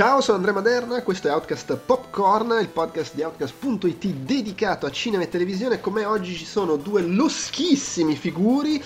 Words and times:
Ciao, 0.00 0.22
sono 0.22 0.38
Andrea 0.38 0.54
Maderna, 0.54 1.02
questo 1.02 1.28
è 1.28 1.30
Outcast 1.30 1.76
Popcorn, 1.76 2.56
il 2.58 2.68
podcast 2.68 3.14
di 3.14 3.20
Outcast.it 3.20 4.06
dedicato 4.06 4.86
a 4.86 4.90
cinema 4.90 5.24
e 5.24 5.28
televisione. 5.28 5.78
Come 5.78 6.06
oggi 6.06 6.36
ci 6.36 6.46
sono 6.46 6.76
due 6.76 7.02
loschissimi 7.02 8.16
figuri. 8.16 8.76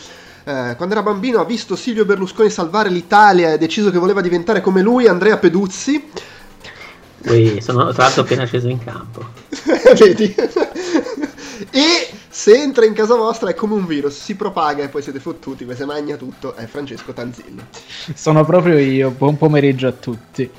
Eh, 0.43 0.75
quando 0.77 0.89
era 0.89 1.05
bambino 1.05 1.39
ha 1.39 1.45
visto 1.45 1.77
Silvio 1.77 2.05
Berlusconi 2.05 2.51
salvare 2.51 2.89
l'Italia 2.89 3.51
e 3.51 3.53
ha 3.53 3.57
deciso 3.57 3.93
che 3.93 3.99
voleva 3.99 4.21
diventare 4.23 4.61
come 4.61 4.83
lui, 4.83 5.07
Andrea 5.07 5.39
Peduzzi. 5.39 6.11
Ui, 7.29 7.61
sono 7.61 7.93
tra 7.93 8.03
l'altro 8.03 8.23
appena 8.23 8.45
sceso 8.45 8.67
in 8.67 8.83
campo. 8.83 9.25
Vedi? 9.97 10.35
e 11.71 12.11
se 12.29 12.61
entra 12.61 12.87
in 12.87 12.93
casa 12.93 13.15
vostra 13.15 13.51
è 13.51 13.55
come 13.55 13.75
un 13.75 13.87
virus, 13.87 14.21
si 14.21 14.35
propaga 14.35 14.83
e 14.83 14.89
poi 14.89 15.01
siete 15.01 15.21
fottuti, 15.21 15.65
se 15.77 15.85
magna 15.85 16.17
tutto, 16.17 16.57
è 16.57 16.67
Francesco 16.67 17.13
Tanzillo. 17.13 17.67
Sono 18.13 18.45
proprio 18.45 18.77
io, 18.79 19.11
buon 19.11 19.37
pomeriggio 19.39 19.87
a 19.87 19.93
tutti. 19.93 20.51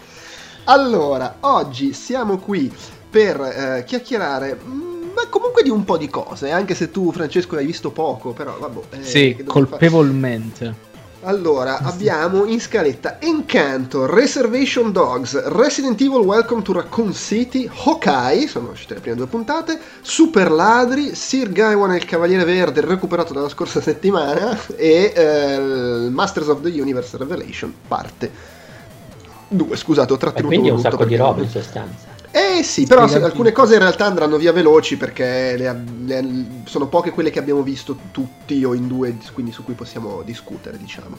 Allora, 0.66 1.38
oggi 1.42 1.94
siamo 1.94 2.40
qui 2.40 2.74
per 3.08 3.40
eh, 3.40 3.84
chiacchierare, 3.86 4.58
mm, 4.64 5.12
ma 5.14 5.28
comunque 5.30 5.62
di 5.62 5.70
un 5.70 5.84
po' 5.84 5.96
di 5.96 6.10
cose, 6.10 6.50
anche 6.50 6.74
se 6.74 6.90
tu 6.90 7.12
Francesco 7.12 7.56
hai 7.56 7.68
visto 7.68 7.92
poco, 7.92 8.32
però 8.32 8.58
vabbè. 8.58 8.98
Eh, 8.98 9.04
sì, 9.04 9.44
colpevolmente. 9.46 10.66
Fare? 10.66 10.94
Allora, 11.22 11.78
abbiamo 11.86 12.46
in 12.46 12.60
scaletta 12.60 13.22
Encanto, 13.22 14.08
Reservation 14.08 14.92
Dogs, 14.92 15.40
Resident 15.50 16.02
Evil 16.02 16.22
Welcome 16.22 16.64
to 16.64 16.74
Raccoon 16.74 17.14
City, 17.14 17.70
Hawkeye, 17.72 18.48
sono 18.48 18.72
uscite 18.72 18.96
le 18.96 19.02
prime 19.02 19.18
due 19.18 19.28
puntate, 19.28 19.80
Super 20.02 20.50
Ladri, 20.50 21.14
Sir 21.14 21.52
Gaiwan 21.52 21.92
e 21.92 21.98
il 21.98 22.06
Cavaliere 22.06 22.44
Verde, 22.44 22.82
recuperato 22.82 23.34
dalla 23.34 23.50
scorsa 23.50 23.82
settimana, 23.82 24.60
e 24.76 25.14
eh, 25.16 26.10
Masters 26.10 26.48
of 26.48 26.62
the 26.62 26.70
Universe 26.70 27.16
Revelation, 27.18 27.72
parte 27.88 28.55
2. 29.48 29.76
Scusate, 29.76 30.14
ho 30.14 30.18
trattenuto 30.18 30.48
quindi 30.48 30.70
è 30.70 30.72
un 30.72 30.80
sacco 30.80 31.06
di 31.06 31.16
roba 31.16 31.42
in 31.42 31.50
sostanza. 31.50 32.14
Eh 32.32 32.64
sì, 32.64 32.86
però 32.86 33.08
se, 33.08 33.22
alcune 33.22 33.54
cose 33.54 33.76
in 33.76 33.80
realtà 33.80 34.08
andranno 34.08 34.36
via 34.36 34.52
veloci 34.52 34.98
perché 34.98 35.56
le, 35.56 35.84
le, 36.04 36.46
sono 36.66 36.88
poche 36.88 37.12
quelle 37.12 37.30
che 37.30 37.40
abbiamo 37.40 37.62
visto 37.62 37.96
tutti 38.12 38.62
o 38.66 38.74
in 38.74 38.88
due, 38.88 39.18
quindi 39.32 39.54
su 39.54 39.64
cui 39.64 39.74
possiamo 39.74 40.22
discutere, 40.22 40.78
diciamo. 40.78 41.18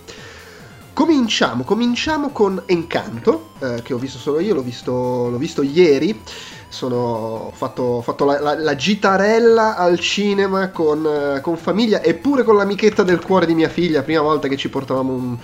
Cominciamo, 0.93 1.65
cominciamo 1.65 2.31
con 2.33 2.63
Encanto, 2.67 3.53
eh, 3.61 3.81
che 3.83 3.95
ho 3.95 3.97
visto 3.97 4.19
solo 4.19 4.41
io, 4.41 4.53
l'ho 4.53 4.63
visto, 4.63 5.29
l'ho 5.31 5.39
visto 5.39 5.63
ieri. 5.63 6.21
Sono, 6.69 6.97
ho 6.97 7.53
fatto, 7.55 8.03
fatto 8.03 8.27
la, 8.27 8.39
la, 8.39 8.59
la, 8.59 8.75
gitarella 8.75 9.77
al 9.77 9.99
cinema 9.99 10.69
con, 10.69 11.07
eh, 11.07 11.41
con 11.41 11.57
famiglia 11.57 12.03
e 12.03 12.13
pure 12.13 12.43
con 12.43 12.57
l'amichetta 12.57 13.03
del 13.03 13.25
cuore 13.25 13.47
di 13.47 13.55
mia 13.55 13.71
figlia, 13.71 14.03
prima 14.03 14.21
volta 14.21 14.49
che 14.49 14.57
ci 14.59 14.69
portavamo 14.69 15.13
un, 15.13 15.39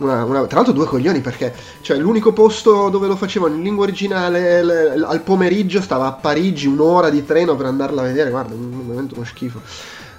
una, 0.00 0.24
una, 0.24 0.46
tra 0.46 0.56
l'altro 0.56 0.72
due 0.72 0.86
coglioni 0.86 1.20
perché 1.20 1.54
cioè, 1.80 1.98
l'unico 1.98 2.32
posto 2.32 2.88
dove 2.88 3.06
lo 3.06 3.16
facevano 3.16 3.54
in 3.54 3.62
lingua 3.62 3.84
originale 3.84 4.62
l- 4.62 4.98
l- 4.98 5.04
al 5.04 5.20
pomeriggio 5.22 5.80
stava 5.80 6.06
a 6.06 6.12
Parigi 6.12 6.66
un'ora 6.66 7.10
di 7.10 7.24
treno 7.24 7.56
per 7.56 7.66
andarla 7.66 8.02
a 8.02 8.04
vedere, 8.04 8.30
guarda, 8.30 8.54
un 8.54 8.70
momento 8.70 9.14
uno 9.14 9.24
schifo. 9.24 9.60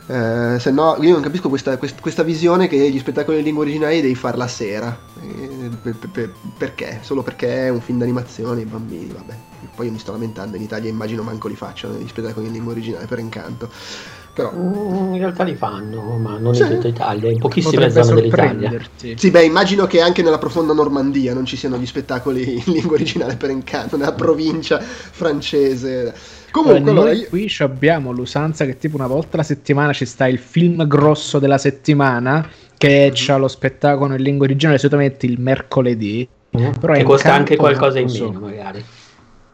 Eh, 0.07 0.59
se 0.59 0.71
no, 0.71 0.97
io 0.99 1.13
non 1.13 1.21
capisco 1.21 1.47
questa, 1.47 1.77
quest- 1.77 2.01
questa, 2.01 2.23
visione 2.23 2.67
che 2.67 2.89
gli 2.89 2.99
spettacoli 2.99 3.37
in 3.37 3.43
lingua 3.43 3.63
originale 3.63 4.01
devi 4.01 4.15
fare 4.15 4.37
la 4.37 4.47
sera. 4.47 4.97
Eh, 5.21 5.69
per, 5.81 5.95
per, 6.11 6.33
perché? 6.57 6.99
Solo 7.01 7.23
perché 7.23 7.67
è 7.67 7.69
un 7.69 7.81
film 7.81 7.99
d'animazione, 7.99 8.61
i 8.61 8.65
bambini, 8.65 9.11
vabbè. 9.13 9.35
Poi 9.75 9.85
io 9.85 9.91
mi 9.91 9.99
sto 9.99 10.11
lamentando, 10.11 10.57
in 10.57 10.63
Italia 10.63 10.89
immagino 10.89 11.23
manco 11.23 11.47
li 11.47 11.55
facciano 11.55 11.93
gli 11.93 12.07
spettacoli 12.07 12.47
in 12.47 12.51
lingua 12.51 12.73
originale 12.73 13.05
per 13.05 13.19
incanto. 13.19 13.69
Però... 14.33 14.51
Mm, 14.53 15.13
in 15.13 15.19
realtà 15.19 15.43
li 15.43 15.55
fanno, 15.55 16.01
ma 16.17 16.37
non 16.37 16.55
sì. 16.55 16.61
in 16.61 16.69
tutta 16.69 16.87
Italia, 16.87 17.29
in 17.29 17.39
pochissime 17.39 17.89
zone 17.89 18.13
dell'Italia. 18.21 18.79
Sì, 18.95 19.29
beh, 19.29 19.43
immagino 19.43 19.85
che 19.87 20.01
anche 20.01 20.21
nella 20.21 20.37
profonda 20.37 20.73
Normandia 20.73 21.33
non 21.33 21.45
ci 21.45 21.57
siano 21.57 21.77
gli 21.77 21.85
spettacoli 21.85 22.55
in 22.65 22.73
lingua 22.73 22.95
originale 22.95 23.35
per 23.35 23.49
incanto, 23.49 23.97
nella 23.97 24.13
provincia 24.13 24.79
francese. 24.79 26.13
Comunque, 26.51 26.91
allora, 26.91 27.09
noi 27.11 27.19
io... 27.19 27.27
qui 27.29 27.53
abbiamo 27.59 28.11
l'usanza 28.11 28.65
che 28.65 28.77
tipo 28.77 28.95
una 28.97 29.07
volta 29.07 29.35
alla 29.35 29.43
settimana 29.43 29.93
ci 29.93 30.05
sta 30.05 30.27
il 30.27 30.37
film 30.37 30.85
grosso 30.87 31.39
della 31.39 31.57
settimana 31.57 32.47
che 32.77 33.05
mm-hmm. 33.05 33.13
c'ha 33.13 33.37
lo 33.37 33.47
spettacolo 33.47 34.15
in 34.15 34.21
lingua 34.21 34.45
originale 34.45 34.77
solitamente 34.77 35.25
il 35.25 35.39
mercoledì. 35.39 36.27
Mm-hmm. 36.57 36.71
Però 36.79 36.93
che 36.93 37.03
costa 37.03 37.33
anche 37.33 37.55
qualcosa 37.55 37.99
in 37.99 38.09
meno, 38.11 38.39
magari. 38.39 38.83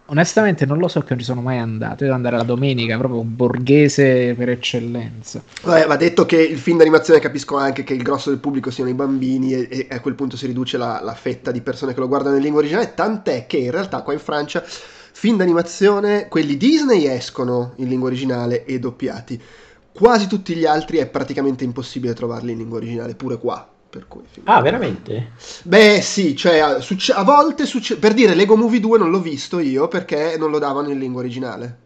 Onestamente 0.10 0.66
non 0.66 0.78
lo 0.78 0.88
so 0.88 1.02
che 1.02 1.08
non 1.10 1.20
ci 1.20 1.26
sono 1.26 1.42
mai 1.42 1.58
andato. 1.58 2.04
Devo 2.04 2.16
andare 2.16 2.38
la 2.38 2.44
domenica, 2.44 2.98
proprio 2.98 3.20
un 3.20 3.36
borghese 3.36 4.34
per 4.36 4.50
eccellenza. 4.50 5.42
Vabbè, 5.64 5.86
va 5.86 5.98
detto 5.98 6.26
che 6.26 6.42
il 6.42 6.58
film 6.58 6.78
d'animazione 6.78 7.20
capisco 7.20 7.58
anche 7.58 7.84
che 7.84 7.94
il 7.94 8.04
grosso 8.04 8.30
del 8.30 8.40
pubblico 8.40 8.72
siano 8.72 8.90
i 8.90 8.94
bambini 8.94 9.54
e, 9.54 9.88
e 9.90 9.96
a 9.96 10.00
quel 10.00 10.16
punto 10.16 10.38
si 10.38 10.46
riduce 10.46 10.78
la, 10.78 11.02
la, 11.02 11.14
fetta 11.14 11.52
di 11.52 11.62
persone 11.62 11.94
che 11.94 12.00
lo 12.00 12.08
guardano 12.08 12.38
in 12.38 12.42
lingua 12.42 12.62
originale. 12.62 12.94
Tant'è 12.94 13.46
che 13.48 13.58
in 13.58 13.72
realtà 13.72 14.02
qua 14.02 14.14
in 14.14 14.20
Francia 14.20 14.64
film 14.64 15.38
d'animazione, 15.38 16.28
quelli 16.28 16.58
Disney 16.58 17.08
escono 17.08 17.74
in 17.78 17.90
lingua 17.90 18.08
originale 18.08 18.66
e 18.66 18.80
doppiati. 18.80 19.42
Quasi 19.92 20.28
tutti 20.28 20.56
gli 20.56 20.66
altri 20.66 20.98
è 20.98 21.08
praticamente 21.08 21.64
impossibile 21.64 22.14
trovarli 22.14 22.52
in 22.52 22.60
lingua 22.60 22.78
originale, 22.78 23.16
pure 23.16 23.38
qua. 23.40 23.68
Cui, 24.08 24.24
ah, 24.44 24.62
veramente? 24.62 25.32
Beh, 25.64 26.02
sì, 26.02 26.36
cioè 26.36 26.60
a, 26.60 26.80
succe- 26.80 27.14
a 27.14 27.24
volte 27.24 27.66
succede. 27.66 28.00
Per 28.00 28.14
dire, 28.14 28.36
Lego 28.36 28.56
Movie 28.56 28.80
2 28.80 28.98
non 28.98 29.10
l'ho 29.10 29.20
visto 29.22 29.60
io 29.60 29.88
perché 29.88 30.38
non 30.38 30.52
lo 30.52 30.60
davano 30.60 30.90
in 30.90 31.00
lingua 31.00 31.22
originale. 31.22 31.86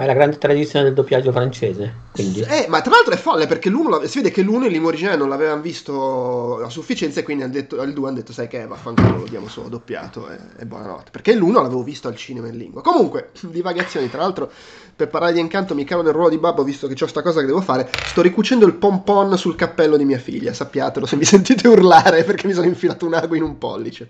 Ma 0.00 0.06
è 0.06 0.08
la 0.08 0.14
grande 0.14 0.38
tradizione 0.38 0.86
del 0.86 0.94
doppiaggio 0.94 1.30
francese. 1.30 1.92
Eh, 2.16 2.64
ma 2.70 2.80
tra 2.80 2.90
l'altro 2.92 3.12
è 3.12 3.18
folle 3.18 3.46
perché 3.46 3.68
l'uno 3.68 4.06
si 4.06 4.16
vede 4.16 4.30
che 4.30 4.40
l'uno 4.40 4.64
in 4.64 4.72
lingua 4.72 4.88
originale 4.88 5.18
non 5.18 5.28
l'avevano 5.28 5.60
visto 5.60 6.62
a 6.64 6.70
sufficienza 6.70 7.20
e 7.20 7.22
quindi 7.22 7.42
al 7.42 7.92
2 7.92 8.08
hanno 8.08 8.16
detto 8.16 8.32
sai 8.32 8.48
che 8.48 8.66
vaffanculo 8.66 9.18
lo 9.18 9.26
diamo 9.28 9.46
solo 9.48 9.68
doppiato 9.68 10.30
e, 10.30 10.38
e 10.58 10.64
buonanotte. 10.64 11.10
Perché 11.10 11.34
l'uno 11.34 11.60
l'avevo 11.60 11.82
visto 11.82 12.08
al 12.08 12.16
cinema 12.16 12.48
in 12.48 12.56
lingua. 12.56 12.80
Comunque, 12.80 13.28
divagazioni, 13.44 14.08
tra 14.08 14.22
l'altro 14.22 14.50
per 14.96 15.08
parlare 15.08 15.34
di 15.34 15.40
incanto 15.40 15.74
mi 15.74 15.84
cavo 15.84 16.00
nel 16.00 16.14
ruolo 16.14 16.30
di 16.30 16.38
babbo 16.38 16.62
visto 16.62 16.86
che 16.86 17.04
ho 17.04 17.06
sta 17.06 17.20
cosa 17.20 17.40
che 17.40 17.46
devo 17.46 17.60
fare. 17.60 17.86
Sto 18.06 18.22
ricucendo 18.22 18.64
il 18.64 18.76
pompon 18.76 19.36
sul 19.36 19.54
cappello 19.54 19.98
di 19.98 20.06
mia 20.06 20.18
figlia, 20.18 20.54
sappiatelo 20.54 21.04
se 21.04 21.16
mi 21.16 21.24
sentite 21.26 21.68
urlare 21.68 22.24
perché 22.24 22.46
mi 22.46 22.54
sono 22.54 22.66
infilato 22.66 23.04
un 23.04 23.12
ago 23.12 23.34
in 23.34 23.42
un 23.42 23.58
pollice. 23.58 24.08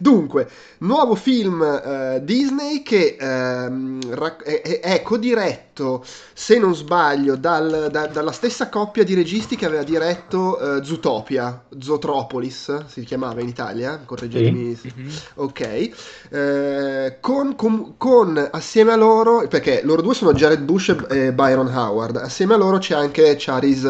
Dunque, 0.00 0.48
nuovo 0.78 1.14
film 1.14 1.60
uh, 1.60 2.24
Disney 2.24 2.82
che 2.82 3.18
uh, 3.20 3.98
è, 4.42 4.62
è, 4.62 4.80
è, 4.80 5.02
codiretto, 5.20 6.02
se 6.32 6.58
non 6.58 6.74
sbaglio, 6.74 7.36
dal, 7.36 7.88
da, 7.90 8.06
dalla 8.06 8.32
stessa 8.32 8.70
coppia 8.70 9.04
di 9.04 9.12
registi 9.12 9.54
che 9.54 9.66
aveva 9.66 9.82
diretto 9.82 10.58
uh, 10.58 10.82
Zootopia, 10.82 11.66
Zootropolis 11.78 12.86
si 12.86 13.04
chiamava 13.04 13.40
in 13.42 13.48
Italia, 13.48 14.00
correggetemi. 14.02 14.74
Sì. 14.74 14.92
Mm-hmm. 14.96 15.08
Ok, 15.34 15.90
eh, 16.30 17.18
con, 17.20 17.54
con, 17.54 17.96
con, 17.98 18.48
assieme 18.50 18.92
a 18.92 18.96
loro, 18.96 19.46
perché 19.46 19.82
loro 19.84 20.00
due 20.00 20.14
sono 20.14 20.32
Jared 20.32 20.62
Bush 20.62 20.96
e 21.10 21.32
Byron 21.34 21.68
Howard, 21.68 22.16
assieme 22.16 22.54
a 22.54 22.56
loro 22.56 22.78
c'è 22.78 22.94
anche 22.94 23.36
Charis 23.38 23.86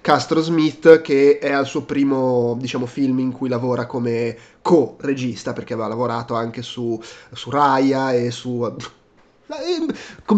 Castro 0.00 0.40
Smith 0.40 1.02
che 1.02 1.38
è 1.38 1.52
al 1.52 1.66
suo 1.66 1.82
primo 1.82 2.56
diciamo, 2.58 2.86
film 2.86 3.18
in 3.18 3.32
cui 3.32 3.50
lavora 3.50 3.84
come 3.84 4.34
co-regista 4.62 5.52
perché 5.52 5.74
aveva 5.74 5.88
lavorato 5.88 6.34
anche 6.34 6.62
su, 6.62 6.98
su 7.32 7.50
Raya 7.50 8.12
e 8.14 8.30
su 8.30 8.64
eh, 8.64 8.98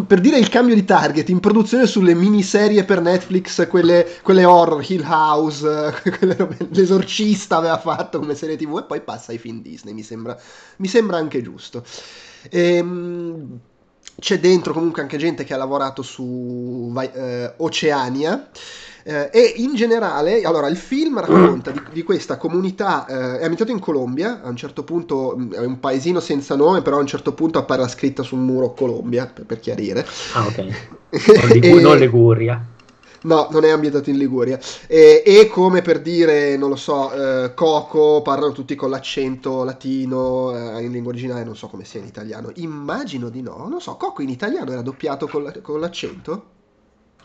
per 0.06 0.20
dire 0.20 0.38
il 0.38 0.48
cambio 0.48 0.74
di 0.74 0.84
target 0.84 1.28
in 1.28 1.40
produzione 1.40 1.86
sulle 1.86 2.14
miniserie 2.14 2.84
per 2.84 3.00
Netflix 3.00 3.68
quelle, 3.68 4.06
quelle 4.22 4.44
horror 4.44 4.84
Hill 4.86 5.04
House 5.04 5.94
quelle, 6.18 6.56
l'esorcista 6.70 7.56
aveva 7.56 7.78
fatto 7.78 8.18
come 8.18 8.34
serie 8.34 8.56
tv 8.56 8.78
e 8.78 8.84
poi 8.84 9.00
passa 9.02 9.32
ai 9.32 9.38
film 9.38 9.60
Disney 9.60 9.92
mi 9.92 10.02
sembra, 10.02 10.38
mi 10.76 10.88
sembra 10.88 11.16
anche 11.16 11.42
giusto. 11.42 11.84
Ehm, 12.50 13.58
c'è 14.18 14.38
dentro 14.38 14.72
comunque 14.72 15.02
anche 15.02 15.16
gente 15.16 15.44
che 15.44 15.54
ha 15.54 15.56
lavorato 15.56 16.02
su 16.02 16.92
eh, 16.96 17.54
Oceania 17.58 18.48
eh, 19.04 19.30
e 19.32 19.54
in 19.56 19.74
generale, 19.74 20.42
allora, 20.42 20.68
il 20.68 20.76
film 20.76 21.20
racconta 21.20 21.70
di, 21.70 21.80
di 21.92 22.02
questa 22.02 22.36
comunità, 22.36 23.06
eh, 23.06 23.38
è 23.38 23.42
ambientato 23.42 23.72
in 23.72 23.80
Colombia, 23.80 24.40
a 24.42 24.48
un 24.48 24.56
certo 24.56 24.84
punto 24.84 25.34
mm, 25.36 25.52
è 25.52 25.64
un 25.64 25.80
paesino 25.80 26.20
senza 26.20 26.54
nome, 26.54 26.82
però 26.82 26.96
a 26.98 27.00
un 27.00 27.06
certo 27.06 27.32
punto 27.32 27.58
appare 27.58 27.80
la 27.80 27.88
scritta 27.88 28.22
sul 28.22 28.38
muro 28.38 28.72
Colombia, 28.74 29.26
per, 29.26 29.44
per 29.44 29.60
chiarire. 29.60 30.06
Ah, 30.34 30.46
ok. 30.46 30.90
Non, 31.42 31.48
Ligu- 31.48 31.80
non 31.80 31.98
Liguria. 31.98 32.66
No, 33.24 33.48
non 33.50 33.64
è 33.64 33.70
ambientato 33.70 34.10
in 34.10 34.16
Liguria. 34.16 34.58
E, 34.86 35.22
e 35.24 35.46
come 35.48 35.82
per 35.82 36.00
dire, 36.00 36.56
non 36.56 36.70
lo 36.70 36.76
so, 36.76 37.12
eh, 37.12 37.54
Coco, 37.54 38.22
parlano 38.22 38.52
tutti 38.52 38.74
con 38.74 38.90
l'accento 38.90 39.62
latino 39.62 40.76
eh, 40.76 40.82
in 40.82 40.90
lingua 40.90 41.12
originale, 41.12 41.44
non 41.44 41.54
so 41.54 41.68
come 41.68 41.84
sia 41.84 42.00
in 42.00 42.06
italiano. 42.06 42.50
Immagino 42.56 43.28
di 43.28 43.42
no, 43.42 43.66
non 43.68 43.80
so, 43.80 43.96
Coco 43.96 44.22
in 44.22 44.30
italiano 44.30 44.72
era 44.72 44.82
doppiato 44.82 45.28
con, 45.28 45.42
la, 45.44 45.52
con 45.60 45.78
l'accento? 45.80 46.46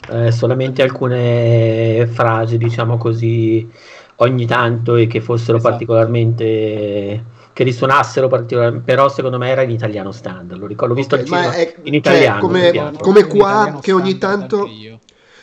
Eh, 0.09 0.31
solamente 0.31 0.81
alcune 0.81 2.07
frasi, 2.11 2.57
diciamo 2.57 2.97
così, 2.97 3.69
ogni 4.17 4.45
tanto 4.45 4.95
e 4.95 5.07
che 5.07 5.21
fossero 5.21 5.57
esatto. 5.57 5.71
particolarmente 5.71 7.35
che 7.53 7.63
risuonassero 7.63 8.27
particolarmente, 8.27 8.85
però 8.85 9.09
secondo 9.09 9.39
me 9.39 9.49
era 9.49 9.63
in 9.63 9.71
italiano 9.71 10.11
standard, 10.11 10.59
lo 10.59 10.67
ricordo, 10.67 10.93
l'ho 10.93 10.99
visto 10.99 11.15
okay, 11.15 11.27
al 11.27 11.55
cinema 11.55 11.73
in 11.83 11.93
italiano. 11.95 12.39
Cioè, 12.39 12.71
come, 12.71 12.91
come 12.99 13.25
qua 13.25 13.79
che 13.81 13.91
ogni 13.91 14.17
tanto... 14.17 14.69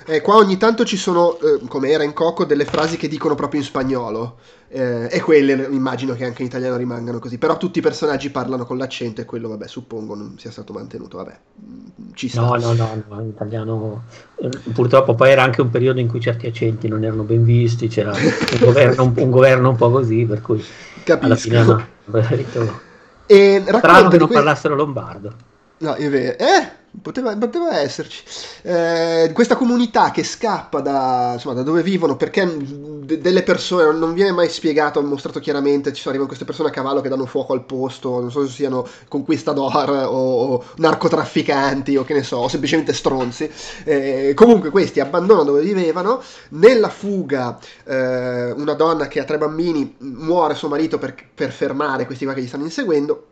Eh, 0.07 0.21
qua 0.21 0.37
ogni 0.37 0.59
tanto 0.59 0.85
ci 0.85 0.99
sono, 0.99 1.39
eh, 1.39 1.67
come 1.67 1.89
era 1.89 2.05
in 2.05 2.13
Coco, 2.13 2.45
delle 2.45 2.67
frasi 2.67 2.99
che 2.99 3.09
dicono 3.09 3.35
proprio 3.35 3.61
in 3.61 3.67
spagnolo. 3.67 4.37
Eh, 4.75 5.07
e 5.09 5.21
quelle 5.21 5.69
immagino 5.71 6.15
che 6.15 6.25
anche 6.25 6.43
in 6.43 6.49
italiano 6.49 6.77
rimangano 6.77 7.21
così. 7.21 7.39
Però 7.39 7.57
tutti 7.57 7.79
i 7.79 7.83
personaggi 7.83 8.31
parlano 8.31 8.65
con 8.65 8.77
l'accento 8.77 9.21
e 9.21 9.25
quello, 9.25 9.49
vabbè, 9.51 9.69
suppongo 9.69 10.17
non 10.17 10.35
sia 10.37 10.51
stato 10.51 10.73
mantenuto. 10.73 11.19
Vabbè, 11.19 11.39
mm, 11.65 11.87
ci 12.15 12.29
sta. 12.29 12.41
No, 12.41 12.57
no, 12.57 12.73
no, 12.73 13.03
no 13.09 13.21
in 13.21 13.29
italiano. 13.29 14.03
Eh, 14.35 14.49
purtroppo 14.73 15.15
poi 15.15 15.31
era 15.31 15.45
anche 15.45 15.61
un 15.61 15.71
periodo 15.71 16.01
in 16.01 16.09
cui 16.09 16.19
certi 16.19 16.49
accenti 16.49 16.89
non 16.89 17.05
erano 17.05 17.23
ben 17.23 17.45
visti, 17.45 17.87
c'era 17.87 18.11
un 18.11 18.59
governo 18.59 19.05
un, 19.05 19.13
un, 19.17 19.31
governo 19.31 19.69
un 19.69 19.77
po' 19.77 19.93
così, 19.93 20.25
per 20.25 20.41
cui 20.41 20.65
Capisco. 21.05 21.25
alla 21.25 21.37
fine 21.37 21.63
no. 21.63 22.81
E 23.27 23.63
Strano 23.65 24.09
che 24.09 24.19
non 24.19 24.27
que... 24.27 24.35
parlassero 24.35 24.75
lombardo. 24.75 25.33
No, 25.79 25.95
è 25.95 26.09
vero. 26.09 26.39
Eh, 26.39 26.83
Poteva, 27.03 27.37
poteva, 27.37 27.81
esserci 27.81 28.23
eh, 28.63 29.29
questa 29.35 29.57
comunità 29.57 30.13
che 30.13 30.23
scappa 30.23 30.79
da, 30.81 31.31
insomma, 31.33 31.57
da 31.57 31.63
dove 31.65 31.83
vivono 31.83 32.15
perché 32.17 32.47
d- 32.47 33.17
delle 33.19 33.43
persone 33.43 33.99
non 33.99 34.15
viene 34.15 34.31
mai 34.31 34.49
spiegato, 34.49 35.03
mostrato 35.03 35.41
chiaramente. 35.41 35.93
Ci 35.93 36.07
arrivano 36.07 36.29
queste 36.29 36.45
persone 36.45 36.69
a 36.69 36.73
cavallo 36.73 37.01
che 37.01 37.09
danno 37.09 37.27
fuoco 37.27 37.53
al 37.53 37.65
posto, 37.65 38.21
non 38.21 38.31
so 38.31 38.47
se 38.47 38.53
siano 38.53 38.87
conquistador 39.09 39.91
o, 40.09 40.53
o 40.55 40.65
narcotrafficanti 40.77 41.97
o 41.97 42.05
che 42.05 42.15
ne 42.15 42.23
so, 42.23 42.37
o 42.37 42.49
semplicemente 42.49 42.93
stronzi. 42.93 43.51
Eh, 43.85 44.33
comunque, 44.37 44.71
questi 44.71 45.01
abbandonano 45.01 45.47
dove 45.47 45.63
vivevano. 45.63 46.23
Nella 46.51 46.91
fuga, 46.91 47.59
eh, 47.85 48.53
una 48.53 48.75
donna 48.75 49.09
che 49.09 49.19
ha 49.19 49.25
tre 49.25 49.37
bambini 49.39 49.97
muore 49.99 50.55
suo 50.55 50.69
marito 50.69 50.99
per, 50.99 51.17
per 51.35 51.51
fermare 51.51 52.07
questi 52.07 52.25
qua 52.25 52.35
che 52.35 52.43
gli 52.43 52.47
stanno 52.47 52.63
inseguendo 52.65 53.27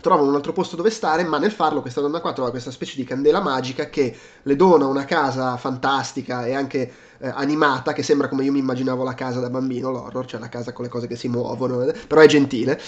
trovano 0.00 0.28
un 0.28 0.34
altro 0.34 0.52
posto 0.52 0.76
dove 0.76 0.90
stare, 0.90 1.24
ma 1.24 1.38
nel 1.38 1.52
farlo 1.52 1.80
questa 1.80 2.00
donna 2.00 2.20
qua 2.20 2.32
trova 2.32 2.50
questa 2.50 2.70
specie 2.70 2.96
di 2.96 3.04
candela 3.04 3.40
magica 3.40 3.88
che 3.88 4.16
le 4.42 4.56
dona 4.56 4.86
una 4.86 5.04
casa 5.04 5.56
fantastica 5.56 6.46
e 6.46 6.54
anche 6.54 6.92
eh, 7.18 7.28
animata, 7.28 7.92
che 7.92 8.02
sembra 8.02 8.28
come 8.28 8.44
io 8.44 8.52
mi 8.52 8.58
immaginavo 8.58 9.04
la 9.04 9.14
casa 9.14 9.40
da 9.40 9.50
bambino, 9.50 9.90
l'horror, 9.90 10.26
cioè 10.26 10.40
la 10.40 10.48
casa 10.48 10.72
con 10.72 10.84
le 10.84 10.90
cose 10.90 11.06
che 11.06 11.16
si 11.16 11.28
muovono, 11.28 11.82
eh, 11.82 11.92
però 12.06 12.20
è 12.20 12.26
gentile. 12.26 12.80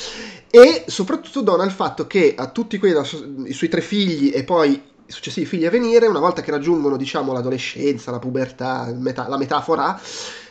E 0.50 0.84
soprattutto 0.86 1.42
dona 1.42 1.64
il 1.64 1.70
fatto 1.70 2.06
che 2.06 2.34
a 2.36 2.48
tutti 2.48 2.78
quei, 2.78 2.94
i 3.46 3.52
suoi 3.52 3.68
tre 3.68 3.80
figli 3.80 4.32
e 4.34 4.44
poi 4.44 4.90
i 5.12 5.14
successivi 5.14 5.46
figli 5.46 5.66
a 5.66 5.70
venire, 5.70 6.06
una 6.06 6.18
volta 6.18 6.40
che 6.42 6.50
raggiungono, 6.50 6.96
diciamo, 6.96 7.32
l'adolescenza, 7.32 8.10
la 8.10 8.18
pubertà, 8.18 8.92
meta- 8.96 9.28
la 9.28 9.36
metafora, 9.36 10.00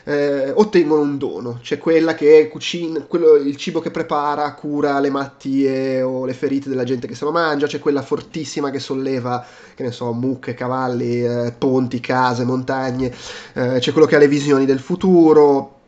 eh, 0.03 0.51
ottengono 0.51 1.01
un 1.01 1.17
dono. 1.17 1.59
C'è 1.61 1.77
quella 1.79 2.13
che 2.13 2.47
cucina, 2.47 3.01
quello, 3.01 3.35
il 3.35 3.55
cibo 3.55 3.79
che 3.79 3.91
prepara 3.91 4.53
cura 4.53 4.99
le 4.99 5.09
malattie 5.09 6.01
o 6.01 6.25
le 6.25 6.33
ferite 6.33 6.69
della 6.69 6.83
gente 6.83 7.07
che 7.07 7.15
se 7.15 7.25
lo 7.25 7.31
mangia, 7.31 7.65
c'è 7.67 7.79
quella 7.79 8.03
fortissima 8.03 8.69
che 8.69 8.79
solleva, 8.79 9.43
che 9.75 9.83
ne 9.83 9.91
so, 9.91 10.13
mucche, 10.13 10.53
cavalli, 10.53 11.25
eh, 11.25 11.53
ponti, 11.57 11.99
case, 11.99 12.45
montagne, 12.45 13.13
eh, 13.53 13.77
c'è 13.79 13.91
quello 13.91 14.07
che 14.07 14.15
ha 14.15 14.19
le 14.19 14.27
visioni 14.27 14.65
del 14.65 14.79
futuro, 14.79 15.79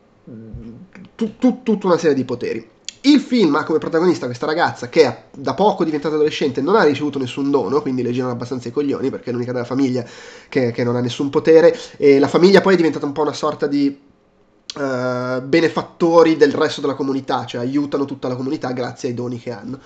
tut, 1.16 1.38
tut, 1.38 1.64
tutta 1.64 1.88
una 1.88 1.98
serie 1.98 2.16
di 2.16 2.26
poteri. 2.26 2.73
Il 3.06 3.20
film 3.20 3.54
ha 3.56 3.66
come 3.66 3.80
protagonista 3.80 4.28
questa 4.28 4.46
ragazza 4.46 4.88
che 4.88 5.24
da 5.36 5.54
poco 5.54 5.84
diventata 5.84 6.16
adolescente 6.16 6.62
non 6.62 6.78
ha 6.78 6.84
ricevuto 6.84 7.20
nessun 7.20 7.52
dono, 7.52 7.82
quindi 7.82 8.02
le 8.02 8.12
girano 8.12 8.32
abbastanza 8.32 8.70
i 8.70 8.72
coglioni 8.72 9.10
perché 9.10 9.30
è 9.30 9.34
l'unica 9.34 9.52
della 9.52 9.66
famiglia 9.66 10.06
che, 10.48 10.72
che 10.72 10.84
non 10.86 10.96
ha 10.96 11.02
nessun 11.02 11.30
potere 11.30 11.78
e 11.98 12.18
la 12.18 12.30
famiglia 12.30 12.62
poi 12.62 12.74
è 12.74 12.78
diventata 12.78 13.06
un 13.06 13.12
po' 13.12 13.24
una 13.24 13.34
sorta 13.34 13.68
di 13.68 13.88
uh, 14.76 15.42
benefattori 15.42 16.38
del 16.38 16.54
resto 16.54 16.80
della 16.80 16.94
comunità, 16.94 17.46
cioè 17.46 17.60
aiutano 17.60 18.06
tutta 18.06 18.30
la 18.30 18.38
comunità 18.38 18.72
grazie 18.72 19.10
ai 19.10 19.16
doni 19.16 19.38
che 19.38 19.52
hanno 19.52 19.80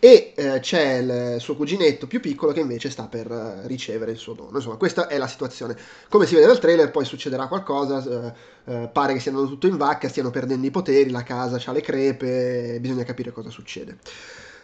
e 0.00 0.32
eh, 0.36 0.60
c'è 0.60 0.98
il 0.98 1.40
suo 1.40 1.56
cuginetto 1.56 2.06
più 2.06 2.20
piccolo 2.20 2.52
che 2.52 2.60
invece 2.60 2.90
sta 2.90 3.06
per 3.08 3.30
uh, 3.30 3.66
ricevere 3.66 4.12
il 4.12 4.18
suo 4.18 4.34
dono. 4.34 4.56
Insomma, 4.56 4.76
questa 4.76 5.08
è 5.08 5.18
la 5.18 5.26
situazione. 5.26 5.76
Come 6.08 6.26
si 6.26 6.34
vede 6.34 6.46
dal 6.46 6.58
trailer, 6.58 6.90
poi 6.90 7.04
succederà 7.04 7.48
qualcosa, 7.48 7.96
uh, 7.96 8.72
uh, 8.72 8.92
pare 8.92 9.14
che 9.14 9.20
stiano 9.20 9.46
tutto 9.46 9.66
in 9.66 9.76
vacca, 9.76 10.08
stiano 10.08 10.30
perdendo 10.30 10.66
i 10.66 10.70
poteri, 10.70 11.10
la 11.10 11.22
casa 11.22 11.60
ha 11.64 11.72
le 11.72 11.80
crepe, 11.80 12.78
bisogna 12.80 13.04
capire 13.04 13.32
cosa 13.32 13.50
succede. 13.50 13.98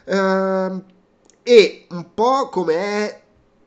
Ehm, 0.05 0.85
e 1.43 1.87
un 1.91 2.15
po' 2.15 2.49
come 2.49 2.75
è 2.75 3.23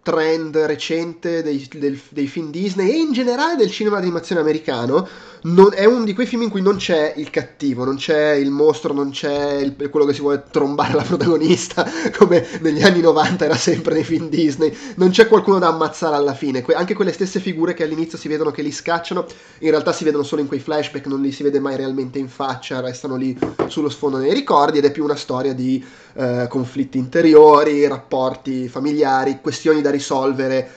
trend 0.08 0.56
recente 0.56 1.44
dei, 1.44 1.68
del, 1.74 2.00
dei, 2.08 2.28
film 2.28 2.50
Disney 2.50 2.90
e 2.92 2.96
in 2.96 3.12
generale 3.12 3.58
del 3.58 3.70
cinema 3.70 4.00
d'animazione 4.00 4.40
americano. 4.40 5.06
Non, 5.40 5.72
è 5.74 5.84
uno 5.84 6.06
di 6.06 6.14
quei 6.14 6.26
film 6.26 6.44
in 6.44 6.50
cui 6.50 6.62
non 6.62 6.78
c'è 6.78 7.14
il 7.18 7.30
cattivo, 7.30 7.84
non 7.84 7.98
c'è 7.98 8.32
il 8.32 8.50
mostro, 8.50 8.94
non 8.94 9.10
c'è 9.10 9.56
il, 9.56 9.76
quello 9.90 10.06
che 10.06 10.14
si 10.14 10.22
vuole 10.22 10.46
trombare 10.50 10.94
la 10.94 11.04
protagonista, 11.04 11.86
come 12.18 12.48
negli 12.62 12.84
anni 12.84 13.02
90 13.02 13.44
era 13.44 13.56
sempre 13.56 13.96
nei 13.96 14.06
film 14.06 14.30
Disney. 14.30 14.76
Non 14.96 15.10
c'è 15.10 15.28
qualcuno 15.28 15.60
da 15.60 15.68
ammazzare 15.68 16.16
alla 16.16 16.34
fine. 16.34 16.62
Que- 16.62 16.74
anche 16.74 16.94
quelle 16.94 17.12
stesse 17.12 17.42
figure 17.42 17.74
che 17.74 17.84
all'inizio 17.84 18.18
si 18.18 18.30
vedono 18.30 18.52
che 18.52 18.62
li 18.62 18.72
scacciano, 18.72 19.26
in 19.60 19.70
realtà 19.72 19.92
si 19.92 20.06
vedono 20.06 20.24
solo 20.24 20.40
in 20.40 20.48
quei 20.48 20.62
flashback, 20.62 21.06
non 21.08 21.22
li 21.22 21.34
si 21.34 21.44
vede 21.44 21.60
mai 21.60 21.76
realmente 21.76 22.18
in 22.18 22.30
faccia, 22.30 22.80
restano 22.80 23.18
lì 23.18 23.38
sullo 23.68 23.90
sfondo 23.90 24.18
nei 24.18 24.34
ricordi 24.34 24.78
ed 24.78 24.86
è 24.86 24.92
più 24.92 25.04
una 25.04 25.16
storia 25.16 25.54
di 25.54 25.84
eh, 26.18 26.48
conflitti 26.50 26.98
interiori, 26.98 27.88
rapporti 27.88 28.68
familiari, 28.68 29.40
questioni 29.40 29.82
da 29.82 29.92
risolvere 29.92 30.68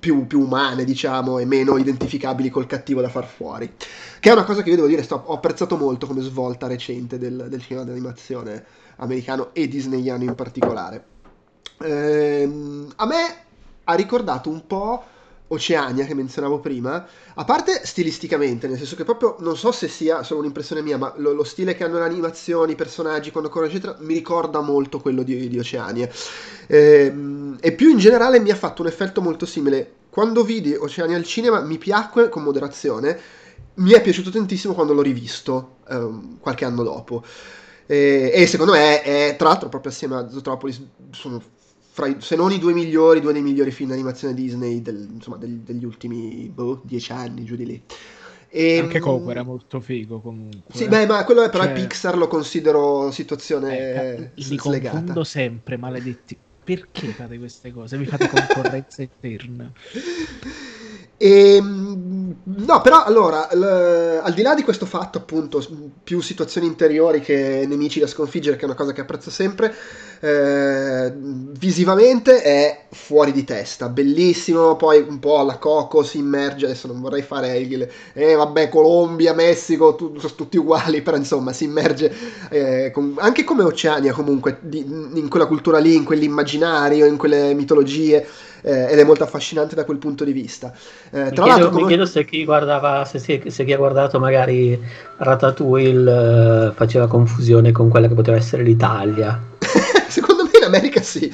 più, 0.00 0.26
più, 0.26 0.40
umane, 0.40 0.84
diciamo, 0.84 1.38
e 1.38 1.44
meno 1.44 1.76
identificabili 1.76 2.48
col 2.48 2.66
cattivo 2.66 3.02
da 3.02 3.08
far 3.08 3.26
fuori. 3.26 3.74
Che 4.20 4.30
è 4.30 4.32
una 4.32 4.44
cosa 4.44 4.62
che 4.62 4.70
io 4.70 4.76
devo 4.76 4.88
dire, 4.88 5.02
sto, 5.02 5.22
ho 5.26 5.34
apprezzato 5.34 5.76
molto 5.76 6.06
come 6.06 6.22
svolta 6.22 6.66
recente 6.66 7.18
del, 7.18 7.48
del 7.50 7.60
cinema 7.60 7.84
d'animazione 7.84 8.64
americano 8.96 9.50
e 9.52 9.68
disneyano 9.68 10.24
in 10.24 10.34
particolare. 10.34 11.04
Ehm, 11.82 12.90
a 12.96 13.06
me 13.06 13.36
ha 13.84 13.94
ricordato 13.94 14.48
un 14.48 14.66
po' 14.66 15.04
Oceania 15.48 16.04
che 16.04 16.14
menzionavo 16.14 16.60
prima, 16.60 17.06
a 17.34 17.44
parte 17.44 17.80
stilisticamente, 17.84 18.68
nel 18.68 18.76
senso 18.76 18.96
che 18.96 19.04
proprio 19.04 19.36
non 19.40 19.56
so 19.56 19.72
se 19.72 19.88
sia 19.88 20.22
solo 20.22 20.40
un'impressione 20.40 20.82
mia, 20.82 20.98
ma 20.98 21.12
lo, 21.16 21.32
lo 21.32 21.44
stile 21.44 21.74
che 21.74 21.84
hanno 21.84 21.98
le 21.98 22.04
animazioni, 22.04 22.72
i 22.72 22.76
personaggi 22.76 23.30
quando 23.30 23.48
corrono, 23.48 23.70
eccetera, 23.70 23.96
mi 24.00 24.14
ricorda 24.14 24.60
molto 24.60 25.00
quello 25.00 25.22
di, 25.22 25.48
di 25.48 25.58
Oceania. 25.58 26.08
E, 26.66 27.04
ehm, 27.06 27.56
e 27.60 27.72
più 27.72 27.90
in 27.90 27.98
generale 27.98 28.40
mi 28.40 28.50
ha 28.50 28.56
fatto 28.56 28.82
un 28.82 28.88
effetto 28.88 29.20
molto 29.20 29.46
simile. 29.46 29.92
Quando 30.10 30.42
vidi 30.42 30.74
Oceania 30.74 31.16
al 31.16 31.24
cinema 31.24 31.60
mi 31.60 31.78
piacque 31.78 32.28
con 32.28 32.42
moderazione, 32.42 33.18
mi 33.74 33.92
è 33.92 34.02
piaciuto 34.02 34.30
tantissimo 34.30 34.74
quando 34.74 34.92
l'ho 34.92 35.02
rivisto 35.02 35.76
um, 35.88 36.38
qualche 36.40 36.64
anno 36.64 36.82
dopo. 36.82 37.22
E, 37.86 38.30
e, 38.34 38.46
secondo 38.46 38.72
me 38.72 39.02
è, 39.02 39.36
tra 39.38 39.48
l'altro, 39.48 39.68
proprio 39.68 39.90
assieme 39.90 40.16
a 40.16 40.28
Zootropolis, 40.28 40.82
sono 41.10 41.40
fra, 41.98 42.20
se 42.20 42.36
non 42.36 42.52
i 42.52 42.60
due 42.60 42.72
migliori, 42.72 43.20
due 43.20 43.32
dei 43.32 43.42
migliori 43.42 43.72
film 43.72 43.88
d'animazione 43.88 44.32
Disney 44.32 44.80
del, 44.80 45.08
insomma, 45.14 45.36
del, 45.36 45.58
degli 45.58 45.84
ultimi 45.84 46.48
boh, 46.48 46.80
dieci 46.84 47.10
anni, 47.10 47.42
giù 47.42 47.56
di 47.56 47.66
lì. 47.66 47.82
E, 48.50 48.78
Anche 48.78 49.00
Coco 49.00 49.28
era 49.30 49.42
molto 49.42 49.80
figo 49.80 50.20
comunque. 50.20 50.72
Sì, 50.72 50.86
beh, 50.86 51.06
ma 51.06 51.24
quello 51.24 51.42
è 51.42 51.50
però 51.50 51.64
cioè... 51.64 51.72
Pixar 51.72 52.16
lo 52.16 52.28
considero 52.28 53.10
situazione 53.10 53.78
eh, 53.78 54.30
li 54.34 54.58
slegata. 54.58 54.96
confondo 54.96 55.24
sempre, 55.24 55.76
maledetti. 55.76 56.38
Perché 56.62 57.08
fate 57.08 57.36
queste 57.36 57.72
cose? 57.72 57.98
Vi 57.98 58.06
fate 58.06 58.28
concorrenza 58.28 59.02
eterna. 59.02 59.72
E, 61.20 61.56
ehm, 61.56 62.34
no, 62.44 62.80
però 62.80 63.02
allora, 63.04 63.48
l- 63.52 64.20
al 64.22 64.32
di 64.34 64.42
là 64.42 64.54
di 64.54 64.62
questo 64.62 64.86
fatto, 64.86 65.18
appunto, 65.18 65.60
più 66.04 66.20
situazioni 66.20 66.66
interiori 66.68 67.20
che 67.20 67.64
nemici 67.66 67.98
da 67.98 68.06
sconfiggere, 68.06 68.54
che 68.56 68.62
è 68.62 68.66
una 68.66 68.74
cosa 68.74 68.92
che 68.92 69.00
apprezzo 69.00 69.30
sempre, 69.30 69.74
eh, 70.20 71.12
visivamente 71.16 72.40
è 72.42 72.86
fuori 72.90 73.32
di 73.32 73.42
testa, 73.44 73.88
bellissimo, 73.88 74.76
poi 74.76 75.04
un 75.06 75.18
po' 75.18 75.38
alla 75.40 75.58
Coco 75.58 76.02
si 76.04 76.18
immerge, 76.18 76.66
adesso 76.66 76.86
non 76.86 77.00
vorrei 77.00 77.22
fare 77.22 77.58
il, 77.58 77.88
eh 78.12 78.34
vabbè, 78.34 78.68
Colombia, 78.68 79.34
Messico, 79.34 79.94
tu, 79.96 80.18
sono 80.18 80.34
tutti 80.34 80.56
uguali, 80.56 81.02
però 81.02 81.16
insomma 81.16 81.52
si 81.52 81.64
immerge 81.64 82.12
eh, 82.50 82.90
con, 82.92 83.14
anche 83.18 83.42
come 83.44 83.64
Oceania 83.64 84.12
comunque, 84.12 84.58
di, 84.60 84.78
in 85.14 85.28
quella 85.28 85.46
cultura 85.46 85.78
lì, 85.78 85.94
in 85.96 86.04
quell'immaginario, 86.04 87.06
in 87.06 87.16
quelle 87.16 87.54
mitologie 87.54 88.24
eh, 88.62 88.92
ed 88.92 88.98
è 88.98 89.04
molto 89.04 89.24
affascinante 89.24 89.74
da 89.74 89.84
quel 89.84 89.98
punto 89.98 90.24
di 90.24 90.32
vista. 90.32 90.72
Eh, 91.10 91.30
tra 91.32 91.44
mi, 91.44 91.50
chiedo, 91.52 91.68
come... 91.70 91.82
mi 91.82 91.86
chiedo 91.88 92.06
se 92.06 92.24
chi 92.24 92.44
guardava, 92.44 93.04
se, 93.04 93.18
se, 93.18 93.42
se 93.46 93.64
chi 93.64 93.72
ha 93.72 93.76
guardato 93.76 94.18
magari 94.18 94.78
Ratatouille 95.16 96.68
uh, 96.68 96.72
faceva 96.72 97.06
confusione 97.06 97.72
con 97.72 97.88
quella 97.88 98.08
che 98.08 98.14
poteva 98.14 98.36
essere 98.36 98.62
l'Italia. 98.62 99.40
Secondo 100.08 100.44
me 100.44 100.50
in 100.58 100.64
America 100.64 101.00
sì. 101.02 101.30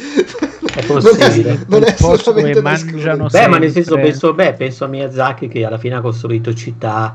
È 0.75 0.85
possibile. 0.85 1.65
non 1.69 1.83
è, 1.83 1.85
non 1.85 1.85
è 1.85 1.91
assolutamente 1.91 2.61
mangiano 2.61 3.29
Beh, 3.29 3.47
ma 3.47 3.59
nel 3.59 3.71
senso 3.71 3.95
penso, 3.95 4.35
beh, 4.35 4.55
penso 4.55 4.85
a 4.85 4.89
Miyazaki 4.89 5.49
che 5.49 5.65
alla 5.65 5.79
fine 5.79 5.95
ha 5.95 6.01
costruito 6.01 6.53
città 6.53 7.15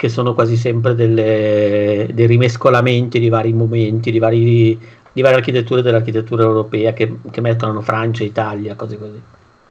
che 0.00 0.08
sono 0.08 0.32
quasi 0.32 0.56
sempre 0.56 0.94
delle, 0.94 2.08
dei 2.14 2.26
rimescolamenti 2.26 3.20
di 3.20 3.28
vari 3.28 3.52
momenti, 3.52 4.10
di 4.10 4.18
vari 4.18 4.80
di 5.12 5.22
varie 5.22 5.38
architetture 5.38 5.82
dell'architettura 5.82 6.42
europea 6.42 6.92
che, 6.92 7.18
che 7.30 7.40
mettono 7.40 7.80
Francia, 7.80 8.24
Italia, 8.24 8.74
cose 8.74 8.98
così. 8.98 9.20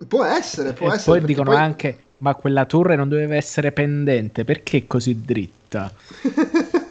Può 0.07 0.23
essere, 0.23 0.73
può 0.73 0.91
e 0.91 0.95
essere. 0.95 1.19
Poi 1.19 1.27
dicono 1.27 1.51
poi... 1.51 1.59
anche, 1.59 1.97
ma 2.19 2.35
quella 2.35 2.65
torre 2.65 2.95
non 2.95 3.09
doveva 3.09 3.35
essere 3.35 3.71
pendente, 3.71 4.43
perché 4.43 4.87
così 4.87 5.21
dritta? 5.21 5.91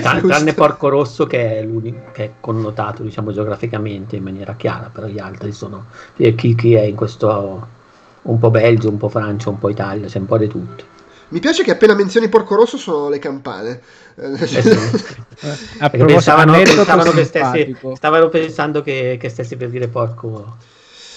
tranne 0.00 0.54
Porco 0.54 0.88
Rosso 0.88 1.26
che 1.26 1.58
è, 1.58 1.62
l'unico, 1.62 2.10
che 2.12 2.24
è 2.24 2.30
connotato 2.40 3.02
diciamo 3.02 3.32
geograficamente 3.32 4.16
in 4.16 4.22
maniera 4.22 4.54
chiara, 4.54 4.90
però 4.92 5.06
gli 5.06 5.18
altri 5.18 5.52
sono 5.52 5.86
chi, 6.16 6.54
chi 6.54 6.74
è 6.74 6.82
in 6.82 6.96
questo 6.96 7.74
un 8.22 8.38
po' 8.38 8.50
Belgio, 8.50 8.88
un 8.88 8.96
po' 8.96 9.08
Francia, 9.08 9.50
un 9.50 9.58
po' 9.58 9.68
Italia, 9.68 10.06
c'è 10.06 10.18
un 10.18 10.26
po' 10.26 10.38
di 10.38 10.48
tutto. 10.48 10.84
Mi 11.28 11.40
piace 11.40 11.62
che 11.62 11.72
appena 11.72 11.94
menzioni 11.94 12.28
Porco 12.28 12.54
Rosso 12.54 12.76
sono 12.76 13.08
le 13.08 13.18
campane. 13.18 13.80
Eh 14.16 14.46
sì. 14.46 14.56
eh, 15.80 15.90
pensavano, 15.90 16.52
pensavano 16.52 17.10
che 17.10 17.24
stessi, 17.24 17.76
stavano 17.94 18.28
pensando 18.28 18.82
che, 18.82 19.16
che 19.20 19.28
stessi 19.28 19.56
per 19.56 19.68
dire 19.68 19.88
porco 19.88 20.56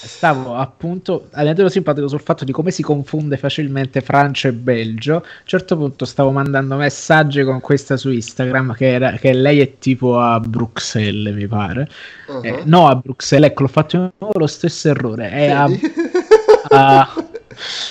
stavo 0.01 0.56
appunto 0.56 1.28
aneddoto 1.32 1.68
simpatico 1.68 2.08
sul 2.08 2.22
fatto 2.22 2.46
di 2.46 2.51
come 2.54 2.72
si 2.72 2.82
confonde 2.82 3.36
facilmente 3.38 4.01
Francia 4.01 4.48
e 4.48 4.54
Belgio. 4.54 5.16
A 5.16 5.18
un 5.18 5.24
certo 5.44 5.75
punto 5.75 6.06
stavo 6.06 6.32
mandando 6.32 6.75
messaggi 6.75 7.44
con 7.44 7.60
questa 7.60 7.98
su 7.98 8.10
Instagram 8.10 8.74
che, 8.75 8.94
era, 8.94 9.12
che 9.12 9.34
lei 9.34 9.60
è 9.60 9.78
tipo 9.78 10.20
a 10.20 10.39
Bruxelles, 10.39 11.36
mi 11.36 11.48
pare. 11.48 11.88
Uh-huh. 12.28 12.42
Eh, 12.44 12.62
no, 12.66 12.88
a 12.88 12.96
Bruxelles, 12.96 13.50
ecco, 13.50 13.63
l'ho 13.63 13.68
fatto 13.68 13.98
di 13.98 14.12
nuovo 14.18 14.39
lo 14.39 14.48
stesso 14.48 14.89
errore. 14.89 15.30
È 15.30 15.50
a, 15.50 15.68
a 16.70 17.28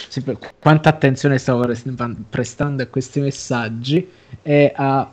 sì, 0.09 0.23
quanta 0.59 0.89
attenzione 0.89 1.39
stavo 1.39 1.67
prestando 2.29 2.83
a 2.83 2.87
questi 2.87 3.21
messaggi. 3.21 4.09
È 4.43 4.73
a 4.75 5.11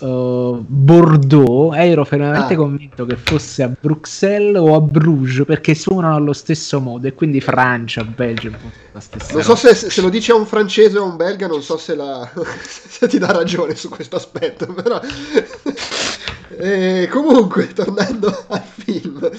uh, 0.00 0.64
Bordeaux 0.66 1.74
ero 1.74 2.04
fermamente 2.04 2.54
ah. 2.54 2.56
convinto 2.56 3.06
che 3.06 3.16
fosse 3.16 3.62
a 3.62 3.68
Bruxelles 3.68 4.60
o 4.60 4.74
a 4.74 4.80
Bruges 4.80 5.44
perché 5.46 5.74
suonano 5.74 6.14
allo 6.14 6.32
stesso 6.32 6.80
modo 6.80 7.06
e 7.06 7.14
quindi 7.14 7.40
Francia, 7.40 8.04
Belgio 8.04 8.52
la 8.92 9.00
stessa 9.00 9.32
non 9.32 9.42
so 9.42 9.54
se, 9.54 9.74
se, 9.74 10.00
lo 10.00 10.08
dice 10.08 10.32
a 10.32 10.36
un 10.36 10.46
francese 10.46 10.98
o 10.98 11.04
a 11.04 11.06
un 11.06 11.16
belga 11.16 11.46
non 11.46 11.62
so 11.62 11.76
se, 11.76 11.94
la, 11.94 12.28
se 12.66 13.08
ti 13.08 13.18
dà 13.18 13.32
ragione 13.32 13.74
su 13.74 13.88
questo 13.88 14.16
aspetto 14.16 14.66
però 14.72 15.00
e 16.58 17.08
comunque 17.10 17.68
tornando 17.72 18.44
al 18.48 18.62
film 18.62 19.30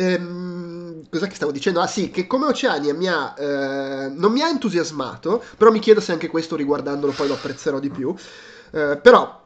ehm, 0.00 1.02
cos'è 1.10 1.28
che 1.28 1.34
stavo 1.34 1.52
dicendo? 1.52 1.80
Ah 1.80 1.86
sì, 1.86 2.10
che 2.10 2.26
come 2.26 2.46
Oceania 2.46 2.94
mi 2.94 3.06
ha, 3.08 3.34
eh, 3.38 4.08
non 4.08 4.32
mi 4.32 4.42
ha 4.42 4.48
entusiasmato, 4.48 5.42
però 5.56 5.70
mi 5.70 5.78
chiedo 5.80 6.00
se 6.00 6.12
anche 6.12 6.28
questo 6.28 6.56
riguardandolo 6.56 7.14
poi 7.14 7.28
lo 7.28 7.34
apprezzerò 7.34 7.78
di 7.80 7.90
più. 7.90 8.14
Eh, 8.72 8.98
però 9.02 9.38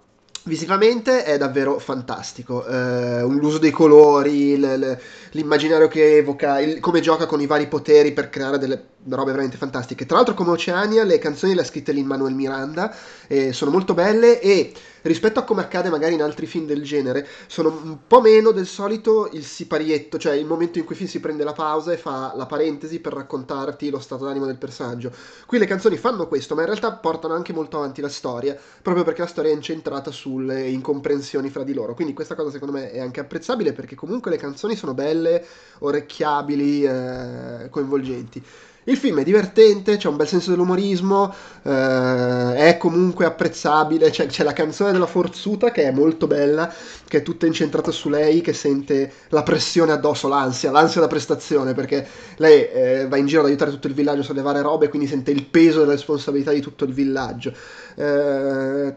Visivamente 0.47 1.25
è 1.25 1.39
davvero 1.39 1.79
fantastico, 1.79 2.67
eh, 2.67 3.23
l'uso 3.23 3.57
dei 3.57 3.71
colori, 3.71 4.59
l- 4.59 4.79
l- 4.79 4.99
l'immaginario 5.31 5.89
che 5.89 6.19
evoca, 6.19 6.61
il- 6.61 6.81
come 6.81 7.01
gioca 7.01 7.25
con 7.25 7.41
i 7.41 7.47
vari 7.47 7.67
poteri 7.67 8.13
per 8.13 8.29
creare 8.29 8.59
delle 8.59 8.79
robe 9.09 9.31
veramente 9.31 9.57
fantastiche. 9.57 10.07
Tra 10.07 10.17
l'altro 10.17 10.35
come 10.35 10.51
Oceania 10.51 11.05
le 11.05 11.19
canzoni 11.19 11.55
le 11.55 11.63
ha 11.63 11.65
scritte 11.65 11.93
Lin 11.93 12.07
Manuel 12.07 12.35
Miranda, 12.35 12.95
e 13.27 13.53
sono 13.53 13.71
molto 13.71 13.95
belle 13.95 14.41
e 14.41 14.73
rispetto 15.03 15.39
a 15.39 15.43
come 15.43 15.61
accade 15.61 15.91
magari 15.91 16.15
in 16.15 16.23
altri 16.23 16.47
film 16.47 16.67
del 16.67 16.83
genere, 16.83 17.27
sono 17.47 17.69
un 17.69 17.99
po' 18.07 18.21
meno 18.21 18.53
del 18.53 18.67
solito 18.67 19.29
il 19.33 19.45
siparietto, 19.45 20.19
cioè 20.19 20.33
il 20.35 20.47
momento 20.47 20.79
in 20.79 20.85
cui 20.85 20.95
il 20.95 21.01
film 21.01 21.11
si 21.11 21.21
prende 21.21 21.45
la 21.45 21.53
pausa 21.53 21.93
e 21.93 21.99
fa 21.99 22.33
la 22.35 22.47
parentesi 22.47 23.01
per 23.01 23.13
raccontarti 23.13 23.91
lo 23.91 23.99
stato 23.99 24.25
d'animo 24.25 24.47
del 24.47 24.57
personaggio. 24.57 25.13
Qui 25.47 25.59
le 25.59 25.67
canzoni 25.67 25.97
fanno 25.99 26.27
questo, 26.27 26.55
ma 26.55 26.63
in 26.63 26.69
realtà 26.69 26.93
portano 26.93 27.35
anche 27.35 27.53
molto 27.53 27.77
avanti 27.77 28.01
la 28.01 28.09
storia, 28.09 28.57
proprio 28.81 29.05
perché 29.05 29.21
la 29.21 29.27
storia 29.27 29.51
è 29.51 29.55
incentrata 29.55 30.11
sulle 30.11 30.69
incomprensioni 30.69 31.51
fra 31.51 31.65
di 31.65 31.75
loro. 31.75 31.95
Quindi 31.95 32.15
questa 32.15 32.35
cosa 32.35 32.51
secondo 32.51 32.73
me 32.73 32.91
è 32.91 33.01
anche 33.01 33.21
apprezzabile 33.21 33.73
perché 33.75 33.95
comunque 33.95 34.31
le 34.31 34.39
canzoni 34.39 34.75
sono 34.75 34.95
belle, 34.95 35.45
orecchiabili, 35.81 36.85
eh, 36.85 37.69
coinvolgenti. 37.69 38.43
Il 38.87 38.99
film 38.99 39.21
è 39.21 39.25
divertente, 39.25 39.97
c'è 39.97 40.09
un 40.09 40.17
bel 40.17 40.29
senso 40.29 40.51
dell'umorismo, 40.51 41.35
eh, 41.63 42.55
è 42.55 42.77
comunque 42.79 43.25
apprezzabile, 43.25 44.11
c'è, 44.11 44.27
c'è, 44.27 44.45
la 44.45 44.53
canzone 44.53 44.93
della 44.93 45.07
Forzuta 45.07 45.71
che 45.71 45.85
è 45.85 45.91
molto 45.91 46.27
bella, 46.27 46.71
che 47.09 47.19
è 47.19 47.23
tutta 47.23 47.47
incentrata 47.47 47.91
su 47.91 48.11
lei, 48.11 48.43
che 48.43 48.53
sente 48.53 49.11
la 49.31 49.43
pressione 49.43 49.93
addosso, 49.93 50.29
l'ansia, 50.29 50.71
l'ansia 50.71 51.01
da 51.01 51.07
prestazione, 51.07 51.73
perché 51.73 52.07
lei 52.37 52.69
eh, 52.69 53.07
va 53.09 53.17
in 53.17 53.25
giro 53.25 53.41
ad 53.41 53.47
aiutare 53.47 53.71
tutto 53.71 53.87
il 53.87 53.95
villaggio 53.95 54.21
a 54.21 54.25
sollevare 54.25 54.61
robe, 54.61 54.89
quindi 54.91 55.09
sente 55.09 55.31
il 55.31 55.47
peso 55.47 55.81
della 55.81 55.93
responsabilità 55.93 56.53
di 56.53 56.61
tutto 56.61 56.85
il 56.85 56.93
villaggio. 56.93 57.55
Eh, 57.95 58.95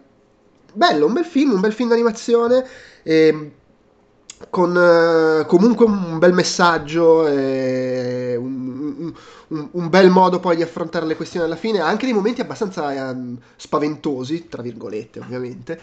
bello, 0.74 1.06
un 1.06 1.14
bel 1.14 1.26
film, 1.26 1.54
un 1.54 1.62
bel 1.62 1.72
film 1.72 1.88
d'animazione. 1.88 2.66
E 3.04 3.52
con 4.50 4.76
uh, 4.76 5.46
comunque 5.48 5.86
un 5.86 6.20
bel 6.20 6.34
messaggio 6.34 7.28
e 7.28 8.36
un, 8.38 9.12
un, 9.48 9.70
un, 9.72 9.90
bel 9.90 10.10
modo 10.10 10.40
poi 10.40 10.56
di 10.56 10.62
affrontare 10.62 11.06
le 11.06 11.16
questioni 11.16 11.46
alla 11.46 11.56
fine, 11.56 11.80
anche 11.80 12.06
nei 12.06 12.14
momenti 12.14 12.42
abbastanza 12.42 13.12
um, 13.12 13.38
spaventosi, 13.56 14.48
tra 14.48 14.62
virgolette 14.62 15.20
ovviamente. 15.20 15.82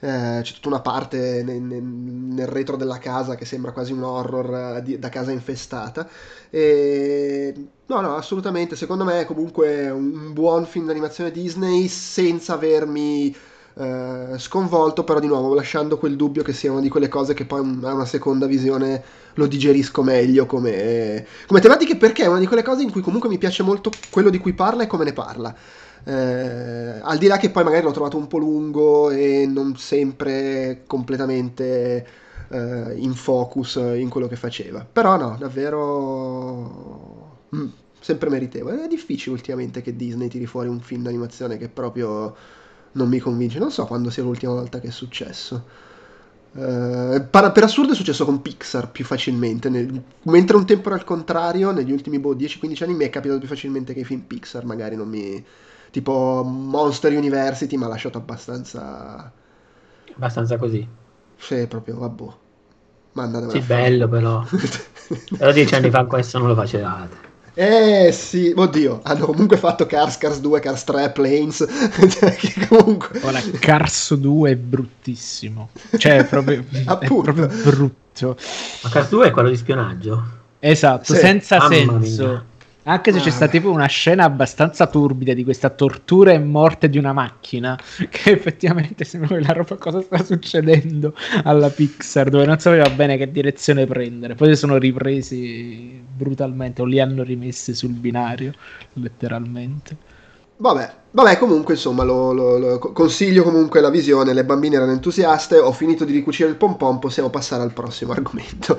Eh, 0.00 0.40
c'è 0.42 0.52
tutta 0.52 0.68
una 0.68 0.80
parte 0.80 1.42
nel, 1.42 1.62
nel, 1.62 2.46
retro 2.46 2.76
della 2.76 2.98
casa 2.98 3.36
che 3.36 3.46
sembra 3.46 3.72
quasi 3.72 3.92
un 3.92 4.02
horror 4.02 4.76
uh, 4.76 4.82
di, 4.82 4.98
da 4.98 5.08
casa 5.08 5.30
infestata. 5.30 6.06
E, 6.50 7.54
no, 7.86 8.00
no, 8.00 8.16
assolutamente, 8.16 8.76
secondo 8.76 9.04
me 9.04 9.20
è 9.20 9.24
comunque 9.24 9.88
un 9.88 10.32
buon 10.34 10.66
film 10.66 10.86
d'animazione 10.86 11.30
Disney 11.30 11.88
senza 11.88 12.52
avermi 12.52 13.34
eh, 13.76 14.38
sconvolto, 14.38 15.04
però 15.04 15.18
di 15.18 15.26
nuovo 15.26 15.54
lasciando 15.54 15.98
quel 15.98 16.16
dubbio 16.16 16.42
che 16.42 16.52
sia 16.52 16.70
una 16.70 16.80
di 16.80 16.88
quelle 16.88 17.08
cose 17.08 17.34
che 17.34 17.44
poi 17.44 17.60
a 17.82 17.92
una 17.92 18.04
seconda 18.04 18.46
visione 18.46 19.02
lo 19.34 19.46
digerisco 19.46 20.02
meglio 20.02 20.46
come, 20.46 21.26
come 21.46 21.60
tematiche, 21.60 21.96
perché 21.96 22.24
è 22.24 22.28
una 22.28 22.38
di 22.38 22.46
quelle 22.46 22.62
cose 22.62 22.82
in 22.82 22.92
cui 22.92 23.00
comunque 23.00 23.28
mi 23.28 23.38
piace 23.38 23.62
molto 23.62 24.02
quello 24.10 24.30
di 24.30 24.38
cui 24.38 24.52
parla 24.52 24.84
e 24.84 24.86
come 24.86 25.04
ne 25.04 25.12
parla. 25.12 25.54
Eh, 26.06 27.00
al 27.02 27.18
di 27.18 27.26
là 27.26 27.36
che 27.38 27.50
poi 27.50 27.64
magari 27.64 27.82
l'ho 27.82 27.90
trovato 27.90 28.16
un 28.16 28.26
po' 28.28 28.38
lungo 28.38 29.10
e 29.10 29.46
non 29.46 29.76
sempre 29.76 30.82
completamente 30.86 32.06
eh, 32.50 32.94
in 32.96 33.14
focus 33.14 33.76
in 33.76 34.08
quello 34.08 34.28
che 34.28 34.36
faceva. 34.36 34.86
Però 34.90 35.16
no, 35.16 35.36
davvero 35.38 37.38
mm, 37.54 37.68
sempre 38.00 38.30
meritevole. 38.30 38.84
È 38.84 38.88
difficile 38.88 39.34
ultimamente 39.34 39.82
che 39.82 39.96
Disney 39.96 40.28
tiri 40.28 40.46
fuori 40.46 40.68
un 40.68 40.80
film 40.80 41.02
d'animazione 41.02 41.56
che 41.56 41.68
proprio 41.68 42.34
non 42.94 43.08
mi 43.08 43.18
convince. 43.18 43.58
Non 43.58 43.70
so 43.70 43.86
quando 43.86 44.10
sia 44.10 44.22
l'ultima 44.22 44.52
volta 44.52 44.80
che 44.80 44.88
è 44.88 44.90
successo. 44.90 45.64
Uh, 46.52 47.26
per 47.30 47.64
assurdo 47.64 47.92
è 47.92 47.96
successo 47.96 48.24
con 48.24 48.40
Pixar 48.40 48.90
più 48.90 49.04
facilmente, 49.04 49.68
nel, 49.68 50.02
mentre 50.22 50.56
un 50.56 50.64
tempo 50.64 50.88
era 50.88 50.96
al 50.96 51.04
contrario, 51.04 51.72
negli 51.72 51.90
ultimi 51.90 52.20
boh, 52.20 52.36
10-15 52.36 52.84
anni 52.84 52.94
mi 52.94 53.04
è 53.04 53.10
capitato 53.10 53.40
più 53.40 53.48
facilmente 53.48 53.92
che 53.92 54.00
i 54.00 54.04
film 54.04 54.20
Pixar 54.20 54.64
magari 54.64 54.94
non 54.94 55.08
mi... 55.08 55.44
tipo 55.90 56.44
Monster 56.44 57.12
University 57.12 57.76
mi 57.76 57.84
ha 57.84 57.88
lasciato 57.88 58.18
abbastanza... 58.18 59.32
Abbastanza 60.14 60.56
così. 60.56 60.86
Sì, 61.36 61.66
proprio, 61.66 61.98
vabbè. 61.98 62.24
Manda 63.14 63.48
sì, 63.48 63.60
bello 63.60 64.08
però. 64.08 64.44
però 65.36 65.52
dieci 65.52 65.74
anni 65.74 65.90
fa 65.90 66.04
questo 66.04 66.38
non 66.38 66.48
lo 66.48 66.54
facevate. 66.54 67.32
Eh 67.56 68.10
sì, 68.12 68.52
oddio, 68.54 69.00
hanno 69.04 69.26
comunque 69.26 69.56
fatto 69.56 69.86
Cars, 69.86 70.18
Cars 70.18 70.40
2, 70.40 70.58
Cars 70.58 70.84
3, 70.84 71.10
Planes. 71.10 71.64
Cioè, 72.10 72.36
comunque... 72.68 73.20
Ora, 73.22 73.40
Cars 73.60 74.14
2 74.14 74.50
è 74.50 74.56
bruttissimo. 74.56 75.70
Cioè, 75.96 76.16
è 76.16 76.24
proprio, 76.24 76.64
è 76.70 77.06
proprio 77.06 77.46
brutto. 77.46 78.36
Ma 78.82 78.88
Cars 78.90 79.08
2 79.08 79.28
è 79.28 79.30
quello 79.30 79.50
di 79.50 79.56
spionaggio? 79.56 80.42
Esatto, 80.58 81.14
sì. 81.14 81.20
senza 81.20 81.58
Mamma 81.58 82.02
senso. 82.02 82.26
Mia. 82.26 82.44
Anche 82.84 83.12
se 83.12 83.18
ah. 83.18 83.22
c'è 83.22 83.30
stata 83.30 83.50
tipo 83.50 83.70
una 83.70 83.86
scena 83.86 84.24
abbastanza 84.24 84.86
turbida 84.86 85.32
di 85.32 85.42
questa 85.44 85.70
tortura 85.70 86.32
e 86.32 86.38
morte 86.38 86.88
di 86.90 86.98
una 86.98 87.12
macchina, 87.12 87.78
che 88.10 88.32
effettivamente 88.32 89.04
sembra 89.04 89.40
la 89.40 89.52
roba 89.52 89.76
cosa 89.76 90.00
sta 90.00 90.22
succedendo 90.22 91.14
alla 91.44 91.70
Pixar, 91.70 92.28
dove 92.28 92.44
non 92.44 92.58
sapeva 92.58 92.88
bene 92.90 93.16
che 93.16 93.30
direzione 93.30 93.86
prendere. 93.86 94.34
Poi 94.34 94.48
si 94.48 94.56
sono 94.56 94.76
ripresi 94.76 96.02
brutalmente 96.14 96.82
o 96.82 96.84
li 96.84 97.00
hanno 97.00 97.22
rimessi 97.22 97.74
sul 97.74 97.92
binario, 97.92 98.52
letteralmente. 98.94 99.96
Vabbè, 100.56 100.92
vabbè, 101.14 101.38
comunque 101.38 101.74
insomma 101.74 102.02
lo, 102.02 102.32
lo, 102.32 102.58
lo, 102.58 102.78
consiglio 102.78 103.44
comunque 103.44 103.80
la 103.80 103.90
visione, 103.90 104.34
le 104.34 104.44
bambine 104.44 104.76
erano 104.76 104.90
entusiaste, 104.90 105.58
ho 105.58 105.72
finito 105.72 106.04
di 106.04 106.12
ricucire 106.12 106.48
il 106.48 106.56
pompon, 106.56 106.98
possiamo 106.98 107.30
passare 107.30 107.62
al 107.62 107.72
prossimo 107.72 108.12
argomento. 108.12 108.76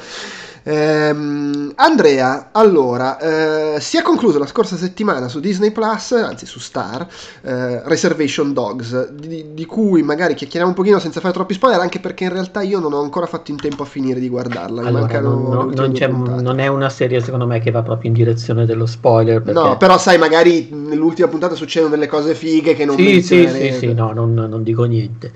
Ehm, 0.68 1.74
Andrea, 1.75 2.50
allora, 2.51 3.75
eh, 3.75 3.80
si 3.80 3.98
è 3.98 4.01
conclusa 4.01 4.39
la 4.39 4.48
scorsa 4.48 4.75
settimana 4.75 5.27
su 5.27 5.39
Disney 5.39 5.72
Plus, 5.72 6.13
anzi 6.13 6.48
su 6.48 6.58
Star, 6.58 7.08
eh, 7.42 7.88
Reservation 7.88 8.51
Dogs, 8.51 9.12
di, 9.12 9.54
di, 9.54 9.65
cui 9.65 10.01
magari 10.01 10.34
chiacchieriamo 10.34 10.70
un 10.70 10.75
pochino 10.75 10.98
senza 10.98 11.20
fare 11.20 11.34
troppi 11.34 11.54
spoiler, 11.54 11.80
anche 11.80 12.00
perché 12.00 12.24
in 12.24 12.32
realtà 12.32 12.63
io 12.63 12.80
non 12.80 12.94
ho 12.94 13.01
ancora 13.01 13.27
fatto 13.27 13.51
in 13.51 13.58
tempo 13.58 13.84
a 13.84 13.86
finire 13.86 14.20
di 14.20 14.27
guardarla. 14.27 14.82
Allora, 14.82 15.20
non, 15.20 15.72
non, 15.74 16.42
non, 16.42 16.60
è 16.60 16.65
una 16.65 16.89
serie 16.89 17.22
secondo 17.22 17.46
me 17.46 17.60
che 17.60 17.70
va 17.70 17.84
proprio 17.84 18.10
in 18.10 18.15
direzione 18.15 18.65
dello 18.65 18.88
spoiler. 18.88 19.44
Perché... 19.44 19.60
No, 19.60 19.77
però 19.77 20.00
sai, 20.00 20.18
magari 20.18 20.70
nell'ultima 20.72 21.27
puntata 21.27 21.54
succedono 21.54 21.92
delle 21.92 22.08
cose 22.08 22.25
fighe 22.34 22.74
che 22.74 22.86
non 22.86 22.98
Sì, 22.98 23.22
sì, 23.22 23.48
sì, 23.48 23.72
sì, 23.74 23.94
no, 23.94 24.13
non, 24.13 24.34
non 24.34 24.63
dico 24.63 24.86
niente. 24.86 25.32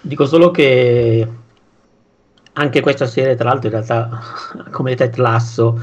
Dico 0.00 0.26
solo 0.26 0.50
che 0.50 1.28
anche 2.54 2.80
questa 2.80 3.06
serie, 3.06 3.34
tra 3.34 3.48
l'altro, 3.48 3.68
in 3.68 3.74
realtà, 3.74 4.20
come 4.70 4.94
Ted 4.94 5.16
Lasso, 5.16 5.80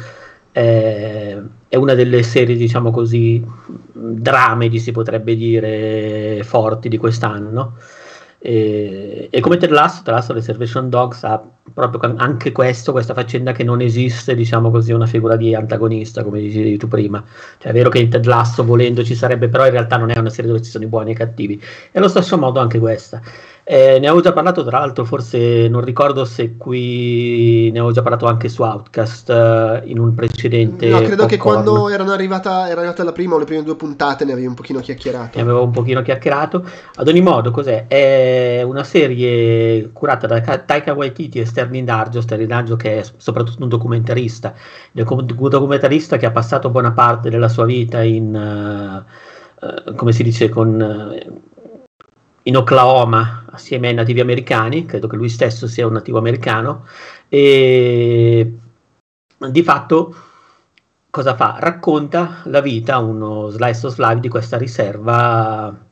eh, 0.51 1.41
è 1.67 1.75
una 1.75 1.93
delle 1.93 2.23
serie, 2.23 2.55
diciamo 2.55 2.91
così, 2.91 3.43
dramedi, 3.93 4.79
si 4.79 4.91
potrebbe 4.91 5.35
dire, 5.35 6.41
forti 6.43 6.89
di 6.89 6.97
quest'anno. 6.97 7.75
E, 8.43 9.27
e 9.29 9.39
come 9.39 9.57
Ted 9.57 9.69
Lasso, 9.69 10.01
Ted 10.03 10.15
Lasso 10.15 10.33
Reservation 10.33 10.89
Dogs 10.89 11.23
ha 11.23 11.39
proprio 11.73 12.15
anche 12.17 12.51
questo, 12.51 12.91
questa 12.91 13.13
faccenda 13.13 13.51
che 13.51 13.63
non 13.63 13.81
esiste, 13.81 14.33
diciamo 14.33 14.71
così, 14.71 14.91
una 14.91 15.05
figura 15.05 15.35
di 15.35 15.53
antagonista, 15.53 16.23
come 16.23 16.39
dicevi 16.39 16.77
tu 16.77 16.87
prima. 16.87 17.23
Cioè 17.59 17.69
è 17.69 17.73
vero 17.73 17.89
che 17.89 17.99
in 17.99 18.09
Ted 18.09 18.25
Lasso 18.25 18.65
volendo 18.65 19.03
ci 19.03 19.13
sarebbe, 19.13 19.47
però 19.47 19.65
in 19.65 19.71
realtà 19.71 19.97
non 19.97 20.09
è 20.09 20.17
una 20.17 20.31
serie 20.31 20.49
dove 20.49 20.63
ci 20.63 20.71
sono 20.71 20.83
i 20.83 20.87
buoni 20.87 21.09
e 21.09 21.13
i 21.13 21.15
cattivi. 21.15 21.61
E 21.91 21.99
allo 21.99 22.07
stesso 22.07 22.35
modo 22.37 22.59
anche 22.59 22.79
questa. 22.79 23.21
Eh, 23.63 23.99
ne 23.99 24.07
avevo 24.07 24.21
già 24.21 24.33
parlato, 24.33 24.65
tra 24.65 24.79
l'altro, 24.79 25.05
forse 25.05 25.67
non 25.69 25.81
ricordo 25.81 26.25
se 26.25 26.57
qui 26.57 27.69
ne 27.71 27.77
avevo 27.77 27.93
già 27.93 28.01
parlato 28.01 28.25
anche 28.25 28.49
su 28.49 28.63
Outcast 28.63 29.29
eh, 29.29 29.83
in 29.85 29.99
un 29.99 30.13
precedente. 30.15 30.89
No, 30.89 30.99
credo 30.99 31.25
che 31.27 31.37
quando 31.37 31.87
erano 31.87 32.11
arrivata, 32.11 32.67
era 32.67 32.79
arrivata 32.79 33.03
la 33.03 33.11
prima 33.11 33.35
o 33.35 33.37
le 33.37 33.45
prime 33.45 33.63
due 33.63 33.75
puntate 33.75 34.25
ne 34.25 34.31
avevi 34.31 34.47
un 34.47 34.55
pochino 34.55 34.79
chiacchierato. 34.79 35.37
Ne 35.37 35.43
avevo 35.43 35.63
un 35.63 35.71
pochino 35.71 36.01
chiacchierato. 36.01 36.65
Ad 36.95 37.07
ogni 37.07 37.21
modo, 37.21 37.51
cos'è? 37.51 37.85
È 37.87 38.63
una 38.63 38.83
serie 38.83 39.91
curata 39.93 40.25
da 40.25 40.41
Taika 40.41 40.93
Waititi 40.93 41.39
e 41.39 41.45
Sterling 41.45 41.85
Dargio. 41.85 42.21
Sterling 42.21 42.49
Dargio, 42.49 42.75
che 42.75 42.99
è 42.99 43.03
soprattutto 43.17 43.61
un 43.61 43.69
documentarista, 43.69 44.53
un 44.93 45.25
documentarista 45.25 46.17
che 46.17 46.25
ha 46.25 46.31
passato 46.31 46.71
buona 46.71 46.91
parte 46.93 47.29
della 47.29 47.47
sua 47.47 47.65
vita 47.65 48.01
in. 48.01 49.05
Uh, 49.61 49.65
uh, 49.65 49.95
come 49.95 50.11
si 50.13 50.23
dice 50.23 50.49
con. 50.49 51.15
Uh, 51.25 51.49
in 52.43 52.57
Oklahoma 52.57 53.45
assieme 53.51 53.89
ai 53.89 53.93
nativi 53.93 54.19
americani, 54.19 54.85
credo 54.85 55.07
che 55.07 55.15
lui 55.15 55.29
stesso 55.29 55.67
sia 55.67 55.85
un 55.85 55.93
nativo 55.93 56.17
americano, 56.17 56.85
e 57.27 58.57
di 59.37 59.63
fatto 59.63 60.15
cosa 61.09 61.35
fa? 61.35 61.57
Racconta 61.59 62.41
la 62.45 62.61
vita, 62.61 62.97
uno 62.99 63.49
slice 63.49 63.87
of 63.87 63.97
life 63.97 64.19
di 64.19 64.29
questa 64.29 64.57
riserva 64.57 65.89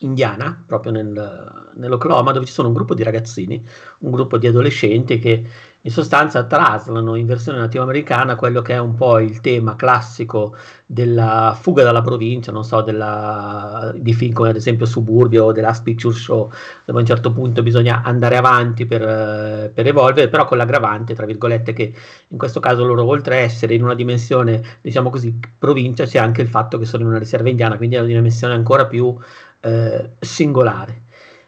indiana, 0.00 0.62
proprio 0.66 0.92
nel, 0.92 1.72
nell'Oklahoma, 1.74 2.32
dove 2.32 2.46
ci 2.46 2.52
sono 2.52 2.68
un 2.68 2.74
gruppo 2.74 2.94
di 2.94 3.02
ragazzini, 3.02 3.64
un 3.98 4.10
gruppo 4.10 4.38
di 4.38 4.46
adolescenti 4.46 5.18
che 5.18 5.46
in 5.86 5.90
sostanza 5.90 6.44
traslano 6.44 7.14
in 7.14 7.26
versione 7.26 7.58
nativa 7.58 7.82
americana 7.82 8.36
quello 8.36 8.62
che 8.62 8.72
è 8.72 8.78
un 8.78 8.94
po' 8.94 9.18
il 9.18 9.40
tema 9.42 9.76
classico 9.76 10.56
della 10.86 11.54
fuga 11.60 11.82
dalla 11.82 12.00
provincia, 12.00 12.50
non 12.52 12.64
so, 12.64 12.80
della, 12.80 13.92
di 13.94 14.14
film 14.14 14.32
come 14.32 14.48
ad 14.48 14.56
esempio 14.56 14.86
Suburbio 14.86 15.44
o 15.44 15.52
The 15.52 15.62
Picture 15.82 16.14
Show, 16.14 16.50
dove 16.86 16.98
a 16.98 17.02
un 17.02 17.06
certo 17.06 17.32
punto 17.32 17.62
bisogna 17.62 18.02
andare 18.02 18.38
avanti 18.38 18.86
per, 18.86 19.72
per 19.74 19.86
evolvere, 19.86 20.28
però 20.28 20.46
con 20.46 20.56
l'aggravante, 20.56 21.14
tra 21.14 21.26
virgolette, 21.26 21.74
che 21.74 21.92
in 22.28 22.38
questo 22.38 22.60
caso 22.60 22.84
loro 22.84 23.04
oltre 23.04 23.36
a 23.36 23.40
essere 23.40 23.74
in 23.74 23.82
una 23.82 23.94
dimensione, 23.94 24.62
diciamo 24.80 25.10
così, 25.10 25.38
provincia, 25.58 26.06
c'è 26.06 26.18
anche 26.18 26.40
il 26.40 26.48
fatto 26.48 26.78
che 26.78 26.86
sono 26.86 27.02
in 27.02 27.10
una 27.10 27.18
riserva 27.18 27.50
indiana, 27.50 27.76
quindi 27.76 27.96
è 27.96 27.98
una 27.98 28.08
dimensione 28.08 28.54
ancora 28.54 28.86
più 28.86 29.14
eh, 29.64 30.10
singolare. 30.20 31.02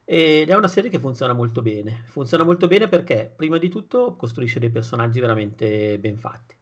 Ed 0.04 0.48
è 0.48 0.54
una 0.54 0.68
serie 0.68 0.88
che 0.88 0.98
funziona 0.98 1.32
molto 1.32 1.62
bene. 1.62 2.04
Funziona 2.06 2.44
molto 2.44 2.66
bene 2.66 2.88
perché, 2.88 3.32
prima 3.34 3.58
di 3.58 3.68
tutto, 3.68 4.14
costruisce 4.14 4.60
dei 4.60 4.70
personaggi 4.70 5.20
veramente 5.20 5.98
ben 5.98 6.16
fatti. 6.16 6.54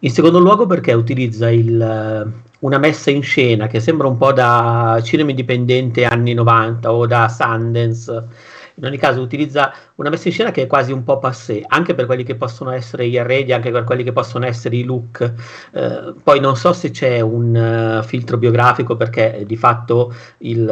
In 0.00 0.10
secondo 0.10 0.38
luogo, 0.38 0.66
perché 0.66 0.92
utilizza 0.92 1.50
il, 1.50 2.32
una 2.58 2.78
messa 2.78 3.10
in 3.10 3.22
scena 3.22 3.66
che 3.66 3.80
sembra 3.80 4.06
un 4.06 4.18
po' 4.18 4.32
da 4.32 5.00
cinema 5.02 5.30
indipendente 5.30 6.04
anni 6.04 6.34
90 6.34 6.92
o 6.92 7.06
da 7.06 7.28
Sundance. 7.28 8.28
In 8.76 8.84
ogni 8.84 8.96
caso, 8.96 9.20
utilizza 9.20 9.72
una 9.96 10.10
messa 10.10 10.28
in 10.28 10.34
scena 10.34 10.50
che 10.50 10.62
è 10.62 10.66
quasi 10.66 10.90
un 10.90 11.04
po' 11.04 11.18
passé, 11.18 11.62
anche 11.66 11.94
per 11.94 12.06
quelli 12.06 12.24
che 12.24 12.34
possono 12.34 12.70
essere 12.70 13.08
gli 13.08 13.16
arredi, 13.16 13.52
anche 13.52 13.70
per 13.70 13.84
quelli 13.84 14.02
che 14.02 14.12
possono 14.12 14.46
essere 14.46 14.76
i 14.76 14.84
look. 14.84 15.32
Eh, 15.72 16.14
poi 16.22 16.40
non 16.40 16.56
so 16.56 16.72
se 16.72 16.90
c'è 16.90 17.20
un 17.20 18.00
uh, 18.00 18.02
filtro 18.04 18.36
biografico, 18.36 18.96
perché 18.96 19.44
di 19.46 19.56
fatto 19.56 20.12
il 20.38 20.66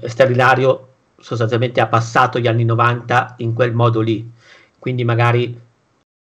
uh, 0.00 0.06
Steriliario 0.08 0.88
sostanzialmente 1.18 1.80
ha 1.80 1.86
passato 1.86 2.40
gli 2.40 2.48
anni 2.48 2.64
90 2.64 3.34
in 3.38 3.54
quel 3.54 3.72
modo 3.72 4.00
lì, 4.00 4.28
quindi 4.78 5.04
magari 5.04 5.56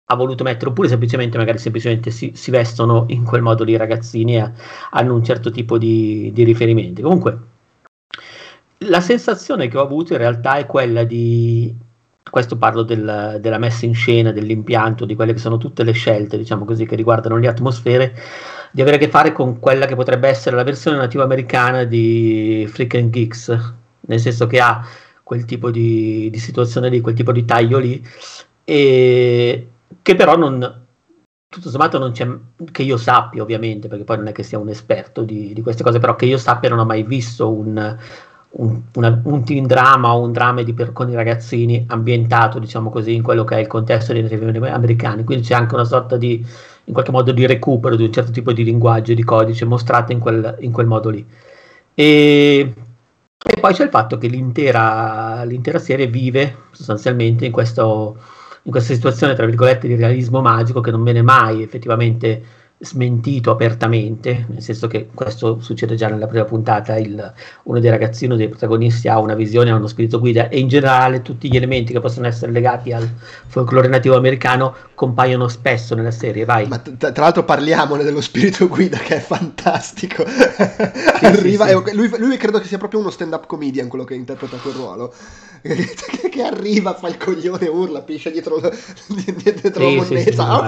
ha 0.06 0.14
voluto 0.16 0.44
mettere, 0.44 0.70
oppure 0.70 0.88
semplicemente 0.88 1.38
magari 1.38 1.58
semplicemente 1.58 2.10
si, 2.10 2.32
si 2.34 2.50
vestono 2.50 3.06
in 3.08 3.24
quel 3.24 3.42
modo 3.42 3.64
lì 3.64 3.72
i 3.72 3.76
ragazzini 3.76 4.36
e 4.36 4.52
hanno 4.90 5.14
un 5.14 5.24
certo 5.24 5.50
tipo 5.50 5.78
di, 5.78 6.30
di 6.32 6.44
riferimenti. 6.44 7.02
Comunque, 7.02 7.38
la 8.78 9.00
sensazione 9.00 9.68
che 9.68 9.78
ho 9.78 9.82
avuto 9.82 10.12
in 10.12 10.18
realtà 10.18 10.56
è 10.56 10.66
quella 10.66 11.04
di, 11.04 11.74
questo 12.34 12.56
parlo 12.56 12.82
del, 12.82 13.38
della 13.40 13.58
messa 13.58 13.86
in 13.86 13.94
scena, 13.94 14.32
dell'impianto, 14.32 15.04
di 15.04 15.14
quelle 15.14 15.32
che 15.32 15.38
sono 15.38 15.56
tutte 15.56 15.84
le 15.84 15.92
scelte, 15.92 16.36
diciamo 16.36 16.64
così, 16.64 16.84
che 16.84 16.96
riguardano 16.96 17.36
le 17.36 17.46
atmosfere, 17.46 18.12
di 18.72 18.80
avere 18.80 18.96
a 18.96 18.98
che 18.98 19.08
fare 19.08 19.30
con 19.30 19.60
quella 19.60 19.86
che 19.86 19.94
potrebbe 19.94 20.28
essere 20.28 20.56
la 20.56 20.64
versione 20.64 20.96
nativa 20.96 21.22
americana 21.22 21.84
di 21.84 22.66
Freak 22.68 22.94
and 22.96 23.10
Geeks, 23.10 23.74
nel 24.00 24.18
senso 24.18 24.48
che 24.48 24.58
ha 24.60 24.84
quel 25.22 25.44
tipo 25.44 25.70
di, 25.70 26.28
di 26.28 26.38
situazione 26.40 26.88
lì, 26.88 27.00
quel 27.00 27.14
tipo 27.14 27.30
di 27.30 27.44
taglio 27.44 27.78
lì, 27.78 28.04
e 28.64 29.68
che 30.02 30.14
però 30.16 30.36
non, 30.36 30.86
tutto 31.48 31.70
sommato 31.70 31.98
non 31.98 32.10
c'è, 32.10 32.28
che 32.72 32.82
io 32.82 32.96
sappia 32.96 33.42
ovviamente, 33.42 33.86
perché 33.86 34.02
poi 34.02 34.16
non 34.16 34.26
è 34.26 34.32
che 34.32 34.42
sia 34.42 34.58
un 34.58 34.70
esperto 34.70 35.22
di, 35.22 35.52
di 35.52 35.62
queste 35.62 35.84
cose, 35.84 36.00
però 36.00 36.16
che 36.16 36.26
io 36.26 36.38
sappia 36.38 36.68
non 36.68 36.80
ho 36.80 36.84
mai 36.84 37.04
visto 37.04 37.48
un, 37.52 37.96
un, 38.56 38.82
un 38.94 39.44
teen 39.44 39.66
drama 39.66 40.14
o 40.14 40.22
un 40.22 40.32
dramma 40.32 40.62
per, 40.74 40.92
con 40.92 41.10
i 41.10 41.14
ragazzini 41.14 41.84
ambientato, 41.88 42.58
diciamo 42.58 42.90
così, 42.90 43.14
in 43.14 43.22
quello 43.22 43.44
che 43.44 43.56
è 43.56 43.60
il 43.60 43.66
contesto 43.66 44.12
dei 44.12 44.22
nativi 44.22 44.44
americani, 44.68 45.24
quindi 45.24 45.46
c'è 45.46 45.54
anche 45.54 45.74
una 45.74 45.84
sorta 45.84 46.16
di, 46.16 46.44
in 46.84 46.92
qualche 46.92 47.10
modo, 47.10 47.32
di 47.32 47.46
recupero 47.46 47.96
di 47.96 48.04
un 48.04 48.12
certo 48.12 48.30
tipo 48.30 48.52
di 48.52 48.64
linguaggio, 48.64 49.14
di 49.14 49.24
codice 49.24 49.64
mostrato 49.64 50.12
in 50.12 50.18
quel, 50.18 50.56
in 50.60 50.72
quel 50.72 50.86
modo 50.86 51.10
lì. 51.10 51.26
E 51.94 52.74
e 53.46 53.60
poi 53.60 53.74
c'è 53.74 53.84
il 53.84 53.90
fatto 53.90 54.16
che 54.16 54.26
l'intera, 54.26 55.44
l'intera 55.44 55.78
serie 55.78 56.06
vive 56.06 56.62
sostanzialmente 56.70 57.44
in, 57.44 57.52
questo, 57.52 58.16
in 58.62 58.70
questa 58.70 58.94
situazione, 58.94 59.34
tra 59.34 59.44
virgolette, 59.44 59.86
di 59.86 59.96
realismo 59.96 60.40
magico 60.40 60.80
che 60.80 60.90
non 60.90 61.04
viene 61.04 61.20
mai 61.20 61.62
effettivamente 61.62 62.42
smentito 62.84 63.50
apertamente, 63.50 64.46
nel 64.48 64.62
senso 64.62 64.86
che 64.86 65.08
questo 65.12 65.60
succede 65.60 65.94
già 65.94 66.08
nella 66.08 66.26
prima 66.26 66.44
puntata, 66.44 66.96
il, 66.96 67.32
uno 67.64 67.80
dei 67.80 67.90
ragazzini, 67.90 68.26
uno 68.26 68.36
dei 68.36 68.48
protagonisti 68.48 69.08
ha 69.08 69.18
una 69.18 69.34
visione, 69.34 69.70
ha 69.70 69.74
uno 69.74 69.86
spirito 69.86 70.18
guida 70.18 70.48
e 70.48 70.58
in 70.58 70.68
generale 70.68 71.22
tutti 71.22 71.50
gli 71.50 71.56
elementi 71.56 71.92
che 71.92 72.00
possono 72.00 72.26
essere 72.26 72.52
legati 72.52 72.92
al 72.92 73.08
folklore 73.46 73.88
nativo 73.88 74.16
americano 74.16 74.74
compaiono 74.94 75.48
spesso 75.48 75.94
nella 75.94 76.10
serie. 76.10 76.44
Vai. 76.44 76.66
Ma 76.66 76.78
t- 76.78 76.96
tra 76.96 77.24
l'altro 77.24 77.44
parliamone 77.44 78.04
dello 78.04 78.20
spirito 78.20 78.68
guida 78.68 78.98
che 78.98 79.16
è 79.16 79.20
fantastico. 79.20 80.24
Sì, 80.26 81.24
Arriva, 81.24 81.66
sì, 81.66 81.82
sì. 81.86 81.94
Lui, 81.94 82.10
lui, 82.18 82.36
credo 82.36 82.58
che 82.58 82.66
sia 82.66 82.78
proprio 82.78 83.00
uno 83.00 83.10
stand-up 83.10 83.46
comedian 83.46 83.88
quello 83.88 84.04
che 84.04 84.14
interpreta 84.14 84.56
quel 84.56 84.74
ruolo. 84.74 85.14
che 86.30 86.42
arriva, 86.42 86.92
fa 86.94 87.08
il 87.08 87.16
coglione, 87.16 87.68
urla, 87.68 88.02
piscia 88.02 88.28
dietro, 88.28 88.60
dietro 89.08 89.82
la 89.82 89.94
monnezza. 89.94 90.62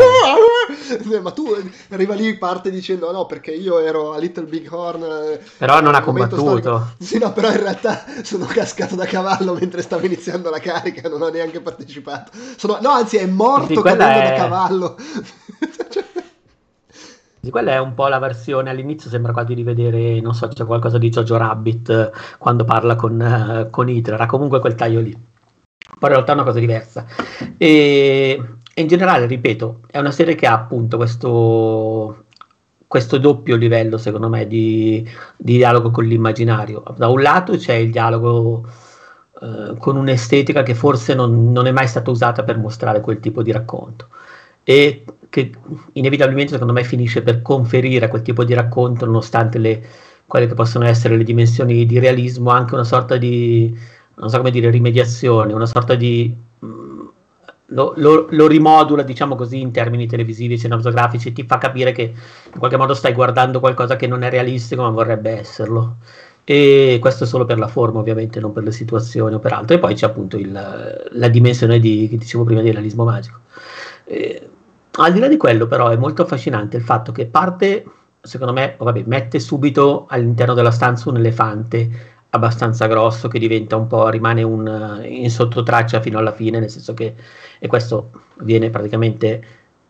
Ma 1.20 1.30
tu 1.32 1.54
arriva 1.90 2.14
lì 2.14 2.38
parte 2.38 2.70
dicendo 2.70 3.12
no 3.12 3.26
perché 3.26 3.50
io 3.50 3.78
ero 3.78 4.12
a 4.12 4.18
Little 4.18 4.44
Big 4.44 4.72
Horn 4.72 5.02
eh, 5.02 5.40
però 5.58 5.80
non 5.80 5.94
ha 5.94 6.00
combattuto 6.00 6.40
storico. 6.40 6.94
sì 6.98 7.18
no 7.18 7.32
però 7.32 7.50
in 7.50 7.60
realtà 7.60 8.04
sono 8.22 8.46
cascato 8.46 8.94
da 8.94 9.04
cavallo 9.04 9.54
mentre 9.54 9.82
stavo 9.82 10.06
iniziando 10.06 10.48
la 10.48 10.60
carica 10.60 11.08
non 11.08 11.20
ho 11.20 11.28
neanche 11.28 11.60
partecipato. 11.60 12.30
Sono, 12.56 12.78
no 12.80 12.90
anzi 12.90 13.18
è 13.18 13.26
morto 13.26 13.82
cadendo 13.82 14.20
è... 14.20 14.30
da 14.30 14.34
cavallo. 14.34 14.96
Sì, 15.90 16.04
quella 17.50 17.72
è 17.72 17.78
un 17.78 17.94
po' 17.94 18.08
la 18.08 18.18
versione 18.18 18.70
all'inizio, 18.70 19.10
sembra 19.10 19.32
quasi 19.32 19.54
di 19.54 19.62
vedere, 19.62 20.20
non 20.20 20.34
so, 20.34 20.48
c'è 20.48 20.64
qualcosa 20.64 20.98
di 20.98 21.08
Jojo 21.08 21.36
Rabbit 21.36 21.88
eh, 21.90 22.10
quando 22.38 22.64
parla 22.64 22.94
con, 22.96 23.20
uh, 23.20 23.70
con 23.70 23.88
Hitler, 23.88 24.20
ha 24.20 24.26
comunque 24.26 24.60
quel 24.60 24.74
taglio 24.74 25.00
lì. 25.00 25.12
Poi 25.12 26.08
in 26.08 26.14
realtà 26.14 26.32
è 26.32 26.34
una 26.34 26.44
cosa 26.44 26.58
diversa. 26.58 27.06
E 27.56 28.56
e 28.78 28.82
in 28.82 28.88
generale, 28.88 29.24
ripeto, 29.24 29.80
è 29.90 29.98
una 29.98 30.10
serie 30.10 30.34
che 30.34 30.46
ha 30.46 30.52
appunto 30.52 30.98
questo, 30.98 32.26
questo 32.86 33.16
doppio 33.16 33.56
livello, 33.56 33.96
secondo 33.96 34.28
me, 34.28 34.46
di, 34.46 35.02
di, 35.34 35.56
dialogo 35.56 35.90
con 35.90 36.04
l'immaginario. 36.04 36.82
Da 36.94 37.08
un 37.08 37.22
lato 37.22 37.56
c'è 37.56 37.72
il 37.72 37.90
dialogo 37.90 38.66
eh, 39.40 39.76
con 39.78 39.96
un'estetica 39.96 40.62
che 40.62 40.74
forse 40.74 41.14
non, 41.14 41.52
non, 41.52 41.66
è 41.66 41.72
mai 41.72 41.88
stata 41.88 42.10
usata 42.10 42.44
per 42.44 42.58
mostrare 42.58 43.00
quel 43.00 43.18
tipo 43.18 43.42
di 43.42 43.50
racconto 43.50 44.08
e 44.62 45.04
che 45.28 45.52
inevitabilmente, 45.92 46.52
secondo 46.52 46.72
me, 46.72 46.84
finisce 46.84 47.22
per 47.22 47.42
conferire 47.42 48.06
a 48.06 48.08
quel 48.08 48.22
tipo 48.22 48.44
di 48.44 48.54
racconto, 48.54 49.06
nonostante 49.06 49.58
le, 49.58 49.86
quelle 50.26 50.46
che 50.46 50.54
possono 50.54 50.84
essere 50.86 51.16
le 51.16 51.24
dimensioni 51.24 51.86
di 51.86 51.98
realismo, 51.98 52.50
anche 52.50 52.74
una 52.74 52.84
sorta 52.84 53.16
di, 53.16 53.76
non 54.16 54.28
so 54.28 54.36
come 54.38 54.50
dire, 54.50 54.70
rimediazione, 54.70 55.52
una 55.52 55.66
sorta 55.66 55.94
di 55.94 56.44
lo, 57.70 57.94
lo, 57.96 58.26
lo, 58.30 58.46
rimodula, 58.46 59.02
diciamo 59.02 59.34
così, 59.34 59.60
in 59.60 59.72
termini 59.72 60.06
televisivi, 60.06 60.58
cinematografici, 60.58 61.32
ti 61.32 61.44
fa 61.44 61.58
capire 61.58 61.92
che 61.92 62.02
in 62.02 62.58
qualche 62.58 62.76
modo 62.76 62.94
stai 62.94 63.12
guardando 63.12 63.60
qualcosa 63.60 63.96
che 63.96 64.06
non 64.06 64.22
è 64.22 64.30
realistico, 64.30 64.82
ma 64.82 64.90
vorrebbe 64.90 65.30
esserlo. 65.30 65.96
E 66.44 66.98
questo 67.00 67.26
solo 67.26 67.44
per 67.44 67.58
la 67.58 67.66
forma, 67.66 67.98
ovviamente, 67.98 68.38
non 68.38 68.52
per 68.52 68.62
le 68.62 68.70
situazioni 68.70 69.34
o 69.34 69.40
per 69.40 69.52
altro. 69.52 69.76
E 69.76 69.78
poi 69.80 69.94
c'è 69.94 70.06
appunto 70.06 70.36
il, 70.36 70.52
la 71.10 71.28
dimensione 71.28 71.80
di, 71.80 72.06
che 72.08 72.16
dicevo 72.18 72.44
prima, 72.44 72.60
di 72.60 72.70
realismo 72.70 73.04
magico. 73.04 73.40
E, 74.04 74.48
al 74.98 75.12
di 75.12 75.18
là 75.20 75.28
di 75.28 75.36
quello, 75.36 75.66
però, 75.66 75.88
è 75.88 75.96
molto 75.96 76.22
affascinante 76.22 76.76
il 76.76 76.82
fatto 76.82 77.12
che 77.12 77.26
parte, 77.26 77.84
secondo 78.20 78.52
me, 78.52 78.76
vabbè, 78.78 79.04
mette 79.06 79.38
subito 79.38 80.06
all'interno 80.08 80.54
della 80.54 80.70
stanza 80.70 81.10
un 81.10 81.16
elefante 81.16 82.14
abbastanza 82.30 82.86
grosso 82.86 83.28
che 83.28 83.38
diventa 83.38 83.76
un 83.76 83.86
po', 83.86 84.08
rimane 84.08 84.42
un, 84.42 85.02
in 85.04 85.30
sottotraccia 85.30 86.00
fino 86.00 86.18
alla 86.18 86.32
fine, 86.32 86.58
nel 86.58 86.70
senso 86.70 86.94
che, 86.94 87.14
e 87.58 87.66
questo 87.66 88.10
viene 88.40 88.70
praticamente 88.70 89.44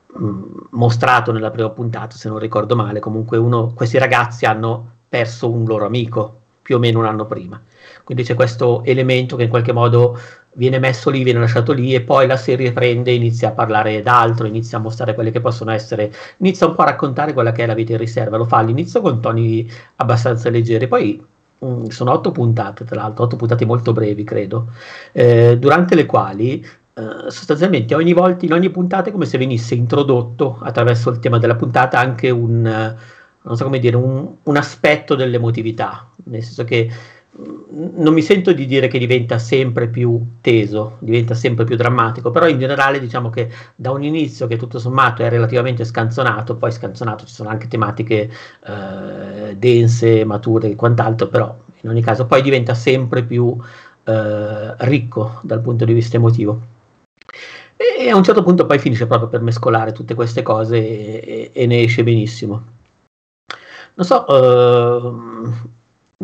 mh, 0.06 0.42
mostrato 0.70 1.32
nella 1.32 1.50
prima 1.50 1.70
puntata, 1.70 2.16
se 2.16 2.28
non 2.28 2.38
ricordo 2.38 2.76
male, 2.76 3.00
comunque 3.00 3.36
uno, 3.38 3.72
questi 3.74 3.98
ragazzi 3.98 4.44
hanno 4.44 4.92
perso 5.08 5.50
un 5.50 5.64
loro 5.64 5.86
amico 5.86 6.40
più 6.62 6.76
o 6.76 6.78
meno 6.78 6.98
un 6.98 7.06
anno 7.06 7.26
prima. 7.26 7.60
Quindi 8.02 8.24
c'è 8.24 8.34
questo 8.34 8.82
elemento 8.84 9.36
che 9.36 9.44
in 9.44 9.48
qualche 9.48 9.72
modo 9.72 10.18
viene 10.56 10.78
messo 10.78 11.10
lì, 11.10 11.22
viene 11.22 11.40
lasciato 11.40 11.72
lì 11.72 11.94
e 11.94 12.00
poi 12.00 12.26
la 12.26 12.36
serie 12.36 12.72
prende 12.72 13.12
inizia 13.12 13.48
a 13.48 13.52
parlare 13.52 14.02
d'altro, 14.02 14.46
inizia 14.46 14.78
a 14.78 14.80
mostrare 14.80 15.14
quelle 15.14 15.30
che 15.30 15.40
possono 15.40 15.70
essere, 15.70 16.12
inizia 16.38 16.66
un 16.66 16.74
po' 16.74 16.82
a 16.82 16.86
raccontare 16.86 17.32
quella 17.32 17.52
che 17.52 17.62
è 17.62 17.66
la 17.66 17.74
vita 17.74 17.92
in 17.92 17.98
riserva, 17.98 18.36
lo 18.36 18.44
fa 18.44 18.58
all'inizio 18.58 19.00
con 19.00 19.20
toni 19.20 19.70
abbastanza 19.96 20.50
leggeri, 20.50 20.88
poi 20.88 21.24
um, 21.58 21.88
sono 21.88 22.12
otto 22.12 22.32
puntate 22.32 22.84
tra 22.84 22.96
l'altro, 22.96 23.24
otto 23.24 23.36
puntate 23.36 23.64
molto 23.64 23.92
brevi 23.92 24.24
credo, 24.24 24.68
eh, 25.12 25.56
durante 25.58 25.94
le 25.94 26.06
quali 26.06 26.64
eh, 26.98 27.30
sostanzialmente 27.30 27.94
ogni 27.94 28.14
volta, 28.14 28.46
in 28.46 28.54
ogni 28.54 28.70
puntata 28.70 29.10
è 29.10 29.12
come 29.12 29.26
se 29.26 29.36
venisse 29.36 29.74
introdotto 29.74 30.58
attraverso 30.62 31.10
il 31.10 31.18
tema 31.18 31.38
della 31.38 31.56
puntata 31.56 31.98
anche 31.98 32.30
un, 32.30 32.62
non 33.42 33.56
so 33.56 33.68
dire, 33.68 33.96
un, 33.96 34.26
un 34.42 34.56
aspetto 34.56 35.14
dell'emotività, 35.14 36.08
nel 36.24 36.42
senso 36.42 36.64
che 36.64 36.90
non 37.38 38.14
mi 38.14 38.22
sento 38.22 38.52
di 38.52 38.64
dire 38.64 38.88
che 38.88 38.98
diventa 38.98 39.38
sempre 39.38 39.88
più 39.88 40.20
teso, 40.40 40.96
diventa 41.00 41.34
sempre 41.34 41.64
più 41.64 41.76
drammatico, 41.76 42.30
però 42.30 42.48
in 42.48 42.58
generale 42.58 42.98
diciamo 42.98 43.28
che 43.28 43.50
da 43.74 43.90
un 43.90 44.02
inizio 44.02 44.46
che 44.46 44.56
tutto 44.56 44.78
sommato 44.78 45.22
è 45.22 45.28
relativamente 45.28 45.84
scanzonato, 45.84 46.56
poi 46.56 46.72
scanzonato 46.72 47.26
ci 47.26 47.34
sono 47.34 47.50
anche 47.50 47.68
tematiche 47.68 48.30
eh, 48.66 49.56
dense, 49.56 50.24
mature 50.24 50.70
e 50.70 50.76
quant'altro, 50.76 51.28
però 51.28 51.54
in 51.82 51.90
ogni 51.90 52.02
caso 52.02 52.26
poi 52.26 52.40
diventa 52.40 52.74
sempre 52.74 53.22
più 53.22 53.56
eh, 54.04 54.74
ricco 54.78 55.40
dal 55.42 55.60
punto 55.60 55.84
di 55.84 55.92
vista 55.92 56.16
emotivo. 56.16 56.74
E 57.76 58.08
a 58.08 58.16
un 58.16 58.24
certo 58.24 58.42
punto 58.42 58.64
poi 58.64 58.78
finisce 58.78 59.06
proprio 59.06 59.28
per 59.28 59.42
mescolare 59.42 59.92
tutte 59.92 60.14
queste 60.14 60.40
cose 60.42 60.76
e, 60.76 61.50
e 61.52 61.66
ne 61.66 61.82
esce 61.82 62.02
benissimo. 62.02 62.74
Non 63.94 64.06
so, 64.06 64.26
eh, 64.26 65.74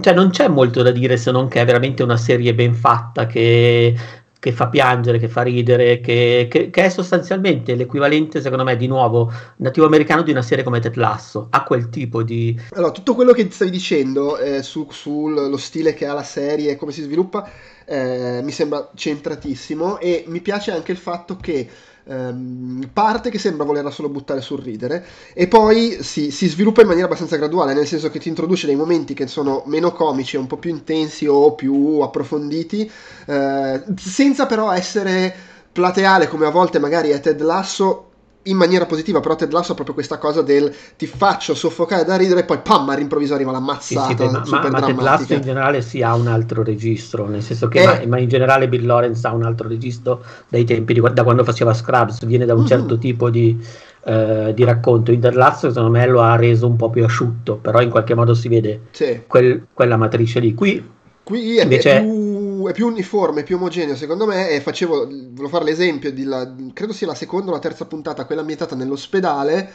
cioè 0.01 0.15
non 0.15 0.31
c'è 0.31 0.49
molto 0.49 0.83
da 0.83 0.91
dire 0.91 1.17
se 1.17 1.31
non 1.31 1.49
che 1.49 1.61
è 1.61 1.65
veramente 1.65 2.03
una 2.03 2.17
serie 2.17 2.55
ben 2.55 2.75
fatta 2.75 3.27
che, 3.27 3.95
che 4.39 4.53
fa 4.53 4.69
piangere, 4.69 5.19
che 5.19 5.29
fa 5.29 5.43
ridere, 5.43 6.01
che, 6.01 6.49
che, 6.51 6.71
che, 6.71 6.85
è 6.85 6.89
sostanzialmente 6.89 7.75
l'equivalente, 7.75 8.41
secondo 8.41 8.65
me, 8.65 8.77
di 8.77 8.87
nuovo 8.87 9.31
nativo 9.59 9.87
americano 9.87 10.23
di 10.23 10.31
una 10.31 10.43
serie 10.43 10.65
come 10.65 10.81
Ted 10.81 10.97
Lasso. 10.97 11.49
Ha 11.51 11.63
quel 11.65 11.91
tipo 11.91 12.23
di. 12.23 12.59
Allora, 12.71 12.91
tutto 12.91 13.15
quello 13.15 13.33
che 13.33 13.49
stavi 13.51 13.71
dicendo 13.71 14.39
eh, 14.39 14.63
su, 14.63 14.87
sullo 14.91 15.57
stile 15.59 15.93
che 15.93 16.07
ha 16.07 16.15
la 16.15 16.23
serie 16.23 16.71
e 16.73 16.77
come 16.77 16.93
si 16.93 17.03
sviluppa 17.03 17.49
eh, 17.85 18.41
mi 18.43 18.53
sembra 18.53 18.91
centratissimo 18.95 19.99
e 19.99 20.25
mi 20.27 20.41
piace 20.41 20.71
anche 20.73 20.93
il 20.93 20.99
fatto 20.99 21.37
che 21.37 21.69
ehm, 22.05 22.91
parte 22.93 23.31
che 23.31 23.38
sembra 23.38 23.65
volerla 23.65 23.91
solo 23.91 24.09
buttare 24.09 24.41
sul 24.41 24.61
ridere 24.61 25.05
e 25.35 25.49
poi 25.49 25.99
si, 26.03 26.31
si, 26.31 26.49
sviluppa 26.49 26.81
in 26.81 26.87
maniera 26.87 27.07
abbastanza 27.07 27.37
graduale, 27.37 27.75
nel 27.75 27.87
senso 27.87 28.11
che 28.11 28.19
ti 28.19 28.29
introduce 28.29 28.67
dei 28.67 28.77
momenti 28.77 29.15
che 29.15 29.27
sono 29.27 29.62
meno 29.67 29.93
comici, 29.93 30.37
un 30.37 30.47
po' 30.47 30.57
più 30.57 30.71
intensi 30.71 31.27
o 31.27 31.55
più 31.55 32.01
approfonditi, 32.01 32.91
eh, 33.27 33.83
senza 33.97 34.47
però 34.47 34.73
essere 34.73 35.35
plateale 35.73 36.29
come 36.29 36.47
a 36.47 36.51
volte 36.51 36.79
magari 36.79 37.11
è 37.11 37.21
Ted 37.21 37.41
Lasso 37.41 38.12
in 38.45 38.57
maniera 38.57 38.87
positiva, 38.87 39.21
però 39.21 39.37
Ted 39.37 39.53
Lasso 39.53 39.73
ha 39.73 39.75
proprio 39.75 39.95
questa 39.95 40.19
cosa 40.19 40.43
del 40.43 40.75
ti 40.97 41.07
faccio 41.07 41.55
soffocare 41.55 42.05
da 42.05 42.17
ridere 42.17 42.41
e 42.41 42.45
poi 42.45 42.59
pam, 42.59 42.89
all'improvviso 42.89 43.35
arriva 43.35 43.53
l'ammazzata 43.53 44.09
sì, 44.09 44.17
sì, 44.17 44.31
ma, 44.31 44.45
super 44.45 44.71
ma, 44.71 44.81
ma 44.81 44.87
Ted 44.87 45.01
Lasso 45.01 45.35
in 45.35 45.43
generale 45.43 45.83
si 45.83 46.03
ha 46.03 46.15
un 46.15 46.27
altro 46.27 46.63
registro, 46.63 47.29
nel 47.29 47.43
senso 47.43 47.69
che, 47.69 48.01
eh, 48.01 48.07
ma, 48.07 48.19
in 48.19 48.29
generale 48.29 48.69
Bill 48.69 48.87
Lawrence 48.87 49.27
ha 49.27 49.33
un 49.33 49.45
altro 49.45 49.69
registro 49.69 50.25
dai 50.49 50.65
tempi, 50.65 50.95
di, 50.95 51.01
da 51.13 51.23
quando 51.23 51.45
faceva 51.45 51.73
Scrubs, 51.73 52.25
viene 52.25 52.45
da 52.45 52.55
un 52.55 52.61
mm-hmm. 52.61 52.69
certo 52.69 52.99
tipo 52.99 53.31
di, 53.31 53.57
eh, 54.05 54.53
di 54.55 54.65
racconto. 54.65 55.13
In 55.13 55.21
Ted 55.21 55.35
Lasso 55.35 55.69
secondo 55.69 55.91
me 55.91 56.07
lo 56.07 56.21
ha 56.21 56.35
reso 56.37 56.67
un 56.67 56.77
po' 56.77 56.91
più 56.91 57.05
asciutto, 57.05 57.57
però 57.57 57.81
in 57.81 57.91
qualche 57.91 58.15
modo 58.15 58.35
si 58.35 58.49
vede 58.49 58.83
sì. 58.91 59.23
quel, 59.27 59.67
quella 59.73 59.97
matrice 59.97 60.41
lì. 60.41 60.55
Qui, 60.55 60.91
Qui 61.23 61.61
invece... 61.61 61.99
è 61.99 62.01
più 62.01 62.32
è 62.68 62.72
più 62.72 62.87
uniforme, 62.87 63.42
più 63.42 63.57
omogeneo 63.57 63.96
secondo 63.96 64.27
me 64.27 64.51
e 64.51 64.61
facevo, 64.61 65.07
volevo 65.07 65.48
fare 65.48 65.64
l'esempio 65.64 66.12
di 66.12 66.25
la, 66.25 66.53
credo 66.72 66.92
sia 66.92 67.07
la 67.07 67.14
seconda 67.14 67.51
o 67.51 67.55
la 67.55 67.61
terza 67.61 67.87
puntata, 67.87 68.25
quella 68.25 68.40
ambientata 68.40 68.75
nell'ospedale, 68.75 69.72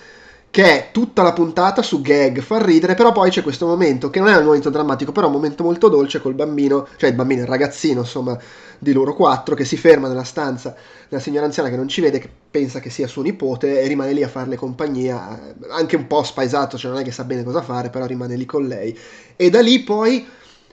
che 0.49 0.63
è 0.63 0.89
tutta 0.91 1.21
la 1.23 1.33
puntata 1.33 1.81
su 1.81 2.01
gag, 2.01 2.39
far 2.41 2.63
ridere, 2.63 2.95
però 2.95 3.11
poi 3.11 3.29
c'è 3.29 3.43
questo 3.43 3.67
momento 3.67 4.09
che 4.09 4.19
non 4.19 4.29
è 4.29 4.37
un 4.37 4.45
momento 4.45 4.69
drammatico, 4.69 5.11
però 5.11 5.25
è 5.25 5.29
un 5.29 5.35
momento 5.35 5.63
molto 5.63 5.87
dolce 5.89 6.21
col 6.21 6.33
bambino, 6.33 6.87
cioè 6.97 7.09
il 7.09 7.15
bambino, 7.15 7.41
il 7.41 7.47
ragazzino, 7.47 7.99
insomma, 7.99 8.37
di 8.79 8.91
loro 8.93 9.13
quattro, 9.13 9.55
che 9.55 9.65
si 9.65 9.77
ferma 9.77 10.07
nella 10.07 10.23
stanza 10.23 10.75
della 11.07 11.21
signora 11.21 11.45
anziana 11.45 11.69
che 11.69 11.75
non 11.75 11.87
ci 11.87 12.01
vede, 12.01 12.19
che 12.19 12.29
pensa 12.49 12.79
che 12.79 12.89
sia 12.89 13.07
suo 13.07 13.21
nipote 13.21 13.81
e 13.81 13.87
rimane 13.87 14.13
lì 14.13 14.23
a 14.23 14.27
farle 14.27 14.55
compagnia, 14.55 15.53
anche 15.69 15.95
un 15.95 16.07
po' 16.07 16.23
spaesato, 16.23 16.77
cioè 16.77 16.91
non 16.91 17.01
è 17.01 17.03
che 17.03 17.11
sa 17.11 17.23
bene 17.23 17.43
cosa 17.43 17.61
fare, 17.61 17.89
però 17.89 18.05
rimane 18.05 18.35
lì 18.35 18.45
con 18.45 18.65
lei. 18.65 18.97
E 19.35 19.49
da 19.49 19.61
lì 19.61 19.81
poi 19.81 20.25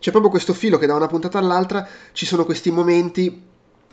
c'è 0.04 0.10
proprio 0.10 0.30
questo 0.30 0.52
filo 0.52 0.76
che 0.76 0.84
da 0.84 0.94
una 0.94 1.06
puntata 1.06 1.38
all'altra 1.38 1.88
ci 2.12 2.26
sono 2.26 2.44
questi 2.44 2.70
momenti 2.70 3.42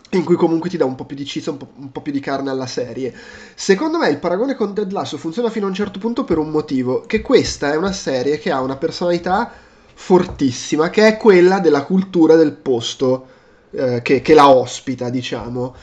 in 0.10 0.26
cui 0.26 0.36
comunque 0.36 0.70
ti 0.70 0.76
dà 0.76 0.84
un 0.84 0.96
po' 0.96 1.06
più 1.06 1.16
di 1.16 1.26
cizza, 1.26 1.52
un 1.52 1.58
un 1.78 1.90
po', 1.94 2.02
più 2.02 2.12
di 2.12 2.20
carne 2.20 2.50
alla 2.50 2.66
serie. 2.66 3.16
Secondo 3.56 3.98
me 3.98 4.10
il 4.10 4.20
paragone 4.20 4.56
con 4.56 4.74
Dead 4.74 4.92
Lasso 4.92 5.16
funziona 5.16 5.50
fino 5.50 5.68
a 5.68 5.70
un 5.70 5.74
certo 5.74 6.00
punto 6.00 6.26
per 6.26 6.38
un 6.38 6.50
motivo, 6.50 7.06
che 7.08 7.22
questa 7.22 7.72
è 7.72 7.78
una 7.78 7.94
serie 7.94 8.40
che 8.40 8.52
ha 8.52 8.60
una 8.60 8.76
personalità 8.76 9.50
fortissima, 9.94 10.90
che 10.90 11.08
è 11.08 11.16
quella 11.16 11.60
della 11.60 11.86
cultura 11.86 12.36
del 12.36 12.52
posto 12.52 13.28
eh, 13.72 14.02
che, 14.02 14.20
che, 14.20 14.34
la 14.34 14.50
ospita, 14.50 15.10
diciamo. 15.10 15.74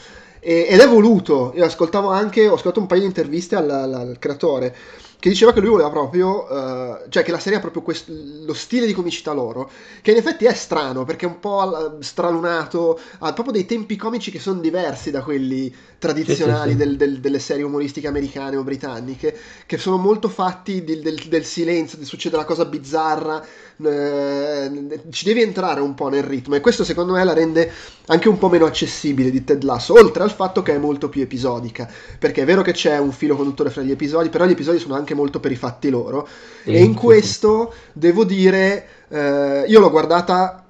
E, 0.40 0.66
ed 0.68 0.78
è 0.78 0.88
voluto, 0.88 1.54
io 1.56 1.64
ascoltavo 1.64 2.10
anche, 2.10 2.48
ho 2.48 2.52
ascoltato 2.52 2.80
un 2.80 2.86
paio 2.86 3.00
di 3.00 3.06
interviste 3.06 3.56
al, 3.56 3.70
al, 3.70 3.94
al 3.94 4.16
creatore, 4.18 4.76
che 5.20 5.28
diceva 5.28 5.52
che 5.52 5.60
lui 5.60 5.70
voleva 5.70 5.90
proprio, 5.90 6.46
uh, 6.48 7.08
cioè 7.08 7.24
che 7.24 7.32
la 7.32 7.40
serie 7.40 7.58
ha 7.58 7.60
proprio 7.60 7.82
quest- 7.82 8.08
lo 8.08 8.54
stile 8.54 8.86
di 8.86 8.92
comicità 8.92 9.32
loro, 9.32 9.70
che 10.00 10.12
in 10.12 10.16
effetti 10.16 10.44
è 10.44 10.54
strano 10.54 11.04
perché 11.04 11.26
è 11.26 11.28
un 11.28 11.40
po' 11.40 11.98
stralunato, 12.00 13.00
ha 13.18 13.32
proprio 13.32 13.52
dei 13.52 13.66
tempi 13.66 13.96
comici 13.96 14.30
che 14.30 14.38
sono 14.38 14.60
diversi 14.60 15.10
da 15.10 15.22
quelli 15.22 15.74
tradizionali 15.98 16.70
sì, 16.70 16.76
sì, 16.76 16.82
sì. 16.82 16.86
Del, 16.86 16.96
del, 16.96 17.20
delle 17.20 17.38
serie 17.40 17.64
umoristiche 17.64 18.06
americane 18.06 18.56
o 18.56 18.62
britanniche, 18.62 19.36
che 19.66 19.78
sono 19.78 19.96
molto 19.96 20.28
fatti 20.28 20.84
del, 20.84 21.20
del 21.28 21.44
silenzio, 21.44 22.02
succede 22.04 22.36
la 22.36 22.44
cosa 22.44 22.64
bizzarra, 22.64 23.44
eh, 23.80 25.00
ci 25.10 25.24
devi 25.24 25.42
entrare 25.42 25.80
un 25.80 25.94
po' 25.94 26.08
nel 26.08 26.22
ritmo 26.22 26.54
e 26.54 26.60
questo 26.60 26.84
secondo 26.84 27.12
me 27.12 27.24
la 27.24 27.32
rende 27.32 27.70
anche 28.06 28.28
un 28.28 28.38
po' 28.38 28.48
meno 28.48 28.66
accessibile 28.66 29.30
di 29.30 29.44
Ted 29.44 29.62
Lasso, 29.62 29.94
oltre 29.94 30.22
al 30.22 30.30
fatto 30.30 30.62
che 30.62 30.74
è 30.74 30.78
molto 30.78 31.08
più 31.08 31.22
episodica, 31.22 31.90
perché 32.18 32.42
è 32.42 32.44
vero 32.44 32.62
che 32.62 32.72
c'è 32.72 32.98
un 32.98 33.12
filo 33.12 33.36
conduttore 33.36 33.70
fra 33.70 33.82
gli 33.82 33.90
episodi, 33.90 34.28
però 34.28 34.46
gli 34.46 34.52
episodi 34.52 34.78
sono 34.78 34.94
anche 34.94 35.07
molto 35.14 35.40
per 35.40 35.52
i 35.52 35.56
fatti 35.56 35.90
loro 35.90 36.26
sì, 36.62 36.70
e 36.70 36.82
in 36.82 36.94
questo 36.94 37.72
sì. 37.72 37.78
devo 37.92 38.24
dire, 38.24 38.86
eh, 39.08 39.64
io 39.66 39.80
l'ho 39.80 39.90
guardata, 39.90 40.64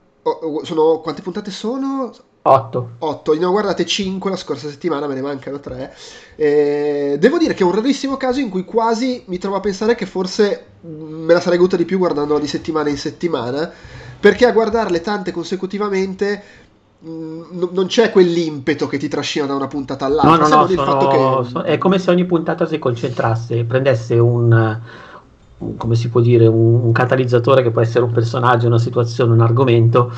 sono, 0.63 1.01
quante 1.01 1.23
puntate 1.23 1.51
sono? 1.51 2.13
8. 2.43 2.91
8, 2.99 3.35
ne 3.35 3.45
ho 3.45 3.51
guardate 3.51 3.85
5 3.85 4.31
la 4.31 4.37
scorsa 4.37 4.69
settimana, 4.69 5.07
me 5.07 5.15
ne 5.15 5.21
mancano 5.21 5.61
3. 5.61 5.95
Eh, 6.37 7.17
devo 7.19 7.37
dire 7.37 7.53
che 7.53 7.63
è 7.63 7.67
un 7.67 7.75
rarissimo 7.75 8.17
caso 8.17 8.41
in 8.41 8.49
cui 8.49 8.65
quasi 8.65 9.23
mi 9.27 9.39
trovo 9.39 9.57
a 9.57 9.61
pensare 9.61 9.95
che 9.95 10.07
forse 10.07 10.65
me 10.81 11.33
la 11.33 11.41
sarei 11.41 11.59
goduta 11.59 11.77
di 11.77 11.85
più 11.85 11.99
guardandola 11.99 12.41
di 12.41 12.47
settimana 12.47 12.89
in 12.89 12.97
settimana, 12.97 13.71
perché 14.19 14.47
a 14.47 14.53
guardarle 14.53 15.01
tante 15.01 15.31
consecutivamente 15.31 16.43
non 17.01 17.87
c'è 17.87 18.11
quell'impeto 18.11 18.89
che 18.89 18.99
ti 18.99 19.09
trascina 19.09 19.47
da 19.47 19.55
una 19.55 19.69
puntata 19.69 20.05
all'altra. 20.05 20.49
No, 20.49 20.49
no, 20.49 20.67
no, 20.67 20.67
sono, 20.67 21.63
che... 21.63 21.73
è 21.73 21.79
come 21.79 21.99
se 21.99 22.11
ogni 22.11 22.25
puntata 22.25 22.67
si 22.67 22.79
concentrasse, 22.79 23.63
prendesse 23.65 24.19
un, 24.19 24.81
un 25.59 25.77
come 25.77 25.95
si 25.95 26.09
può 26.09 26.21
dire, 26.21 26.47
un, 26.47 26.75
un, 26.83 26.93
catalizzatore 26.93 27.63
che 27.63 27.71
può 27.71 27.83
essere 27.83 28.05
un 28.05 28.11
personaggio, 28.11 28.67
una 28.67 28.79
situazione, 28.79 29.33
un 29.33 29.41
argomento, 29.41 30.13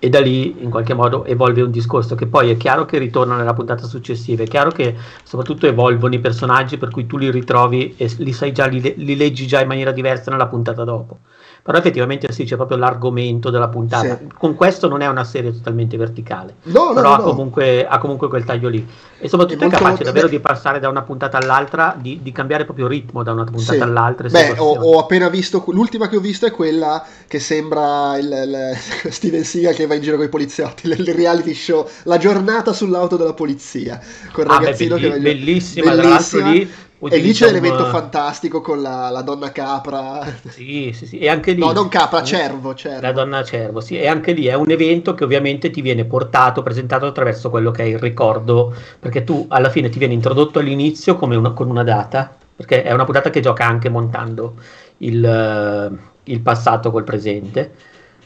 e 0.00 0.08
da 0.08 0.20
lì 0.20 0.62
in 0.62 0.68
qualche 0.68 0.94
modo 0.94 1.24
evolve 1.24 1.62
un 1.62 1.70
discorso 1.70 2.16
che 2.16 2.26
poi 2.26 2.50
è 2.50 2.56
chiaro 2.56 2.86
che 2.86 2.98
ritorna 2.98 3.36
nella 3.36 3.54
puntata 3.54 3.86
successiva, 3.86 4.42
è 4.42 4.48
chiaro 4.48 4.70
che 4.70 4.96
soprattutto 5.22 5.66
evolvono 5.66 6.14
i 6.14 6.20
personaggi 6.20 6.76
per 6.76 6.90
cui 6.90 7.06
tu 7.06 7.18
li 7.18 7.30
ritrovi 7.30 7.94
e 7.96 8.12
li, 8.18 8.32
sai 8.32 8.52
già, 8.52 8.66
li, 8.66 8.94
li 8.96 9.16
leggi 9.16 9.46
già 9.46 9.60
in 9.60 9.68
maniera 9.68 9.92
diversa 9.92 10.32
nella 10.32 10.48
puntata 10.48 10.82
dopo 10.82 11.18
però 11.66 11.78
effettivamente 11.78 12.30
sì, 12.30 12.44
c'è 12.44 12.54
proprio 12.54 12.76
l'argomento 12.76 13.50
della 13.50 13.66
puntata. 13.66 14.16
Sì. 14.16 14.28
Con 14.38 14.54
questo 14.54 14.86
non 14.86 15.02
è 15.02 15.08
una 15.08 15.24
serie 15.24 15.50
totalmente 15.50 15.96
verticale, 15.96 16.54
no, 16.62 16.92
però 16.94 17.08
no, 17.08 17.14
ha, 17.14 17.22
comunque, 17.22 17.84
ha, 17.84 17.98
comunque, 17.98 18.28
quel 18.28 18.44
taglio 18.44 18.68
lì. 18.68 18.86
E 19.18 19.28
soprattutto 19.28 19.64
è, 19.64 19.66
è 19.66 19.70
capace 19.70 20.04
davvero 20.04 20.28
di 20.28 20.38
passare 20.38 20.78
da 20.78 20.88
una 20.88 21.02
puntata 21.02 21.38
all'altra, 21.38 21.96
di, 21.98 22.20
di 22.22 22.30
cambiare 22.30 22.64
proprio 22.64 22.86
ritmo 22.86 23.24
da 23.24 23.32
una 23.32 23.42
puntata 23.42 23.72
sì. 23.72 23.80
all'altra. 23.80 24.28
Beh, 24.28 24.54
ho, 24.58 24.76
ho, 24.76 25.00
appena 25.00 25.28
visto, 25.28 25.64
l'ultima 25.66 26.06
che 26.06 26.18
ho 26.18 26.20
visto 26.20 26.46
è 26.46 26.52
quella 26.52 27.04
che 27.26 27.40
sembra 27.40 28.16
il, 28.16 28.26
il 28.26 29.10
Steven 29.10 29.42
Seagal 29.42 29.74
che 29.74 29.86
va 29.86 29.96
in 29.96 30.02
giro 30.02 30.14
con 30.14 30.26
i 30.26 30.28
poliziotti, 30.28 30.86
il, 30.86 31.14
reality 31.14 31.52
show, 31.52 31.88
la 32.04 32.16
giornata 32.16 32.72
sull'auto 32.72 33.16
della 33.16 33.34
polizia, 33.34 34.00
con 34.30 34.44
il 34.44 34.50
ah, 34.52 34.58
ragazzino 34.58 34.94
beh, 34.94 35.00
belli, 35.00 35.02
che 35.02 35.08
va 35.08 35.16
in 35.16 35.22
giro. 35.22 35.34
Bellissima, 35.34 35.90
bellissima. 35.90 36.00
tra 36.00 36.08
l'altro 36.08 36.50
lì 36.52 36.84
e 37.08 37.18
lì 37.18 37.32
c'è 37.32 37.46
l'elemento 37.46 37.84
un... 37.84 37.90
fantastico 37.90 38.60
con 38.60 38.80
la, 38.80 39.10
la, 39.10 39.22
donna 39.22 39.52
capra. 39.52 40.24
Sì, 40.48 40.92
sì, 40.94 41.06
sì, 41.06 41.18
e 41.18 41.28
anche 41.28 41.52
lì... 41.52 41.60
No, 41.60 41.72
non 41.72 41.88
capra, 41.88 42.22
cervo, 42.22 42.74
cervo. 42.74 43.00
La 43.00 43.12
donna 43.12 43.42
cervo, 43.42 43.80
sì, 43.80 43.98
e 43.98 44.06
anche 44.06 44.32
lì 44.32 44.46
è 44.46 44.54
un 44.54 44.70
evento 44.70 45.14
che 45.14 45.24
ovviamente 45.24 45.70
ti 45.70 45.82
viene 45.82 46.04
portato, 46.04 46.62
presentato 46.62 47.06
attraverso 47.06 47.50
quello 47.50 47.70
che 47.70 47.82
è 47.82 47.86
il 47.86 47.98
ricordo, 47.98 48.74
perché 48.98 49.24
tu 49.24 49.46
alla 49.48 49.70
fine 49.70 49.88
ti 49.88 49.98
viene 49.98 50.14
introdotto 50.14 50.58
all'inizio 50.58 51.16
come 51.16 51.36
una, 51.36 51.50
con 51.50 51.68
una 51.68 51.84
data, 51.84 52.34
perché 52.54 52.82
è 52.82 52.92
una 52.92 53.04
puntata 53.04 53.30
che 53.30 53.40
gioca 53.40 53.66
anche 53.66 53.88
montando 53.88 54.54
il, 54.98 55.98
il 56.24 56.40
passato 56.40 56.90
col 56.90 57.04
presente. 57.04 57.72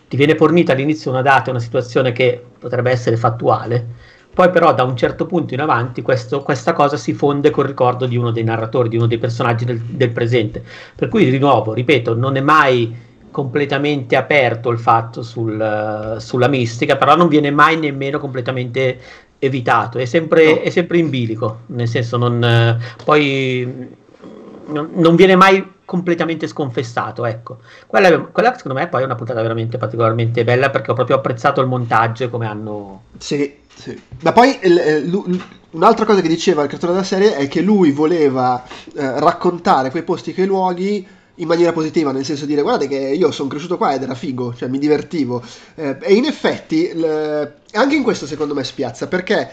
Ti 0.08 0.16
viene 0.16 0.36
fornita 0.36 0.72
all'inizio 0.72 1.10
una 1.10 1.22
data, 1.22 1.50
una 1.50 1.60
situazione 1.60 2.12
che 2.12 2.42
potrebbe 2.58 2.90
essere 2.90 3.16
fattuale, 3.16 3.86
poi 4.32 4.50
però 4.50 4.72
da 4.72 4.84
un 4.84 4.96
certo 4.96 5.26
punto 5.26 5.54
in 5.54 5.60
avanti 5.60 6.02
questo, 6.02 6.42
questa 6.42 6.72
cosa 6.72 6.96
si 6.96 7.12
fonde 7.14 7.50
col 7.50 7.66
ricordo 7.66 8.06
di 8.06 8.16
uno 8.16 8.30
dei 8.30 8.44
narratori, 8.44 8.88
di 8.88 8.96
uno 8.96 9.06
dei 9.06 9.18
personaggi 9.18 9.64
del, 9.64 9.80
del 9.80 10.10
presente. 10.10 10.62
Per 10.94 11.08
cui 11.08 11.28
di 11.28 11.38
nuovo, 11.38 11.72
ripeto, 11.72 12.14
non 12.14 12.36
è 12.36 12.40
mai 12.40 13.08
completamente 13.30 14.16
aperto 14.16 14.70
il 14.70 14.78
fatto 14.78 15.22
sul, 15.22 16.16
sulla 16.18 16.48
mistica, 16.48 16.96
però 16.96 17.16
non 17.16 17.28
viene 17.28 17.50
mai 17.50 17.78
nemmeno 17.78 18.18
completamente 18.18 18.98
evitato, 19.38 19.98
è 19.98 20.04
sempre, 20.04 20.44
no. 20.44 20.60
è 20.60 20.70
sempre 20.70 20.98
in 20.98 21.08
bilico, 21.08 21.60
nel 21.66 21.88
senso 21.88 22.16
non, 22.16 22.78
poi 23.04 23.88
non, 24.66 24.90
non 24.94 25.16
viene 25.16 25.34
mai 25.34 25.66
completamente 25.90 26.46
sconfessato. 26.46 27.24
Ecco. 27.24 27.58
Quella, 27.88 28.20
quella, 28.20 28.54
secondo 28.54 28.78
me 28.78 28.86
poi 28.86 29.02
è 29.02 29.04
una 29.04 29.16
puntata 29.16 29.42
veramente 29.42 29.76
particolarmente 29.76 30.44
bella 30.44 30.70
perché 30.70 30.92
ho 30.92 30.94
proprio 30.94 31.16
apprezzato 31.16 31.60
il 31.60 31.66
montaggio 31.66 32.30
come 32.30 32.46
hanno... 32.46 33.02
Sì, 33.18 33.56
sì. 33.74 34.00
Ma 34.22 34.30
poi 34.30 34.56
l- 34.62 35.40
un'altra 35.70 36.04
cosa 36.04 36.20
che 36.20 36.28
diceva 36.28 36.62
il 36.62 36.68
creatore 36.68 36.92
della 36.92 37.04
serie 37.04 37.34
è 37.34 37.48
che 37.48 37.60
lui 37.60 37.90
voleva 37.90 38.62
eh, 38.94 39.18
raccontare 39.18 39.90
quei 39.90 40.04
posti, 40.04 40.32
quei 40.32 40.46
luoghi 40.46 41.04
in 41.34 41.48
maniera 41.48 41.72
positiva, 41.72 42.12
nel 42.12 42.24
senso 42.24 42.42
di 42.42 42.50
dire 42.50 42.62
guardate 42.62 42.86
che 42.86 42.96
io 42.96 43.32
sono 43.32 43.48
cresciuto 43.48 43.76
qua 43.76 43.92
ed 43.92 44.02
era 44.04 44.14
figo, 44.14 44.54
cioè 44.54 44.68
mi 44.68 44.78
divertivo. 44.78 45.42
Eh, 45.74 45.96
e 46.02 46.14
in 46.14 46.24
effetti 46.24 46.92
l- 46.94 47.52
anche 47.72 47.96
in 47.96 48.04
questo 48.04 48.26
secondo 48.26 48.54
me 48.54 48.62
spiazza 48.62 49.08
perché 49.08 49.50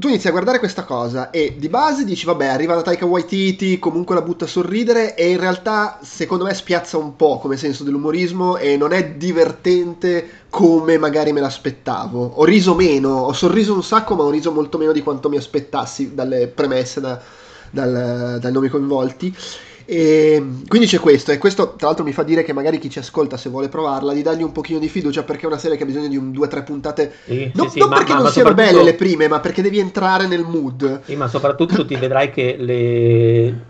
tu 0.00 0.08
inizi 0.08 0.28
a 0.28 0.30
guardare 0.30 0.58
questa 0.58 0.84
cosa 0.84 1.30
e 1.30 1.56
di 1.58 1.68
base 1.68 2.04
dici 2.04 2.24
vabbè 2.24 2.46
arriva 2.46 2.74
da 2.74 2.80
Taika 2.80 3.04
Waititi 3.04 3.78
comunque 3.78 4.14
la 4.14 4.22
butta 4.22 4.46
a 4.46 4.48
sorridere 4.48 5.14
e 5.14 5.28
in 5.28 5.38
realtà 5.38 5.98
secondo 6.02 6.44
me 6.44 6.54
spiazza 6.54 6.96
un 6.96 7.16
po' 7.16 7.38
come 7.38 7.58
senso 7.58 7.84
dell'umorismo 7.84 8.56
e 8.56 8.78
non 8.78 8.92
è 8.92 9.10
divertente 9.10 10.44
come 10.48 10.96
magari 10.96 11.32
me 11.32 11.40
l'aspettavo. 11.40 12.32
Ho 12.36 12.44
riso 12.44 12.74
meno 12.74 13.10
ho 13.10 13.32
sorriso 13.34 13.74
un 13.74 13.82
sacco 13.82 14.16
ma 14.16 14.22
ho 14.22 14.30
riso 14.30 14.50
molto 14.52 14.78
meno 14.78 14.92
di 14.92 15.02
quanto 15.02 15.28
mi 15.28 15.36
aspettassi 15.36 16.14
dalle 16.14 16.46
premesse 16.48 17.00
da, 17.00 17.20
dal, 17.70 18.38
dai 18.40 18.52
nomi 18.52 18.68
coinvolti 18.68 19.36
e 19.92 20.40
quindi 20.68 20.86
c'è 20.86 21.00
questo, 21.00 21.32
e 21.32 21.38
questo 21.38 21.74
tra 21.74 21.88
l'altro 21.88 22.04
mi 22.04 22.12
fa 22.12 22.22
dire 22.22 22.44
che 22.44 22.52
magari 22.52 22.78
chi 22.78 22.88
ci 22.88 23.00
ascolta, 23.00 23.36
se 23.36 23.48
vuole 23.48 23.68
provarla, 23.68 24.12
di 24.12 24.22
dargli 24.22 24.44
un 24.44 24.52
pochino 24.52 24.78
di 24.78 24.88
fiducia 24.88 25.24
perché 25.24 25.42
è 25.42 25.46
una 25.46 25.58
serie 25.58 25.76
che 25.76 25.82
ha 25.82 25.86
bisogno 25.86 26.06
di 26.06 26.16
un, 26.16 26.30
due 26.30 26.44
o 26.44 26.48
tre 26.48 26.62
puntate. 26.62 27.12
Sì, 27.24 27.50
non, 27.54 27.68
sì, 27.68 27.80
non 27.80 27.88
sì, 27.88 27.94
perché 27.94 28.12
ma, 28.12 28.14
non 28.14 28.22
ma 28.22 28.30
siano 28.30 28.48
soprattutto... 28.50 28.76
belle 28.76 28.84
le 28.84 28.94
prime, 28.94 29.26
ma 29.26 29.40
perché 29.40 29.62
devi 29.62 29.80
entrare 29.80 30.28
nel 30.28 30.44
mood. 30.44 31.00
Sì, 31.02 31.16
ma 31.16 31.26
soprattutto 31.26 31.84
ti 31.84 31.96
vedrai 31.96 32.30
che 32.30 32.54
le, 32.56 33.64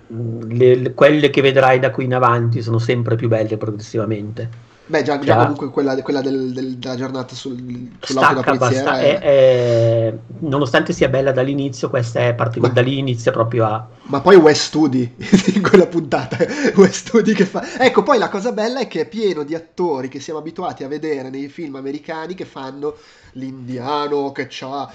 le, 0.47 0.75
le, 0.75 0.93
quelle 0.93 1.31
che 1.31 1.41
vedrai 1.41 1.79
da 1.79 1.91
qui 1.91 2.05
in 2.05 2.13
avanti 2.13 2.61
sono 2.61 2.79
sempre 2.79 3.17
più 3.17 3.29
belle 3.29 3.57
progressivamente. 3.57 4.69
Beh, 4.85 5.03
già, 5.03 5.19
già 5.21 5.37
comunque 5.37 5.71
quella, 5.71 5.95
quella 6.03 6.21
del, 6.21 6.53
del, 6.53 6.77
della 6.77 6.97
giornata 6.97 7.35
sul, 7.35 7.93
sull'auto 7.99 8.35
da 8.35 8.43
polizia 8.43 8.99
è... 8.99 9.19
È, 9.19 9.21
è... 9.21 10.15
nonostante 10.41 10.93
sia 10.93 11.09
bella 11.09 11.33
dall'inizio, 11.33 11.89
questa 11.89 12.21
è 12.21 12.35
particolare, 12.35 12.75
da 12.83 12.83
lì 12.83 12.99
inizia 12.99 13.33
proprio 13.33 13.65
a... 13.65 13.89
Ma 14.11 14.21
poi 14.21 14.35
West 14.35 14.63
Studi, 14.63 15.09
in 15.55 15.63
quella 15.63 15.87
puntata, 15.87 16.37
West 16.75 17.07
Studi 17.07 17.33
che 17.33 17.45
fa... 17.47 17.79
Ecco, 17.79 18.03
poi 18.03 18.19
la 18.19 18.29
cosa 18.29 18.51
bella 18.51 18.81
è 18.81 18.89
che 18.89 19.03
è 19.03 19.09
pieno 19.09 19.45
di 19.45 19.55
attori 19.55 20.09
che 20.09 20.19
siamo 20.19 20.41
abituati 20.41 20.83
a 20.83 20.89
vedere 20.89 21.31
nei 21.31 21.49
film 21.49 21.77
americani 21.77 22.35
che 22.35 22.45
fanno 22.45 22.97
l'indiano 23.35 24.33
che 24.33 24.49
ha 24.61 24.91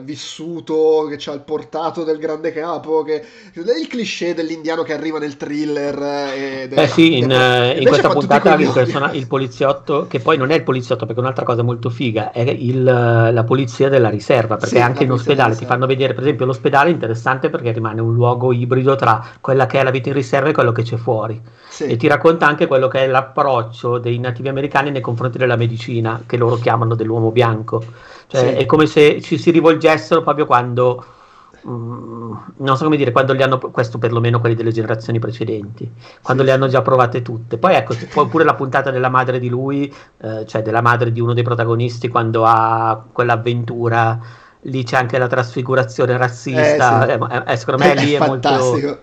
vissuto, 0.00 1.08
che 1.10 1.30
ha 1.30 1.34
il 1.34 1.40
portato 1.40 2.04
del 2.04 2.18
grande 2.18 2.52
capo, 2.52 3.02
che, 3.02 3.24
il 3.54 3.86
cliché 3.88 4.34
dell'indiano 4.34 4.82
che 4.82 4.92
arriva 4.92 5.18
nel 5.18 5.36
thriller. 5.36 6.00
Eh, 6.00 6.68
eh 6.70 6.86
sì, 6.86 7.18
in, 7.18 7.30
eh, 7.30 7.78
in 7.78 7.86
questa 7.86 8.10
puntata 8.10 8.54
il, 8.54 8.70
persona, 8.70 9.10
il, 9.12 9.26
poliziotto, 9.26 10.06
che 10.06 10.20
poi 10.20 10.36
non 10.36 10.50
è 10.50 10.54
il 10.54 10.62
poliziotto 10.62 11.06
perché 11.06 11.20
un'altra 11.20 11.44
cosa 11.44 11.62
molto 11.62 11.90
figa, 11.90 12.30
è 12.30 12.42
il, 12.42 12.82
la 12.84 13.44
polizia 13.44 13.88
della 13.88 14.10
riserva, 14.10 14.56
perché 14.56 14.76
sì, 14.76 14.82
anche 14.82 15.04
in 15.04 15.10
ospedale 15.10 15.56
ti 15.56 15.64
fanno 15.64 15.86
vedere, 15.86 16.14
per 16.14 16.22
esempio 16.22 16.46
l'ospedale 16.46 16.90
è 16.90 16.92
interessante 16.92 17.50
perché 17.50 17.72
rimane 17.72 18.00
un 18.00 18.14
luogo 18.14 18.27
ibrido 18.52 18.94
tra 18.96 19.24
quella 19.40 19.66
che 19.66 19.80
è 19.80 19.82
la 19.82 19.90
vita 19.90 20.08
in 20.08 20.14
riserva 20.14 20.48
e 20.48 20.52
quello 20.52 20.72
che 20.72 20.82
c'è 20.82 20.96
fuori. 20.96 21.40
Sì. 21.68 21.84
E 21.84 21.96
ti 21.96 22.08
racconta 22.08 22.46
anche 22.46 22.66
quello 22.66 22.88
che 22.88 23.04
è 23.04 23.06
l'approccio 23.06 23.98
dei 23.98 24.18
nativi 24.18 24.48
americani 24.48 24.90
nei 24.90 25.00
confronti 25.00 25.38
della 25.38 25.56
medicina, 25.56 26.22
che 26.26 26.36
loro 26.36 26.56
chiamano 26.56 26.94
dell'uomo 26.94 27.30
bianco 27.30 27.46
bianco. 27.58 27.82
Cioè, 28.26 28.40
sì. 28.40 28.54
È 28.54 28.66
come 28.66 28.86
se 28.86 29.20
ci 29.20 29.38
si 29.38 29.50
rivolgessero 29.50 30.22
proprio 30.22 30.46
quando 30.46 31.04
mm, 31.66 32.32
non 32.56 32.76
so 32.76 32.84
come 32.84 32.96
dire, 32.96 33.12
quando 33.12 33.32
li 33.32 33.42
hanno, 33.42 33.58
questo 33.58 33.98
perlomeno 33.98 34.40
quelli 34.40 34.54
delle 34.54 34.72
generazioni 34.72 35.18
precedenti, 35.18 35.90
quando 36.22 36.42
sì. 36.42 36.48
le 36.48 36.54
hanno 36.54 36.68
già 36.68 36.82
provate 36.82 37.22
tutte. 37.22 37.58
Poi 37.58 37.74
ecco, 37.74 37.94
pure 38.26 38.44
la 38.44 38.54
puntata 38.54 38.90
della 38.90 39.08
madre 39.08 39.38
di 39.38 39.48
lui, 39.48 39.92
eh, 40.18 40.44
cioè 40.46 40.62
della 40.62 40.82
madre 40.82 41.12
di 41.12 41.20
uno 41.20 41.32
dei 41.32 41.44
protagonisti, 41.44 42.08
quando 42.08 42.44
ha 42.44 43.02
quell'avventura 43.10 44.46
lì 44.62 44.82
c'è 44.82 44.96
anche 44.96 45.18
la 45.18 45.26
trasfigurazione 45.26 46.16
razzista, 46.16 47.06
eh, 47.06 47.18
sì. 47.18 47.42
eh, 47.46 47.56
secondo 47.56 47.84
me 47.84 47.92
è 47.92 48.04
lì 48.04 48.12
è, 48.12 48.20
è 48.20 48.26
molto 48.26 49.00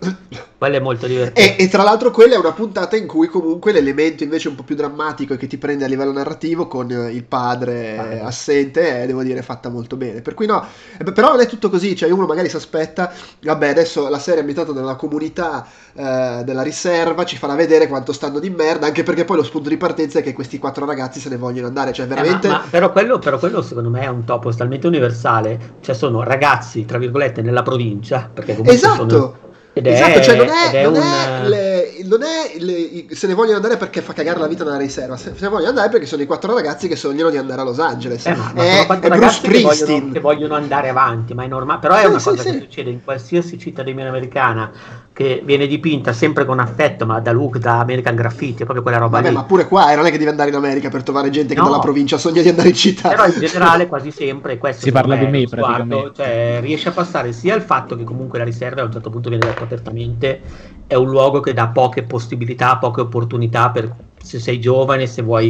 quello 0.65 0.78
è 0.78 0.80
molto 0.80 1.08
divertente. 1.08 1.56
E, 1.58 1.63
e, 1.63 1.67
tra 1.67 1.84
l'altro 1.84 2.12
quella 2.12 2.36
è 2.36 2.38
una 2.38 2.51
puntata 2.51 2.95
in 2.95 3.06
cui 3.06 3.28
comunque 3.28 3.71
l'elemento 3.71 4.23
invece 4.23 4.47
un 4.47 4.56
po' 4.56 4.63
più 4.63 4.75
drammatico 4.75 5.34
e 5.34 5.38
che 5.38 5.47
ti 5.47 5.58
prende 5.58 5.86
a 5.86 5.88
livello 5.88 6.12
narrativo 6.12 6.67
con 6.67 6.89
il 6.89 7.23
padre 7.23 7.97
ah, 8.21 8.25
assente 8.25 9.04
è, 9.04 9.06
devo 9.06 9.23
dire, 9.23 9.41
fatta 9.41 9.69
molto 9.69 9.95
bene. 9.95 10.21
Per 10.21 10.34
cui 10.34 10.45
no, 10.47 10.65
eh, 10.97 11.04
però 11.12 11.30
non 11.30 11.41
è 11.41 11.45
tutto 11.45 11.69
così, 11.69 11.95
cioè 11.95 12.10
uno 12.10 12.25
magari 12.25 12.49
si 12.49 12.56
aspetta, 12.56 13.12
vabbè 13.41 13.69
adesso 13.69 14.10
la 14.10 14.19
serie 14.19 14.39
è 14.39 14.45
ambientata 14.45 14.73
nella 14.73 14.95
comunità 14.95 15.67
eh, 15.93 16.41
della 16.43 16.62
riserva, 16.62 17.25
ci 17.25 17.38
farà 17.38 17.54
vedere 17.54 17.88
quanto 17.88 18.12
stanno 18.12 18.39
di 18.39 18.49
merda, 18.49 18.88
anche 18.88 19.04
perché 19.04 19.25
poi 19.25 19.38
lo 19.38 19.43
spunto 19.43 19.69
di 19.69 19.78
partenza 19.78 20.19
è 20.19 20.23
che 20.23 20.34
questi 20.34 20.58
quattro 20.58 20.86
ragazzi 20.86 21.19
se 21.19 21.30
ne 21.30 21.38
vogliono 21.38 21.67
andare, 21.67 21.93
cioè 21.93 22.08
veramente... 22.08 22.47
Eh, 22.47 22.51
ma, 22.51 22.58
ma 22.58 22.65
però, 22.69 22.91
quello, 22.91 23.19
però 23.19 23.38
quello 23.38 23.62
secondo 23.62 23.89
me 23.89 24.01
è 24.01 24.08
un 24.08 24.23
topo 24.23 24.54
talmente 24.54 24.88
universale, 24.88 25.75
cioè 25.82 25.93
sono 25.93 26.23
ragazzi, 26.23 26.86
tra 26.86 26.97
virgolette, 26.97 27.41
nella 27.41 27.62
provincia, 27.62 28.30
perché 28.34 28.51
comunque 28.51 28.75
esatto. 28.75 29.10
sono 29.10 29.43
ed 29.77 29.88
esatto, 29.88 30.19
è, 30.19 30.21
cioè 30.21 30.38
non 30.38 30.47
è, 30.47 30.83
non 30.83 30.93
un... 30.93 31.01
è, 31.01 31.47
le, 31.49 31.74
non 32.04 32.21
è 32.24 32.58
le, 32.60 33.08
se 33.15 33.28
ne 33.28 33.34
vogliono 33.34 33.58
andare 33.58 33.78
perché 33.78 34.02
fa 34.02 34.13
cagare 34.13 34.39
la 34.39 34.48
vita 34.48 34.63
nella 34.63 34.78
riserva, 34.78 35.17
se, 35.17 35.34
se 35.36 35.41
ne 35.41 35.50
vogliono 35.50 35.69
andare 35.69 35.89
perché 35.89 36.06
sono 36.06 36.21
i 36.21 36.26
quattro 36.26 36.54
ragazzi 36.54 36.88
che 36.88 36.95
sognano 36.95 37.30
di 37.30 37.38
andare 37.38 37.62
a 37.62 37.63
Los 37.63 37.80
Angeles. 37.80 38.26
Eh, 38.26 38.36
ma, 38.36 38.52
ma 38.54 38.63
è, 38.63 38.88
è 38.88 39.10
Bruce 39.10 39.30
Springsteen. 39.30 39.86
Che 39.86 39.86
vogliono, 39.86 40.12
che 40.12 40.19
vogliono, 40.19 40.56
andare 40.56 40.89
avanti, 40.89 41.34
ma 41.34 41.43
è 41.43 41.48
normale. 41.48 41.80
Però 41.80 41.95
è 41.95 42.02
sì, 42.02 42.06
una 42.08 42.21
cosa 42.21 42.41
sì, 42.41 42.43
che 42.43 42.54
sì. 42.54 42.60
succede 42.60 42.89
in 42.89 43.04
qualsiasi 43.04 43.58
cittadina 43.58 44.08
americana 44.08 44.71
che 45.15 45.41
viene 45.45 45.65
dipinta 45.65 46.12
sempre 46.12 46.43
con 46.43 46.60
affetto, 46.60 47.06
ma 47.06 47.21
da 47.21 47.32
look, 47.32 47.58
da 47.58 47.80
American 47.80 48.15
Graffiti, 48.15 48.63
è 48.63 48.65
proprio 48.65 48.82
quella 48.82 48.98
roba 48.98 49.19
Vabbè, 49.19 49.30
lì. 49.30 49.36
ma 49.36 49.45
pure 49.45 49.65
qua 49.65 49.89
eh, 49.93 49.95
non 49.95 50.06
è 50.06 50.12
che 50.12 50.17
devi 50.17 50.30
andare 50.30 50.50
in 50.50 50.58
America 50.58 50.89
per 50.89 51.04
trovare 51.04 51.30
gente 51.30 51.54
che 51.54 51.60
no. 51.62 51.67
dalla 51.67 51.80
provincia 51.80 52.17
sogna 52.17 52.41
di 52.41 52.50
andare 52.50 52.67
in 52.67 52.76
città. 52.76 53.08
Però 53.08 53.26
in 53.26 53.39
generale 53.39 53.88
quasi 53.88 54.12
sempre 54.12 54.58
questo 54.58 54.84
si 54.84 54.91
parla 54.91 55.15
di 55.15 55.26
me 55.28 55.45
praticamente. 55.45 56.12
Cioè, 56.15 56.58
riesce 56.60 56.89
a 56.89 56.91
passare 56.91 57.32
sia 57.32 57.56
il 57.56 57.62
fatto 57.62 57.95
che 57.95 58.04
comunque 58.04 58.39
la 58.39 58.43
riserva 58.43 58.82
a 58.82 58.86
un 58.86 58.91
certo 58.91 59.10
punto 59.10 59.30
viene 59.30 59.45
detto 59.45 59.63
apertamente 59.63 60.41
è 60.88 60.95
un 60.95 61.10
luogo 61.10 61.39
che 61.39 61.54
dà 61.54 61.67
poche 61.75 62.03
possibilità, 62.03 62.77
poche 62.77 63.01
opportunità 63.01 63.69
per 63.69 63.93
se 64.23 64.39
sei 64.39 64.61
giovane, 64.61 65.07
se 65.07 65.21
vuoi 65.21 65.49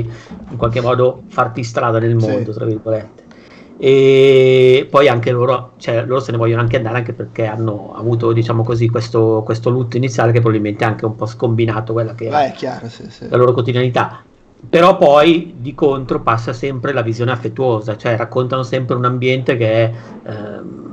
in 0.50 0.58
qualche 0.58 0.82
modo 0.82 1.22
farti 1.28 1.64
strada 1.64 2.00
nel 2.00 2.16
mondo, 2.16 2.52
sì. 2.52 2.58
tra 2.58 2.66
virgolette 2.66 3.24
e 3.78 4.88
poi 4.90 5.08
anche 5.10 5.32
loro, 5.32 5.74
cioè, 5.78 6.06
loro 6.06 6.22
se 6.22 6.32
ne 6.32 6.38
vogliono 6.38 6.62
anche 6.62 6.78
andare 6.78 6.98
anche 6.98 7.14
perché 7.14 7.46
hanno 7.46 7.94
avuto 7.96 8.32
diciamo 8.32 8.64
così 8.64 8.88
questo, 8.88 9.44
questo 9.46 9.70
lutto 9.70 9.98
iniziale 9.98 10.32
che 10.32 10.40
probabilmente 10.40 10.84
è 10.84 10.88
anche 10.88 11.06
un 11.06 11.16
po' 11.16 11.26
scombinato 11.26 11.94
quella 11.94 12.16
che 12.16 12.30
è 12.30 12.54
chiaro, 12.54 12.88
sì, 12.88 13.10
sì. 13.10 13.28
la 13.30 13.38
loro 13.38 13.52
quotidianità 13.52 14.24
però 14.68 14.98
poi 14.98 15.56
di 15.58 15.76
contro 15.76 16.22
passa 16.22 16.54
sempre 16.54 16.94
la 16.94 17.02
visione 17.02 17.32
affettuosa 17.32 17.98
cioè 17.98 18.16
raccontano 18.16 18.64
sempre 18.64 18.96
un 18.96 19.06
ambiente 19.06 19.58
che 19.58 19.72
è 19.72 19.94
ehm, 20.26 20.85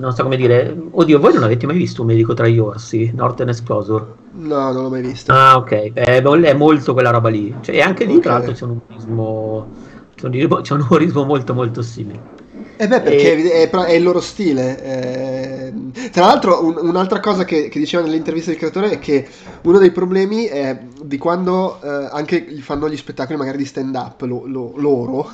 non 0.00 0.14
so 0.14 0.22
come 0.22 0.36
dire 0.36 0.76
oddio 0.90 1.18
voi 1.18 1.34
non 1.34 1.42
avete 1.42 1.66
mai 1.66 1.76
visto 1.76 2.02
un 2.02 2.08
medico 2.08 2.34
tra 2.34 2.46
gli 2.46 2.58
orsi 2.58 3.10
Northern 3.14 3.48
Exposure 3.48 4.04
no 4.32 4.72
non 4.72 4.82
l'ho 4.82 4.90
mai 4.90 5.02
visto 5.02 5.32
ah 5.32 5.56
ok 5.56 5.92
è, 5.92 6.22
è 6.22 6.54
molto 6.54 6.92
quella 6.92 7.10
roba 7.10 7.28
lì 7.28 7.54
cioè, 7.60 7.76
e 7.76 7.80
anche 7.80 8.04
lì 8.04 8.16
okay. 8.16 8.22
tra 8.22 8.32
l'altro 8.32 8.52
c'è 8.52 8.64
un 8.64 8.80
umorismo 8.86 9.94
c'è 10.16 10.72
un 10.72 10.80
umorismo 10.80 11.24
molto 11.24 11.52
molto 11.52 11.82
simile. 11.82 12.34
Eh 12.78 12.88
beh, 12.88 13.00
perché 13.00 13.62
e... 13.62 13.68
è, 13.68 13.70
è, 13.70 13.92
il 13.92 14.02
loro 14.02 14.20
stile. 14.20 14.82
Eh, 14.82 15.72
tra 16.10 16.26
l'altro, 16.26 16.64
un, 16.64 16.76
un'altra 16.80 17.20
cosa 17.20 17.44
che, 17.44 17.68
che, 17.68 17.78
diceva 17.78 18.02
nell'intervista 18.02 18.50
del 18.50 18.58
creatore 18.58 18.90
è 18.90 18.98
che 18.98 19.26
uno 19.62 19.78
dei 19.78 19.90
problemi 19.90 20.44
è 20.44 20.78
di 21.02 21.18
quando 21.18 21.80
eh, 21.82 22.08
anche 22.10 22.46
fanno 22.60 22.88
gli 22.88 22.96
spettacoli 22.96 23.38
magari 23.38 23.58
di 23.58 23.64
stand 23.64 23.94
up 23.94 24.22
lo, 24.22 24.46
lo, 24.46 24.72
loro 24.76 25.30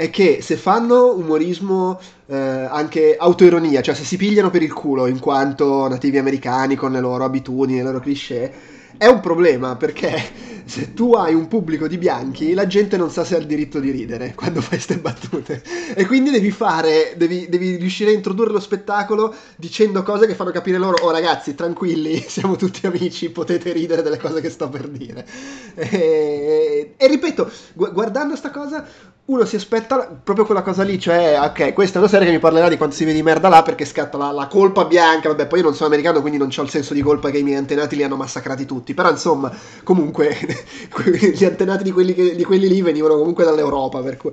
è 0.00 0.08
che 0.08 0.38
se 0.40 0.56
fanno 0.56 1.14
umorismo 1.14 2.00
eh, 2.24 2.34
anche 2.34 3.16
autoironia, 3.18 3.82
cioè 3.82 3.94
se 3.94 4.04
si 4.04 4.16
pigliano 4.16 4.48
per 4.48 4.62
il 4.62 4.72
culo 4.72 5.06
in 5.06 5.18
quanto 5.18 5.86
nativi 5.88 6.16
americani 6.16 6.74
con 6.74 6.92
le 6.92 7.00
loro 7.00 7.24
abitudini, 7.24 7.80
le 7.80 7.84
loro 7.84 8.00
cliché, 8.00 8.50
è 8.96 9.04
un 9.04 9.20
problema 9.20 9.76
perché 9.76 10.59
se 10.70 10.94
tu 10.94 11.14
hai 11.14 11.34
un 11.34 11.48
pubblico 11.48 11.88
di 11.88 11.98
bianchi, 11.98 12.54
la 12.54 12.68
gente 12.68 12.96
non 12.96 13.10
sa 13.10 13.24
se 13.24 13.34
ha 13.34 13.38
il 13.38 13.46
diritto 13.46 13.80
di 13.80 13.90
ridere 13.90 14.34
quando 14.36 14.60
fai 14.60 14.78
queste 14.78 14.98
battute. 14.98 15.64
E 15.96 16.06
quindi 16.06 16.30
devi 16.30 16.52
fare, 16.52 17.14
devi, 17.16 17.48
devi, 17.48 17.74
riuscire 17.74 18.10
a 18.10 18.14
introdurre 18.14 18.52
lo 18.52 18.60
spettacolo 18.60 19.34
dicendo 19.56 20.04
cose 20.04 20.28
che 20.28 20.36
fanno 20.36 20.52
capire 20.52 20.78
loro, 20.78 20.98
oh 21.02 21.10
ragazzi, 21.10 21.56
tranquilli, 21.56 22.22
siamo 22.24 22.54
tutti 22.54 22.86
amici, 22.86 23.30
potete 23.30 23.72
ridere 23.72 24.02
delle 24.02 24.18
cose 24.18 24.40
che 24.40 24.48
sto 24.48 24.68
per 24.68 24.86
dire. 24.86 25.26
E, 25.74 26.94
e 26.96 27.06
ripeto, 27.08 27.50
gu- 27.74 27.92
guardando 27.92 28.36
sta 28.36 28.50
cosa, 28.50 28.86
uno 29.30 29.44
si 29.44 29.54
aspetta 29.54 30.20
proprio 30.22 30.44
quella 30.44 30.62
cosa 30.62 30.82
lì, 30.82 30.98
cioè, 30.98 31.38
ok, 31.40 31.72
questa 31.72 31.98
è 31.98 32.00
una 32.00 32.10
serie 32.10 32.26
che 32.26 32.32
mi 32.32 32.40
parlerà 32.40 32.68
di 32.68 32.76
quanto 32.76 32.96
si 32.96 33.04
vede 33.04 33.16
di 33.16 33.22
merda 33.22 33.48
là 33.48 33.62
perché 33.62 33.84
scatta 33.84 34.18
la, 34.18 34.32
la 34.32 34.48
colpa 34.48 34.84
bianca, 34.84 35.28
vabbè, 35.28 35.46
poi 35.46 35.60
io 35.60 35.64
non 35.66 35.74
sono 35.74 35.86
americano, 35.86 36.20
quindi 36.20 36.36
non 36.38 36.50
ho 36.54 36.62
il 36.62 36.68
senso 36.68 36.94
di 36.94 37.00
colpa 37.00 37.30
che 37.30 37.38
i 37.38 37.44
miei 37.44 37.56
antenati 37.56 37.94
li 37.94 38.02
hanno 38.02 38.16
massacrati 38.16 38.66
tutti, 38.66 38.92
però 38.92 39.08
insomma, 39.08 39.52
comunque, 39.84 40.36
gli 41.34 41.44
antenati 41.44 41.84
di 41.84 41.90
quelli, 41.90 42.14
che, 42.14 42.34
di 42.34 42.44
quelli 42.44 42.68
lì 42.68 42.82
venivano 42.82 43.16
comunque 43.16 43.44
dall'Europa, 43.44 44.02
cui... 44.16 44.30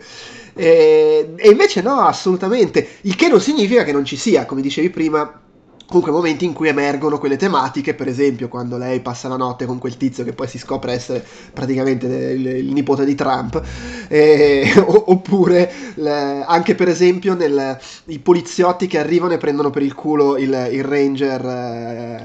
e, 0.53 1.33
e 1.35 1.49
invece 1.49 1.81
no, 1.81 2.01
assolutamente, 2.01 2.87
il 3.01 3.15
che 3.15 3.27
non 3.27 3.41
significa 3.41 3.83
che 3.83 3.91
non 3.91 4.05
ci 4.05 4.15
sia, 4.17 4.45
come 4.45 4.61
dicevi 4.61 4.89
prima, 4.89 5.41
comunque 5.87 6.11
momenti 6.11 6.43
in 6.43 6.51
cui 6.51 6.67
emergono 6.67 7.17
quelle 7.17 7.37
tematiche, 7.37 7.93
per 7.93 8.07
esempio 8.09 8.49
quando 8.49 8.77
lei 8.77 8.99
passa 8.99 9.29
la 9.29 9.37
notte 9.37 9.65
con 9.65 9.79
quel 9.79 9.95
tizio 9.95 10.25
che 10.25 10.33
poi 10.33 10.47
si 10.47 10.57
scopre 10.57 10.91
essere 10.91 11.25
praticamente 11.53 12.07
il, 12.07 12.45
il 12.45 12.73
nipote 12.73 13.05
di 13.05 13.15
Trump, 13.15 13.61
eh, 14.09 14.69
oppure 14.85 15.71
le, 15.95 16.43
anche 16.45 16.75
per 16.75 16.89
esempio 16.89 17.35
nel, 17.35 17.79
i 18.07 18.19
poliziotti 18.19 18.85
che 18.85 18.99
arrivano 18.99 19.33
e 19.33 19.37
prendono 19.37 19.69
per 19.69 19.81
il 19.81 19.93
culo 19.93 20.35
il, 20.37 20.69
il 20.71 20.83
ranger 20.83 21.45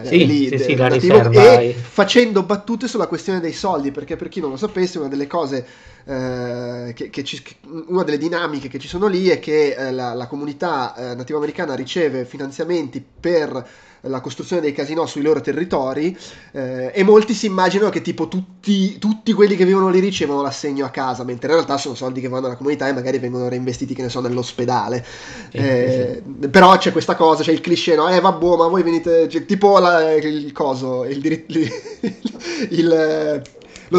eh, 0.02 0.06
sì, 0.08 0.26
lì, 0.26 0.48
sì, 0.48 0.58
sì, 0.58 0.74
nativo, 0.74 1.30
e 1.30 1.74
facendo 1.80 2.42
battute 2.42 2.88
sulla 2.88 3.06
questione 3.06 3.38
dei 3.38 3.52
soldi, 3.52 3.92
perché 3.92 4.16
per 4.16 4.28
chi 4.28 4.40
non 4.40 4.50
lo 4.50 4.56
sapesse 4.56 4.98
una 4.98 5.08
delle 5.08 5.28
cose 5.28 5.64
eh, 6.04 6.92
che, 6.94 7.10
che 7.10 7.24
ci, 7.24 7.42
una 7.86 8.02
delle 8.02 8.18
dinamiche 8.18 8.68
che 8.68 8.78
ci 8.78 8.88
sono 8.88 9.06
lì 9.06 9.28
è 9.28 9.38
che 9.38 9.74
eh, 9.74 9.92
la, 9.92 10.14
la, 10.14 10.26
comunità 10.26 10.94
eh, 10.94 11.14
nativa 11.14 11.38
americana 11.38 11.74
riceve 11.74 12.24
finanziamenti 12.24 13.04
per 13.20 13.68
la 14.06 14.20
costruzione 14.20 14.62
dei 14.62 14.72
casinò 14.72 15.06
sui 15.06 15.22
loro 15.22 15.40
territori 15.40 16.16
eh, 16.52 16.90
e 16.92 17.04
molti 17.04 17.34
si 17.34 17.46
immaginano 17.46 17.90
che 17.90 18.00
tipo 18.00 18.26
tutti, 18.26 18.98
tutti, 18.98 19.32
quelli 19.32 19.54
che 19.54 19.64
vivono 19.64 19.88
lì 19.88 20.00
ricevono 20.00 20.42
l'assegno 20.42 20.84
a 20.84 20.90
casa, 20.90 21.22
mentre 21.24 21.48
in 21.48 21.54
realtà 21.54 21.76
sono 21.76 21.94
soldi 21.94 22.20
che 22.20 22.28
vanno 22.28 22.46
alla 22.46 22.56
comunità 22.56 22.88
e 22.88 22.92
magari 22.92 23.18
vengono 23.18 23.48
reinvestiti, 23.48 23.94
che 23.94 24.02
ne 24.02 24.08
so, 24.08 24.20
nell'ospedale. 24.20 25.04
Eh. 25.52 26.22
Però 26.50 26.76
c'è 26.78 26.90
questa 26.90 27.14
cosa, 27.14 27.42
c'è 27.42 27.52
il 27.52 27.60
cliché, 27.60 27.94
no? 27.94 28.08
Eh 28.08 28.20
vabbè, 28.20 28.56
ma 28.56 28.66
voi 28.66 28.82
venite... 28.82 29.28
Cioè, 29.28 29.44
tipo 29.44 29.78
la, 29.78 30.12
il 30.14 30.50
coso, 30.52 31.04
il 31.04 31.20
diritto... 31.20 31.58
il, 32.70 33.42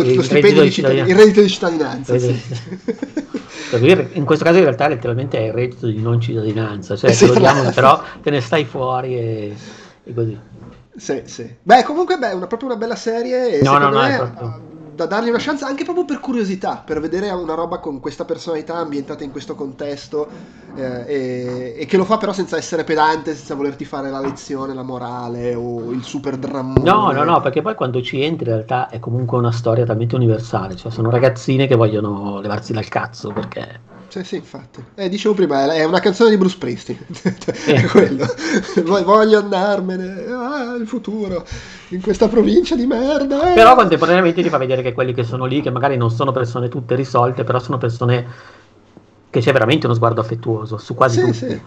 lo, 0.01 0.15
lo 0.15 0.21
stipendio 0.21 0.63
di 0.63 0.71
cittadinanza, 0.71 1.11
il 1.11 1.17
reddito 1.17 1.41
di 1.41 1.49
cittadinanza. 1.49 2.17
Sì. 2.17 2.41
in 4.13 4.25
questo 4.25 4.45
caso 4.45 4.57
in 4.57 4.63
realtà 4.63 4.87
letteralmente 4.87 5.37
è 5.37 5.47
il 5.47 5.53
reddito 5.53 5.87
di 5.87 6.01
non 6.01 6.19
cittadinanza, 6.19 6.95
cioè 6.95 7.15
te 7.15 7.27
lo 7.27 7.35
diamo 7.35 7.69
però 7.71 8.01
te 8.21 8.29
ne 8.29 8.41
stai 8.41 8.65
fuori 8.65 9.17
e, 9.17 9.55
e 10.03 10.13
così. 10.13 10.37
Sì, 10.95 11.23
sì. 11.25 11.55
Beh, 11.61 11.83
comunque 11.83 12.17
beh, 12.17 12.31
è 12.31 12.33
una, 12.33 12.47
proprio 12.47 12.69
una 12.69 12.77
bella 12.77 12.95
serie. 12.95 13.61
No, 13.61 13.77
no, 13.77 13.89
no, 13.89 14.01
me, 14.01 14.15
proprio 14.15 14.72
da 14.95 15.05
dargli 15.05 15.29
una 15.29 15.39
chance 15.39 15.63
anche 15.65 15.83
proprio 15.83 16.05
per 16.05 16.19
curiosità, 16.19 16.81
per 16.85 16.99
vedere 16.99 17.29
una 17.29 17.53
roba 17.53 17.79
con 17.79 17.99
questa 17.99 18.25
personalità 18.25 18.75
ambientata 18.75 19.23
in 19.23 19.31
questo 19.31 19.55
contesto 19.55 20.27
eh, 20.75 21.03
e, 21.05 21.75
e, 21.79 21.85
che 21.85 21.97
lo 21.97 22.05
fa 22.05 22.17
però 22.17 22.33
senza 22.33 22.57
essere 22.57 22.83
pedante, 22.83 23.35
senza 23.35 23.55
volerti 23.55 23.85
fare 23.85 24.09
la 24.09 24.19
lezione, 24.19 24.73
la 24.73 24.83
morale 24.83 25.55
o 25.55 25.91
il 25.91 26.03
super 26.03 26.37
dramma. 26.37 26.81
No, 26.81 27.11
no, 27.11 27.23
no, 27.23 27.41
perché 27.41 27.61
poi 27.61 27.75
quando 27.75 28.01
ci 28.01 28.21
entri 28.21 28.47
in 28.47 28.53
realtà 28.53 28.89
è 28.89 28.99
comunque 28.99 29.37
una 29.37 29.51
storia 29.51 29.85
talmente 29.85 30.15
universale, 30.15 30.75
cioè 30.75 30.91
sono 30.91 31.09
ragazzine 31.09 31.67
che 31.67 31.75
vogliono 31.75 32.39
levarsi 32.39 32.73
dal 32.73 32.87
cazzo 32.87 33.31
perché 33.31 33.91
sì, 34.13 34.23
sì, 34.23 34.35
infatti. 34.35 34.83
Eh, 34.93 35.09
dicevo 35.09 35.33
prima, 35.33 35.73
è 35.73 35.83
una 35.85 35.99
canzone 35.99 36.29
di 36.29 36.37
Bruce 36.37 36.53
Springsteen. 36.53 36.99
è 37.65 37.83
quello. 37.85 38.27
Voglio 38.83 39.39
andarmene. 39.39 40.25
Ah, 40.31 40.75
il 40.79 40.85
futuro. 40.85 41.43
In 41.89 41.99
questa 41.99 42.27
provincia 42.27 42.75
di 42.75 42.85
merda. 42.85 43.49
Eh. 43.49 43.55
Però 43.55 43.73
contemporaneamente 43.73 44.43
ti 44.43 44.49
fa 44.49 44.59
vedere 44.59 44.83
che 44.83 44.93
quelli 44.93 45.15
che 45.15 45.23
sono 45.23 45.45
lì, 45.45 45.63
che 45.63 45.71
magari 45.71 45.97
non 45.97 46.11
sono 46.11 46.31
persone 46.31 46.69
tutte 46.69 46.93
risolte, 46.93 47.43
però 47.43 47.57
sono 47.57 47.79
persone 47.79 48.27
che 49.31 49.39
c'è 49.39 49.51
veramente 49.51 49.87
uno 49.87 49.95
sguardo 49.95 50.21
affettuoso 50.21 50.77
su 50.77 50.93
quasi 50.93 51.19
sì, 51.19 51.25
tutti. 51.25 51.33
Sì. 51.33 51.61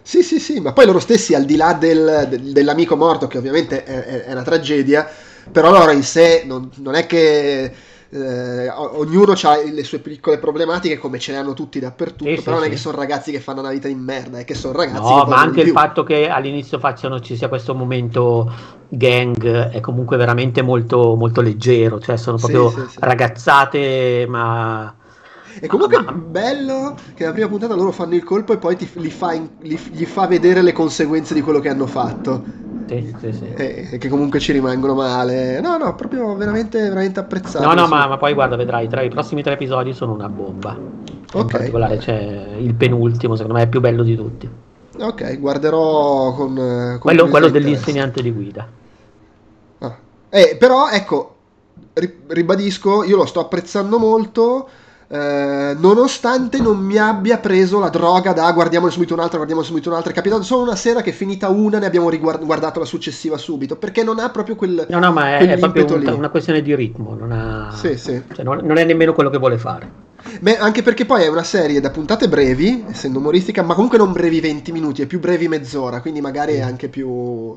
Sì, 0.00 0.22
sì, 0.22 0.38
sì, 0.38 0.60
ma 0.60 0.72
poi 0.72 0.86
loro 0.86 1.00
stessi, 1.00 1.34
al 1.34 1.44
di 1.44 1.56
là 1.56 1.74
del, 1.74 2.26
del, 2.30 2.52
dell'amico 2.52 2.96
morto, 2.96 3.26
che 3.26 3.36
ovviamente 3.36 3.84
è, 3.84 4.04
è, 4.04 4.24
è, 4.24 4.32
una 4.32 4.42
tragedia, 4.42 5.06
però 5.52 5.70
loro 5.70 5.90
in 5.90 6.02
sé 6.02 6.44
non, 6.46 6.70
non 6.76 6.94
è 6.94 7.04
che 7.04 7.72
eh, 8.14 8.70
ognuno 8.70 9.32
ha 9.32 9.56
le 9.64 9.82
sue 9.82 9.98
piccole 9.98 10.38
problematiche 10.38 10.98
come 10.98 11.18
ce 11.18 11.32
le 11.32 11.38
hanno 11.38 11.52
tutti 11.52 11.80
dappertutto, 11.80 12.30
sì, 12.30 12.42
però 12.42 12.56
sì, 12.56 12.62
non 12.62 12.64
è 12.64 12.70
che 12.70 12.76
sono 12.76 12.96
ragazzi 12.96 13.32
che 13.32 13.40
fanno 13.40 13.58
una 13.58 13.70
vita 13.70 13.88
di 13.88 13.94
merda, 13.96 14.38
è 14.38 14.44
che 14.44 14.54
sono 14.54 14.72
ragazzi 14.74 15.00
no, 15.00 15.24
ma 15.24 15.40
anche 15.40 15.62
il 15.62 15.70
fatto 15.70 16.04
che 16.04 16.28
all'inizio 16.28 16.78
facciano 16.78 17.20
ci 17.20 17.36
sia 17.36 17.48
questo 17.48 17.74
momento 17.74 18.52
gang 18.88 19.70
è 19.70 19.80
comunque 19.80 20.16
veramente 20.16 20.62
molto, 20.62 21.16
molto 21.16 21.40
leggero, 21.40 21.98
cioè 21.98 22.16
sono 22.16 22.36
proprio 22.36 22.70
sì, 22.70 22.98
ragazzate 23.00 24.26
ma... 24.28 24.94
E 25.58 25.66
comunque 25.66 25.98
è 25.98 26.12
bello 26.12 26.96
che 27.14 27.24
la 27.24 27.32
prima 27.32 27.48
puntata 27.48 27.74
loro 27.74 27.90
fanno 27.90 28.14
il 28.14 28.22
colpo 28.22 28.52
e 28.52 28.58
poi 28.58 28.76
ti, 28.76 28.88
li 28.94 29.10
fa 29.10 29.32
in, 29.32 29.48
li, 29.60 29.78
gli 29.90 30.04
fa 30.04 30.26
vedere 30.26 30.62
le 30.62 30.72
conseguenze 30.72 31.34
di 31.34 31.40
quello 31.42 31.60
che 31.60 31.68
hanno 31.68 31.86
fatto. 31.86 32.63
Sì, 32.86 33.14
sì, 33.18 33.32
sì. 33.32 33.52
E, 33.54 33.98
che 33.98 34.08
comunque 34.08 34.40
ci 34.40 34.52
rimangono 34.52 34.94
male. 34.94 35.60
No, 35.60 35.76
no, 35.76 35.94
proprio 35.94 36.34
veramente, 36.34 36.80
veramente 36.80 37.20
apprezzato. 37.20 37.64
No, 37.64 37.72
no, 37.72 37.86
ma, 37.86 38.06
ma, 38.06 38.16
poi 38.16 38.34
guarda, 38.34 38.56
vedrai, 38.56 38.88
tra 38.88 39.02
i 39.02 39.08
prossimi 39.08 39.42
tre 39.42 39.54
episodi 39.54 39.92
sono 39.92 40.12
una 40.12 40.28
bomba. 40.28 40.76
Ok. 41.32 41.40
In 41.40 41.46
particolare 41.46 41.96
c'è 41.96 42.56
il 42.58 42.74
penultimo, 42.74 43.34
secondo 43.36 43.56
me 43.56 43.64
è 43.64 43.68
più 43.68 43.80
bello 43.80 44.02
di 44.02 44.14
tutti. 44.14 44.48
Ok, 44.98 45.38
guarderò 45.40 46.32
con... 46.34 46.54
con 46.54 46.98
quello, 47.00 47.28
quello 47.28 47.48
dell'insegnante 47.48 48.22
di 48.22 48.30
guida. 48.30 48.68
Ah. 49.78 49.96
Eh, 50.28 50.56
però, 50.58 50.88
ecco, 50.90 51.34
ribadisco, 52.28 53.02
io 53.02 53.16
lo 53.16 53.26
sto 53.26 53.40
apprezzando 53.40 53.98
molto 53.98 54.68
eh, 55.08 55.76
nonostante 55.78 56.60
non 56.60 56.78
mi 56.78 56.96
abbia 56.96 57.38
preso 57.38 57.78
la 57.78 57.88
droga 57.88 58.32
da 58.32 58.50
guardiamone 58.52 58.90
subito 58.90 59.14
un'altra, 59.14 59.36
guardiamone 59.36 59.66
subito 59.66 59.90
un'altra, 59.90 60.10
è 60.10 60.14
capitato 60.14 60.42
solo 60.42 60.62
una 60.62 60.76
sera 60.76 61.02
che 61.02 61.12
finita 61.12 61.48
una 61.48 61.78
ne 61.78 61.86
abbiamo 61.86 62.08
riguardato 62.08 62.78
la 62.78 62.84
successiva 62.84 63.36
subito, 63.36 63.76
perché 63.76 64.02
non 64.02 64.18
ha 64.18 64.30
proprio 64.30 64.56
quel... 64.56 64.86
No, 64.88 64.98
no, 64.98 65.12
ma 65.12 65.38
è, 65.38 65.46
è 65.46 65.58
proprio 65.58 65.84
un, 65.94 66.06
una 66.06 66.30
questione 66.30 66.62
di 66.62 66.74
ritmo, 66.74 67.14
non, 67.14 67.32
ha, 67.32 67.72
sì, 67.74 67.96
sì. 67.96 68.22
Cioè 68.32 68.44
non, 68.44 68.60
non 68.62 68.78
è 68.78 68.84
nemmeno 68.84 69.12
quello 69.12 69.30
che 69.30 69.38
vuole 69.38 69.58
fare. 69.58 70.02
Beh, 70.40 70.56
anche 70.56 70.82
perché 70.82 71.04
poi 71.04 71.24
è 71.24 71.28
una 71.28 71.42
serie 71.42 71.80
da 71.80 71.90
puntate 71.90 72.28
brevi, 72.28 72.84
essendo 72.88 73.18
umoristica, 73.18 73.62
ma 73.62 73.74
comunque 73.74 73.98
non 73.98 74.12
brevi 74.12 74.40
20 74.40 74.72
minuti, 74.72 75.02
è 75.02 75.06
più 75.06 75.20
brevi 75.20 75.48
mezz'ora, 75.48 76.00
quindi 76.00 76.22
magari 76.22 76.54
è 76.54 76.60
anche 76.60 76.88
più 76.88 77.54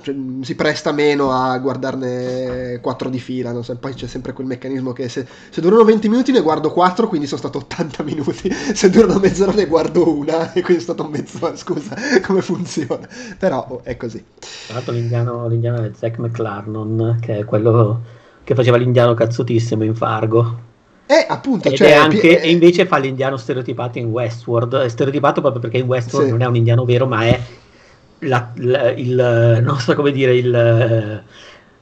cioè, 0.00 0.14
si 0.42 0.54
presta 0.54 0.92
meno 0.92 1.32
a 1.32 1.58
guardarne 1.58 2.78
4 2.80 3.08
di 3.08 3.18
fila. 3.18 3.52
No? 3.52 3.62
Poi 3.78 3.94
c'è 3.94 4.06
sempre 4.06 4.32
quel 4.32 4.46
meccanismo 4.46 4.92
che 4.92 5.08
se, 5.08 5.26
se, 5.50 5.60
durano 5.60 5.84
20 5.84 6.08
minuti 6.08 6.32
ne 6.32 6.40
guardo 6.40 6.70
4, 6.70 7.08
quindi 7.08 7.26
sono 7.26 7.40
stato 7.40 7.58
80 7.58 8.02
minuti. 8.04 8.50
Se 8.52 8.90
durano 8.90 9.18
mezz'ora 9.18 9.52
ne 9.52 9.66
guardo 9.66 10.16
una, 10.16 10.52
e 10.54 10.60
quindi 10.62 10.82
è 10.82 10.84
stato 10.84 11.06
mezz'ora. 11.08 11.56
Scusa, 11.56 11.96
come 12.26 12.42
funziona? 12.42 13.08
Però 13.38 13.66
oh, 13.68 13.80
è 13.82 13.96
così. 13.96 14.22
Tra 14.66 14.74
l'altro, 14.74 14.92
l'indiano, 14.92 15.48
l'indiano 15.48 15.82
è 15.82 15.90
Zack 15.94 16.18
McLarnon, 16.18 17.18
che 17.20 17.38
è 17.38 17.44
quello 17.44 18.00
che 18.44 18.54
faceva 18.54 18.76
l'indiano 18.76 19.14
cazzutissimo 19.14 19.84
in 19.84 19.94
Fargo. 19.94 20.66
Eh, 21.06 21.24
appunto, 21.26 21.70
cioè, 21.72 21.92
anche, 21.92 22.38
eh, 22.38 22.48
e 22.48 22.50
invece 22.50 22.84
fa 22.84 22.98
l'indiano 22.98 23.38
stereotipato 23.38 23.98
in 23.98 24.06
Westworld. 24.06 24.86
Stereotipato 24.86 25.40
proprio 25.40 25.62
perché 25.62 25.78
in 25.78 25.86
Westworld 25.86 26.26
sì. 26.26 26.32
non 26.32 26.42
è 26.42 26.46
un 26.46 26.56
indiano 26.56 26.84
vero, 26.84 27.06
ma 27.06 27.22
è 27.22 27.40
la, 28.20 28.50
la, 28.56 28.90
il, 28.90 29.60
non 29.62 29.78
so 29.78 29.94
come 29.94 30.10
dire, 30.12 30.34
il, 30.36 31.22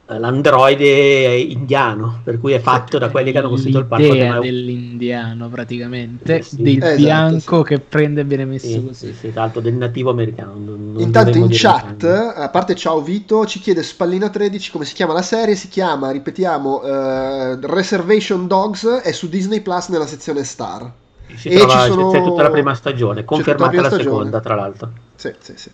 l'androide 0.09 1.37
indiano, 1.37 2.21
per 2.23 2.39
cui 2.39 2.53
è 2.53 2.61
fatto 2.61 2.97
da 2.99 3.11
quelli 3.11 3.33
che 3.33 3.39
hanno 3.39 3.49
costruito 3.49 3.81
il 3.81 3.87
parco 3.87 4.13
L'idea 4.13 4.39
dell'indiano 4.39 5.49
praticamente, 5.49 6.37
eh 6.37 6.43
sì. 6.43 6.63
del 6.63 6.77
esatto, 6.77 6.97
bianco 6.97 7.57
sì. 7.59 7.65
che 7.65 7.81
prende 7.81 8.21
e 8.21 8.25
viene 8.25 8.45
messo 8.45 8.69
sì, 8.69 8.85
così. 8.87 9.07
Sì, 9.07 9.15
sì, 9.15 9.33
tanto 9.33 9.59
del 9.61 9.75
nativo 9.75 10.11
americano. 10.11 10.53
Non, 10.53 10.93
non 10.93 11.03
Intanto 11.03 11.39
in 11.39 11.49
chat, 11.51 12.05
a 12.05 12.49
parte 12.51 12.77
ciao 12.77 13.03
Vito, 13.03 13.47
ci 13.47 13.59
chiede 13.59 13.83
Spallino 13.83 14.31
13 14.31 14.71
come 14.71 14.85
si 14.85 14.95
chiama 14.95 15.13
la 15.13 15.23
serie, 15.23 15.57
si 15.57 15.69
chiama, 15.69 16.13
ripetiamo, 16.13 16.83
uh, 16.83 17.59
Reservation 17.63 18.47
Dogs, 18.47 18.87
è 18.87 19.11
su 19.11 19.29
Disney 19.29 19.61
Plus 19.61 19.89
nella 19.89 20.07
sezione 20.07 20.45
Star. 20.45 20.93
Si 21.35 21.49
e 21.49 21.59
trova, 21.59 21.87
sono... 21.87 22.11
C'è 22.13 22.23
tutta 22.23 22.43
la 22.43 22.51
prima 22.51 22.75
stagione, 22.75 23.25
confermata 23.25 23.75
la, 23.75 23.89
la 23.89 23.91
seconda 23.91 24.39
tra 24.39 24.55
l'altro. 24.55 24.93
Sì, 25.17 25.35
sì, 25.41 25.55
sì. 25.57 25.71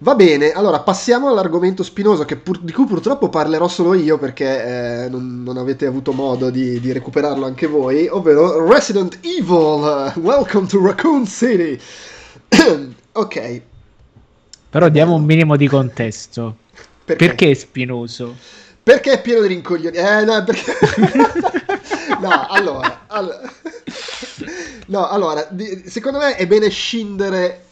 Va 0.00 0.14
bene, 0.14 0.52
allora 0.52 0.78
passiamo 0.78 1.28
all'argomento 1.28 1.82
spinoso 1.82 2.24
pur, 2.24 2.60
di 2.60 2.70
cui 2.70 2.84
purtroppo 2.86 3.28
parlerò 3.28 3.66
solo 3.66 3.94
io 3.94 4.16
perché 4.16 5.04
eh, 5.04 5.08
non, 5.08 5.42
non, 5.42 5.56
avete 5.56 5.86
avuto 5.86 6.12
modo 6.12 6.50
di, 6.50 6.78
di, 6.78 6.92
recuperarlo 6.92 7.44
anche 7.44 7.66
voi, 7.66 8.06
ovvero 8.06 8.64
Resident 8.64 9.18
Evil, 9.22 10.12
Welcome 10.22 10.68
to 10.68 10.80
Raccoon 10.80 11.26
City. 11.26 11.76
ok. 13.10 13.62
Però 14.70 14.88
diamo 14.88 15.16
un 15.16 15.24
minimo 15.24 15.56
di 15.56 15.66
contesto. 15.66 16.58
Perché, 17.04 17.26
perché 17.26 17.50
è 17.50 17.54
spinoso? 17.54 18.36
Perché 18.80 19.14
è 19.14 19.20
pieno 19.20 19.40
di 19.40 19.48
rincoglioni. 19.48 19.96
Eh, 19.96 20.24
no, 20.24 20.44
perché... 20.44 20.74
no, 22.22 22.46
allora, 22.50 23.00
allora... 23.08 23.40
no, 24.86 25.08
allora, 25.08 25.48
secondo 25.86 26.18
me 26.18 26.36
è 26.36 26.46
bene 26.46 26.68
scindere 26.68 27.64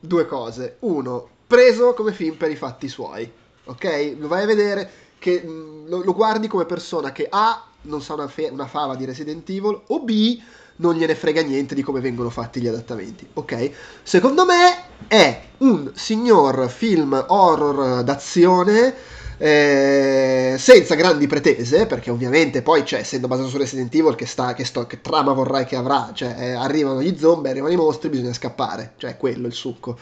due 0.00 0.24
cose. 0.24 0.76
Uno, 0.80 1.28
preso 1.46 1.94
come 1.94 2.12
film 2.12 2.36
per 2.36 2.50
i 2.50 2.56
fatti 2.56 2.88
suoi, 2.88 3.30
ok? 3.64 4.16
Lo 4.18 4.28
vai 4.28 4.42
a 4.42 4.46
vedere 4.46 4.90
che 5.18 5.42
mm, 5.44 5.88
lo, 5.88 6.02
lo 6.02 6.14
guardi 6.14 6.48
come 6.48 6.64
persona 6.64 7.12
che 7.12 7.26
A 7.30 7.64
non 7.82 8.02
sa 8.02 8.14
una, 8.14 8.28
fe- 8.28 8.48
una 8.50 8.66
fava 8.66 8.96
di 8.96 9.04
Resident 9.04 9.48
Evil 9.48 9.80
o 9.86 10.00
B 10.00 10.40
non 10.78 10.94
gliene 10.94 11.14
frega 11.14 11.42
niente 11.42 11.74
di 11.74 11.82
come 11.82 12.00
vengono 12.00 12.28
fatti 12.28 12.60
gli 12.60 12.66
adattamenti, 12.66 13.26
ok? 13.32 13.70
Secondo 14.02 14.44
me 14.44 14.84
è 15.06 15.42
un 15.58 15.90
signor 15.94 16.68
film 16.68 17.24
horror 17.28 18.02
d'azione 18.02 18.94
eh, 19.38 20.54
senza 20.58 20.94
grandi 20.94 21.26
pretese, 21.26 21.86
perché 21.86 22.10
ovviamente 22.10 22.62
poi, 22.62 22.84
cioè, 22.84 23.00
essendo 23.00 23.26
basato 23.26 23.48
su 23.48 23.58
Resident 23.58 23.94
Evil, 23.94 24.14
che, 24.14 24.26
sta, 24.26 24.54
che, 24.54 24.64
sto, 24.64 24.86
che 24.86 25.00
trama 25.00 25.32
vorrai 25.32 25.64
che 25.66 25.76
avrà? 25.76 26.10
Cioè, 26.14 26.34
eh, 26.38 26.52
arrivano 26.52 27.02
gli 27.02 27.16
zombie, 27.18 27.50
arrivano 27.50 27.72
i 27.72 27.76
mostri, 27.76 28.08
bisogna 28.08 28.32
scappare, 28.32 28.94
cioè, 28.96 29.10
è 29.12 29.16
quello 29.16 29.46
il 29.46 29.52
succo. 29.52 29.98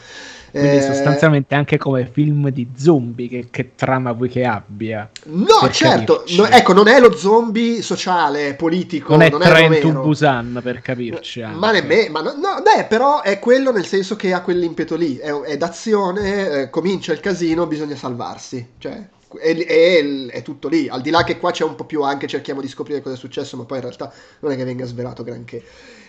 Quindi 0.57 0.77
eh, 0.77 0.81
sostanzialmente 0.81 1.53
anche 1.53 1.77
come 1.77 2.09
film 2.09 2.49
di 2.49 2.71
zombie, 2.77 3.27
che, 3.27 3.47
che 3.51 3.71
trama 3.75 4.13
vuoi 4.13 4.29
che 4.29 4.45
abbia? 4.45 5.09
No, 5.25 5.69
certo, 5.69 6.23
no, 6.37 6.45
ecco, 6.45 6.71
non 6.71 6.87
è 6.87 6.97
lo 7.01 7.13
zombie 7.13 7.81
sociale, 7.81 8.53
politico, 8.53 9.11
non 9.11 9.21
è 9.23 9.29
non 9.29 9.41
Trent 9.41 9.79
to 9.79 9.91
Busan, 9.91 10.61
per 10.63 10.81
capirci. 10.81 11.41
Anche. 11.41 11.57
Ma 11.57 11.71
nemmeno, 11.71 12.11
ma 12.11 12.21
no, 12.21 12.35
no, 12.35 12.61
beh, 12.63 12.85
però 12.85 13.21
è 13.21 13.37
quello 13.37 13.73
nel 13.73 13.85
senso 13.85 14.15
che 14.15 14.31
ha 14.31 14.41
quell'impeto 14.41 14.95
lì, 14.95 15.17
è, 15.17 15.33
è 15.33 15.57
d'azione, 15.57 16.61
eh, 16.61 16.69
comincia 16.69 17.11
il 17.11 17.19
casino, 17.19 17.67
bisogna 17.67 17.97
salvarsi, 17.97 18.65
cioè 18.77 19.07
è, 19.37 19.55
è, 19.57 20.25
è, 20.27 20.41
tutto 20.41 20.69
lì. 20.69 20.87
Al 20.87 21.01
di 21.01 21.09
là 21.09 21.23
che 21.25 21.37
qua 21.37 21.51
c'è 21.51 21.65
un 21.65 21.75
po' 21.75 21.83
più 21.83 22.01
anche 22.01 22.27
cerchiamo 22.27 22.61
di 22.61 22.69
scoprire 22.69 23.01
cosa 23.01 23.15
è 23.15 23.17
successo, 23.17 23.57
ma 23.57 23.65
poi 23.65 23.77
in 23.77 23.83
realtà 23.83 24.11
non 24.39 24.51
è 24.51 24.55
che 24.55 24.63
venga 24.63 24.85
svelato 24.85 25.23
granché. 25.23 25.63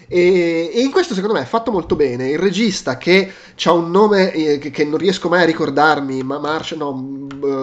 E, 0.08 0.70
e 0.72 0.80
in 0.80 0.90
questo 0.90 1.14
secondo 1.14 1.34
me 1.34 1.42
è 1.42 1.46
fatto 1.46 1.70
molto 1.70 1.96
bene. 1.96 2.28
Il 2.30 2.38
regista 2.38 2.96
che 2.96 3.32
ha 3.64 3.72
un 3.72 3.90
nome 3.90 4.32
eh, 4.32 4.58
che, 4.58 4.70
che, 4.70 4.84
non 4.84 4.98
riesco 4.98 5.28
mai 5.28 5.42
a 5.42 5.46
ricordarmi, 5.46 6.22
ma 6.22 6.38
Marsh, 6.38 6.72
no, 6.72 6.92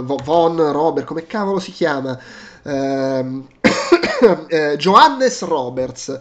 Von 0.03 0.71
Robert, 0.71 1.05
come 1.07 1.25
cavolo 1.25 1.59
si 1.59 1.71
chiama? 1.71 2.19
Eh, 2.63 3.25
eh, 4.47 4.75
Johannes 4.77 5.41
Roberts, 5.43 6.19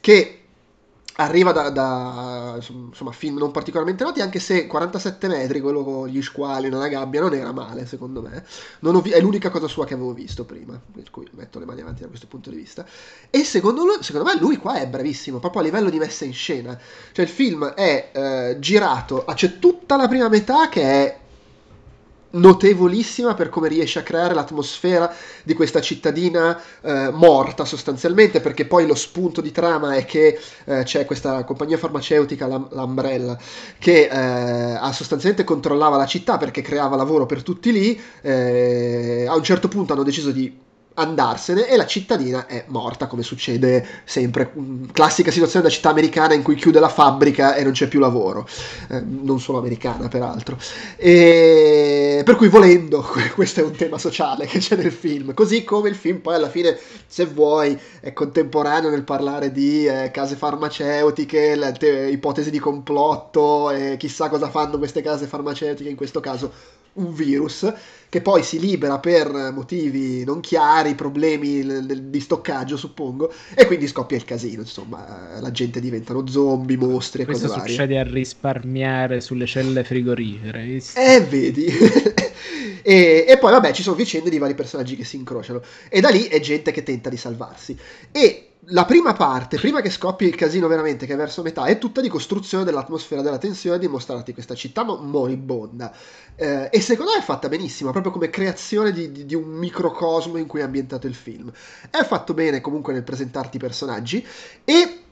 che 0.00 0.35
arriva 1.16 1.52
da, 1.52 1.70
da, 1.70 2.54
insomma, 2.56 3.12
film 3.12 3.38
non 3.38 3.50
particolarmente 3.50 4.04
noti, 4.04 4.20
anche 4.20 4.38
se 4.38 4.66
47 4.66 5.28
metri, 5.28 5.60
quello 5.60 5.82
con 5.82 6.08
gli 6.08 6.20
squali 6.22 6.68
nella 6.68 6.88
gabbia, 6.88 7.20
non 7.20 7.34
era 7.34 7.52
male, 7.52 7.86
secondo 7.86 8.20
me. 8.22 8.44
Vi- 8.80 9.10
è 9.10 9.20
l'unica 9.20 9.50
cosa 9.50 9.68
sua 9.68 9.86
che 9.86 9.94
avevo 9.94 10.12
visto 10.12 10.44
prima, 10.44 10.78
per 10.92 11.10
cui 11.10 11.26
metto 11.32 11.58
le 11.58 11.64
mani 11.64 11.80
avanti 11.80 12.02
da 12.02 12.08
questo 12.08 12.26
punto 12.26 12.50
di 12.50 12.56
vista. 12.56 12.84
E 13.30 13.44
secondo, 13.44 13.84
lui, 13.84 13.96
secondo 14.00 14.30
me 14.30 14.38
lui 14.38 14.56
qua 14.56 14.74
è 14.78 14.86
bravissimo, 14.86 15.38
proprio 15.38 15.62
a 15.62 15.64
livello 15.64 15.90
di 15.90 15.98
messa 15.98 16.24
in 16.24 16.34
scena. 16.34 16.78
Cioè 17.12 17.24
il 17.24 17.30
film 17.30 17.66
è 17.66 18.10
eh, 18.12 18.56
girato, 18.58 19.24
c'è 19.34 19.58
tutta 19.58 19.96
la 19.96 20.08
prima 20.08 20.28
metà 20.28 20.68
che 20.68 20.82
è 20.82 21.18
notevolissima 22.36 23.34
per 23.34 23.48
come 23.48 23.68
riesce 23.68 23.98
a 23.98 24.02
creare 24.02 24.34
l'atmosfera 24.34 25.12
di 25.42 25.54
questa 25.54 25.80
cittadina 25.80 26.60
eh, 26.80 27.10
morta 27.10 27.64
sostanzialmente 27.64 28.40
perché 28.40 28.66
poi 28.66 28.86
lo 28.86 28.94
spunto 28.94 29.40
di 29.40 29.52
trama 29.52 29.94
è 29.94 30.04
che 30.04 30.38
eh, 30.64 30.82
c'è 30.84 31.04
questa 31.04 31.44
compagnia 31.44 31.78
farmaceutica 31.78 32.46
l'Umbrella 32.46 33.38
che 33.78 34.08
eh, 34.10 34.92
sostanzialmente 34.92 35.44
controllava 35.44 35.96
la 35.96 36.06
città 36.06 36.36
perché 36.36 36.62
creava 36.62 36.96
lavoro 36.96 37.26
per 37.26 37.42
tutti 37.42 37.72
lì 37.72 38.00
eh, 38.22 39.26
a 39.28 39.34
un 39.34 39.42
certo 39.42 39.68
punto 39.68 39.92
hanno 39.92 40.02
deciso 40.02 40.30
di 40.30 40.64
andarsene 40.96 41.68
e 41.68 41.76
la 41.76 41.86
cittadina 41.86 42.46
è 42.46 42.64
morta, 42.68 43.06
come 43.06 43.22
succede 43.22 43.86
sempre. 44.04 44.52
Classica 44.92 45.30
situazione 45.30 45.66
da 45.66 45.70
città 45.70 45.90
americana 45.90 46.34
in 46.34 46.42
cui 46.42 46.54
chiude 46.54 46.80
la 46.80 46.88
fabbrica 46.88 47.54
e 47.54 47.62
non 47.62 47.72
c'è 47.72 47.86
più 47.88 48.00
lavoro, 48.00 48.46
eh, 48.90 49.00
non 49.00 49.40
solo 49.40 49.58
americana 49.58 50.08
peraltro. 50.08 50.58
E 50.96 52.22
per 52.24 52.36
cui 52.36 52.48
volendo, 52.48 53.06
questo 53.34 53.60
è 53.60 53.62
un 53.64 53.72
tema 53.72 53.98
sociale 53.98 54.46
che 54.46 54.58
c'è 54.58 54.76
nel 54.76 54.92
film, 54.92 55.34
così 55.34 55.64
come 55.64 55.88
il 55.88 55.94
film 55.94 56.18
poi 56.18 56.34
alla 56.34 56.48
fine, 56.48 56.78
se 57.06 57.26
vuoi, 57.26 57.78
è 58.00 58.12
contemporaneo 58.12 58.90
nel 58.90 59.04
parlare 59.04 59.52
di 59.52 59.86
eh, 59.86 60.10
case 60.10 60.36
farmaceutiche, 60.36 61.74
te- 61.78 62.08
ipotesi 62.08 62.50
di 62.50 62.58
complotto 62.58 63.70
e 63.70 63.96
chissà 63.98 64.28
cosa 64.28 64.48
fanno 64.48 64.78
queste 64.78 65.02
case 65.02 65.26
farmaceutiche, 65.26 65.90
in 65.90 65.96
questo 65.96 66.20
caso 66.20 66.74
un 66.96 67.14
virus 67.14 67.72
che 68.08 68.20
poi 68.20 68.42
si 68.42 68.58
libera 68.58 68.98
per 68.98 69.52
motivi 69.52 70.24
non 70.24 70.40
chiari, 70.40 70.94
problemi 70.94 72.08
di 72.08 72.20
stoccaggio 72.20 72.76
suppongo, 72.76 73.32
e 73.54 73.66
quindi 73.66 73.86
scoppia 73.86 74.16
il 74.16 74.24
casino, 74.24 74.62
insomma, 74.62 75.38
la 75.40 75.50
gente 75.50 75.80
diventano 75.80 76.26
zombie, 76.26 76.76
mostri 76.76 77.22
e 77.22 77.24
Questo 77.24 77.46
cose 77.46 77.58
varie. 77.58 77.74
succede 77.74 77.98
a 77.98 78.04
risparmiare 78.04 79.20
sulle 79.20 79.46
celle 79.46 79.84
frigorifere. 79.84 80.80
Eh, 80.94 81.20
vedi. 81.28 81.66
e, 82.82 83.24
e, 83.28 83.38
poi 83.38 83.50
vabbè 83.50 83.72
ci 83.72 83.82
sono 83.82 83.96
vicende 83.96 84.30
di 84.30 84.38
vari 84.38 84.54
personaggi 84.54 84.96
che 84.96 85.04
si 85.04 85.16
incrociano, 85.16 85.60
e 85.88 86.00
da 86.00 86.08
lì 86.08 86.24
è 86.24 86.40
gente 86.40 86.70
che 86.70 86.82
tenta 86.82 87.10
di 87.10 87.16
salvarsi. 87.16 87.76
E 88.12 88.45
la 88.70 88.84
prima 88.84 89.12
parte, 89.12 89.58
prima 89.58 89.80
che 89.80 89.90
scoppi 89.90 90.24
il 90.24 90.34
casino 90.34 90.66
veramente, 90.66 91.06
che 91.06 91.12
è 91.12 91.16
verso 91.16 91.42
metà, 91.42 91.64
è 91.66 91.78
tutta 91.78 92.00
di 92.00 92.08
costruzione 92.08 92.64
dell'atmosfera 92.64 93.22
della 93.22 93.38
tensione, 93.38 93.78
di 93.78 93.86
mostrarti 93.86 94.32
questa 94.32 94.54
città 94.54 94.82
moribonda. 94.84 95.94
Eh, 96.34 96.68
e 96.72 96.80
secondo 96.80 97.12
me 97.12 97.18
è 97.18 97.22
fatta 97.22 97.48
benissimo, 97.48 97.92
proprio 97.92 98.12
come 98.12 98.28
creazione 98.28 98.92
di, 98.92 99.12
di, 99.12 99.24
di, 99.24 99.34
un 99.34 99.48
microcosmo 99.48 100.36
in 100.36 100.46
cui 100.46 100.60
è 100.60 100.64
ambientato 100.64 101.06
il 101.06 101.14
film. 101.14 101.52
È 101.90 102.02
fatto 102.02 102.34
bene 102.34 102.60
comunque 102.60 102.92
nel 102.92 103.04
presentarti 103.04 103.56
i 103.56 103.60
personaggi 103.60 104.26
e 104.64 105.05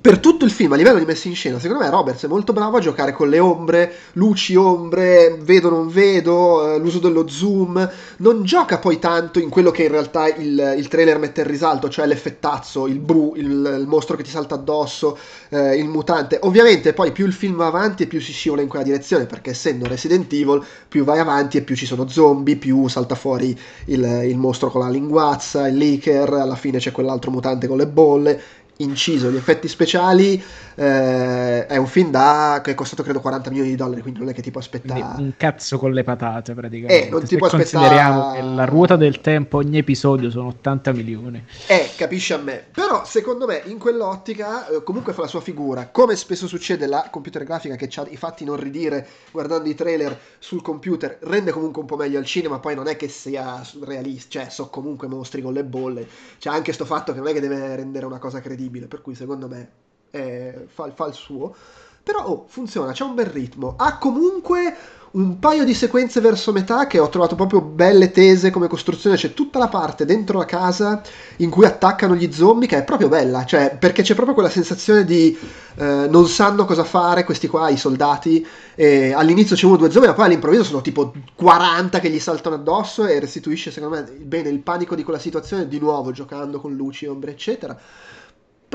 per 0.00 0.18
tutto 0.18 0.44
il 0.44 0.50
film 0.50 0.72
a 0.72 0.76
livello 0.76 0.98
di 0.98 1.04
messa 1.04 1.28
in 1.28 1.36
scena, 1.36 1.60
secondo 1.60 1.84
me 1.84 1.88
Roberts 1.88 2.24
è 2.24 2.28
molto 2.28 2.52
bravo 2.52 2.78
a 2.78 2.80
giocare 2.80 3.12
con 3.12 3.28
le 3.28 3.38
ombre, 3.38 3.92
luci, 4.14 4.56
ombre, 4.56 5.38
vedo, 5.40 5.70
non 5.70 5.88
vedo, 5.88 6.74
eh, 6.74 6.78
l'uso 6.78 6.98
dello 6.98 7.28
zoom. 7.28 7.90
Non 8.16 8.42
gioca 8.42 8.78
poi 8.78 8.98
tanto 8.98 9.38
in 9.38 9.48
quello 9.48 9.70
che 9.70 9.84
in 9.84 9.90
realtà 9.90 10.26
il, 10.34 10.74
il 10.76 10.88
trailer 10.88 11.18
mette 11.18 11.42
in 11.42 11.46
risalto, 11.46 11.88
cioè 11.88 12.06
l'effettazzo, 12.06 12.88
il 12.88 12.98
bru, 12.98 13.34
il, 13.36 13.44
il 13.44 13.84
mostro 13.86 14.16
che 14.16 14.24
ti 14.24 14.30
salta 14.30 14.56
addosso, 14.56 15.16
eh, 15.50 15.76
il 15.76 15.88
mutante. 15.88 16.38
Ovviamente 16.42 16.92
poi 16.92 17.12
più 17.12 17.26
il 17.26 17.32
film 17.32 17.56
va 17.56 17.66
avanti 17.66 18.02
e 18.02 18.06
più 18.06 18.20
si 18.20 18.32
scivola 18.32 18.62
in 18.62 18.68
quella 18.68 18.84
direzione, 18.84 19.26
perché 19.26 19.50
essendo 19.50 19.86
Resident 19.86 20.32
Evil, 20.32 20.60
più 20.88 21.04
vai 21.04 21.20
avanti 21.20 21.58
e 21.58 21.62
più 21.62 21.76
ci 21.76 21.86
sono 21.86 22.08
zombie, 22.08 22.56
più 22.56 22.88
salta 22.88 23.14
fuori 23.14 23.56
il, 23.86 24.22
il 24.24 24.36
mostro 24.38 24.70
con 24.70 24.80
la 24.80 24.88
linguazza, 24.88 25.68
il 25.68 25.76
leaker, 25.76 26.32
alla 26.32 26.56
fine 26.56 26.78
c'è 26.78 26.90
quell'altro 26.90 27.30
mutante 27.30 27.68
con 27.68 27.76
le 27.76 27.86
bolle 27.86 28.42
inciso. 28.78 29.30
Gli 29.30 29.36
effetti 29.36 29.68
speciali 29.68 30.42
eh, 30.74 31.66
è 31.66 31.76
un 31.76 31.86
film 31.86 32.10
da, 32.10 32.60
che 32.62 32.72
è 32.72 32.74
costato 32.74 33.02
credo 33.02 33.20
40 33.20 33.50
milioni 33.50 33.70
di 33.70 33.76
dollari 33.76 34.00
quindi 34.00 34.20
non 34.20 34.28
è 34.28 34.34
che 34.34 34.42
ti 34.42 34.50
può 34.50 34.60
aspettare. 34.60 35.00
Un 35.18 35.32
cazzo 35.36 35.78
con 35.78 35.92
le 35.92 36.02
patate 36.02 36.54
praticamente. 36.54 37.06
Eh, 37.06 37.10
non 37.10 37.24
ti 37.24 37.36
può 37.36 37.48
consideriamo 37.48 38.28
aspettare... 38.28 38.48
che 38.48 38.54
la 38.54 38.64
ruota 38.64 38.96
del 38.96 39.20
tempo 39.20 39.58
ogni 39.58 39.78
episodio 39.78 40.30
sono 40.30 40.48
80 40.48 40.92
milioni. 40.92 41.44
Eh 41.66 41.90
capisci 41.96 42.32
a 42.32 42.38
me. 42.38 42.64
Però 42.72 43.04
secondo 43.04 43.46
me 43.46 43.62
in 43.66 43.78
quell'ottica 43.78 44.68
eh, 44.68 44.82
comunque 44.82 45.12
fa 45.12 45.22
la 45.22 45.28
sua 45.28 45.40
figura. 45.40 45.88
Come 45.88 46.16
spesso 46.16 46.48
succede 46.48 46.86
la 46.86 47.08
computer 47.10 47.44
grafica 47.44 47.76
che 47.76 47.88
ha 47.94 48.06
i 48.08 48.16
fatti 48.16 48.44
non 48.44 48.56
ridire 48.56 49.06
guardando 49.30 49.68
i 49.68 49.74
trailer 49.74 50.18
sul 50.38 50.62
computer 50.62 51.18
rende 51.22 51.52
comunque 51.52 51.80
un 51.80 51.86
po' 51.86 51.96
meglio 51.96 52.18
al 52.18 52.24
cinema 52.24 52.58
poi 52.58 52.74
non 52.74 52.86
è 52.86 52.96
che 52.96 53.08
sia 53.08 53.62
realista 53.82 54.40
cioè 54.40 54.50
so 54.50 54.68
comunque 54.68 55.06
mostri 55.06 55.40
con 55.42 55.52
le 55.52 55.64
bolle. 55.64 56.06
C'è 56.38 56.50
anche 56.50 56.72
sto 56.72 56.84
fatto 56.84 57.12
che 57.12 57.18
non 57.18 57.28
è 57.28 57.32
che 57.32 57.40
deve 57.40 57.76
rendere 57.76 58.06
una 58.06 58.18
cosa 58.18 58.40
credibile 58.40 58.63
incredibile, 58.64 58.86
per 58.86 59.02
cui 59.02 59.14
secondo 59.14 59.48
me 59.48 59.68
è, 60.10 60.64
fa, 60.66 60.90
fa, 60.94 61.06
il 61.06 61.14
suo. 61.14 61.54
Però 62.02 62.24
oh, 62.24 62.44
funziona, 62.48 62.92
c'è 62.92 63.04
un 63.04 63.14
bel 63.14 63.26
ritmo. 63.26 63.74
Ha 63.78 63.96
comunque 63.98 64.76
un 65.12 65.38
paio 65.38 65.64
di 65.64 65.74
sequenze 65.74 66.20
verso 66.20 66.50
metà 66.50 66.88
che 66.88 66.98
ho 66.98 67.08
trovato 67.08 67.36
proprio 67.36 67.60
belle 67.62 68.10
tese 68.10 68.50
come 68.50 68.68
costruzione. 68.68 69.16
C'è 69.16 69.32
tutta 69.32 69.58
la 69.58 69.68
parte 69.68 70.04
dentro 70.04 70.36
la 70.36 70.44
casa 70.44 71.00
in 71.36 71.48
cui 71.48 71.64
attaccano 71.64 72.14
gli 72.14 72.30
zombie 72.30 72.68
che 72.68 72.76
è 72.76 72.84
proprio 72.84 73.08
bella, 73.08 73.44
cioè 73.46 73.76
perché 73.78 74.02
c'è 74.02 74.14
proprio 74.14 74.34
quella 74.34 74.50
sensazione 74.50 75.04
di 75.04 75.38
eh, 75.76 76.06
non 76.10 76.28
sanno 76.28 76.66
cosa 76.66 76.84
fare 76.84 77.24
questi 77.24 77.46
qua, 77.46 77.70
i 77.70 77.78
soldati. 77.78 78.46
E 78.74 79.12
all'inizio 79.12 79.56
c'è 79.56 79.64
uno 79.64 79.76
o 79.76 79.78
due 79.78 79.90
zombie, 79.90 80.10
ma 80.10 80.16
poi 80.16 80.26
all'improvviso 80.26 80.64
sono 80.64 80.82
tipo 80.82 81.14
40 81.36 82.00
che 82.00 82.10
gli 82.10 82.20
saltano 82.20 82.56
addosso 82.56 83.06
e 83.06 83.18
restituisce 83.18 83.70
secondo 83.70 83.96
me 83.96 84.02
bene 84.02 84.50
il 84.50 84.58
panico 84.58 84.94
di 84.94 85.04
quella 85.04 85.18
situazione 85.18 85.68
di 85.68 85.78
nuovo 85.78 86.10
giocando 86.10 86.60
con 86.60 86.74
luci, 86.74 87.06
ombre, 87.06 87.30
eccetera 87.30 87.78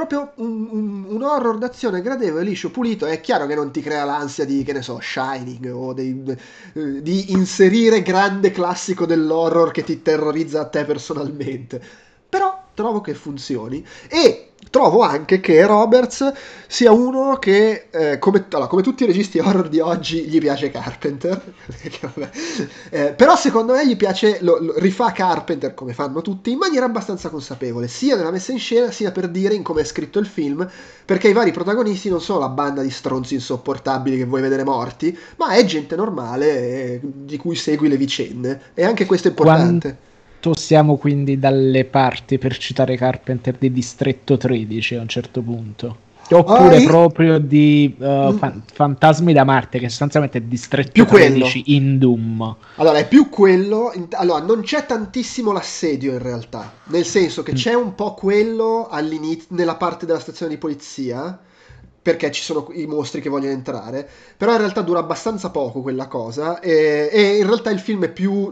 proprio 0.06 0.32
un, 0.36 0.70
un, 0.72 1.06
un, 1.10 1.24
horror 1.24 1.58
d'azione 1.58 2.02
gradevole, 2.02 2.44
liscio, 2.44 2.72
pulito. 2.72 3.06
È 3.06 3.20
chiaro 3.20 3.46
che 3.48 3.56
non 3.56 3.72
ti 3.72 3.82
crea 3.82 4.06
l'ansia 4.06 4.46
di, 4.46 4.64
che 4.64 4.72
ne 4.72 4.82
so, 4.82 5.00
Shining 5.02 5.70
o 5.74 5.94
dei, 5.94 6.24
eh, 6.74 7.02
di 7.02 7.32
inserire 7.32 8.02
grande 8.02 8.52
classico 8.52 9.06
dell'horror 9.06 9.72
che 9.72 9.84
ti 9.84 10.02
terrorizza 10.02 10.62
a 10.62 10.66
te 10.68 10.86
personalmente. 10.86 11.82
Però 12.30 12.68
trovo 12.74 13.02
che 13.02 13.14
funzioni 13.14 13.86
e 14.08 14.49
trovo 14.70 15.02
anche 15.02 15.40
che 15.40 15.66
Roberts 15.66 16.32
sia 16.68 16.92
uno 16.92 17.38
che, 17.38 17.88
eh, 17.90 18.20
come, 18.20 18.46
allora, 18.52 18.68
come, 18.68 18.84
tutti 18.84 19.04
i 19.04 19.08
registi 19.08 19.40
horror 19.40 19.70
di 19.70 19.80
oggi, 19.80 20.24
gli 20.24 20.40
piace 20.40 20.70
Carpenter. 20.70 21.42
eh, 22.90 23.14
però 23.14 23.36
secondo 23.36 23.74
me 23.74 23.88
gli 23.88 23.96
piace, 23.96 24.38
lo, 24.42 24.58
lo, 24.62 24.74
rifà 24.78 25.12
Carpenter 25.12 25.74
come 25.74 25.94
fanno 25.94 26.22
tutti, 26.22 26.52
in 26.52 26.58
maniera 26.58 26.86
abbastanza 26.86 27.30
consapevole, 27.30 27.88
sia 27.88 28.16
nella 28.16 28.32
messa 28.32 28.52
in 28.52 28.60
scena, 28.60 28.92
sia 28.92 29.12
per 29.12 29.30
dire 29.30 29.56
in 29.56 29.64
come 29.64 29.82
è 29.82 29.86
scritto 29.86 30.20
il 30.20 30.28
film, 30.28 30.68
perché 31.06 31.30
i 31.30 31.34
vari 31.34 31.52
protagonisti 31.52 32.10
non 32.10 32.22
sono 32.22 32.40
la 32.40 32.50
banda 32.50 32.82
di 32.82 32.92
stronzi 32.92 33.34
insopportabili 33.34 34.18
che 34.18 34.26
vuoi 34.26 34.42
vedere 34.42 34.64
morti, 34.64 35.18
ma 35.38 35.52
è 35.52 35.66
gente 35.66 35.96
normale 35.96 36.48
eh, 36.48 37.00
di 37.02 37.38
cui 37.38 37.56
segui 37.56 37.88
le 37.88 37.98
vicende. 37.98 38.62
E 38.76 38.84
anche 38.84 39.06
questo 39.06 39.28
è 39.28 39.32
importante. 39.32 40.08
Quanto 40.42 40.58
siamo 40.58 40.96
quindi 40.96 41.38
dalle 41.38 41.84
parti, 41.84 42.38
per 42.38 42.58
citare 42.58 42.96
Carpenter, 42.96 43.58
di 43.60 43.74
Distretto 43.74 44.38
13 44.38 44.96
a 44.96 45.02
un 45.02 45.10
certo 45.10 45.42
punto. 45.42 45.98
Oppure 46.32 46.78
oh, 46.78 46.80
io... 46.80 46.88
proprio 46.88 47.40
di 47.40 47.94
uh, 47.98 48.32
mm. 48.32 48.38
fan- 48.38 48.64
Fantasmi 48.72 49.34
da 49.34 49.44
Marte, 49.44 49.80
che 49.80 49.90
sostanzialmente 49.90 50.38
è 50.38 50.42
Distretto 50.42 50.92
più 50.94 51.06
13 51.06 51.64
quello. 51.64 51.78
in 51.78 51.98
Doom. 51.98 52.56
Allora, 52.76 53.00
è 53.00 53.08
più 53.08 53.28
quello. 53.28 53.92
In... 53.94 54.08
Allora, 54.12 54.42
non 54.42 54.62
c'è 54.62 54.86
tantissimo 54.86 55.52
l'assedio 55.52 56.14
in 56.14 56.20
realtà. 56.20 56.72
Nel 56.86 57.04
senso 57.04 57.44
che 57.44 57.52
mm. 57.52 57.56
c'è 57.56 57.74
un 57.74 57.94
po' 57.94 58.14
quello 58.14 58.88
all'inizio, 58.90 59.48
nella 59.50 59.76
parte 59.76 60.06
della 60.06 60.20
stazione 60.20 60.54
di 60.54 60.58
polizia 60.58 61.38
perché 62.02 62.32
ci 62.32 62.42
sono 62.42 62.70
i 62.72 62.86
mostri 62.86 63.20
che 63.20 63.28
vogliono 63.28 63.52
entrare, 63.52 64.08
però 64.38 64.54
in 64.54 64.60
realtà 64.60 64.82
dura 64.82 65.00
abbastanza 65.00 65.50
poco 65.50 65.82
quella 65.82 66.08
cosa 66.08 66.60
e, 66.62 67.10
e 67.12 67.38
in 67.38 67.46
realtà 67.46 67.72
il 67.72 67.80
film 67.80 68.06
è 68.06 68.10
più 68.10 68.52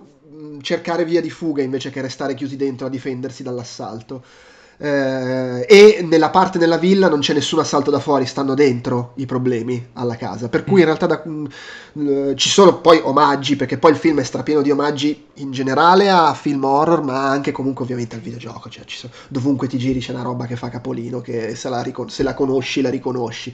cercare 0.62 1.06
via 1.06 1.22
di 1.22 1.30
fuga 1.30 1.62
invece 1.62 1.90
che 1.90 2.02
restare 2.02 2.34
chiusi 2.34 2.56
dentro 2.56 2.88
a 2.88 2.90
difendersi 2.90 3.44
dall'assalto. 3.44 4.24
Eh, 4.80 5.66
e 5.68 6.06
nella 6.08 6.30
parte 6.30 6.60
della 6.60 6.78
villa 6.78 7.10
non 7.10 7.20
c'è 7.20 7.34
nessun 7.34 7.58
assalto 7.58 7.90
da 7.90 8.00
fuori, 8.00 8.28
stanno 8.28 8.54
dentro 8.54 9.14
i 9.16 9.26
problemi 9.26 9.88
alla 9.94 10.16
casa. 10.16 10.50
Per 10.50 10.64
cui 10.64 10.80
in 10.82 10.86
realtà 10.86 11.08
da, 11.08 11.22
mh, 11.24 11.48
mm, 12.00 12.36
ci 12.36 12.50
sono 12.50 12.80
poi 12.80 13.00
omaggi, 13.04 13.56
perché 13.56 13.80
poi 13.80 13.92
il 13.92 13.98
film 13.98 14.20
è 14.20 14.24
strapieno 14.24 14.62
di 14.62 14.70
omaggi 14.70 15.26
in 15.36 15.52
generale 15.52 16.10
a 16.10 16.34
film 16.36 16.64
horror, 16.64 17.02
ma 17.02 17.28
anche 17.28 17.52
comunque 17.52 17.84
ovviamente 17.84 18.16
al 18.16 18.22
videogioco. 18.22 18.70
Cioè, 18.70 18.84
sono, 18.86 19.14
dovunque 19.30 19.68
ti 19.68 19.78
giri 19.78 20.00
c'è 20.00 20.12
una 20.12 20.22
roba 20.22 20.46
che 20.46 20.56
fa 20.56 20.70
capolino, 20.70 21.22
che 21.22 21.56
se 21.56 21.70
la, 21.70 21.84
se 22.08 22.24
la 22.24 22.36
conosci 22.36 22.82
la 22.82 22.90
riconosci. 22.90 23.54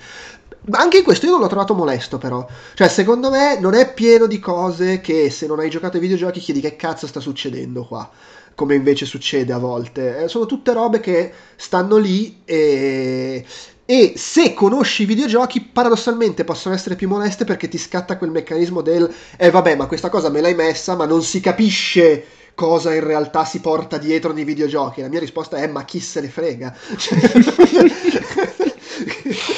Anche 0.72 1.00
in 1.00 1.04
questo 1.04 1.26
io 1.26 1.34
non 1.34 1.42
l'ho 1.42 1.48
trovato 1.48 1.74
molesto, 1.74 2.18
però. 2.18 2.46
Cioè, 2.74 2.88
secondo 2.88 3.30
me 3.30 3.60
non 3.60 3.74
è 3.74 3.94
pieno 3.94 4.28
di 4.28 4.40
cose 4.40 5.02
che 5.02 5.30
se 5.30 5.46
non 5.46 5.60
hai 5.60 5.70
giocato 5.70 5.98
ai 5.98 6.02
videogiochi 6.02 6.40
chiedi 6.40 6.62
che 6.62 6.76
cazzo 6.76 7.06
sta 7.06 7.20
succedendo 7.20 7.86
qua. 7.86 8.10
Come 8.56 8.76
invece 8.76 9.06
succede 9.06 9.52
a 9.52 9.58
volte. 9.58 10.24
Eh, 10.24 10.28
sono 10.28 10.46
tutte 10.46 10.74
robe 10.74 11.00
che 11.00 11.32
stanno 11.56 11.98
lì 11.98 12.42
e. 12.46 13.46
E 13.86 14.14
se 14.16 14.54
conosci 14.54 15.04
i 15.04 15.06
videogiochi, 15.06 15.60
paradossalmente 15.60 16.46
possono 16.46 16.74
essere 16.74 16.96
più 16.96 17.10
moleste 17.10 17.44
perché 17.44 17.68
ti 17.68 17.78
scatta 17.78 18.18
quel 18.18 18.32
meccanismo 18.32 18.82
del 18.82 19.14
eh 19.36 19.52
vabbè, 19.52 19.76
ma 19.76 19.88
questa 19.88 20.08
cosa 20.08 20.30
me 20.30 20.40
l'hai 20.40 20.56
messa, 20.56 20.96
ma 20.96 21.06
non 21.06 21.22
si 21.22 21.42
capisce 21.42 22.26
cosa 22.56 22.94
in 22.94 23.04
realtà 23.04 23.44
si 23.44 23.60
porta 23.60 23.98
dietro 23.98 24.32
nei 24.32 24.46
videogiochi. 24.46 25.02
La 25.02 25.10
mia 25.10 25.20
risposta 25.20 25.58
è 25.58 25.68
ma 25.68 25.84
chi 25.84 26.00
se 26.00 26.22
ne 26.22 26.30
frega. 26.30 26.74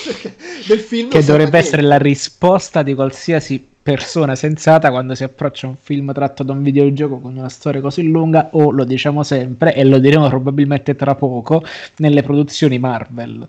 del 0.66 0.80
film. 0.80 1.10
Che 1.10 1.24
dovrebbe 1.24 1.58
essere 1.58 1.82
la 1.82 1.98
risposta 1.98 2.84
di 2.84 2.94
qualsiasi 2.94 3.66
persona 3.86 4.36
sensata 4.36 4.90
quando 4.90 5.14
si 5.14 5.24
approccia 5.24 5.68
a 5.68 5.70
un 5.70 5.76
film 5.76 6.12
tratto 6.12 6.42
da 6.42 6.54
un 6.54 6.64
videogioco 6.64 7.20
con 7.20 7.36
una 7.36 7.50
storia 7.50 7.82
così 7.82 8.08
lunga 8.10 8.50
o 8.54 8.72
lo 8.72 8.84
diciamo 8.84 9.22
sempre 9.22 9.76
e 9.76 9.84
lo 9.84 10.00
diremo 10.00 10.28
probabilmente 10.28 10.96
tra 10.96 11.14
poco 11.14 11.64
nelle 11.98 12.24
produzioni 12.24 12.80
Marvel. 12.80 13.48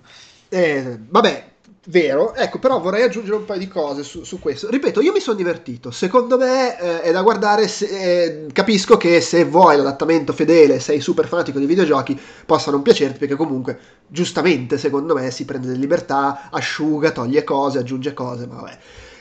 Eh, 0.51 0.99
vabbè, 1.09 1.45
Vero, 1.89 2.35
ecco, 2.35 2.59
però 2.59 2.81
vorrei 2.81 3.05
aggiungere 3.05 3.37
un 3.37 3.45
paio 3.45 3.61
di 3.61 3.69
cose 3.69 4.03
su, 4.03 4.25
su 4.25 4.41
questo. 4.41 4.69
Ripeto, 4.69 5.01
io 5.01 5.13
mi 5.13 5.21
sono 5.21 5.37
divertito. 5.37 5.93
Secondo 5.93 6.37
me 6.37 6.77
eh, 6.81 7.01
è 7.03 7.13
da 7.13 7.23
guardare. 7.23 7.69
Se, 7.69 7.87
eh, 7.87 8.47
capisco 8.53 8.97
che 8.97 9.21
se 9.21 9.45
vuoi 9.45 9.77
l'adattamento 9.77 10.33
fedele, 10.33 10.81
sei 10.81 11.01
super 11.01 11.29
fanatico 11.29 11.61
di 11.61 11.67
videogiochi, 11.67 12.19
possa 12.45 12.73
non 12.73 12.83
piacerti, 12.83 13.19
perché 13.19 13.37
comunque, 13.37 13.79
giustamente, 14.09 14.79
secondo 14.79 15.15
me, 15.15 15.31
si 15.31 15.45
prende 15.45 15.69
delle 15.69 15.79
libertà, 15.79 16.49
asciuga, 16.51 17.13
toglie 17.13 17.45
cose, 17.45 17.79
aggiunge 17.79 18.13
cose, 18.15 18.47
ma 18.47 18.57
vabbè. 18.57 18.79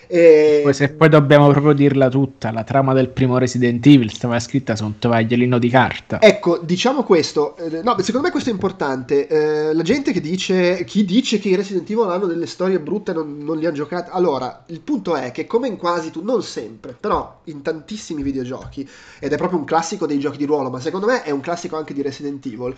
E... 0.08 0.62
Poi 0.64 0.74
se 0.74 0.90
poi 0.90 1.10
dobbiamo 1.10 1.50
proprio 1.50 1.74
dirla 1.74 2.10
tutta, 2.10 2.52
la 2.52 2.64
trama 2.64 2.94
del 2.94 3.10
primo 3.10 3.38
Resident 3.38 3.86
Evil 3.86 4.12
stava 4.12 4.40
scritta 4.40 4.76
su 4.76 4.86
un 4.86 5.00
tovagliolino 5.00 5.58
di 5.58 5.70
carta. 5.70 6.22
Ecco, 6.22 6.60
diciamo 6.60 7.04
questo, 7.04 7.56
eh, 7.58 7.82
no, 7.82 7.96
secondo 8.00 8.28
me 8.28 8.32
questo 8.32 8.50
è 8.50 8.54
importante. 8.54 9.28
Eh, 9.28 9.74
la 9.74 9.84
gente 9.84 10.12
che 10.12 10.22
dice, 10.22 10.84
chi 10.86 11.06
dice 11.06 11.40
che 11.40 11.50
i 11.50 11.56
Resident 11.56 11.90
Evil 11.90 12.10
hanno 12.10 12.26
delle 12.26 12.48
storie 12.48 12.80
brutte 12.80 13.12
e 13.12 13.14
non, 13.14 13.38
non 13.40 13.58
li 13.58 13.66
ha 13.66 13.72
giocate, 13.72 14.10
allora, 14.12 14.64
il 14.68 14.82
punto 14.82 15.16
è 15.16 15.32
che 15.32 15.46
come 15.46 15.68
in 15.68 15.78
quasi 15.78 16.12
tu, 16.12 16.24
non 16.24 16.44
sempre, 16.44 16.96
però 17.00 17.42
in 17.46 17.62
tantissimi 17.62 18.24
videogiochi, 18.24 18.88
ed 19.20 19.34
è 19.34 19.38
proprio 19.38 19.60
un 19.60 19.66
classico 19.66 20.06
dei 20.06 20.20
giochi 20.20 20.38
di 20.38 20.46
ruolo, 20.46 20.70
ma 20.70 20.80
secondo 20.80 21.08
me 21.08 21.24
è 21.24 21.32
un 21.32 21.42
classico 21.42 21.78
anche 21.78 21.94
di 21.94 22.02
Resident 22.02 22.46
Evil, 22.46 22.76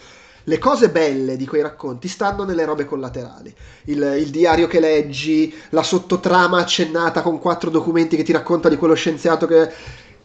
le 0.47 0.59
cose 0.59 0.89
belle 0.89 1.35
di 1.35 1.45
quei 1.45 1.61
racconti 1.61 2.07
stanno 2.07 2.45
nelle 2.45 2.63
robe 2.63 2.85
collaterali. 2.85 3.53
Il, 3.85 4.15
il, 4.17 4.29
diario 4.29 4.67
che 4.67 4.79
leggi, 4.79 5.53
la 5.69 5.83
sottotrama 5.83 6.59
accennata 6.59 7.21
con 7.21 7.39
quattro 7.39 7.69
documenti 7.69 8.15
che 8.15 8.23
ti 8.23 8.31
racconta 8.31 8.69
di 8.69 8.77
quello 8.77 8.93
scienziato 8.93 9.45
che... 9.45 9.69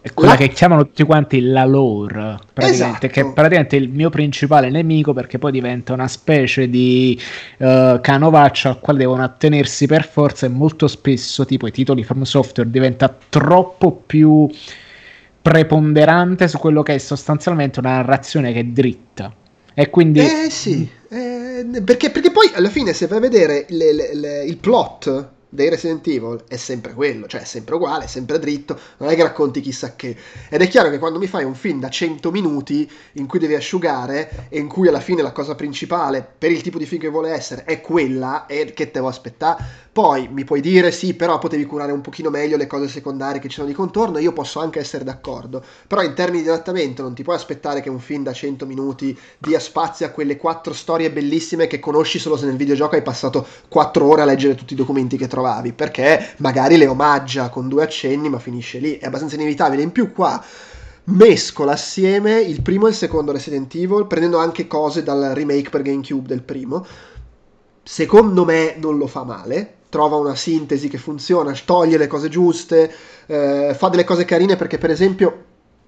È 0.01 0.13
quella 0.15 0.33
la... 0.33 0.39
che 0.39 0.49
chiamano 0.49 0.85
tutti 0.87 1.03
quanti 1.05 1.41
la 1.41 1.65
lore, 1.65 2.37
praticamente, 2.53 3.07
esatto. 3.07 3.07
che 3.09 3.21
è 3.21 3.33
praticamente 3.33 3.77
il 3.77 3.89
mio 3.89 4.11
principale 4.11 4.71
nemico 4.71 5.13
perché 5.13 5.39
poi 5.39 5.53
diventa 5.53 5.93
una 5.93 6.09
specie 6.09 6.69
di 6.69 7.21
uh, 7.59 8.01
canovaccio 8.01 8.69
al 8.69 8.81
quale 8.81 9.01
devono 9.01 9.23
attenersi 9.25 9.87
per 9.87 10.09
forza 10.09 10.47
e 10.47 10.49
molto 10.49 10.87
spesso, 10.87 11.45
tipo 11.45 11.67
i 11.67 11.73
titoli 11.73 12.05
From 12.05 12.23
Software, 12.23 12.71
diventa 12.71 13.17
troppo 13.29 13.93
più 14.07 14.49
preponderante 15.41 16.47
su 16.47 16.59
quello 16.59 16.83
che 16.83 16.95
è 16.95 16.99
sostanzialmente 16.99 17.81
una 17.81 17.97
narrazione 17.97 18.53
che 18.53 18.61
è 18.61 18.65
dritta 18.65 19.35
e 19.75 19.91
quindi... 19.91 20.21
Eh 20.21 20.51
sì, 20.51 20.89
eh, 21.09 21.67
perché, 21.85 22.11
perché, 22.11 22.31
poi 22.31 22.51
alla 22.55 22.71
fine 22.71 22.93
se 22.93 23.07
vai 23.07 23.19
a 23.19 23.21
vedere 23.21 23.67
le, 23.69 23.93
le, 23.93 24.15
le, 24.15 24.45
il 24.45 24.57
plot 24.57 25.31
dei 25.53 25.69
Resident 25.69 26.07
Evil 26.07 26.45
è 26.49 26.57
sempre 26.57 26.95
quello, 26.95 27.27
cioè 27.27 27.43
è 27.43 27.45
sempre 27.45 27.75
uguale, 27.75 28.05
è 28.05 28.09
sempre 28.09 28.39
dritto, 28.39 28.79
non 28.97 29.11
è 29.11 29.15
che 29.15 29.23
racconti 29.23 29.61
chissà 29.61 29.95
che. 29.95 30.17
Ed 30.49 30.63
è 30.63 30.69
chiaro 30.69 30.89
che 30.89 30.99
quando 30.99 31.19
mi 31.19 31.27
fai 31.27 31.45
un 31.45 31.55
film 31.55 31.79
da 31.79 31.91
100 31.91 32.31
minuti 32.31 32.91
in 33.15 33.27
cui 33.27 33.39
devi 33.39 33.55
asciugare 33.55 34.47
e 34.49 34.59
in 34.59 34.67
cui 34.67 34.89
alla 34.89 35.01
fine 35.01 35.21
la 35.21 35.33
cosa 35.33 35.55
principale 35.55 36.27
per 36.39 36.51
il 36.51 36.63
tipo 36.63 36.79
di 36.79 36.87
film 36.87 37.03
che 37.03 37.11
vuole 37.11 37.33
essere 37.33 37.65
è 37.65 37.83
quella 37.83 38.47
e 38.47 38.73
che 38.73 38.87
te 38.87 38.93
devo 38.93 39.09
aspettare, 39.09 39.63
poi 39.93 40.27
mi 40.29 40.45
puoi 40.45 40.63
dire 40.63 40.91
sì, 40.91 41.13
però 41.13 41.39
potevi 41.39 41.67
curare 41.67 41.93
un 41.93 42.01
pochino 42.01 42.31
meglio 42.31 42.57
le 42.57 42.67
cose 42.67 42.89
secondarie 42.89 43.43
che 43.43 43.49
ci 43.49 43.57
sono 43.57 43.67
di 43.67 43.75
contorno, 43.75 44.17
io 44.17 44.33
posso 44.33 44.59
anche 44.59 44.79
essere 44.79 45.05
d'accordo, 45.05 45.63
però 45.87 46.03
in 46.03 46.15
termini 46.15 46.43
di 46.43 46.49
adattamento 46.49 47.03
non 47.03 47.13
ti 47.13 47.23
puoi 47.23 47.37
aspettare 47.37 47.83
che 47.83 47.91
un 47.91 47.99
film 47.99 48.23
da 48.23 48.33
100 48.33 48.65
minuti 48.65 49.17
dia 49.37 49.61
spazio 49.61 50.07
a 50.07 50.09
quelle 50.09 50.39
quattro 50.39 50.73
storie 50.73 51.13
bellissime 51.13 51.67
che 51.67 51.79
conosci 51.79 52.19
solo 52.19 52.39
se 52.39 52.47
nel 52.47 52.57
videogioco 52.57 52.95
hai 52.95 53.03
passato 53.03 53.47
4 53.69 54.07
ore 54.07 54.23
a 54.23 54.25
leggere 54.25 54.55
tutti 54.55 54.73
i 54.73 54.77
documenti 54.77 55.19
che 55.19 55.29
trovavi, 55.29 55.75
perché 55.75 56.37
magari 56.39 56.79
le 56.79 56.87
omaggia 56.87 57.51
con 57.51 57.69
due 57.69 57.83
accenni 57.83 58.31
ma 58.31 58.39
finisce 58.39 58.79
lì, 58.79 58.97
è 58.97 59.05
abbastanza 59.05 59.35
inevitabile. 59.35 59.83
In 59.83 59.93
più 59.93 60.11
qua 60.13 60.43
mescola 61.05 61.73
assieme 61.73 62.41
il 62.41 62.63
primo 62.63 62.87
e 62.87 62.91
il 62.91 62.97
secondo 62.97 63.33
Resident 63.33 63.75
Evil, 63.75 64.07
prendendo 64.07 64.39
anche 64.39 64.67
cose 64.67 65.03
dal 65.03 65.33
remake 65.35 65.69
per 65.69 65.83
GameCube 65.83 66.29
del 66.29 66.43
primo. 66.43 66.87
Secondo 67.83 68.45
me 68.45 68.77
non 68.79 68.97
lo 68.97 69.09
fa 69.09 69.25
male, 69.25 69.75
trova 69.93 70.17
una 70.17 70.35
sintesi 70.35 70.89
che 70.89 70.97
funziona, 70.97 71.55
toglie 71.67 71.99
le 71.99 72.07
cose 72.07 72.31
giuste, 72.31 72.91
eh, 73.27 73.77
fa 73.77 73.91
delle 73.91 74.05
cose 74.05 74.25
carine 74.25 74.57
perché 74.57 74.79
per 74.79 74.89
esempio 74.89 75.45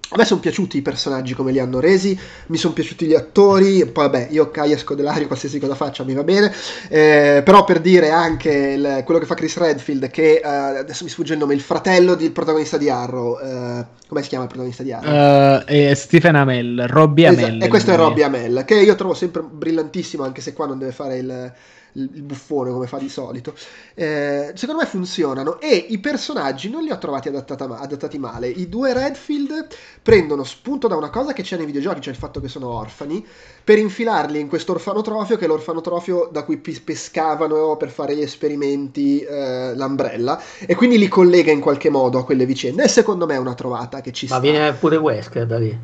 a 0.09 0.17
me 0.17 0.25
sono 0.25 0.39
piaciuti 0.39 0.77
i 0.77 0.81
personaggi 0.83 1.33
come 1.33 1.51
li 1.51 1.57
hanno 1.57 1.79
resi, 1.79 2.15
mi 2.47 2.57
sono 2.57 2.75
piaciuti 2.75 3.07
gli 3.07 3.15
attori, 3.15 3.83
poi 3.87 4.03
vabbè, 4.03 4.27
io 4.29 4.51
Caia 4.51 4.77
Scodelario, 4.77 5.25
qualsiasi 5.25 5.57
cosa 5.57 5.73
faccia 5.73 6.03
mi 6.03 6.13
va 6.13 6.23
bene, 6.23 6.53
eh, 6.89 7.41
però 7.43 7.63
per 7.63 7.81
dire 7.81 8.11
anche 8.11 8.51
il, 8.51 9.01
quello 9.03 9.19
che 9.19 9.25
fa 9.25 9.33
Chris 9.33 9.57
Redfield, 9.57 10.11
che 10.11 10.35
eh, 10.35 10.47
adesso 10.47 11.03
mi 11.03 11.09
sfugge 11.09 11.33
il 11.33 11.39
nome, 11.39 11.55
il 11.55 11.61
fratello 11.61 12.13
del 12.13 12.31
protagonista 12.31 12.77
di 12.77 12.91
Arrow, 12.91 13.39
eh, 13.39 13.85
come 14.07 14.21
si 14.21 14.27
chiama 14.27 14.43
il 14.43 14.49
protagonista 14.49 14.83
di 14.83 14.91
Arrow? 14.91 15.61
Uh, 15.61 15.65
è 15.65 15.93
Stephen 15.95 16.35
Amell, 16.35 16.85
Robbie 16.85 17.25
Amell. 17.25 17.43
Esatto, 17.43 17.65
e 17.65 17.67
questo 17.67 17.91
è 17.91 17.95
Robbie 17.95 18.23
Amell, 18.23 18.63
che 18.65 18.75
io 18.75 18.93
trovo 18.93 19.15
sempre 19.15 19.41
brillantissimo, 19.41 20.23
anche 20.23 20.41
se 20.41 20.53
qua 20.53 20.67
non 20.67 20.77
deve 20.77 20.91
fare 20.91 21.17
il 21.17 21.53
il, 21.95 22.21
buffone 22.21 22.71
come 22.71 22.87
fa 22.87 22.97
di 22.97 23.09
solito. 23.09 23.53
Eh, 23.93 24.51
secondo 24.55 24.81
me 24.81 24.87
funzionano 24.87 25.59
e 25.59 25.73
i 25.89 25.99
personaggi 25.99 26.69
non 26.69 26.83
li 26.83 26.91
ho 26.91 26.97
trovati 26.97 27.27
adattata, 27.27 27.65
adattati 27.79 28.17
male. 28.17 28.47
I 28.47 28.69
due 28.69 28.93
Redfield 28.93 29.67
prendono 30.01 30.43
spunto 30.43 30.87
da 30.87 30.95
una 30.95 31.09
cosa 31.09 31.33
che 31.33 31.43
c'è 31.43 31.57
nei 31.57 31.65
videogiochi, 31.65 32.01
cioè 32.01 32.13
il 32.13 32.19
fatto 32.19 32.39
che 32.39 32.47
sono 32.47 32.69
orfani, 32.69 33.25
per 33.63 33.77
infilarli 33.77 34.39
in 34.39 34.47
questo 34.47 34.73
orfanotrofio 34.73 35.37
che 35.37 35.45
è 35.45 35.47
l'orfanotrofio 35.47 36.29
da 36.31 36.43
cui 36.43 36.57
pescavano 36.57 37.77
per 37.77 37.89
fare 37.89 38.15
gli 38.15 38.21
esperimenti 38.21 39.21
eh, 39.21 39.73
l'Umbrella 39.75 40.39
e 40.65 40.75
quindi 40.75 40.97
li 40.97 41.07
collega 41.07 41.51
in 41.51 41.59
qualche 41.59 41.89
modo 41.89 42.19
a 42.19 42.25
quelle 42.25 42.45
vicende 42.45 42.83
e 42.83 42.87
secondo 42.87 43.25
me 43.25 43.35
è 43.35 43.39
una 43.39 43.55
trovata 43.55 44.01
che 44.01 44.11
ci 44.11 44.27
Ma 44.27 44.35
sta. 44.35 44.41
viene 44.41 44.73
pure 44.73 44.97
Wesker 44.97 45.45
da 45.45 45.57
lì? 45.57 45.77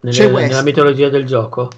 Nelle- 0.00 0.30
nella 0.30 0.62
mitologia 0.62 1.08
del 1.08 1.24
gioco? 1.26 1.68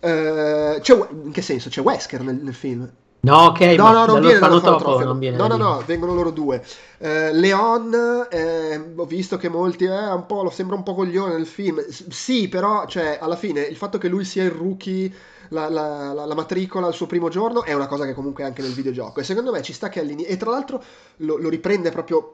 C'è- 0.00 1.08
in 1.24 1.30
che 1.32 1.42
senso? 1.42 1.68
C'è 1.68 1.80
Wesker 1.80 2.22
nel, 2.22 2.36
nel 2.36 2.54
film? 2.54 2.90
No, 3.20 3.46
ok, 3.46 3.60
No, 3.60 3.90
no, 3.92 4.06
non 4.06 4.20
viene 4.20 4.38
dall'orfanotrofio. 4.38 5.04
non 5.06 5.18
viene 5.18 5.36
No, 5.36 5.48
no, 5.48 5.56
no, 5.56 5.82
vengono 5.84 6.14
loro 6.14 6.30
due. 6.30 6.62
Eh, 6.98 7.32
Leon, 7.32 8.26
eh, 8.30 8.92
ho 8.94 9.04
visto 9.04 9.36
che 9.36 9.48
molti, 9.48 9.84
eh, 9.84 10.12
un 10.12 10.26
po', 10.26 10.42
lo 10.44 10.50
sembra 10.50 10.76
un 10.76 10.84
po' 10.84 10.94
coglione 10.94 11.34
nel 11.34 11.46
film. 11.46 11.80
S- 11.88 12.08
sì, 12.08 12.48
però, 12.48 12.86
cioè, 12.86 13.18
alla 13.20 13.34
fine, 13.36 13.62
il 13.62 13.76
fatto 13.76 13.98
che 13.98 14.06
lui 14.08 14.24
sia 14.24 14.44
il 14.44 14.52
rookie, 14.52 15.12
la, 15.48 15.68
la- 15.68 16.12
la- 16.12 16.24
la 16.24 16.34
matricola 16.34 16.86
al 16.86 16.94
suo 16.94 17.06
primo 17.06 17.28
giorno, 17.28 17.64
è 17.64 17.72
una 17.72 17.88
cosa 17.88 18.04
che 18.06 18.14
comunque 18.14 18.44
è 18.44 18.46
anche 18.46 18.62
nel 18.62 18.72
videogioco. 18.72 19.18
E 19.20 19.24
secondo 19.24 19.50
me 19.50 19.60
ci 19.62 19.72
sta 19.72 19.88
che 19.88 19.98
all'inizio... 20.00 20.32
E 20.32 20.36
tra 20.36 20.50
l'altro 20.50 20.80
lo, 21.18 21.36
lo 21.36 21.48
riprende 21.48 21.90
proprio 21.90 22.32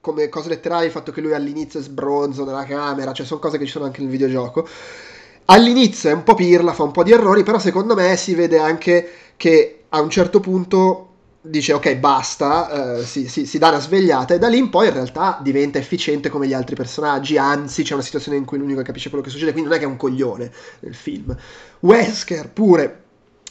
come 0.00 0.28
cose 0.28 0.48
letterali 0.48 0.86
il 0.86 0.90
fatto 0.92 1.12
che 1.12 1.20
lui 1.20 1.32
all'inizio 1.34 1.80
è 1.80 1.82
sbronzo 1.82 2.44
nella 2.44 2.64
camera, 2.64 3.12
cioè 3.12 3.24
sono 3.26 3.40
cose 3.40 3.56
che 3.58 3.64
ci 3.64 3.70
sono 3.72 3.84
anche 3.86 4.00
nel 4.02 4.10
videogioco. 4.10 4.66
All'inizio 5.46 6.08
è 6.10 6.12
un 6.14 6.22
po' 6.22 6.34
pirla, 6.34 6.72
fa 6.72 6.84
un 6.84 6.90
po' 6.92 7.02
di 7.02 7.12
errori, 7.12 7.42
però 7.42 7.58
secondo 7.58 7.94
me 7.94 8.16
si 8.16 8.34
vede 8.34 8.58
anche 8.58 9.10
che 9.36 9.84
a 9.90 10.00
un 10.00 10.08
certo 10.08 10.40
punto 10.40 11.08
dice 11.42 11.74
ok 11.74 11.96
basta, 11.96 12.96
eh, 13.00 13.04
si, 13.04 13.28
si- 13.28 13.44
si 13.44 13.58
dà 13.58 13.68
una 13.68 13.78
svegliata 13.80 14.32
e 14.32 14.38
da 14.38 14.48
lì 14.48 14.56
in 14.56 14.70
poi 14.70 14.86
in 14.86 14.94
realtà 14.94 15.38
diventa 15.42 15.78
efficiente 15.78 16.30
come 16.30 16.46
gli 16.46 16.54
altri 16.54 16.74
personaggi, 16.74 17.36
anzi 17.36 17.82
c'è 17.82 17.92
una 17.92 18.02
situazione 18.02 18.38
in 18.38 18.46
cui 18.46 18.56
l'unico 18.56 18.78
che 18.80 18.86
capisce 18.86 19.10
quello 19.10 19.22
che 19.22 19.28
succede, 19.30 19.52
quindi 19.52 19.68
non 19.68 19.76
è 19.78 19.80
che 19.82 19.86
è 19.86 19.90
un 19.90 19.98
coglione 19.98 20.50
nel 20.80 20.94
film. 20.94 21.36
Wesker 21.80 22.48
pure 22.48 23.00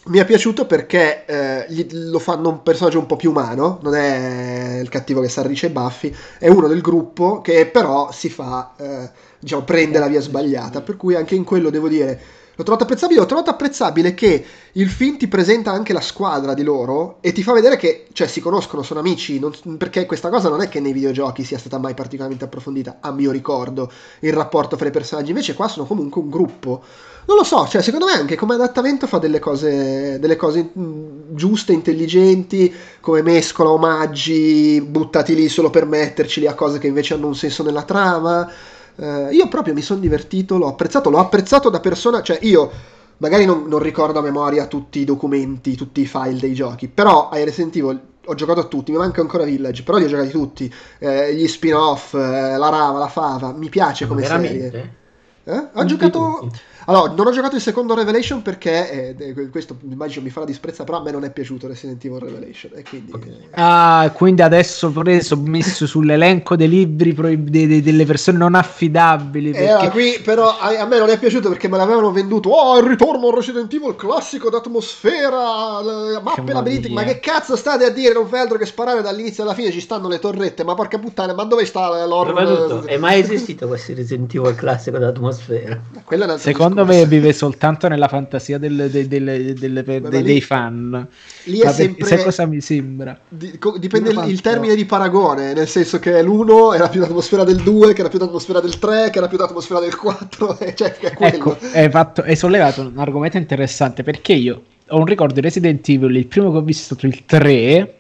mi 0.06 0.20
è 0.20 0.26
piaciuto 0.26 0.66
perché 0.66 1.24
eh, 1.26 1.66
gli- 1.70 1.88
lo 2.10 2.20
fanno 2.20 2.50
un 2.50 2.62
personaggio 2.64 3.00
un 3.00 3.06
po' 3.06 3.16
più 3.16 3.30
umano, 3.30 3.80
non 3.84 3.96
è 3.96 4.80
il 4.82 4.90
cattivo 4.90 5.22
che 5.22 5.30
s'arrice 5.30 5.68
i 5.68 5.70
baffi, 5.70 6.14
è 6.40 6.50
uno 6.50 6.68
del 6.68 6.82
gruppo 6.82 7.40
che 7.42 7.68
però 7.68 8.12
si 8.12 8.30
fa, 8.30 8.74
eh, 8.78 9.10
diciamo, 9.44 9.64
prende 9.64 10.00
la 10.00 10.08
via 10.08 10.22
sbagliata, 10.22 10.82
per 10.82 10.98
cui 10.98 11.16
anche 11.16 11.36
in 11.36 11.44
quello 11.44 11.70
devo 11.70 11.88
dire, 11.88 12.20
l'ho 12.56 12.64
trovato 12.64 12.84
apprezzabile, 12.84 13.20
ho 13.20 13.26
trovato 13.26 13.50
apprezzabile 13.50 14.14
che 14.14 14.46
il 14.74 14.88
film 14.90 15.18
ti 15.18 15.28
presenta 15.28 15.72
anche 15.72 15.92
la 15.92 16.02
squadra 16.02 16.54
di 16.54 16.64
loro 16.64 17.18
e 17.22 17.32
ti 17.32 17.44
fa 17.44 17.52
vedere 17.52 17.78
che, 17.78 18.06
cioè, 18.14 18.28
si 18.28 18.40
conoscono, 18.42 18.84
sono 18.84 19.00
amici, 19.00 19.40
non- 19.40 19.54
perché 19.78 20.06
questa 20.06 20.30
cosa 20.30 20.50
non 20.50 20.62
è 20.62 20.70
che 20.70 20.80
nei 20.80 20.94
videogiochi 20.94 21.44
sia 21.44 21.58
stata 21.58 21.78
mai 21.78 21.94
particolarmente 21.94 22.46
approfondita, 22.46 22.98
a 23.02 23.12
mio 23.12 23.32
ricordo, 23.32 23.92
il 24.20 24.34
rapporto 24.34 24.78
fra 24.78 24.88
i 24.88 24.92
personaggi, 24.92 25.30
invece 25.30 25.56
qua 25.56 25.68
sono 25.68 25.86
comunque 25.86 26.22
un 26.22 26.30
gruppo. 26.30 26.84
Non 27.26 27.38
lo 27.38 27.44
so, 27.46 27.66
cioè 27.68 27.82
secondo 27.82 28.06
me 28.06 28.12
anche 28.12 28.36
come 28.36 28.56
adattamento 28.56 29.08
fa 29.08 29.18
delle 29.18 29.40
cose, 29.40 30.20
delle 30.20 30.36
cose 30.36 30.70
mh, 30.74 31.36
giuste, 31.36 31.72
intelligenti, 31.72 32.74
come 33.00 33.22
mescola 33.22 33.70
omaggi 33.70 34.82
buttati 34.82 35.34
lì 35.34 35.48
solo 35.48 35.70
per 35.70 35.86
metterceli 35.86 36.48
a 36.48 36.54
cose 36.54 36.80
che 36.80 36.88
invece 36.88 37.14
hanno 37.14 37.28
un 37.28 37.36
senso 37.36 37.64
nella 37.64 37.84
trama. 37.84 38.50
Eh, 38.96 39.30
io 39.32 39.48
proprio 39.48 39.74
mi 39.74 39.82
sono 39.82 40.00
divertito, 40.00 40.58
l'ho 40.58 40.68
apprezzato, 40.68 41.10
l'ho 41.10 41.20
apprezzato 41.20 41.70
da 41.70 41.80
persona, 41.80 42.22
cioè 42.22 42.40
io 42.42 42.72
magari 43.18 43.46
non, 43.46 43.66
non 43.68 43.80
ricordo 43.80 44.20
a 44.20 44.22
memoria 44.22 44.68
tutti 44.68 45.00
i 45.00 45.06
documenti, 45.06 45.76
tutti 45.76 46.02
i 46.02 46.06
file 46.06 46.40
dei 46.40 46.54
giochi, 46.54 46.88
però 46.88 47.30
ai 47.30 47.44
Resident 47.44 47.76
Evil 47.76 48.02
ho 48.26 48.36
giocato 48.36 48.62
a 48.62 48.66
tutti, 48.66 48.92
mi 48.92 48.98
manca 48.98 49.22
ancora 49.22 49.44
Village, 49.44 49.84
però 49.84 49.98
li 49.98 50.06
ho 50.06 50.08
giocati 50.08 50.30
tutti, 50.30 50.74
eh, 51.00 51.34
gli 51.36 51.48
spin-off, 51.48 52.14
eh, 52.14 52.58
la 52.58 52.70
rava, 52.70 53.00
la 53.00 53.08
fava, 53.08 53.52
mi 53.52 53.70
piace 53.70 54.08
come 54.08 54.22
Veramente? 54.22 54.60
serie. 54.60 54.96
Eh? 55.44 55.68
Ho 55.74 55.86
giocato... 55.86 56.38
tutti. 56.42 56.60
Allora, 56.86 57.14
non 57.14 57.28
ho 57.28 57.32
giocato 57.32 57.56
il 57.56 57.62
secondo 57.62 57.96
Revelation 57.96 58.42
perché, 58.42 59.16
eh, 59.18 59.50
questo 59.50 59.78
immagino 59.90 60.24
mi 60.24 60.30
fa 60.30 60.42
la 60.42 60.46
disprezza, 60.46 60.84
però 60.84 61.00
a 61.00 61.02
me 61.02 61.12
non 61.12 61.24
è 61.24 61.32
piaciuto 61.32 61.68
Resident 61.68 62.04
Evil 62.04 62.20
Revelation 62.20 62.72
e 62.76 62.84
quindi... 62.84 63.12
Ok. 63.14 63.26
eh, 63.26 63.50
Ah, 63.54 64.12
quindi 64.14 64.42
adesso 64.42 64.92
preso, 64.92 65.38
messo 65.38 65.88
sull'elenco 65.88 66.56
dei 66.56 66.68
libri 66.68 67.14
proib- 67.14 67.50
de- 67.50 67.68
de- 67.68 67.82
delle 67.82 68.06
persone 68.06 68.38
non 68.38 68.56
affidabili. 68.56 69.52
Eh, 69.52 69.54
Perché... 69.54 69.90
qui 69.90 70.20
però 70.24 70.58
a, 70.58 70.80
a 70.80 70.86
me 70.86 71.00
non 71.00 71.10
è 71.10 71.18
piaciuto 71.18 71.50
perché 71.50 71.68
me 71.68 71.78
l'avevano 71.78 72.12
venduto. 72.12 72.50
Oh, 72.50 72.78
il 72.80 72.86
ritorno 72.86 73.30
a 73.30 73.36
Resident 73.36 73.72
Evil 73.74 73.96
classico 73.96 74.50
d'atmosfera, 74.50 75.82
le 75.82 76.22
mappe 76.22 76.44
Che 76.44 76.54
labirinthiche. 76.54 76.94
Ma 76.94 77.04
che 77.04 77.20
cazzo 77.20 77.56
state 77.56 77.86
a 77.86 77.90
dire? 77.90 78.14
Non 78.14 78.28
fai 78.28 78.42
altro 78.42 78.58
che 78.58 78.66
sparare 78.66 79.02
dall'inizio 79.02 79.44
alla 79.44 79.54
fine. 79.54 79.72
Ci 79.72 79.80
stanno 79.82 80.08
le 80.08 80.20
torrette. 80.20 80.64
Ma 80.64 80.74
porca 80.76 81.00
puttana, 81.00 81.34
ma 81.34 81.44
dove 81.46 81.66
sta 81.66 82.06
l'orlo? 82.06 82.46
Soprattutto, 82.46 82.88
è 82.88 82.98
mai 82.98 83.20
esistito 83.20 83.68
questo 83.68 83.94
Resident 83.94 84.34
Evil 84.34 84.56
classico 84.56 84.98
d'atmosfera? 84.98 85.80
Quella 86.04 86.24
è 86.24 86.28
un 86.28 86.34
altro 86.34 86.52
Secondo 86.74 86.92
me 86.92 87.06
vive 87.06 87.34
soltanto 87.34 87.88
nella 87.88 88.08
fantasia 88.08 88.58
del- 88.58 88.90
de- 88.90 89.08
delle- 89.08 89.54
delle- 89.54 89.84
ma 90.00 90.10
dei, 90.10 90.20
lì- 90.22 90.24
dei 90.24 90.42
fan. 90.42 91.08
Lì 91.44 91.60
è 91.60 91.64
perché- 91.64 91.76
sempre- 91.84 92.08
sai 92.08 92.24
cosa 92.24 92.46
mi 92.46 92.62
sembra? 92.62 93.20
Di- 93.28 93.58
co- 93.60 93.78
dipende 93.78 94.10
il, 94.10 94.24
il 94.28 94.42
termine 94.42 94.76
di 94.76 94.86
paragone, 94.86 95.54
nel 95.54 95.68
senso 95.68 96.00
che 96.00 96.22
l'uno 96.24 96.74
era 96.74 96.90
più 96.90 97.00
l'atmosfera 97.00 97.44
del 97.44 97.58
2, 97.62 97.94
che 97.94 98.00
era 98.02 98.10
più 98.10 98.20
l'atmosfera 98.20 98.60
del 98.60 98.80
3, 98.80 99.10
che 99.12 99.18
era 99.20 99.28
più 99.28 99.38
l'atmosfera 99.38 99.80
del 99.80 99.96
4, 99.96 100.58
cioè 100.76 100.96
è 100.98 101.14
quello. 101.14 101.36
Ecco, 101.36 101.58
hai, 101.74 101.90
fatto- 101.90 102.22
hai 102.22 102.36
sollevato 102.36 102.82
un 102.82 102.98
argomento 102.98 103.38
interessante 103.38 104.04
perché 104.04 104.34
io 104.34 104.64
ho 104.90 104.98
un 104.98 105.06
ricordo 105.06 105.36
di 105.36 105.42
Resident 105.42 105.88
Evil, 105.90 106.16
il 106.16 106.28
primo 106.28 106.52
che 106.52 106.58
ho 106.58 106.62
visto 106.62 106.82
è 106.82 106.98
stato 106.98 107.06
il 107.06 107.24
3, 107.26 107.94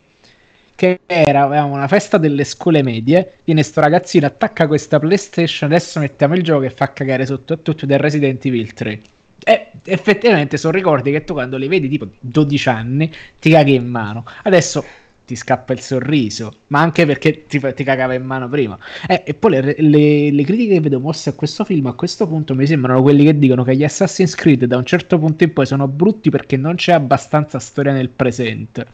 che 0.75 1.01
era 1.05 1.45
una 1.65 1.87
festa 1.87 2.17
delle 2.17 2.43
scuole 2.43 2.83
medie, 2.83 3.37
viene 3.43 3.63
sto 3.63 3.81
ragazzino, 3.81 4.25
attacca 4.25 4.67
questa 4.67 4.99
PlayStation, 4.99 5.69
adesso 5.69 5.99
mettiamo 5.99 6.35
il 6.35 6.43
gioco 6.43 6.63
e 6.63 6.69
fa 6.69 6.91
cagare 6.93 7.25
sotto 7.25 7.53
a 7.53 7.57
tutto 7.57 7.85
del 7.85 7.99
Resident 7.99 8.43
Evil 8.45 8.73
3. 8.73 9.01
E 9.45 9.71
effettivamente 9.85 10.57
sono 10.57 10.73
ricordi 10.73 11.11
che 11.11 11.23
tu 11.25 11.33
quando 11.33 11.57
li 11.57 11.67
vedi 11.67 11.89
tipo 11.89 12.07
12 12.19 12.69
anni 12.69 13.11
ti 13.39 13.49
caghi 13.51 13.73
in 13.75 13.87
mano. 13.87 14.25
Adesso 14.43 14.85
ti 15.25 15.35
scappa 15.35 15.71
il 15.73 15.79
sorriso, 15.79 16.59
ma 16.67 16.81
anche 16.81 17.05
perché 17.05 17.45
ti, 17.45 17.59
ti 17.73 17.83
cagava 17.83 18.13
in 18.13 18.23
mano 18.23 18.47
prima. 18.49 18.77
Eh, 19.07 19.23
e 19.25 19.33
poi 19.33 19.51
le, 19.51 19.75
le- 19.77 20.31
le 20.31 20.43
critiche 20.43 20.73
che 20.75 20.79
vedo 20.81 20.99
mosse 20.99 21.29
a 21.29 21.33
questo 21.33 21.63
film 21.63 21.87
a 21.87 21.93
questo 21.93 22.27
punto 22.27 22.55
mi 22.55 22.65
sembrano 22.67 23.01
quelli 23.01 23.23
che 23.25 23.37
dicono 23.37 23.63
che 23.63 23.75
gli 23.75 23.83
Assassin's 23.83 24.35
Creed 24.35 24.65
da 24.65 24.77
un 24.77 24.85
certo 24.85 25.17
punto 25.19 25.43
in 25.43 25.53
poi 25.53 25.65
sono 25.65 25.87
brutti 25.87 26.29
perché 26.29 26.57
non 26.57 26.75
c'è 26.75 26.91
abbastanza 26.93 27.59
storia 27.59 27.93
nel 27.93 28.09
presente. 28.09 28.85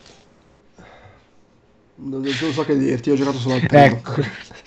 Non, 2.01 2.21
non 2.21 2.53
so 2.53 2.63
che 2.63 2.77
dirti, 2.77 3.09
io 3.09 3.15
ho 3.15 3.17
giocato 3.17 3.39
solo 3.39 3.55
al 3.55 3.65
primo. 3.65 4.01
Ecco. 4.01 4.21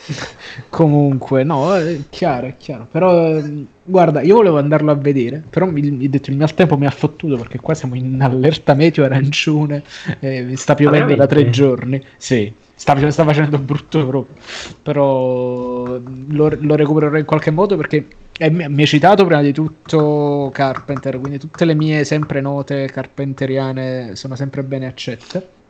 Comunque, 0.68 1.44
no, 1.44 1.74
è 1.74 2.08
chiaro, 2.10 2.46
è 2.46 2.56
chiaro. 2.56 2.86
Però, 2.90 3.40
guarda, 3.82 4.20
io 4.20 4.34
volevo 4.36 4.58
andarlo 4.58 4.90
a 4.90 4.94
vedere, 4.94 5.42
però 5.48 5.66
mi, 5.66 5.80
mi 5.90 6.08
detto, 6.10 6.30
il 6.30 6.36
mio 6.36 6.46
tempo 6.54 6.76
mi 6.76 6.86
ha 6.86 6.90
fottuto 6.90 7.36
perché 7.38 7.58
qua 7.58 7.74
siamo 7.74 7.94
in 7.94 8.20
allerta 8.20 8.74
meteo 8.74 9.04
arancione, 9.04 9.82
eh, 10.18 10.42
mi 10.42 10.56
sta 10.56 10.74
piovendo 10.74 11.14
da 11.14 11.26
tre 11.26 11.48
giorni. 11.48 12.02
Sì, 12.16 12.52
sta, 12.74 13.10
sta 13.10 13.24
facendo 13.24 13.58
brutto 13.58 14.06
proprio. 14.06 14.34
Però 14.82 15.98
lo, 16.28 16.56
lo 16.60 16.74
recupererò 16.76 17.16
in 17.16 17.24
qualche 17.24 17.50
modo 17.50 17.76
perché 17.76 18.06
eh, 18.36 18.50
mi 18.50 18.68
mi 18.68 18.80
hai 18.82 18.86
citato 18.86 19.24
prima 19.24 19.40
di 19.42 19.52
tutto 19.52 20.50
Carpenter, 20.52 21.18
quindi 21.18 21.38
tutte 21.38 21.64
le 21.64 21.74
mie 21.74 22.04
sempre 22.04 22.40
note 22.40 22.86
carpenteriane 22.86 24.16
sono 24.16 24.34
sempre 24.36 24.62
bene 24.64 24.86
accette. 24.86 25.60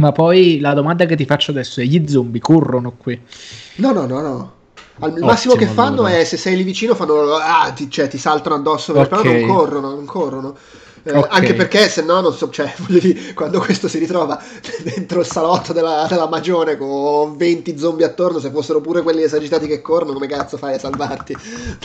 Ma 0.00 0.12
poi 0.12 0.60
la 0.60 0.72
domanda 0.72 1.04
che 1.04 1.14
ti 1.14 1.26
faccio 1.26 1.50
adesso 1.50 1.80
è: 1.80 1.84
gli 1.84 2.08
zombie 2.08 2.40
corrono 2.40 2.92
qui? 2.96 3.20
No, 3.76 3.92
no, 3.92 4.06
no, 4.06 4.20
no. 4.20 4.52
Al 5.02 5.08
il 5.10 5.12
Ottimo, 5.14 5.26
massimo 5.26 5.54
che 5.54 5.66
fanno 5.66 6.02
allora. 6.04 6.18
è 6.18 6.24
se 6.24 6.36
sei 6.36 6.56
lì 6.56 6.62
vicino 6.62 6.94
fanno 6.94 7.34
ah, 7.34 7.70
ti, 7.72 7.90
cioè, 7.90 8.08
ti 8.08 8.18
saltano 8.18 8.54
addosso, 8.56 8.92
Ok. 8.92 9.08
però 9.08 9.22
non 9.22 9.40
corrono, 9.46 9.90
non 9.90 10.04
corrono. 10.04 10.56
Eh, 11.02 11.12
Ok. 11.16 11.26
Anche 11.30 11.54
perché 11.54 11.88
se 11.88 12.02
no, 12.02 12.20
non 12.20 12.32
so, 12.34 12.50
cioè, 12.50 12.72
dire, 12.88 13.32
quando 13.34 13.58
questo 13.60 13.88
si 13.88 13.98
ritrova 13.98 14.38
dentro 14.84 15.20
il 15.20 15.26
salotto 15.26 15.72
della, 15.72 16.06
della 16.08 16.28
magione 16.28 16.76
con 16.76 17.36
20 17.36 17.78
zombie 17.78 18.04
attorno, 18.04 18.38
se 18.38 18.50
fossero 18.50 18.80
pure 18.80 19.02
quelli 19.02 19.22
esagitati 19.22 19.66
che 19.66 19.80
corrono, 19.80 20.12
come 20.12 20.26
cazzo 20.26 20.56
fai 20.58 20.74
a 20.74 20.78
salvarti? 20.78 21.34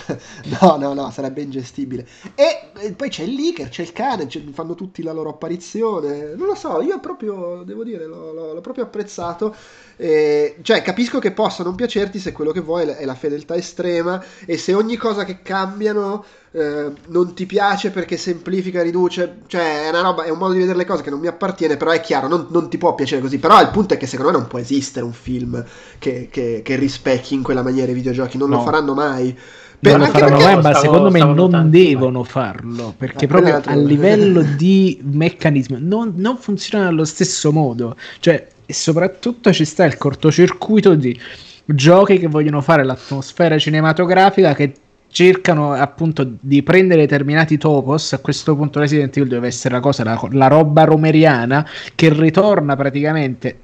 no, 0.62 0.76
no, 0.78 0.94
no, 0.94 1.12
sarebbe 1.12 1.42
ingestibile. 1.42 2.06
E, 2.36 2.72
e 2.78 2.94
poi 2.94 3.10
c'è 3.10 3.24
il 3.24 3.34
leaker, 3.36 3.70
c'è 3.70 3.84
il 3.84 3.94
cane, 3.94 4.28
c'è- 4.28 4.44
fanno 4.52 4.76
tutti 4.76 5.02
la 5.02 5.14
loro 5.14 5.30
apparizione. 5.30 6.34
Non 6.36 6.48
lo 6.48 6.56
so, 6.56 6.82
io 6.82 7.00
proprio, 7.00 7.64
devo 7.66 7.84
dire, 7.84 8.06
l'ho, 8.06 8.34
l'ho- 8.34 8.54
l'ho 8.54 8.62
proprio 8.62 8.84
apprezzato. 8.86 9.56
Eh, 9.98 10.58
cioè, 10.62 10.82
capisco 10.82 11.20
che 11.20 11.32
possa 11.32 11.64
non 11.64 11.76
piacerti 11.76 12.20
se 12.20 12.32
quello 12.34 12.52
che 12.52 12.60
vuoi 12.60 12.88
è 12.90 13.06
la- 13.06 13.16
fedeltà 13.16 13.56
estrema 13.56 14.22
e 14.46 14.58
se 14.58 14.74
ogni 14.74 14.98
cosa 14.98 15.24
che 15.24 15.42
cambiano 15.42 16.26
eh, 16.52 16.92
non 17.08 17.34
ti 17.34 17.46
piace 17.46 17.92
perché 17.92 18.16
semplifica, 18.18 18.82
riduce, 18.82 19.40
cioè 19.48 19.84
è 19.86 19.90
una 19.90 20.02
roba, 20.02 20.24
è 20.24 20.30
un 20.30 20.38
modo 20.38 20.54
di 20.54 20.60
vedere 20.60 20.78
le 20.78 20.86
cose 20.86 21.02
che 21.04 21.10
non 21.10 21.20
mi 21.20 21.28
appartiene, 21.28 21.76
però 21.78 21.92
è 21.92 22.00
chiaro, 22.02 22.28
non, 22.28 22.48
non 22.50 22.70
ti 22.70 22.78
può 22.78 22.94
piacere 22.96 23.22
così. 23.22 23.40
Però 23.40 23.60
il 23.62 23.70
punto 23.70 23.94
è 23.94 23.98
che 23.98 24.08
secondo 24.08 24.32
me 24.32 24.38
non 24.38 24.48
può 24.48 24.60
esistere 24.60 25.06
un 25.06 25.14
film 25.14 25.64
che, 26.00 26.28
che- 26.32 26.62
che 26.64 26.76
rispecchi 26.76 27.34
in 27.34 27.44
quella 27.44 27.62
maniera 27.64 27.92
i 27.92 27.96
videogiochi, 27.96 28.38
non 28.38 28.50
lo 28.50 28.58
No. 28.58 28.64
faranno 28.64 28.94
mai. 28.94 29.38
Non 29.80 30.00
lo 30.00 30.06
faranno 30.06 30.38
mai, 30.40 30.62
ma 30.62 30.74
secondo 30.74 31.12
me 31.12 31.20
non 31.20 31.70
devono 31.70 32.24
farlo 32.24 32.94
perché 32.98 33.26
eh, 33.26 33.28
proprio 33.28 33.62
a 33.64 33.76
livello 33.76 34.42
di 34.42 35.00
meccanismo 35.04 35.78
non, 35.80 36.14
non 36.16 36.38
funzionano 36.38 36.90
allo 36.90 37.06
stesso 37.06 37.52
modo. 37.52 37.96
Cioè, 38.20 38.48
e 38.66 38.74
soprattutto 38.74 39.54
ci 39.54 39.66
sta 39.66 39.86
il 39.86 39.98
cortocircuito 39.98 40.96
di 40.96 41.20
giochi 41.66 42.18
che 42.18 42.28
vogliono 42.28 42.62
fare 42.62 42.84
l'atmosfera 42.84 43.58
cinematografica 43.58 44.54
che 44.54 44.74
cercano 45.08 45.72
appunto 45.72 46.30
di 46.40 46.62
prendere 46.62 47.02
determinati 47.02 47.58
topos. 47.58 48.14
A 48.14 48.20
questo 48.20 48.56
punto 48.56 48.80
Resident 48.80 49.16
Evil 49.16 49.30
deve 49.30 49.48
essere 49.48 49.76
la 49.76 49.80
cosa, 49.80 50.04
la, 50.04 50.20
la 50.32 50.48
roba 50.48 50.84
romeriana 50.84 51.66
che 51.96 52.10
ritorna 52.12 52.76
praticamente 52.76 53.60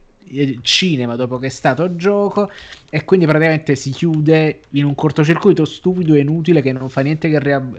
cinema 0.62 1.16
dopo 1.16 1.38
che 1.38 1.48
è 1.48 1.50
stato 1.50 1.96
gioco 1.96 2.50
e 2.90 3.04
quindi 3.06 3.26
praticamente 3.26 3.76
si 3.76 3.92
chiude 3.92 4.62
in 4.70 4.86
un 4.86 4.96
cortocircuito 4.96 5.66
stupido 5.66 6.14
e 6.14 6.20
inutile 6.20 6.62
che 6.62 6.72
non 6.72 6.90
fa 6.90 7.02
niente 7.02 7.30
che, 7.30 7.40
ria- 7.40 7.70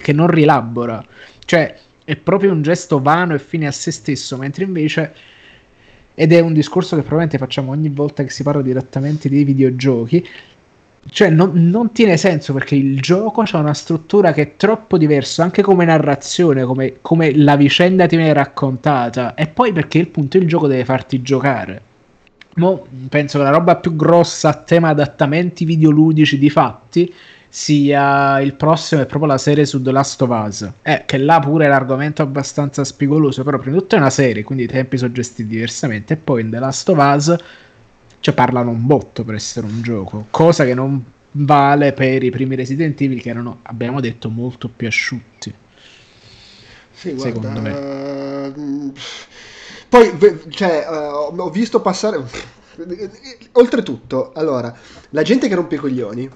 che 0.00 0.12
non 0.12 0.28
rielabora. 0.28 1.04
Cioè 1.44 1.76
è 2.04 2.16
proprio 2.16 2.52
un 2.52 2.62
gesto 2.62 3.00
vano 3.00 3.34
e 3.34 3.38
fine 3.38 3.66
a 3.66 3.72
se 3.72 3.90
stesso 3.90 4.36
mentre 4.36 4.64
invece 4.64 5.14
ed 6.14 6.32
è 6.32 6.40
un 6.40 6.52
discorso 6.52 6.96
che 6.96 7.02
probabilmente 7.02 7.38
facciamo 7.38 7.70
ogni 7.70 7.90
volta 7.90 8.24
che 8.24 8.30
si 8.30 8.42
parla 8.42 8.62
direttamente 8.62 9.28
dei 9.28 9.44
videogiochi 9.44 10.26
cioè 11.10 11.30
non, 11.30 11.52
non, 11.54 11.92
tiene 11.92 12.16
senso 12.16 12.52
perché 12.52 12.74
il 12.74 13.00
gioco 13.00 13.42
ha 13.42 13.58
una 13.58 13.74
struttura 13.74 14.32
che 14.32 14.42
è 14.42 14.56
troppo 14.56 14.98
diversa 14.98 15.42
anche 15.42 15.62
come 15.62 15.84
narrazione, 15.84 16.64
come, 16.64 16.96
come, 17.00 17.34
la 17.34 17.56
vicenda 17.56 18.06
ti 18.06 18.16
viene 18.16 18.32
raccontata. 18.32 19.34
E 19.34 19.46
poi 19.46 19.72
perché 19.72 19.98
il 19.98 20.08
punto 20.08 20.36
il 20.36 20.46
gioco 20.46 20.66
deve 20.66 20.84
farti 20.84 21.22
giocare. 21.22 21.82
Mo, 22.56 22.86
penso 23.08 23.38
che 23.38 23.44
la 23.44 23.50
roba 23.50 23.76
più 23.76 23.94
grossa 23.94 24.48
a 24.50 24.54
tema 24.54 24.88
adattamenti 24.88 25.64
videoludici 25.64 26.38
di 26.38 26.50
fatti 26.50 27.12
sia 27.50 28.40
il 28.40 28.54
prossimo 28.54 29.00
è 29.00 29.06
proprio 29.06 29.30
la 29.30 29.38
serie 29.38 29.64
su 29.64 29.80
The 29.80 29.92
Last 29.92 30.20
of 30.22 30.44
Us. 30.46 30.70
Eh, 30.82 31.04
che 31.06 31.18
là 31.18 31.38
pure 31.38 31.64
è 31.64 31.68
l'argomento 31.68 32.20
abbastanza 32.20 32.84
spigoloso 32.84 33.42
però 33.44 33.58
prima 33.58 33.76
di 33.76 33.80
tutto 33.80 33.94
è 33.94 33.98
una 33.98 34.10
serie 34.10 34.42
quindi 34.42 34.64
i 34.64 34.66
tempi 34.66 34.98
sono 34.98 35.12
gestiti 35.12 35.48
diversamente. 35.48 36.14
E 36.14 36.16
poi 36.16 36.42
in 36.42 36.50
The 36.50 36.58
Last 36.58 36.88
of 36.88 36.98
Us 36.98 37.36
cioè 38.20 38.34
parlano 38.34 38.70
un 38.70 38.86
botto 38.86 39.24
per 39.24 39.34
essere 39.34 39.66
un 39.66 39.82
gioco, 39.82 40.26
cosa 40.30 40.64
che 40.64 40.74
non 40.74 41.04
vale 41.32 41.92
per 41.92 42.22
i 42.22 42.30
primi 42.30 42.56
Resident 42.56 43.00
Evil 43.00 43.20
che 43.20 43.30
erano, 43.30 43.60
abbiamo 43.62 44.00
detto, 44.00 44.28
molto 44.28 44.68
più 44.68 44.86
asciutti. 44.86 45.54
Sì, 46.90 47.12
guarda, 47.12 47.40
secondo 47.40 47.60
me. 47.60 47.72
Uh, 47.72 48.92
poi, 49.88 50.40
cioè, 50.50 50.86
uh, 50.88 51.40
ho 51.40 51.50
visto 51.50 51.80
passare... 51.80 52.22
Oltretutto, 53.52 54.32
allora, 54.34 54.74
la 55.10 55.22
gente 55.22 55.48
che 55.48 55.54
rompe 55.54 55.76
i 55.76 55.78
coglioni 55.78 56.30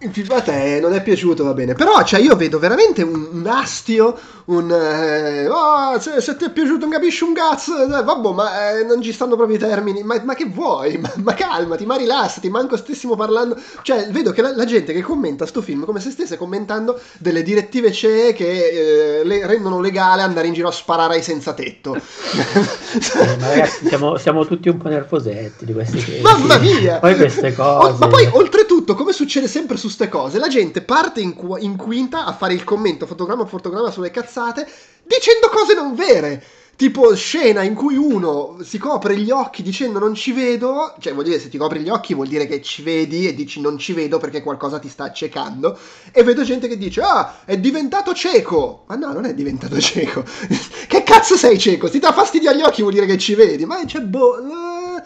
a 0.00 0.40
te 0.40 0.78
non 0.80 0.94
è 0.94 1.02
piaciuto, 1.02 1.44
va 1.44 1.54
bene. 1.54 1.74
Però, 1.74 2.02
cioè, 2.04 2.20
io 2.20 2.36
vedo 2.36 2.58
veramente 2.58 3.02
un, 3.02 3.28
un 3.32 3.46
astio, 3.46 4.16
un... 4.46 4.70
Eh, 4.70 5.48
oh, 5.48 5.98
se, 5.98 6.20
se, 6.20 6.36
ti 6.36 6.44
è 6.44 6.50
piaciuto 6.50 6.80
non 6.80 6.90
capisci 6.90 7.24
un 7.24 7.34
cazzo, 7.34 7.82
eh, 7.82 8.02
vabbè, 8.02 8.32
ma 8.32 8.78
eh, 8.78 8.84
non 8.84 9.02
ci 9.02 9.12
stanno 9.12 9.34
proprio 9.34 9.56
i 9.56 9.58
termini. 9.58 10.02
Ma, 10.04 10.20
ma 10.24 10.34
che 10.34 10.46
vuoi? 10.46 10.98
Ma, 10.98 11.10
ma, 11.16 11.34
calmati, 11.34 11.84
ma 11.84 11.96
rilassati, 11.96 12.48
manco 12.48 12.76
stessimo 12.76 13.16
parlando... 13.16 13.56
Cioè, 13.82 14.08
vedo 14.10 14.30
che 14.30 14.42
la, 14.42 14.54
la, 14.54 14.64
gente 14.64 14.92
che 14.92 15.02
commenta 15.02 15.46
sto 15.46 15.62
film 15.62 15.84
come 15.84 16.00
se 16.00 16.10
stesse 16.10 16.36
commentando 16.36 17.00
delle 17.18 17.42
direttive 17.42 17.90
CE 17.90 18.32
che 18.34 19.20
eh, 19.20 19.24
le 19.24 19.46
rendono 19.46 19.80
legale 19.80 20.22
andare 20.22 20.46
in 20.46 20.52
giro 20.52 20.68
a 20.68 20.72
sparare 20.72 21.14
ai 21.14 21.22
senza 21.22 21.54
tetto. 21.54 21.96
Eh, 21.96 23.36
ma 23.38 23.48
ragazzi, 23.48 23.86
siamo, 23.86 24.16
siamo, 24.16 24.46
tutti 24.46 24.68
un 24.68 24.78
po' 24.78 24.88
nervosetti 24.88 25.64
di 25.64 25.72
queste 25.72 25.98
cose. 25.98 26.20
Mamma 26.20 26.58
mia! 26.58 26.98
Poi 26.98 27.16
queste 27.16 27.52
cose... 27.52 27.92
Oh, 27.92 27.96
ma 27.98 28.06
poi, 28.08 28.28
oltretutto, 28.32 28.77
come 28.94 29.12
succede 29.12 29.48
sempre 29.48 29.76
su 29.76 29.86
queste 29.86 30.08
cose, 30.08 30.38
la 30.38 30.48
gente 30.48 30.82
parte 30.82 31.20
in, 31.20 31.34
qu- 31.34 31.60
in 31.60 31.76
quinta 31.76 32.24
a 32.24 32.32
fare 32.32 32.54
il 32.54 32.64
commento 32.64 33.06
fotogramma 33.06 33.42
a 33.42 33.46
fotogramma 33.46 33.90
sulle 33.90 34.10
cazzate 34.10 34.66
dicendo 35.04 35.48
cose 35.48 35.74
non 35.74 35.94
vere. 35.94 36.42
Tipo 36.76 37.12
scena 37.16 37.62
in 37.62 37.74
cui 37.74 37.96
uno 37.96 38.58
si 38.62 38.78
copre 38.78 39.16
gli 39.16 39.32
occhi 39.32 39.64
dicendo 39.64 39.98
non 39.98 40.14
ci 40.14 40.30
vedo, 40.30 40.94
cioè 41.00 41.12
vuol 41.12 41.24
dire 41.24 41.40
se 41.40 41.48
ti 41.48 41.58
copri 41.58 41.80
gli 41.80 41.88
occhi 41.88 42.14
vuol 42.14 42.28
dire 42.28 42.46
che 42.46 42.62
ci 42.62 42.82
vedi 42.82 43.26
e 43.26 43.34
dici 43.34 43.60
non 43.60 43.78
ci 43.78 43.92
vedo 43.92 44.18
perché 44.18 44.42
qualcosa 44.42 44.78
ti 44.78 44.88
sta 44.88 45.02
accecando. 45.02 45.76
E 46.12 46.22
vedo 46.22 46.44
gente 46.44 46.68
che 46.68 46.78
dice 46.78 47.00
ah 47.00 47.44
è 47.44 47.58
diventato 47.58 48.14
cieco. 48.14 48.84
Ma 48.86 48.94
no, 48.94 49.12
non 49.12 49.24
è 49.24 49.34
diventato 49.34 49.80
cieco. 49.80 50.22
che 50.86 51.02
cazzo 51.02 51.36
sei 51.36 51.58
cieco? 51.58 51.90
Ti 51.90 51.98
dà 51.98 52.12
fastidio 52.12 52.50
agli 52.50 52.62
occhi 52.62 52.82
vuol 52.82 52.94
dire 52.94 53.06
che 53.06 53.18
ci 53.18 53.34
vedi. 53.34 53.64
Ma 53.66 53.84
c'è 53.84 54.00
boh... 54.00 54.38
Eh, 54.38 55.02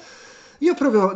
io 0.58 0.74
proprio... 0.74 1.14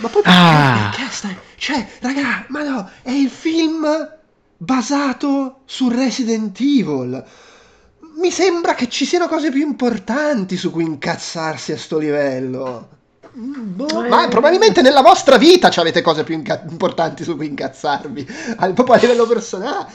Ma 0.00 0.08
poi 0.08 0.22
ah. 0.24 0.90
perché 0.90 1.10
stai... 1.10 1.36
Cioè, 1.56 1.86
raga, 2.00 2.44
ma 2.48 2.62
no, 2.62 2.90
è 3.02 3.10
il 3.10 3.30
film 3.30 3.86
basato 4.56 5.62
su 5.64 5.88
Resident 5.88 6.58
Evil. 6.60 7.24
Mi 8.18 8.30
sembra 8.30 8.74
che 8.74 8.88
ci 8.88 9.04
siano 9.04 9.26
cose 9.28 9.50
più 9.50 9.60
importanti 9.60 10.56
su 10.56 10.70
cui 10.70 10.84
incazzarsi 10.84 11.72
a 11.72 11.78
sto 11.78 11.98
livello. 11.98 12.95
Boh, 13.38 14.02
eh. 14.02 14.08
ma 14.08 14.26
probabilmente 14.28 14.80
nella 14.80 15.02
vostra 15.02 15.36
vita 15.36 15.70
avete 15.76 16.00
cose 16.00 16.24
più 16.24 16.34
inca- 16.34 16.64
importanti 16.70 17.22
su 17.22 17.36
cui 17.36 17.48
incazzarvi, 17.48 18.26
proprio 18.72 18.94
a 18.94 18.96
livello 18.96 19.26
personale. 19.26 19.86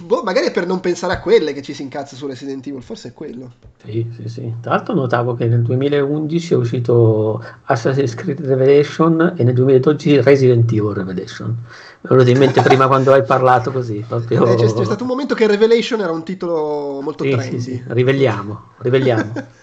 Boh, 0.00 0.22
magari 0.24 0.46
è 0.48 0.50
per 0.50 0.66
non 0.66 0.80
pensare 0.80 1.12
a 1.12 1.20
quelle 1.20 1.52
che 1.52 1.62
ci 1.62 1.72
si 1.72 1.82
incazza 1.82 2.16
su 2.16 2.26
Resident 2.26 2.66
Evil, 2.66 2.82
forse 2.82 3.08
è 3.08 3.12
quello. 3.12 3.52
Sì, 3.84 4.04
sì, 4.16 4.28
sì. 4.28 4.54
Tra 4.60 4.72
l'altro 4.72 4.94
notavo 4.94 5.34
che 5.34 5.46
nel 5.46 5.62
2011 5.62 6.52
è 6.52 6.56
uscito 6.56 7.44
Assassin's 7.64 8.14
Creed 8.14 8.40
Revelation 8.40 9.34
e 9.36 9.44
nel 9.44 9.54
2012 9.54 10.22
Resident 10.22 10.70
Evil 10.72 10.92
Revelation. 10.92 11.48
Mi 11.48 12.08
è 12.08 12.08
venuto 12.08 12.30
in 12.30 12.38
mente 12.38 12.60
prima 12.62 12.86
quando 12.88 13.12
hai 13.12 13.22
parlato 13.22 13.70
così. 13.70 14.04
Proprio... 14.06 14.46
Eh, 14.46 14.56
c'è, 14.56 14.72
c'è, 14.72 14.84
stato 14.84 15.04
un 15.04 15.08
momento 15.08 15.36
che 15.36 15.46
Revelation 15.46 16.00
era 16.00 16.10
un 16.10 16.24
titolo 16.24 17.00
molto 17.00 17.22
sì, 17.22 17.30
trendy. 17.30 17.60
Sì, 17.60 17.70
sì. 17.70 17.82
Rivegliamo, 17.86 18.62
rivegliamo. 18.78 19.32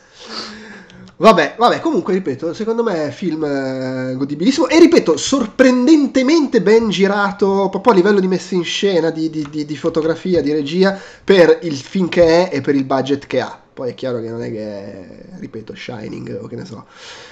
Vabbè, 1.19 1.55
vabbè, 1.57 1.79
comunque 1.79 2.13
ripeto, 2.13 2.53
secondo 2.53 2.83
me 2.83 3.07
è 3.07 3.09
film 3.09 3.43
eh, 3.43 4.13
godibilissimo 4.15 4.67
e 4.67 4.77
ripeto, 4.77 5.17
sorprendentemente 5.17 6.61
ben 6.61 6.89
girato 6.89 7.69
proprio 7.69 7.93
a 7.93 7.95
livello 7.95 8.19
di 8.19 8.27
messa 8.27 8.53
in 8.53 8.63
scena, 8.63 9.09
di, 9.09 9.27
di, 9.31 9.47
di, 9.49 9.65
di, 9.65 9.75
fotografia, 9.75 10.43
di 10.43 10.53
regia, 10.53 10.95
per 11.23 11.57
il 11.63 11.75
film 11.75 12.07
che 12.07 12.49
è 12.49 12.55
e 12.55 12.61
per 12.61 12.75
il 12.75 12.83
budget 12.83 13.25
che 13.25 13.41
ha. 13.41 13.59
Poi 13.73 13.89
è 13.89 13.95
chiaro 13.95 14.21
che 14.21 14.29
non 14.29 14.43
è 14.43 14.51
che 14.51 14.59
è, 14.59 15.25
ripeto, 15.39 15.73
Shining 15.73 16.37
o 16.39 16.45
che 16.45 16.55
ne 16.55 16.65
so. 16.65 16.85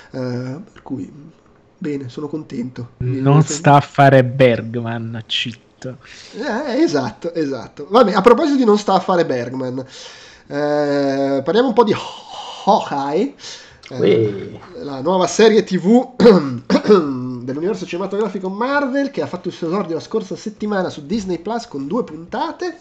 Uh, 0.09 0.63
per 0.71 0.81
cui, 0.81 1.11
bene, 1.77 2.09
sono 2.09 2.27
contento. 2.27 2.93
Non 2.97 3.43
sta 3.43 3.75
a 3.75 3.81
fare 3.81 4.23
Bergman, 4.23 5.23
cheat. 5.27 5.95
Eh, 6.33 6.81
esatto, 6.81 7.31
esatto. 7.35 7.85
Vabbè, 7.87 8.13
a 8.13 8.21
proposito 8.21 8.57
di 8.57 8.65
non 8.65 8.79
sta 8.79 8.93
a 8.93 8.99
fare 8.99 9.27
Bergman, 9.27 9.77
eh, 10.47 11.41
parliamo 11.43 11.67
un 11.67 11.73
po' 11.73 11.83
di 11.83 11.93
Hawkeye 12.65 13.35
eh, 13.89 14.59
la 14.81 15.01
nuova 15.01 15.27
serie 15.27 15.63
tv 15.63 16.15
dell'universo 17.43 17.85
cinematografico 17.85 18.49
Marvel 18.49 19.11
che 19.11 19.21
ha 19.21 19.27
fatto 19.27 19.49
il 19.49 19.53
suo 19.53 19.67
esordio 19.67 19.95
la 19.95 20.01
scorsa 20.01 20.35
settimana 20.35 20.89
su 20.89 21.05
Disney 21.05 21.39
Plus 21.39 21.67
con 21.67 21.87
due 21.87 22.03
puntate 22.03 22.77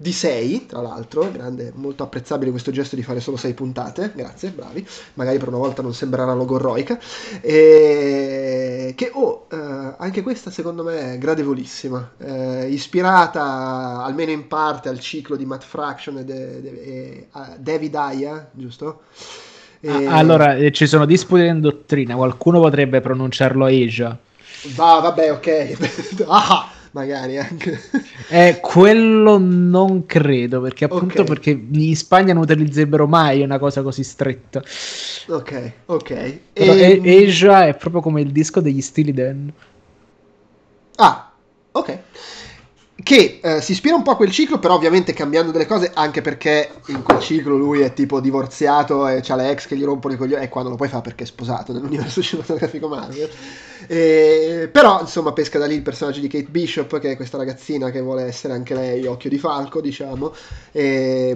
di 0.00 0.12
sei, 0.12 0.64
tra 0.66 0.80
l'altro, 0.80 1.28
grande, 1.30 1.72
molto 1.74 2.04
apprezzabile 2.04 2.52
questo 2.52 2.70
gesto 2.70 2.94
di 2.94 3.02
fare 3.02 3.18
solo 3.18 3.36
sei 3.36 3.52
puntate, 3.52 4.12
grazie, 4.14 4.50
bravi, 4.50 4.86
magari 5.14 5.38
per 5.38 5.48
una 5.48 5.58
volta 5.58 5.82
non 5.82 5.92
sembrerà 5.92 6.32
logorroica, 6.34 6.98
e 7.40 8.92
che 8.96 9.10
oh, 9.12 9.48
eh, 9.50 9.94
anche 9.98 10.22
questa 10.22 10.52
secondo 10.52 10.84
me 10.84 11.14
è 11.14 11.18
gradevolissima, 11.18 12.12
eh, 12.18 12.68
ispirata 12.68 14.04
almeno 14.04 14.30
in 14.30 14.46
parte 14.46 14.88
al 14.88 15.00
ciclo 15.00 15.34
di 15.34 15.44
Matt 15.44 15.64
Fraction 15.64 16.18
e, 16.18 16.24
de, 16.24 16.60
de, 16.60 16.68
e 16.68 17.28
uh, 17.32 17.56
David 17.58 17.94
Aya, 17.96 18.50
giusto? 18.52 19.00
E... 19.80 20.06
Ah, 20.06 20.16
allora, 20.16 20.56
eh, 20.56 20.72
ci 20.72 20.86
sono 20.86 21.04
dispute 21.04 21.44
in 21.44 21.60
dottrina, 21.60 22.14
qualcuno 22.16 22.60
potrebbe 22.60 23.00
pronunciarlo 23.00 23.66
Asia. 23.66 24.16
Va, 24.74 24.98
vabbè, 25.00 25.32
ok. 25.32 26.24
ah, 26.26 26.70
magari 26.92 27.38
anche. 27.38 27.80
eh, 28.28 28.58
quello 28.60 29.38
non 29.38 30.04
credo, 30.06 30.60
perché 30.60 30.84
appunto 30.86 31.22
okay. 31.22 31.24
perché 31.24 31.50
in 31.50 31.96
Spagna 31.96 32.32
non 32.32 32.42
utilizzerebbero 32.42 33.06
mai 33.06 33.42
una 33.42 33.58
cosa 33.58 33.82
così 33.82 34.02
stretta. 34.02 34.62
Ok, 35.28 35.72
ok. 35.86 36.38
Però 36.52 36.72
e... 36.72 37.26
Asia 37.26 37.66
è 37.66 37.76
proprio 37.76 38.00
come 38.00 38.20
il 38.20 38.32
disco 38.32 38.60
degli 38.60 38.80
stili 38.80 39.12
Dan. 39.12 39.52
Ah, 40.96 41.30
ok 41.72 41.98
che 43.00 43.38
eh, 43.40 43.60
si 43.60 43.72
ispira 43.72 43.94
un 43.94 44.02
po' 44.02 44.10
a 44.10 44.16
quel 44.16 44.32
ciclo, 44.32 44.58
però 44.58 44.74
ovviamente 44.74 45.12
cambiando 45.12 45.52
delle 45.52 45.66
cose, 45.66 45.92
anche 45.94 46.20
perché 46.20 46.68
in 46.88 47.02
quel 47.02 47.20
ciclo 47.20 47.56
lui 47.56 47.80
è 47.80 47.92
tipo 47.92 48.20
divorziato 48.20 49.06
e 49.06 49.20
c'ha 49.22 49.36
le 49.36 49.50
ex 49.50 49.66
che 49.66 49.76
gli 49.76 49.84
rompono 49.84 50.14
i 50.14 50.16
coglioni, 50.16 50.42
e 50.42 50.48
quando 50.48 50.70
lo 50.70 50.76
puoi 50.76 50.88
fare 50.88 51.02
perché 51.02 51.22
è 51.22 51.26
sposato 51.26 51.72
nell'universo 51.72 52.20
cinematografico 52.22 52.88
Marvel. 52.88 53.30
E, 53.86 54.68
però, 54.72 55.00
insomma, 55.00 55.32
pesca 55.32 55.60
da 55.60 55.66
lì 55.66 55.76
il 55.76 55.82
personaggio 55.82 56.18
di 56.18 56.26
Kate 56.26 56.48
Bishop, 56.50 56.98
che 56.98 57.12
è 57.12 57.16
questa 57.16 57.38
ragazzina 57.38 57.90
che 57.90 58.00
vuole 58.00 58.24
essere 58.24 58.52
anche 58.52 58.74
lei 58.74 59.06
occhio 59.06 59.30
di 59.30 59.38
falco, 59.38 59.80
diciamo, 59.80 60.34
e, 60.72 61.30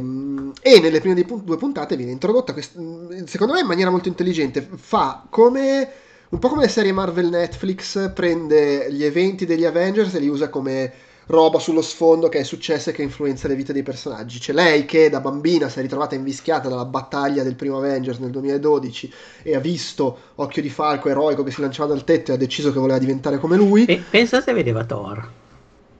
e 0.60 0.80
nelle 0.80 1.00
prime 1.00 1.24
due 1.24 1.56
puntate 1.56 1.96
viene 1.96 2.10
introdotta, 2.10 2.52
quest- 2.52 3.24
secondo 3.26 3.52
me 3.52 3.60
in 3.60 3.66
maniera 3.66 3.90
molto 3.90 4.08
intelligente, 4.08 4.66
fa 4.74 5.24
come 5.30 5.90
un 6.28 6.38
po' 6.38 6.48
come 6.48 6.62
le 6.62 6.68
serie 6.68 6.92
Marvel 6.92 7.28
Netflix, 7.28 8.10
prende 8.12 8.90
gli 8.90 9.04
eventi 9.04 9.44
degli 9.44 9.66
Avengers 9.66 10.14
e 10.14 10.18
li 10.18 10.28
usa 10.28 10.48
come 10.48 11.10
roba 11.26 11.58
sullo 11.58 11.82
sfondo 11.82 12.28
che 12.28 12.40
è 12.40 12.42
successa 12.44 12.90
e 12.90 12.92
che 12.92 13.02
influenza 13.02 13.48
le 13.48 13.54
vite 13.54 13.72
dei 13.72 13.82
personaggi. 13.82 14.38
C'è 14.38 14.52
lei 14.52 14.84
che 14.84 15.08
da 15.08 15.20
bambina 15.20 15.68
si 15.68 15.78
è 15.78 15.82
ritrovata 15.82 16.14
invischiata 16.14 16.68
dalla 16.68 16.84
battaglia 16.84 17.42
del 17.42 17.54
primo 17.54 17.78
Avengers 17.78 18.18
nel 18.18 18.30
2012 18.30 19.12
e 19.42 19.54
ha 19.54 19.60
visto 19.60 20.18
Occhio 20.36 20.62
di 20.62 20.70
Falco 20.70 21.08
eroico 21.08 21.42
che 21.42 21.50
si 21.50 21.60
lanciava 21.60 21.92
dal 21.92 22.04
tetto 22.04 22.30
e 22.30 22.34
ha 22.34 22.38
deciso 22.38 22.72
che 22.72 22.78
voleva 22.78 22.98
diventare 22.98 23.38
come 23.38 23.56
lui. 23.56 23.84
E 23.84 24.02
pensa 24.08 24.40
se 24.40 24.52
vedeva 24.52 24.84
Thor. 24.84 25.30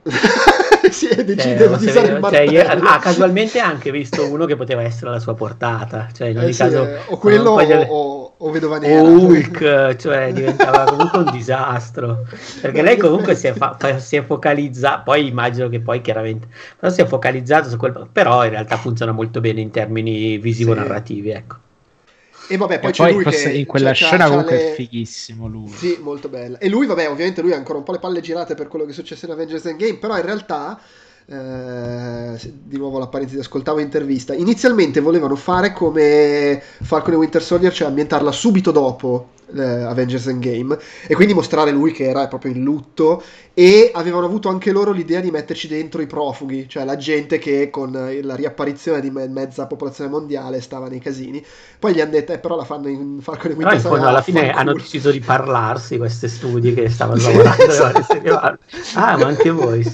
si 0.92 1.06
è 1.08 1.24
deciso 1.24 1.48
Eh, 1.74 1.76
di 1.78 1.86
usare 1.86 2.08
il 2.12 2.20
cioè, 2.22 2.40
io- 2.42 2.62
martello. 2.62 2.88
ha 2.88 2.98
casualmente 2.98 3.58
anche 3.58 3.90
visto 3.90 4.26
uno 4.30 4.44
che 4.46 4.56
poteva 4.56 4.82
essere 4.82 5.08
alla 5.10 5.18
sua 5.18 5.34
portata. 5.34 6.08
Cioè, 6.12 6.28
in 6.28 6.36
Eh 6.38 6.44
ogni 6.44 6.52
sì, 6.52 6.62
caso, 6.62 6.84
eh, 6.86 6.98
o 7.08 7.18
quello 7.18 7.50
voglio- 7.50 7.80
o, 7.80 8.34
o 8.38 8.50
Vedova 8.50 8.76
o 8.76 8.78
Nera. 8.80 9.02
Hulk, 9.02 9.96
cioè 9.96 10.32
diventava 10.32 10.84
comunque 10.84 11.18
un 11.20 11.30
disastro. 11.30 12.24
Perché 12.60 12.82
lei 12.82 12.96
comunque 12.96 13.34
si 13.34 13.46
è, 13.46 13.52
fa- 13.52 13.76
si 13.98 14.16
è 14.16 14.22
focalizzata, 14.24 15.00
poi 15.00 15.26
immagino 15.28 15.68
che 15.68 15.80
poi 15.80 16.00
chiaramente, 16.00 16.46
però 16.78 16.92
si 16.92 17.00
è 17.00 17.06
focalizzato 17.06 17.68
su 17.68 17.76
quel, 17.76 18.08
però 18.10 18.44
in 18.44 18.50
realtà 18.50 18.76
funziona 18.76 19.12
molto 19.12 19.40
bene 19.40 19.60
in 19.60 19.70
termini 19.70 20.38
visivo-narrativi, 20.38 21.30
ecco. 21.30 21.56
E 22.52 22.56
vabbè, 22.58 22.80
poi 22.80 22.90
E 22.90 22.92
c'è 22.92 23.02
poi 23.04 23.12
lui 23.14 23.22
forse 23.22 23.50
che 23.50 23.56
in 23.56 23.64
quella 23.66 23.88
c'ha- 23.92 23.94
scena 23.94 24.24
c'ha 24.24 24.28
comunque 24.28 24.56
le- 24.56 24.70
è 24.70 24.74
fighissimo 24.74 25.46
lui. 25.46 25.68
Sì, 25.70 25.98
molto 26.02 26.28
bella. 26.28 26.58
E 26.58 26.68
lui, 26.68 26.84
vabbè, 26.86 27.08
ovviamente 27.08 27.40
lui 27.40 27.52
ha 27.52 27.56
ancora 27.56 27.78
un 27.78 27.84
po' 27.84 27.92
le 27.92 27.98
palle 27.98 28.20
girate 28.20 28.54
per 28.54 28.68
quello 28.68 28.84
che 28.84 28.90
è 28.90 28.94
successo 28.94 29.24
in 29.24 29.32
Avengers 29.32 29.64
Endgame, 29.64 29.96
però 29.96 30.16
in 30.18 30.22
realtà, 30.24 30.78
eh, 31.24 32.38
di 32.64 32.76
nuovo 32.76 32.98
la 32.98 33.06
parentesi, 33.06 33.38
ascoltavo 33.38 33.78
intervista, 33.78 34.34
inizialmente 34.34 35.00
volevano 35.00 35.34
fare 35.36 35.72
come 35.72 36.60
Falcon 36.82 37.14
e 37.14 37.16
Winter 37.16 37.42
Soldier, 37.42 37.72
cioè 37.72 37.88
ambientarla 37.88 38.32
subito 38.32 38.70
dopo 38.70 39.28
eh, 39.54 39.62
Avengers 39.62 40.26
Endgame, 40.26 40.78
e 41.06 41.14
quindi 41.14 41.34
mostrare 41.34 41.70
lui 41.70 41.92
che 41.92 42.04
era 42.08 42.26
proprio 42.28 42.52
in 42.52 42.62
lutto, 42.62 43.22
e 43.54 43.90
avevano 43.94 44.24
avuto 44.26 44.48
anche 44.48 44.72
loro 44.72 44.92
l'idea 44.92 45.20
di 45.20 45.30
metterci 45.30 45.68
dentro 45.68 46.00
i 46.00 46.06
profughi, 46.06 46.68
cioè 46.68 46.84
la 46.84 46.96
gente 46.96 47.38
che 47.38 47.68
con 47.70 47.94
eh, 47.94 48.22
la 48.22 48.34
riapparizione 48.34 49.00
di 49.00 49.10
me- 49.10 49.28
mezza 49.28 49.66
popolazione 49.66 50.08
mondiale 50.10 50.60
stava 50.60 50.88
nei 50.88 51.00
casini. 51.00 51.44
Poi 51.78 51.94
gli 51.94 52.00
hanno 52.00 52.12
detto, 52.12 52.32
eh, 52.32 52.38
però 52.38 52.56
la 52.56 52.64
fanno 52.64 52.88
in 52.88 53.18
Falcon 53.20 53.50
e 53.52 53.54
Però 53.56 53.70
Winter 53.70 53.74
in 53.74 53.80
fondo 53.84 54.04
Soldier. 54.04 54.08
alla 54.08 54.18
ah, 54.18 54.22
fine 54.22 54.40
fanculo. 54.40 54.60
hanno 54.60 54.72
deciso 54.74 55.10
di 55.10 55.20
parlarsi 55.20 55.96
questi 55.98 56.28
studi 56.28 56.72
che 56.74 56.88
stavano 56.88 57.20
lavorando. 57.20 57.62
esatto. 57.64 58.06
Ah, 58.94 59.16
ma 59.18 59.26
anche 59.26 59.50
voi. 59.50 59.84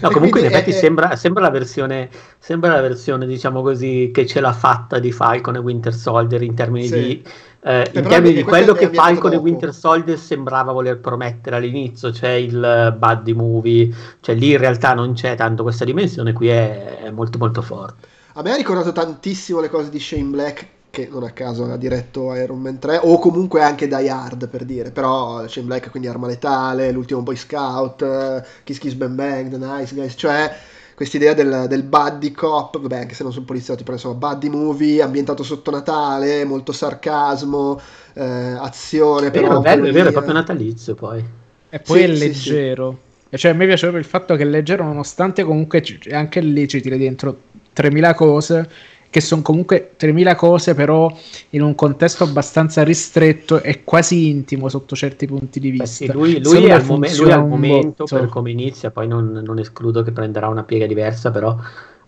No, 0.00 0.10
comunque 0.10 0.40
in 0.40 0.46
effetti 0.46 0.70
è- 0.70 0.72
sembra, 0.72 1.16
sembra 1.16 1.42
la 1.42 1.50
versione, 1.50 2.08
sembra 2.38 2.72
la 2.72 2.80
versione, 2.80 3.26
diciamo 3.26 3.62
così, 3.62 4.10
che 4.12 4.26
ce 4.26 4.40
l'ha 4.40 4.52
fatta 4.52 4.98
di 4.98 5.12
Falcon 5.12 5.56
e 5.56 5.58
Winter 5.58 5.94
Soldier 5.94 6.42
in 6.42 6.54
termini 6.54 6.86
Sì. 6.86 6.94
di, 6.94 7.24
eh, 7.66 7.90
in 7.94 8.06
termini 8.06 8.32
di 8.32 8.42
quello 8.44 8.74
che 8.74 8.90
Falcon 8.92 9.32
e. 9.32 9.36
Winter 9.38 9.74
Soldier 9.74 10.16
sembrava 10.16 10.70
voler 10.70 11.00
promettere 11.00 11.56
all'inizio, 11.56 12.12
cioè 12.12 12.30
il 12.30 12.62
eh, 12.62 12.92
buddy 12.92 13.32
movie, 13.32 13.92
cioè 14.20 14.36
lì 14.36 14.52
in 14.52 14.58
realtà 14.58 14.94
non 14.94 15.14
c'è 15.14 15.34
tanto 15.34 15.64
questa 15.64 15.84
dimensione, 15.84 16.32
qui 16.32 16.46
è, 16.46 16.98
è 17.02 17.10
molto 17.10 17.38
molto 17.38 17.62
forte. 17.62 18.06
A 18.34 18.42
me 18.42 18.52
ha 18.52 18.56
ricordato 18.56 18.92
tantissimo 18.92 19.58
le 19.58 19.68
cose 19.68 19.90
di 19.90 19.98
Shane 19.98 20.22
Black, 20.22 20.66
che 20.90 21.08
non 21.10 21.24
a 21.24 21.30
caso 21.30 21.64
ha 21.64 21.76
diretto 21.76 22.32
Iron 22.36 22.60
Man 22.60 22.78
3, 22.78 23.00
o 23.02 23.18
comunque 23.18 23.62
anche 23.62 23.88
Die 23.88 24.08
Hard 24.08 24.48
per 24.48 24.64
dire, 24.64 24.92
però 24.92 25.48
Shane 25.48 25.66
Black 25.66 25.90
quindi 25.90 26.08
Arma 26.08 26.28
Letale, 26.28 26.92
l'ultimo 26.92 27.22
Boy 27.22 27.34
Scout, 27.34 28.00
eh, 28.00 28.44
Kiss 28.62 28.78
Kiss 28.78 28.94
Bang 28.94 29.14
Bang, 29.14 29.50
The 29.50 29.58
Nice 29.58 29.92
Guys, 29.92 30.14
cioè 30.16 30.56
quest'idea 30.96 31.34
del, 31.34 31.66
del 31.68 31.84
buddy 31.84 32.32
cop, 32.32 32.80
vabbè 32.80 32.98
anche 32.98 33.14
se 33.14 33.22
non 33.22 33.32
sono 33.32 33.44
poliziotti, 33.44 33.82
però 33.84 33.94
insomma 33.96 34.14
buddy 34.16 34.48
movie, 34.48 35.02
ambientato 35.02 35.44
sotto 35.44 35.70
Natale, 35.70 36.44
molto 36.44 36.72
sarcasmo, 36.72 37.80
eh, 38.14 38.24
azione, 38.24 39.30
È 39.30 39.30
però... 39.30 39.48
vero, 39.60 39.60
è 39.60 39.60
vero, 39.60 39.84
è 39.86 39.92
vero, 39.92 40.08
è 40.08 40.12
proprio 40.12 40.34
natalizio 40.34 40.94
poi. 40.96 41.24
E 41.68 41.80
poi 41.80 42.00
Sì, 42.00 42.02
è 42.02 42.06
sì, 42.08 42.16
leggero. 42.16 43.00
E 43.28 43.36
Cioè, 43.38 43.50
a 43.52 43.54
me 43.54 43.66
piace 43.66 43.82
proprio 43.82 44.02
il 44.02 44.08
fatto 44.08 44.36
che 44.36 44.42
è 44.42 44.46
leggero, 44.46 44.84
nonostante 44.84 45.42
comunque 45.44 45.82
anche 46.10 46.40
lì 46.40 46.68
ci 46.68 46.80
tira 46.80 46.96
dentro 46.96 47.42
3000 47.72 48.14
cose, 48.14 48.70
che 49.16 49.22
sono 49.22 49.40
comunque 49.40 49.92
3000 49.96 50.34
cose, 50.34 50.74
però 50.74 51.10
in 51.50 51.62
un 51.62 51.74
contesto 51.74 52.22
abbastanza 52.22 52.82
ristretto 52.84 53.62
e 53.62 53.82
quasi 53.82 54.28
intimo 54.28 54.68
sotto 54.68 54.94
certi 54.94 55.24
punti 55.26 55.58
di 55.58 55.70
vista. 55.70 55.86
sì, 55.86 56.12
lui, 56.12 56.38
lui 56.42 56.70
al, 56.70 56.84
mome- 56.84 57.16
lui 57.16 57.32
al 57.32 57.48
momento, 57.48 58.04
botto. 58.04 58.14
per 58.14 58.28
come 58.28 58.50
inizia, 58.50 58.90
poi 58.90 59.08
non, 59.08 59.40
non 59.42 59.58
escludo 59.58 60.02
che 60.02 60.12
prenderà 60.12 60.48
una 60.48 60.64
piega 60.64 60.84
diversa, 60.84 61.30
però 61.30 61.56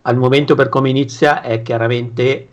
al 0.02 0.16
momento 0.18 0.54
per 0.54 0.68
come 0.68 0.90
inizia 0.90 1.40
è 1.40 1.62
chiaramente 1.62 2.48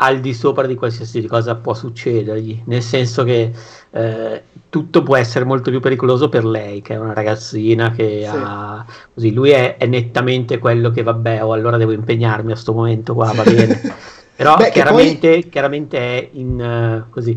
al 0.00 0.20
di 0.20 0.32
sopra 0.32 0.66
di 0.66 0.74
qualsiasi 0.74 1.26
cosa 1.26 1.56
può 1.56 1.74
succedergli, 1.74 2.62
nel 2.66 2.82
senso 2.82 3.24
che 3.24 3.50
eh, 3.90 4.42
tutto 4.68 5.02
può 5.02 5.16
essere 5.16 5.44
molto 5.44 5.70
più 5.70 5.80
pericoloso 5.80 6.28
per 6.28 6.44
lei, 6.44 6.82
che 6.82 6.94
è 6.94 6.98
una 6.98 7.14
ragazzina 7.14 7.90
che 7.90 8.20
Sì. 8.22 8.36
ha 8.36 8.84
così, 9.12 9.32
lui 9.32 9.50
è, 9.50 9.76
è 9.76 9.86
nettamente 9.86 10.58
quello 10.58 10.90
che 10.90 11.02
vabbè, 11.02 11.42
oh, 11.42 11.52
allora 11.52 11.76
devo 11.76 11.92
impegnarmi 11.92 12.52
a 12.52 12.56
sto 12.56 12.72
momento 12.72 13.14
qua, 13.14 13.32
va 13.32 13.42
bene. 13.42 13.80
Però 14.36 14.54
Beh, 14.54 14.70
chiaramente, 14.70 15.48
chiaramente 15.48 15.98
è 15.98 16.28
in 16.32 16.60
eh, 16.60 17.10
così. 17.10 17.36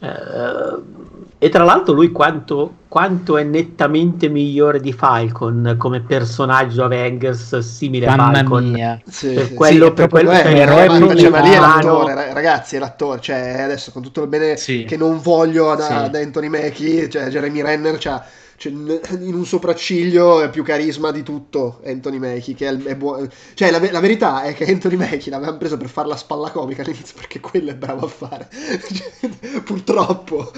Eh, 0.00 0.98
e 1.42 1.48
tra 1.48 1.64
l'altro 1.64 1.94
lui 1.94 2.10
quanto, 2.12 2.74
quanto 2.86 3.38
è 3.38 3.42
nettamente 3.44 4.28
migliore 4.28 4.78
di 4.78 4.92
Falcon 4.92 5.76
come 5.78 6.00
personaggio 6.00 6.84
Avengers 6.84 7.56
simile 7.60 8.06
a 8.08 8.14
Mamma 8.16 8.38
Falcon. 8.40 8.64
mia. 8.70 9.00
Sì, 9.06 9.32
Per 9.32 9.46
sì. 9.46 9.54
quello- 9.54 9.86
Sì, 9.86 9.92
per 9.92 10.08
quello 10.10 10.30
è, 10.32 10.42
c'è 10.42 10.48
è, 10.50 10.52
l'eroe 10.52 10.86
ma- 10.88 10.96
più 11.06 11.16
cioè, 11.18 11.30
ma 11.30 11.40
lì 11.40 11.50
è 11.50 11.58
l'attore, 11.58 12.14
ra- 12.14 12.32
ragazzi, 12.34 12.76
è 12.76 12.78
l'attore, 12.78 13.20
cioè 13.22 13.62
adesso 13.62 13.90
con 13.90 14.02
tutto 14.02 14.20
il 14.22 14.28
bene 14.28 14.56
Sì. 14.58 14.84
che 14.84 14.98
non 14.98 15.18
voglio 15.18 15.74
da, 15.74 16.04
Sì. 16.04 16.10
da 16.10 16.18
Anthony 16.18 16.48
Mackie, 16.48 17.08
cioè 17.08 17.28
Jeremy 17.28 17.62
Renner 17.62 17.96
c'ha 17.96 17.98
cioè, 18.00 18.22
n- 18.68 19.00
in 19.20 19.34
un 19.34 19.46
sopracciglio 19.46 20.42
è 20.42 20.50
più 20.50 20.62
carisma 20.62 21.10
di 21.10 21.22
tutto 21.22 21.80
Anthony 21.84 22.18
Mackie, 22.18 22.54
che 22.54 22.68
è, 22.68 22.76
è 22.76 22.94
buono. 22.96 23.26
Cioè 23.54 23.70
la, 23.70 23.78
la 23.90 24.00
verità 24.00 24.42
è 24.42 24.52
che 24.54 24.64
Anthony 24.66 24.96
Mackie 24.96 25.30
l'avevano 25.30 25.56
preso 25.56 25.76
per 25.78 25.88
fare 25.88 26.08
la 26.08 26.16
spalla 26.16 26.50
comica 26.50 26.82
all'inizio 26.82 27.14
perché 27.16 27.40
quello 27.40 27.70
è 27.70 27.74
bravo 27.74 28.04
a 28.06 28.08
fare. 28.08 28.48
Cioè, 28.50 29.60
purtroppo, 29.64 30.52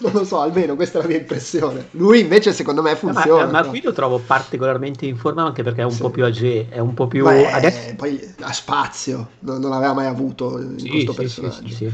non 0.00 0.12
lo 0.12 0.24
so, 0.24 0.40
almeno 0.40 0.74
questa 0.74 0.98
è 0.98 1.02
la 1.02 1.08
mia 1.08 1.18
impressione. 1.18 1.88
Lui 1.92 2.20
invece 2.20 2.52
secondo 2.52 2.82
me 2.82 2.90
Ma, 2.90 2.96
funziona. 2.96 3.46
ma 3.46 3.60
no? 3.62 3.68
qui 3.68 3.80
lo 3.82 3.92
trovo 3.92 4.18
particolarmente 4.18 5.06
in 5.06 5.16
forma 5.16 5.44
anche 5.44 5.62
perché 5.62 5.82
è 5.82 5.84
un 5.84 5.90
Sì. 5.90 6.00
po' 6.00 6.10
più 6.10 6.24
age, 6.24 6.68
è 6.68 6.78
un 6.78 6.94
po' 6.94 7.06
più... 7.06 7.24
Beh, 7.24 7.50
adesso... 7.50 7.94
poi 7.96 8.34
ha 8.40 8.52
spazio, 8.52 9.30
non, 9.40 9.60
non 9.60 9.70
l'aveva 9.70 9.92
mai 9.94 10.06
avuto 10.06 10.58
in 10.60 10.78
Sì, 10.78 10.88
questo 10.88 11.12
sì, 11.12 11.18
personaggio. 11.18 11.84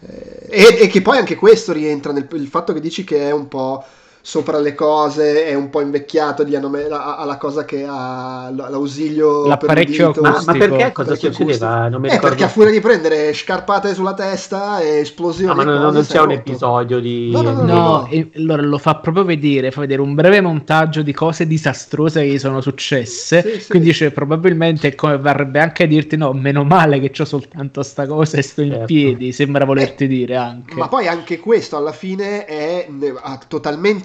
Eh, 0.00 0.46
e, 0.48 0.78
e 0.82 0.86
che 0.86 1.02
poi 1.02 1.18
anche 1.18 1.34
questo 1.34 1.72
rientra 1.72 2.12
nel 2.12 2.26
il 2.32 2.46
fatto 2.46 2.72
che 2.72 2.80
dici 2.80 3.02
che 3.04 3.28
è 3.28 3.32
un 3.32 3.48
po' 3.48 3.84
sopra 4.20 4.58
le 4.58 4.74
cose, 4.74 5.44
è 5.46 5.54
un 5.54 5.70
po' 5.70 5.80
invecchiato, 5.80 6.44
gli 6.44 6.54
hanno 6.54 6.68
me- 6.68 6.84
ha, 6.86 7.16
ha 7.16 7.24
la 7.24 7.36
cosa 7.36 7.64
che 7.64 7.84
ha 7.88 8.50
l'ausilio 8.50 9.42
per 9.42 9.48
L'apparecchio 9.48 10.06
l'udito. 10.06 10.20
Ma, 10.20 10.42
ma 10.44 10.54
perché 10.56 10.92
cosa 10.92 11.08
Perché 11.10 11.32
succedeva? 11.32 11.88
Non 11.88 12.00
mi 12.02 12.08
Eh, 12.08 12.18
perché 12.18 12.44
a 12.44 12.48
furia 12.48 12.70
di 12.70 12.80
prendere 12.80 13.32
scarpate 13.32 13.94
sulla 13.94 14.14
testa 14.14 14.80
e 14.80 14.98
esplosioni 15.00 15.50
Ah, 15.50 15.54
ma 15.54 15.62
e 15.62 15.64
non, 15.64 16.04
c'è 16.06 16.20
un 16.20 16.26
rotto. 16.26 16.32
episodio 16.32 17.00
di... 17.00 17.30
No, 17.30 17.42
no, 17.42 17.52
no, 17.52 17.64
No, 17.64 18.06
e 18.06 18.30
allora 18.36 18.62
lo 18.62 18.78
fa 18.78 18.96
proprio 18.96 19.24
vedere, 19.24 19.70
fa 19.70 19.80
vedere 19.80 20.00
un 20.02 20.14
breve 20.14 20.40
montaggio 20.40 21.02
di 21.02 21.12
cose 21.12 21.46
disastrose 21.46 22.22
che 22.22 22.28
gli 22.32 22.38
sono 22.38 22.60
successe. 22.60 23.42
Sì, 23.42 23.60
sì. 23.60 23.66
Quindi 23.68 23.88
dice, 23.88 24.10
probabilmente 24.10 24.94
come 24.94 25.18
varrebbe 25.18 25.60
anche 25.60 25.84
a 25.84 25.86
dirti: 25.86 26.16
no, 26.16 26.32
meno 26.32 26.64
male 26.64 27.00
che 27.00 27.10
c'ho 27.10 27.24
soltanto 27.24 27.82
sta 27.82 28.06
cosa 28.06 28.36
e 28.38 28.42
sto 28.42 28.62
in 28.62 28.70
Certo. 28.70 28.84
piedi. 28.86 29.32
Sembra 29.32 29.64
volerti 29.64 30.06
dire 30.06 30.36
anche. 30.36 30.74
Ma 30.74 30.88
poi 30.88 31.06
anche 31.08 31.38
questo 31.38 31.76
alla 31.76 31.92
fine 31.92 32.44
è 32.44 32.86
ne- 32.88 33.14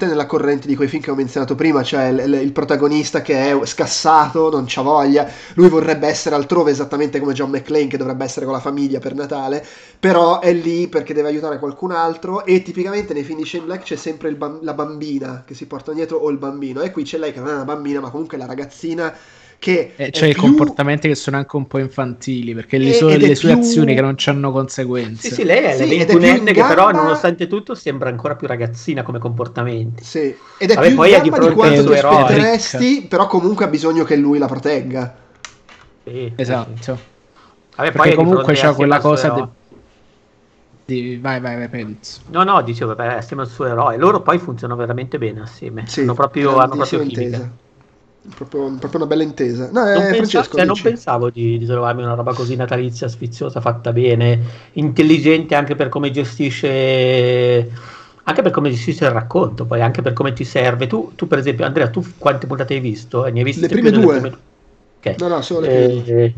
totalmente 0.04 0.08
nella 0.08 0.26
corrente 0.26 0.68
di 0.68 0.76
quei 0.76 0.88
film 0.88 1.02
che 1.02 1.12
ho 1.12 1.16
menzionato 1.16 1.56
prima, 1.56 1.84
cioè 1.84 2.06
il, 2.08 2.40
il- 2.42 2.52
protagonista 2.52 3.22
che 3.22 3.52
è 3.52 3.66
scassato, 3.66 4.50
non 4.50 4.66
c'ha 4.68 4.82
voglia, 4.82 5.28
lui 5.56 5.70
vorrebbe 5.70 6.08
essere 6.08 6.36
altrove 6.36 6.72
esattamente 6.72 7.20
come 7.20 7.34
John 7.34 7.50
McClane 7.50 7.88
che 7.88 7.98
dovrebbe 7.98 8.24
essere 8.24 8.46
con 8.46 8.54
la 8.54 8.60
famiglia 8.60 9.00
per 9.00 9.14
Natale, 9.16 9.64
però 10.00 10.40
è 10.40 10.54
lì 10.54 10.88
perché 10.88 11.14
deve 11.14 11.30
aiutare 11.30 11.60
qualcun 11.60 11.92
altro 11.92 12.46
e 12.46 12.62
tipicamente 12.62 13.14
nei 13.14 13.24
film 13.24 13.40
di 13.40 13.46
Shane 13.46 13.66
Black 13.66 13.84
c'è 13.84 13.96
sempre 13.96 14.32
bam- 14.34 14.62
la 14.64 14.74
bambina 14.74 15.44
che 15.46 15.54
si 15.56 15.66
porta 15.66 15.94
dietro 15.94 16.18
o 16.18 16.30
il 16.30 16.38
bambino 16.38 16.82
e 16.82 16.92
qui 16.92 17.04
c'è 17.04 17.18
lei 17.18 17.32
che 17.34 17.40
non 17.40 17.50
è 17.50 17.54
una 17.54 17.66
bambina 17.66 18.00
ma 18.00 18.10
comunque 18.10 18.38
la 18.38 18.46
ragazzina 18.46 19.14
che 19.64 19.94
Eh, 19.96 20.12
cioè, 20.12 20.28
i 20.28 20.34
più- 20.34 20.42
comportamenti 20.42 21.08
che 21.08 21.16
sono 21.16 21.38
anche 21.38 21.56
un 21.56 21.66
po' 21.68 21.78
infantili 21.80 22.54
perché 22.54 22.78
le, 22.78 22.98
E- 22.98 23.00
è 23.00 23.18
le 23.18 23.34
sue 23.36 23.52
più- 23.54 23.60
azioni 23.62 23.96
che 23.96 24.02
non 24.02 24.16
hanno 24.26 24.52
conseguenze. 24.52 25.30
Sì, 25.30 25.34
sì, 25.36 25.44
lei 25.46 25.64
è 25.64 25.72
Sì, 25.72 25.88
la 25.98 26.04
21enne 26.04 26.52
che 26.54 26.62
però 26.62 26.92
nonostante 26.92 27.48
tutto 27.48 27.74
sembra 27.74 28.10
ancora 28.10 28.36
più 28.36 28.46
ragazzina 28.46 29.04
come 29.04 29.20
comportamenti. 29.20 30.04
Sì, 30.04 30.36
ed 30.60 30.70
è 30.72 30.76
Vabbè, 30.76 30.88
più 30.88 30.96
poi 30.98 31.10
in 31.12 31.16
è 31.16 31.22
di 31.22 31.30
di 31.30 31.54
quanto 31.54 31.84
ti 31.86 31.94
aspetteresti, 31.94 33.06
però 33.08 33.28
comunque 33.28 33.66
ha 33.66 33.70
bisogno 33.70 34.04
che 34.04 34.18
lui 34.18 34.38
la 34.38 34.48
protegga. 34.48 35.16
Sì, 36.04 36.12
sì, 36.12 36.34
sì. 36.36 36.42
Esatto. 36.42 36.98
Vabbè, 37.78 37.92
poi 37.92 38.02
Perché 38.02 38.16
comunque 38.16 38.54
c'ha 38.54 38.74
quella 38.74 39.00
cosa 39.00 39.30
de- 39.30 39.48
di... 40.86 41.18
Vai, 41.22 41.40
vai, 41.40 41.56
vai, 41.58 41.70
penso. 41.70 42.22
No, 42.28 42.44
no, 42.44 42.62
dicevo, 42.62 42.94
vabbè, 42.94 43.14
assieme 43.16 43.44
al 43.44 43.48
suo 43.48 43.66
eroe. 43.66 43.98
Loro 43.98 44.22
poi 44.22 44.38
funzionano 44.38 44.80
veramente 44.80 45.18
bene 45.18 45.42
assieme. 45.42 45.88
Sì, 45.88 46.02
hanno 46.02 46.14
proprio, 46.14 46.58
hanno 46.58 46.76
proprio 46.76 47.00
chimica. 47.00 47.22
intesa. 47.22 47.58
Proprio, 48.36 48.70
proprio 48.78 49.02
una 49.02 49.06
bella 49.06 49.24
intesa. 49.24 49.70
No, 49.72 49.82
eh, 49.86 49.94
Non, 49.94 50.02
pensa- 50.04 50.16
Francesco, 50.16 50.56
cioè, 50.56 50.66
non 50.66 50.80
pensavo 50.82 51.30
di, 51.30 51.58
di 51.58 51.66
trovarmi 51.66 52.04
una 52.04 52.14
roba 52.14 52.34
così 52.34 52.56
natalizia, 52.56 53.08
sfiziosa, 53.10 53.60
fatta 53.60 53.92
bene, 53.92 54.40
intelligente 54.74 55.56
anche 55.56 55.76
per 55.76 55.90
come 55.90 56.10
gestisce 56.10 57.70
anche 58.26 58.42
per 58.42 58.52
come 58.52 58.70
gestisce 58.70 59.04
il 59.04 59.12
racconto, 59.12 59.66
poi 59.66 59.82
anche 59.82 60.02
per 60.02 60.14
come 60.14 60.32
ti 60.32 60.46
serve. 60.46 60.88
Tu, 60.88 61.12
tu 61.16 61.28
per 61.28 61.40
esempio, 61.40 61.66
Andrea, 61.66 61.90
tu 61.90 62.02
quante 62.18 62.48
puntate 62.48 62.76
hai 62.76 62.80
visto? 62.80 63.24
Ne 63.26 63.40
hai 63.40 63.44
viste 63.44 63.62
le 63.62 63.68
prime 63.68 63.92
due. 63.92 64.20
Prime... 64.20 64.38
Okay. 65.00 65.16
No, 65.20 65.28
no, 65.28 65.42
solo 65.42 65.60
le 65.60 65.68
prime 65.68 66.06
eh. 66.08 66.34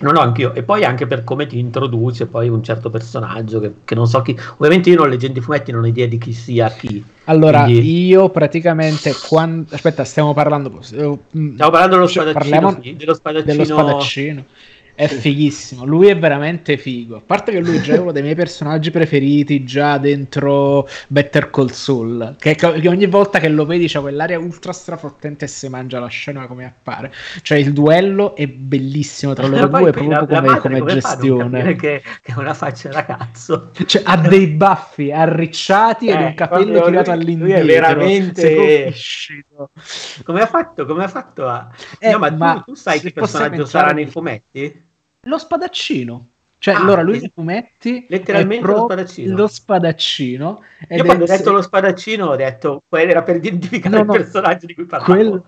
No, 0.00 0.12
no, 0.12 0.20
anch'io. 0.20 0.54
E 0.54 0.62
poi 0.62 0.84
anche 0.84 1.06
per 1.06 1.24
come 1.24 1.46
ti 1.46 1.58
introduce 1.58 2.26
poi 2.26 2.48
un 2.48 2.62
certo 2.62 2.88
personaggio 2.88 3.60
che, 3.60 3.72
che 3.84 3.94
non 3.94 4.06
so 4.06 4.22
chi. 4.22 4.38
Ovviamente 4.56 4.90
io 4.90 4.96
non 4.96 5.08
leggendo 5.08 5.38
i 5.38 5.42
fumetti 5.42 5.72
non 5.72 5.84
ho 5.84 5.86
idea 5.86 6.06
di 6.06 6.18
chi 6.18 6.32
sia 6.32 6.70
chi. 6.70 7.04
Allora, 7.24 7.64
Quindi... 7.64 8.06
io 8.06 8.30
praticamente 8.30 9.12
quando. 9.28 9.74
Aspetta, 9.74 10.04
stiamo 10.04 10.32
parlando. 10.32 10.78
Stiamo 10.80 11.18
parlando 11.30 11.96
dello 11.96 12.06
spadaccino. 12.06 12.32
Parliamo 12.32 12.80
dello 12.96 13.14
spadaccino. 13.14 13.52
Dello 13.52 13.64
spadaccino 13.64 14.44
è 15.00 15.08
fighissimo, 15.08 15.86
lui 15.86 16.08
è 16.08 16.18
veramente 16.18 16.76
figo. 16.76 17.16
A 17.16 17.22
parte 17.24 17.52
che 17.52 17.60
lui 17.60 17.78
è 17.78 17.80
già 17.80 17.98
uno 17.98 18.12
dei 18.12 18.20
miei 18.20 18.34
personaggi 18.34 18.90
preferiti, 18.90 19.64
già 19.64 19.96
dentro 19.96 20.86
Better 21.06 21.48
Call 21.48 21.70
Saul. 21.70 22.36
Che, 22.38 22.54
che 22.54 22.66
ogni 22.86 23.06
volta 23.06 23.38
che 23.38 23.48
lo 23.48 23.64
vedi 23.64 23.86
c'è 23.86 23.98
quell'aria 23.98 24.38
ultra 24.38 24.74
strafottente 24.74 25.46
e 25.46 25.48
si 25.48 25.70
mangia 25.70 26.00
la 26.00 26.08
scena 26.08 26.46
come 26.46 26.66
appare. 26.66 27.10
Cioè, 27.40 27.56
il 27.56 27.72
duello 27.72 28.36
è 28.36 28.46
bellissimo 28.46 29.32
tra 29.32 29.46
loro 29.46 29.68
due, 29.68 29.90
proprio 29.90 30.10
la, 30.10 30.26
come, 30.26 30.48
la 30.48 30.58
come, 30.58 30.80
come 30.80 30.92
gestione. 30.92 31.76
Che, 31.76 32.02
che 32.20 32.32
è 32.32 32.34
una 32.36 32.52
faccia 32.52 32.90
da 32.90 33.06
cazzo. 33.06 33.70
Cioè, 33.86 34.02
ha 34.04 34.18
dei 34.18 34.48
baffi 34.48 35.10
arricciati 35.10 36.08
eh, 36.08 36.12
ed 36.12 36.20
un 36.20 36.34
capello 36.34 36.82
tirato 36.82 37.10
all'indietro. 37.10 37.64
Lui 37.64 37.72
è 37.72 37.80
veramente. 37.80 38.94
Come 40.24 40.42
ha 40.42 40.46
fatto? 40.46 40.84
Come 40.84 41.04
ha 41.04 41.08
fatto 41.08 41.48
a. 41.48 41.70
Eh, 41.98 42.10
no, 42.10 42.18
ma, 42.18 42.30
ma 42.32 42.52
tu, 42.56 42.72
tu 42.72 42.74
sai 42.74 43.00
che 43.00 43.12
personaggio 43.12 43.64
sarà 43.64 43.92
nei 43.92 44.04
fumetti? 44.04 44.88
Lo 45.22 45.38
spadaccino. 45.38 46.26
Cioè, 46.58 46.74
ah, 46.74 46.80
allora 46.80 47.00
lui 47.00 47.20
nei 47.20 47.32
fumetti 47.34 48.04
letteralmente 48.08 48.66
lo 48.66 48.76
spadaccino. 48.84 49.36
Lo 49.36 49.46
spadaccino 49.46 50.62
Io 50.90 51.04
quando 51.04 51.24
ho 51.24 51.26
detto 51.26 51.52
lo 51.52 51.62
spadaccino 51.62 52.26
ho 52.26 52.36
detto 52.36 52.82
quello 52.86 53.10
era 53.10 53.22
per 53.22 53.36
identificare 53.36 53.94
no, 53.94 54.00
il 54.00 54.06
no, 54.06 54.12
personaggio 54.12 54.66
di 54.66 54.74
cui 54.74 54.84
parlavo. 54.84 55.12
Quel... 55.12 55.42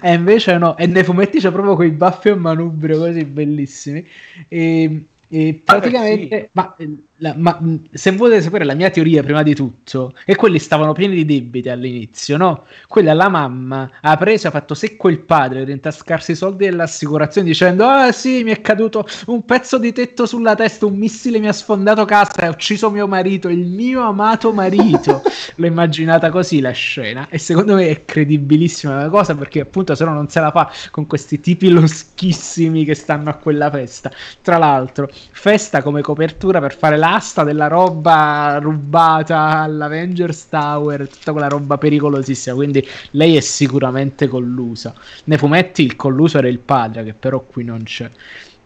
E 0.00 0.12
invece 0.12 0.58
no, 0.58 0.76
e 0.76 0.86
nei 0.86 1.04
fumetti 1.04 1.38
c'è 1.38 1.50
proprio 1.50 1.74
quei 1.76 1.90
baffi 1.90 2.30
a 2.30 2.36
manubrio 2.36 2.98
così 2.98 3.24
bellissimi. 3.24 4.06
E, 4.48 5.04
e 5.28 5.60
praticamente, 5.64 6.36
ah, 6.36 6.40
sì. 6.40 6.48
ma 6.52 6.76
la, 7.22 7.34
ma 7.36 7.58
se 7.92 8.10
volete 8.10 8.42
sapere 8.42 8.64
la 8.64 8.74
mia 8.74 8.90
teoria 8.90 9.22
prima 9.22 9.44
di 9.44 9.54
tutto, 9.54 10.12
è 10.24 10.34
quelli 10.34 10.58
stavano 10.58 10.92
pieni 10.92 11.14
di 11.14 11.24
debiti 11.24 11.68
all'inizio, 11.68 12.36
no? 12.36 12.64
Quella 12.88 13.14
la 13.14 13.28
mamma 13.28 13.88
ha 14.00 14.16
preso, 14.16 14.48
ha 14.48 14.50
fatto 14.50 14.74
secco 14.74 15.08
il 15.08 15.20
padre 15.20 15.60
per 15.60 15.68
intascarsi 15.68 16.32
i 16.32 16.34
soldi 16.34 16.64
dell'assicurazione 16.64 17.46
dicendo 17.46 17.86
ah 17.86 18.10
sì 18.10 18.42
mi 18.42 18.50
è 18.50 18.60
caduto 18.60 19.06
un 19.26 19.44
pezzo 19.44 19.78
di 19.78 19.92
tetto 19.92 20.26
sulla 20.26 20.56
testa, 20.56 20.86
un 20.86 20.96
missile 20.96 21.38
mi 21.38 21.46
ha 21.46 21.52
sfondato 21.52 22.04
casa 22.04 22.42
e 22.42 22.46
ha 22.46 22.50
ucciso 22.50 22.90
mio 22.90 23.06
marito, 23.06 23.48
il 23.48 23.66
mio 23.66 24.02
amato 24.02 24.52
marito. 24.52 25.22
L'ho 25.56 25.66
immaginata 25.66 26.30
così 26.30 26.60
la 26.60 26.72
scena 26.72 27.28
e 27.30 27.38
secondo 27.38 27.76
me 27.76 27.88
è 27.88 28.04
credibilissima 28.04 29.00
la 29.00 29.08
cosa 29.08 29.36
perché 29.36 29.60
appunto 29.60 29.94
se 29.94 30.04
no 30.04 30.12
non 30.12 30.28
se 30.28 30.40
la 30.40 30.50
fa 30.50 30.70
con 30.90 31.06
questi 31.06 31.40
tipi 31.40 31.68
loschissimi 31.68 32.84
che 32.84 32.96
stanno 32.96 33.30
a 33.30 33.34
quella 33.34 33.70
festa. 33.70 34.10
Tra 34.42 34.58
l'altro, 34.58 35.08
festa 35.30 35.82
come 35.82 36.00
copertura 36.00 36.58
per 36.58 36.76
fare 36.76 36.96
la 36.96 37.11
l'asta 37.12 37.44
della 37.44 37.68
roba 37.68 38.58
rubata 38.60 39.60
all'Avengers 39.60 40.48
Tower, 40.48 41.06
tutta 41.08 41.32
quella 41.32 41.48
roba 41.48 41.76
pericolosissima. 41.76 42.54
Quindi 42.54 42.86
lei 43.10 43.36
è 43.36 43.40
sicuramente 43.40 44.28
collusa. 44.28 44.94
Nei 45.24 45.36
fumetti 45.36 45.82
il 45.82 45.96
colluso 45.96 46.38
era 46.38 46.48
il 46.48 46.58
padre, 46.58 47.04
che 47.04 47.12
però 47.12 47.40
qui 47.40 47.64
non 47.64 47.82
c'è. 47.82 48.08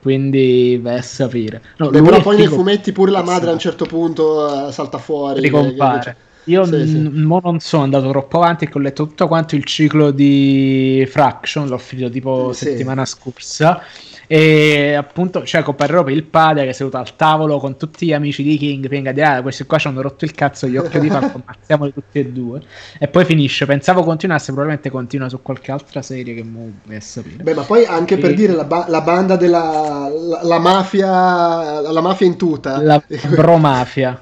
Quindi 0.01 0.79
vai 0.81 0.99
a 0.99 1.03
sapere. 1.03 1.61
No, 1.79 1.91
Beh, 1.91 2.01
però 2.01 2.21
poi 2.21 2.37
nei 2.37 2.47
fumetti 2.47 2.93
pure 2.93 3.11
la 3.11 3.25
madre 3.25 3.51
a 3.51 3.53
un 3.53 3.59
certo 3.59 3.85
punto 3.87 4.67
uh, 4.69 4.71
salta 4.71 4.99
fuori. 4.99 5.41
Ricompare. 5.41 6.17
Io 6.45 6.65
sì, 6.65 6.77
n- 6.77 6.87
sì. 6.87 7.11
non 7.13 7.59
sono 7.59 7.83
andato 7.83 8.09
troppo 8.09 8.37
avanti 8.37 8.67
e 8.67 8.71
ho 8.73 8.79
letto 8.79 9.05
tutto 9.09 9.27
quanto 9.27 9.57
il 9.57 9.65
ciclo 9.65 10.13
di 10.13 11.05
Fraction, 11.11 11.67
l'ho 11.67 11.79
finito 11.79 12.09
tipo 12.09 12.53
sì. 12.53 12.67
settimana 12.67 13.05
scorsa 13.05 13.83
e 14.27 14.95
appunto, 14.95 15.45
cioè, 15.45 15.63
comparerò 15.63 16.03
per 16.03 16.13
il 16.13 16.25
padre 16.25 16.65
che 16.65 16.71
è 16.71 16.73
seduto 16.73 16.97
al 16.97 17.15
tavolo 17.17 17.59
con 17.59 17.77
tutti 17.77 18.07
gli 18.07 18.13
amici 18.13 18.43
di 18.43 18.57
King. 18.57 18.89
Pinga 18.89 19.13
di 19.13 19.23
ah, 19.23 19.43
questi 19.43 19.65
qua 19.65 19.79
ci 19.79 19.89
hanno 19.89 20.01
rotto 20.01 20.25
il 20.25 20.33
cazzo 20.33 20.67
gli 20.67 20.77
occhi 20.77 20.99
di 20.99 21.09
fatto, 21.09 21.41
ammazziamoli 21.45 21.93
tutti 21.93 22.19
e 22.19 22.27
due. 22.27 22.61
E 22.99 23.09
poi 23.09 23.25
finisce. 23.25 23.67
Pensavo 23.67 24.03
continuasse, 24.03 24.47
probabilmente 24.47 24.91
continua 24.91 25.29
su 25.29 25.41
qualche 25.43 25.71
altra 25.71 26.03
serie 26.03 26.35
che 26.35 26.43
mo 26.43 26.71
è 26.89 26.99
sapere. 26.99 27.43
Beh, 27.43 27.55
ma 27.55 27.63
poi 27.63 27.85
anche 27.85 28.15
e... 28.15 28.19
per 28.19 28.35
dire 28.35 28.53
la, 28.53 28.65
ba- 28.65 28.87
la 28.89 29.01
banda 29.01 29.37
della 29.37 30.09
la, 30.09 30.41
la, 30.43 30.59
mafia, 30.59 31.81
la 31.81 32.01
mafia 32.01 32.27
in 32.27 32.37
tuta, 32.37 32.81
la 32.81 33.03
bromafia. 33.29 34.19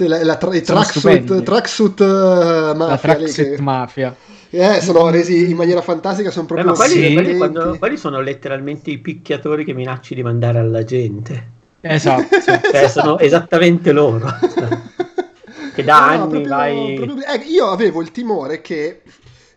Sì, 0.00 0.08
la, 0.08 0.24
la 0.24 0.36
tra- 0.36 0.58
tracksuit, 0.58 1.42
tracksuit 1.42 2.00
uh, 2.00 2.04
mafia. 2.04 2.86
La 2.86 2.96
tracksuit 2.96 3.54
che... 3.56 3.60
mafia. 3.60 4.16
Eh, 4.48 4.80
sono 4.80 5.10
resi 5.10 5.50
in 5.50 5.56
maniera 5.56 5.82
fantastica, 5.82 6.30
sono 6.30 6.46
proprio... 6.46 6.66
Eh, 6.66 6.70
ma 6.70 6.76
quelli, 6.76 7.12
quelli, 7.12 7.36
quando, 7.36 7.76
quelli, 7.78 7.96
sono 7.96 8.20
letteralmente 8.20 8.90
i 8.90 8.98
picchiatori 8.98 9.64
che 9.64 9.74
minacci 9.74 10.14
di 10.14 10.22
mandare 10.22 10.58
alla 10.58 10.82
gente. 10.84 11.58
Esatto. 11.82 12.36
cioè, 12.72 12.88
sono 12.88 13.18
esattamente 13.18 13.92
loro. 13.92 14.26
che 15.74 15.84
da 15.84 15.98
no, 15.98 16.06
anni 16.06 16.30
proprio, 16.30 16.48
vai... 16.48 16.94
Proprio... 16.94 17.26
Eh, 17.26 17.44
io 17.46 17.66
avevo 17.66 18.00
il 18.00 18.10
timore 18.10 18.60
che 18.60 19.02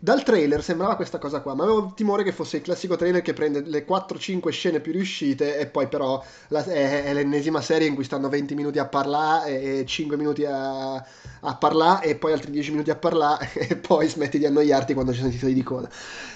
dal 0.04 0.22
trailer 0.22 0.62
sembrava 0.62 0.96
questa 0.96 1.16
cosa 1.16 1.40
qua, 1.40 1.54
ma 1.54 1.62
avevo 1.62 1.78
il 1.78 1.92
timore 1.94 2.24
che 2.24 2.32
fosse 2.32 2.58
il 2.58 2.62
classico 2.62 2.94
trailer 2.94 3.22
che 3.22 3.32
prende 3.32 3.62
le 3.64 3.86
4-5 3.86 4.50
scene 4.50 4.80
più 4.80 4.92
riuscite 4.92 5.56
e 5.56 5.64
poi 5.64 5.88
però 5.88 6.22
la, 6.48 6.62
è, 6.62 7.04
è, 7.04 7.14
l'ennesima 7.14 7.62
serie 7.62 7.88
in 7.88 7.94
cui 7.94 8.04
stanno 8.04 8.28
20 8.28 8.54
minuti 8.54 8.78
a 8.78 8.84
parlare 8.84 9.62
e 9.62 9.86
5 9.86 10.18
minuti 10.18 10.44
a, 10.44 10.96
a 10.96 11.54
parlare 11.58 12.04
e 12.04 12.16
poi 12.16 12.32
altri 12.32 12.50
10 12.50 12.72
minuti 12.72 12.90
a 12.90 12.96
parlare 12.96 13.50
e 13.56 13.76
poi 13.76 14.06
smetti 14.06 14.36
di 14.36 14.44
annoiarti 14.44 14.92
quando 14.92 15.12
ci 15.12 15.20
sono 15.20 15.30
i 15.30 15.32
titoli 15.32 15.54
di 15.54 15.62
coda. 15.62 15.88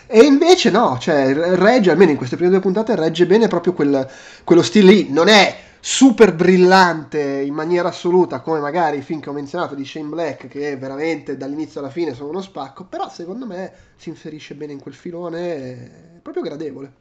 E 0.07 0.23
invece 0.23 0.71
no, 0.71 0.97
cioè 0.99 1.35
regge, 1.35 1.91
almeno 1.91 2.13
in 2.13 2.17
queste 2.17 2.37
prime 2.37 2.51
due 2.51 2.61
puntate, 2.61 2.97
regge 2.97 3.27
bene 3.27 3.49
proprio 3.49 3.75
quel, 3.75 4.09
quello 4.45 4.63
stile 4.63 4.91
lì. 4.91 5.13
Non 5.13 5.29
è 5.29 5.68
super 5.81 6.35
brillante 6.35 7.21
in 7.21 7.55
maniera 7.55 7.89
assoluta 7.89 8.41
come 8.41 8.61
magari 8.61 8.99
i 8.99 9.03
film 9.03 9.21
che 9.21 9.31
ho 9.31 9.33
menzionato 9.33 9.75
di 9.75 9.85
Shane 9.85 10.09
Black 10.09 10.49
che 10.49 10.77
veramente 10.77 11.37
dall'inizio 11.37 11.81
alla 11.81 11.91
fine 11.91 12.15
sono 12.15 12.31
uno 12.31 12.41
spacco 12.41 12.85
però 12.85 13.09
secondo 13.09 13.47
me 13.47 13.73
si 13.97 14.09
inserisce 14.09 14.55
bene 14.55 14.73
in 14.73 14.81
quel 14.81 14.95
filone 14.95 16.17
è 16.17 16.21
proprio 16.21 16.43
gradevole. 16.43 16.93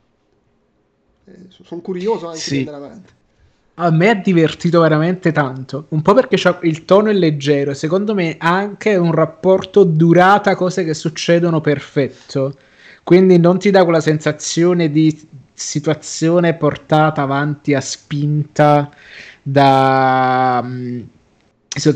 Sono 1.50 1.82
curioso 1.82 2.28
anche 2.28 2.40
sì. 2.40 2.64
di 2.64 2.70
andare 2.70 2.86
avanti. 2.86 3.12
A 3.80 3.92
me 3.92 4.10
ha 4.10 4.16
divertito 4.16 4.80
veramente 4.80 5.32
tanto, 5.32 5.86
un 5.90 6.02
po' 6.02 6.14
perché 6.16 6.38
il 6.62 6.86
tono 6.86 7.10
è 7.10 7.14
leggero, 7.14 7.76
secondo 7.76 8.16
me 8.16 8.38
anche 8.40 8.96
un 8.96 9.12
rapporto 9.12 9.84
durata 9.84 10.56
cose 10.56 10.84
che 10.84 10.96
succedono 10.96 11.62
perfetto, 11.62 12.58
quindi 13.04 13.38
non 13.38 13.60
ti 13.60 13.70
dà 13.70 13.84
quella 13.84 14.00
sensazione 14.00 14.90
di 14.90 15.30
situazione 15.60 16.54
portata 16.54 17.24
avanti 17.24 17.74
a 17.74 17.82
spinta 17.82 18.92
da, 19.42 20.62
mm, 20.64 21.00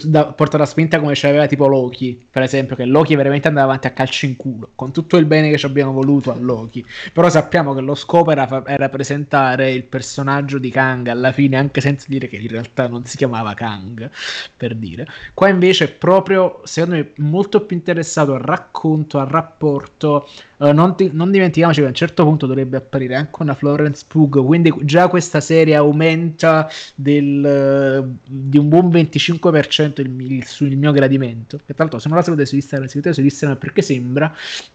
da 0.05 0.33
portata 0.33 0.63
a 0.63 0.65
spinta 0.65 0.99
come 0.99 1.13
c'aveva 1.15 1.45
tipo 1.45 1.67
Loki, 1.67 2.25
per 2.29 2.41
esempio, 2.41 2.75
che 2.75 2.85
Loki 2.85 3.15
veramente 3.15 3.47
andava 3.47 3.67
avanti 3.67 3.85
a 3.85 3.91
calci 3.91 4.25
in 4.25 4.35
culo, 4.35 4.71
con 4.73 4.91
tutto 4.91 5.17
il 5.17 5.25
bene 5.25 5.51
che 5.51 5.59
ci 5.59 5.67
abbiamo 5.67 5.91
voluto 5.91 6.31
a 6.31 6.35
Loki. 6.35 6.83
Però 7.13 7.29
sappiamo 7.29 7.75
che 7.75 7.81
lo 7.81 7.93
scopo 7.93 8.31
era, 8.31 8.63
era 8.65 8.89
presentare 8.89 9.71
il 9.71 9.83
personaggio 9.83 10.57
di 10.57 10.71
Kang 10.71 11.07
alla 11.07 11.31
fine, 11.31 11.57
anche 11.57 11.81
senza 11.81 12.07
dire 12.09 12.27
che 12.27 12.37
in 12.37 12.47
realtà 12.47 12.87
non 12.87 13.05
si 13.05 13.15
chiamava 13.15 13.53
Kang, 13.53 14.09
per 14.57 14.73
dire. 14.75 15.05
Qua 15.35 15.49
invece 15.49 15.85
è 15.85 15.91
proprio, 15.91 16.61
secondo 16.63 16.95
me, 16.95 17.11
molto 17.17 17.63
più 17.63 17.75
interessato 17.75 18.33
al 18.33 18.41
racconto, 18.41 19.19
al 19.19 19.27
rapporto 19.27 20.27
Non, 20.61 20.95
ti, 20.95 21.09
non, 21.11 21.31
dimentichiamoci 21.31 21.79
che 21.79 21.85
a 21.87 21.89
un 21.89 21.95
certo 21.95 22.23
punto 22.23 22.45
dovrebbe 22.45 22.77
apparire 22.77 23.15
anche 23.15 23.41
una 23.41 23.55
Florence 23.55 24.05
Pug, 24.07 24.45
quindi 24.45 24.71
già 24.83 25.07
questa 25.07 25.41
serie 25.41 25.73
aumenta 25.73 26.69
del, 26.93 27.97
uh, 27.99 28.17
di 28.29 28.59
un 28.59 28.69
buon 28.69 28.89
25% 28.89 30.01
il, 30.01 30.21
il, 30.21 30.45
il, 30.59 30.77
mio 30.77 30.91
gradimento. 30.91 31.55
E 31.65 31.73
tra 31.73 31.85
l'altro, 31.85 31.97
se 31.97 32.09
non 32.09 32.17
la 32.17 32.23
seguite 32.23 32.45
su 32.45 32.53
Instagram, 32.53 32.87
seguite 32.87 33.11
su 33.11 33.21
Instagram 33.21 33.57
perché 33.57 33.81
sembra, 33.81 34.31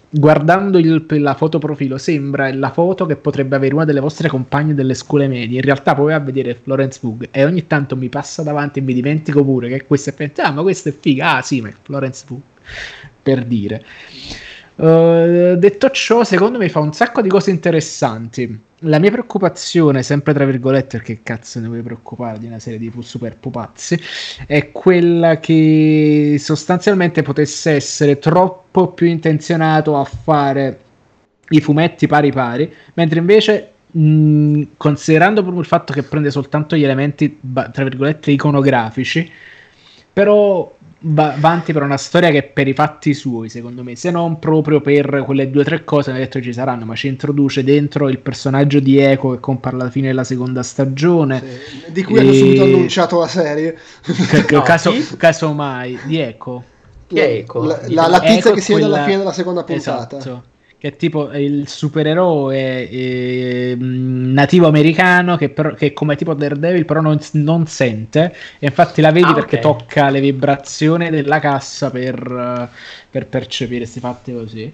guardando 0.09 0.77
il, 0.77 1.05
la 1.07 1.35
foto 1.35 1.57
profilo, 1.57 1.97
sembra 1.97 2.53
la 2.53 2.69
foto 2.69 3.05
che 3.05 3.15
potrebbe 3.15 3.55
avere 3.55 3.73
una 3.73 3.85
delle 3.85 4.01
vostre 4.01 4.27
compagne 4.27 4.73
delle 4.73 4.93
scuole 4.93 5.29
medie. 5.29 5.59
In 5.59 5.63
realtà 5.63 5.95
poi 5.95 6.07
va 6.07 6.15
a 6.15 6.19
vedere 6.19 6.53
Florence 6.61 6.99
Pug 6.99 7.29
e 7.31 7.45
ogni 7.45 7.65
tanto 7.65 7.95
mi 7.95 8.09
passa 8.09 8.43
davanti 8.43 8.79
e 8.79 8.81
mi 8.81 8.93
dimentico 8.93 9.41
pure 9.41 9.69
che 9.69 9.85
questo 9.85 10.13
è 10.13 10.31
ah, 10.39 10.51
ma 10.51 10.63
questo 10.63 10.89
è 10.89 10.93
figa, 10.99 11.37
ah 11.37 11.41
sì, 11.41 11.61
ma 11.61 11.69
è 11.69 11.73
Florence 11.81 12.25
Pug, 12.27 12.41
per 13.23 13.45
dire. 13.45 13.85
Uh, 14.77 15.55
detto 15.55 15.89
ciò, 15.89 16.23
secondo 16.23 16.59
me 16.59 16.69
fa 16.69 16.79
un 16.79 16.93
sacco 16.93 17.21
di 17.21 17.29
cose 17.29 17.49
interessanti. 17.49 18.59
La 18.81 18.99
mia 18.99 19.09
preoccupazione, 19.09 20.03
sempre 20.03 20.33
tra 20.33 20.45
virgolette, 20.45 20.97
perché 20.97 21.21
cazzo 21.23 21.59
ne 21.59 21.67
vuoi 21.67 21.81
preoccupare 21.81 22.37
di 22.37 22.45
una 22.45 22.59
serie 22.59 22.77
di 22.77 22.91
super 22.99 23.35
pupazzi, 23.37 23.99
è 24.45 24.71
quella 24.71 25.39
che 25.39 26.35
sostanzialmente 26.37 27.23
potesse 27.23 27.71
essere 27.71 28.19
troppo 28.19 28.89
più 28.89 29.07
intenzionato 29.07 29.97
a 29.97 30.03
fare 30.03 30.79
i 31.49 31.59
fumetti 31.59 32.05
pari 32.05 32.31
pari, 32.31 32.71
mentre 32.93 33.17
invece 33.17 33.71
mh, 33.89 34.61
considerando 34.77 35.41
proprio 35.41 35.61
il 35.61 35.67
fatto 35.67 35.91
che 35.91 36.03
prende 36.03 36.29
soltanto 36.29 36.75
gli 36.75 36.83
elementi 36.83 37.39
tra 37.71 37.83
virgolette 37.83 38.29
iconografici, 38.29 39.31
però 40.13 40.71
va 40.99 41.33
avanti 41.33 41.73
per 41.73 41.83
una 41.83 41.97
storia 41.97 42.29
che 42.29 42.37
è 42.39 42.43
per 42.43 42.67
i 42.67 42.73
fatti 42.73 43.13
suoi, 43.13 43.49
secondo 43.49 43.83
me, 43.83 43.95
se 43.95 44.09
non 44.09 44.39
proprio 44.39 44.81
per 44.81 45.23
quelle 45.25 45.49
due 45.49 45.61
o 45.61 45.65
tre 45.65 45.83
cose 45.83 46.11
che 46.11 46.17
detto 46.17 46.41
ci 46.41 46.53
saranno, 46.53 46.85
ma 46.85 46.95
ci 46.95 47.07
introduce 47.07 47.63
dentro 47.63 48.09
il 48.09 48.19
personaggio 48.19 48.79
di 48.79 48.97
Eco 48.97 49.31
che 49.31 49.39
compare 49.39 49.75
alla 49.75 49.89
fine 49.89 50.07
della 50.07 50.23
seconda 50.23 50.63
stagione. 50.63 51.41
Sì, 51.41 51.91
di 51.91 52.03
cui 52.03 52.17
e... 52.17 52.19
hanno 52.19 52.33
subito 52.33 52.63
annunciato 52.63 53.19
la 53.19 53.27
serie. 53.27 53.77
no, 54.49 54.61
caso, 54.61 54.93
caso 55.17 55.51
mai, 55.53 55.97
di 56.05 56.17
Eco. 56.17 56.63
Chi 57.07 57.19
è 57.19 57.37
Eco? 57.37 57.63
La, 57.63 57.79
la, 57.87 58.07
la 58.07 58.19
tizia 58.19 58.51
che 58.51 58.61
si 58.61 58.73
vede 58.73 58.85
alla 58.85 59.03
fine 59.03 59.17
della 59.17 59.33
seconda 59.33 59.63
puntata. 59.63 60.17
Esatto 60.17 60.55
che 60.79 60.89
è 60.89 60.95
tipo 60.95 61.31
il 61.31 61.67
supereroe 61.67 62.87
eh, 62.89 63.75
nativo 63.79 64.67
americano 64.67 65.35
che, 65.35 65.49
però, 65.49 65.73
che 65.73 65.91
come 65.91 66.15
tipo 66.15 66.35
Daredevil 66.35 66.85
però 66.85 67.01
non, 67.01 67.17
non 67.33 67.65
sente 67.65 68.35
e 68.59 68.67
infatti 68.67 69.01
la 69.01 69.11
vedi 69.11 69.29
ah, 69.29 69.33
perché 69.33 69.57
okay. 69.57 69.71
tocca 69.71 70.09
le 70.09 70.19
vibrazioni 70.19 71.09
della 71.09 71.39
cassa 71.39 71.89
per, 71.89 72.69
per 73.09 73.27
percepire 73.27 73.79
questi 73.79 73.99
fatti 73.99 74.31
così 74.31 74.71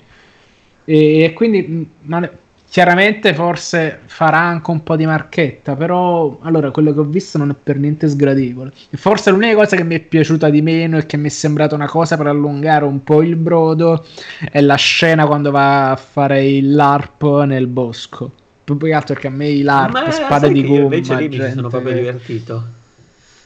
e, 0.85 1.23
e 1.23 1.33
quindi 1.33 1.89
è, 2.09 2.31
Chiaramente 2.73 3.35
forse 3.35 3.99
farà 4.05 4.39
anche 4.39 4.71
un 4.71 4.81
po' 4.81 4.95
di 4.95 5.05
marchetta, 5.05 5.75
però 5.75 6.39
allora 6.41 6.71
quello 6.71 6.91
che 6.91 7.01
ho 7.01 7.03
visto 7.03 7.37
non 7.37 7.51
è 7.51 7.53
per 7.53 7.77
niente 7.77 8.07
sgradevole. 8.07 8.71
E 8.89 8.97
forse 8.97 9.29
l'unica 9.29 9.53
cosa 9.53 9.75
che 9.75 9.83
mi 9.83 9.93
è 9.93 9.99
piaciuta 9.99 10.49
di 10.49 10.63
meno 10.63 10.97
e 10.97 11.05
che 11.05 11.15
mi 11.15 11.27
è 11.27 11.29
sembrata 11.29 11.75
una 11.75 11.87
cosa 11.87 12.17
per 12.17 12.25
allungare 12.25 12.85
un 12.85 13.03
po' 13.03 13.21
il 13.21 13.35
brodo 13.35 14.03
è 14.49 14.59
la 14.61 14.73
scena 14.73 15.27
quando 15.27 15.51
va 15.51 15.91
a 15.91 15.95
fare 15.95 16.47
il 16.47 16.73
LARP 16.73 17.43
nel 17.43 17.67
bosco. 17.67 18.31
Più 18.63 18.75
che 18.75 18.91
altro 18.91 19.13
che 19.19 19.27
a 19.27 19.29
me 19.29 19.49
i 19.49 19.61
LARP, 19.61 20.09
spade 20.09 20.51
di 20.51 20.65
gomma. 20.65 20.81
Invece 20.81 21.15
lì 21.15 21.29
gente... 21.29 21.45
mi 21.45 21.53
sono 21.53 21.67
proprio 21.67 21.93
divertito. 21.93 22.63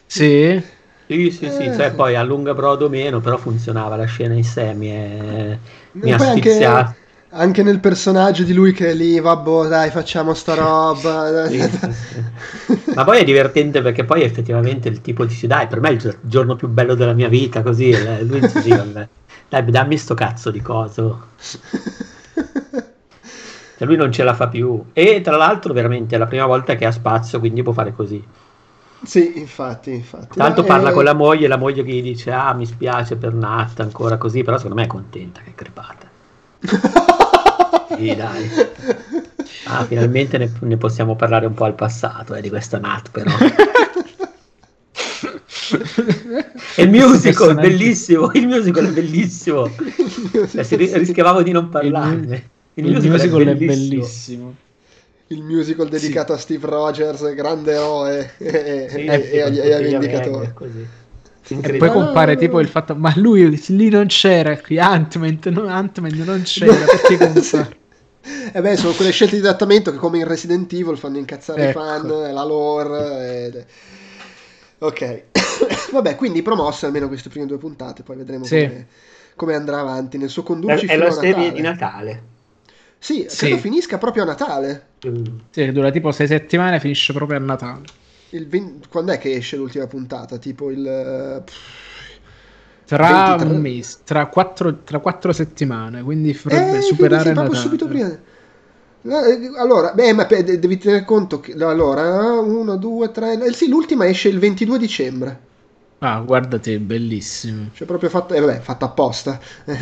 Sì? 0.06 0.64
Sì, 1.06 1.32
sì, 1.32 1.50
sì, 1.50 1.66
cioè 1.76 1.92
poi 1.92 2.16
allunga 2.16 2.54
brodo 2.54 2.88
meno, 2.88 3.20
però 3.20 3.36
funzionava 3.36 3.98
la 3.98 4.06
scena 4.06 4.36
in 4.36 4.46
sé, 4.46 4.74
mi, 4.74 4.88
è... 4.88 5.58
mi 5.92 6.14
ha 6.14 6.18
sfiziato. 6.18 6.78
Anche 6.78 6.96
anche 7.30 7.64
nel 7.64 7.80
personaggio 7.80 8.44
di 8.44 8.54
lui 8.54 8.72
che 8.72 8.92
è 8.92 8.94
lì, 8.94 9.20
vabbè, 9.20 9.68
dai, 9.68 9.90
facciamo 9.90 10.34
sta 10.34 10.54
roba. 10.56 11.48
Sì, 11.48 11.62
sì, 11.62 11.92
sì. 11.92 12.94
Ma 12.94 13.04
poi 13.04 13.20
è 13.20 13.24
divertente 13.24 13.82
perché 13.82 14.06
poi 14.06 14.24
effettivamente 14.24 14.88
il 14.88 15.02
tipo 15.02 15.26
dice, 15.26 15.48
dai, 15.48 15.68
per 15.68 15.80
me 15.80 15.90
è 15.90 15.92
il 15.94 16.18
giorno 16.22 16.56
più 16.56 16.68
bello 16.68 16.96
della 16.96 17.14
mia 17.14 17.28
vita, 17.28 17.62
così. 17.62 17.92
Lui 18.26 18.40
dice, 18.42 18.62
sì, 18.62 18.70
vabbè, 18.70 19.08
dai, 19.50 19.66
dammi 19.66 19.98
sto 19.98 20.14
cazzo 20.14 20.52
di 20.52 20.62
coso. 20.62 21.28
Cioè, 23.78 23.86
lui 23.86 23.96
non 23.96 24.12
ce 24.12 24.24
la 24.24 24.34
fa 24.34 24.48
più. 24.48 24.86
E 24.92 25.22
tra 25.22 25.38
l'altro, 25.38 25.72
veramente 25.72 26.16
è 26.16 26.18
la 26.18 26.26
prima 26.26 26.48
volta 26.48 26.74
che 26.74 26.86
ha 26.86 26.92
spazio, 26.92 27.38
quindi 27.38 27.62
può 27.62 27.74
fare 27.74 27.94
così. 27.94 28.26
Sì, 29.04 29.38
infatti, 29.38 29.92
infatti. 29.92 30.36
Tanto 30.36 30.62
no, 30.62 30.68
parla 30.68 30.90
è... 30.90 30.94
con 30.94 31.04
la 31.04 31.14
moglie, 31.14 31.48
la 31.48 31.58
moglie 31.58 31.84
che 31.84 31.92
gli 31.92 32.02
dice, 32.02 32.32
ah, 32.32 32.54
mi 32.54 32.66
spiace 32.66 33.18
per 33.18 33.34
Nat, 33.34 33.80
ancora 33.80 34.18
così, 34.18 34.42
però 34.42 34.58
secondo 34.58 34.78
me 34.78 34.86
è 34.86 34.88
contenta 34.88 35.42
che 35.42 35.52
è 35.52 35.54
crepata. 35.54 37.06
Sì, 37.98 38.16
dai. 38.16 38.50
Ah, 39.66 39.86
finalmente 39.86 40.38
ne, 40.38 40.52
ne, 40.62 40.78
possiamo 40.78 41.16
parlare 41.16 41.46
un 41.46 41.54
po' 41.54 41.66
al 41.66 41.76
passato 41.76 42.36
eh, 42.36 42.42
di 42.42 42.50
questa 42.50 42.80
Nat, 42.80 43.10
però. 43.12 43.32
il 46.78 46.90
musical 46.90 47.56
è 47.58 47.62
bellissimo, 47.62 48.32
il 48.34 48.48
musical 48.48 48.88
è 48.88 48.92
bellissimo. 48.92 49.70
Musical... 50.54 51.00
rischiavamo 51.00 51.42
di 51.42 51.52
non 51.52 51.70
parlarne. 51.70 52.50
Il, 52.76 52.86
il, 52.86 52.94
musical, 52.94 53.12
musical, 53.12 53.42
è 53.42 53.56
bellissimo. 53.56 53.74
È 53.74 53.88
bellissimo. 53.88 54.56
Il 55.30 55.44
musical 55.44 55.90
dedicato 55.90 56.34
sì. 56.34 56.40
a 56.40 56.42
Steve 56.42 56.68
Rogers, 56.68 57.34
grande 57.34 57.74
eroe, 57.74 58.32
e, 58.38 58.88
sì, 58.90 59.06
e, 59.06 59.30
e, 59.34 59.42
agli, 59.42 59.60
ai 59.60 59.84
Vendicatori. 59.84 60.54
E 61.50 61.78
poi 61.78 61.92
compare 61.92 62.36
tipo 62.36 62.60
il 62.60 62.68
fatto, 62.68 62.96
ma 62.96 63.12
lui 63.16 63.62
lì 63.68 63.90
non 63.90 64.08
c'era 64.08 64.58
qui, 64.58 64.80
Ant-Man, 64.80 65.40
no, 65.46 65.66
Ant-Man 65.68 66.24
non 66.26 66.42
c'era, 66.44 66.74
perché 66.86 67.18
compare? 67.18 67.78
E 68.28 68.52
eh 68.58 68.62
beh, 68.62 68.76
sono 68.76 68.94
quelle 68.94 69.12
scelte 69.12 69.40
di 69.40 69.46
adattamento 69.46 69.92
che 69.92 69.98
come 69.98 70.18
in 70.18 70.28
Resident 70.28 70.72
Evil 70.74 70.98
fanno 70.98 71.18
incazzare 71.18 71.70
ecco. 71.70 71.80
i 71.80 71.82
fan, 71.82 72.34
la 72.34 72.44
lore. 72.44 73.46
Ed... 73.46 73.66
Ok, 74.80 75.24
vabbè, 75.92 76.16
quindi 76.16 76.42
promosse 76.42 76.86
almeno 76.86 77.08
queste 77.08 77.30
prime 77.30 77.46
due 77.46 77.58
puntate, 77.58 78.04
poi 78.04 78.18
vedremo 78.18 78.44
sì. 78.44 78.60
come, 78.60 78.88
come, 79.36 79.56
andrà 79.56 79.80
avanti 79.80 80.18
nel 80.18 80.30
suo 80.30 80.44
condurci. 80.44 80.86
È, 80.86 80.94
è 80.94 80.98
la 80.98 81.12
serie 81.12 81.52
di 81.52 81.62
Natale. 81.62 82.36
Sì, 83.00 83.26
sì, 83.30 83.46
credo 83.46 83.58
finisca 83.58 83.98
proprio 83.98 84.24
a 84.24 84.26
Natale. 84.26 84.86
Mm. 85.08 85.24
Sì, 85.50 85.72
dura 85.72 85.92
tipo 85.92 86.12
sei 86.12 86.28
settimane 86.28 86.76
e 86.76 86.80
finisce 86.80 87.14
proprio 87.14 87.38
a 87.38 87.42
Natale. 87.42 87.86
20... 88.30 88.88
Quando 88.90 89.14
è 89.14 89.18
che 89.18 89.34
esce 89.34 89.56
l'ultima 89.56 89.88
puntata? 89.88 90.38
Tipo 90.38 90.70
il... 90.70 91.44
Tra 92.88 93.36
23... 93.36 93.54
un 93.54 93.62
mese, 93.62 93.98
tra 94.06 94.28
quattro, 94.28 94.84
tra 94.84 95.00
quattro 95.00 95.34
settimane, 95.34 96.02
quindi 96.02 96.32
dovrebbe 96.42 96.78
eh, 96.78 96.82
superare 96.82 97.34
quindi 97.34 97.56
sì, 97.56 97.62
subito 97.62 97.86
prima. 97.86 98.08
Eh, 98.08 99.52
allora, 99.58 99.92
beh, 99.92 100.14
ma 100.14 100.24
devi 100.24 100.78
tenere 100.78 101.04
conto 101.04 101.42
che 101.42 101.52
allora, 101.52 102.40
uno, 102.40 102.78
due, 102.78 103.12
tre, 103.12 103.44
eh, 103.44 103.52
sì, 103.52 103.68
l'ultima 103.68 104.08
esce 104.08 104.30
il 104.30 104.40
22 104.40 104.78
dicembre. 104.78 105.40
Ah, 106.00 106.20
guardate, 106.20 106.80
bellissimo. 106.80 107.72
Cioè, 107.74 107.86
proprio 107.86 108.10
fatta, 108.10 108.36
eh, 108.36 108.40
vabbè, 108.40 108.60
fatta 108.60 108.86
apposta. 108.86 109.38
Del 109.66 109.76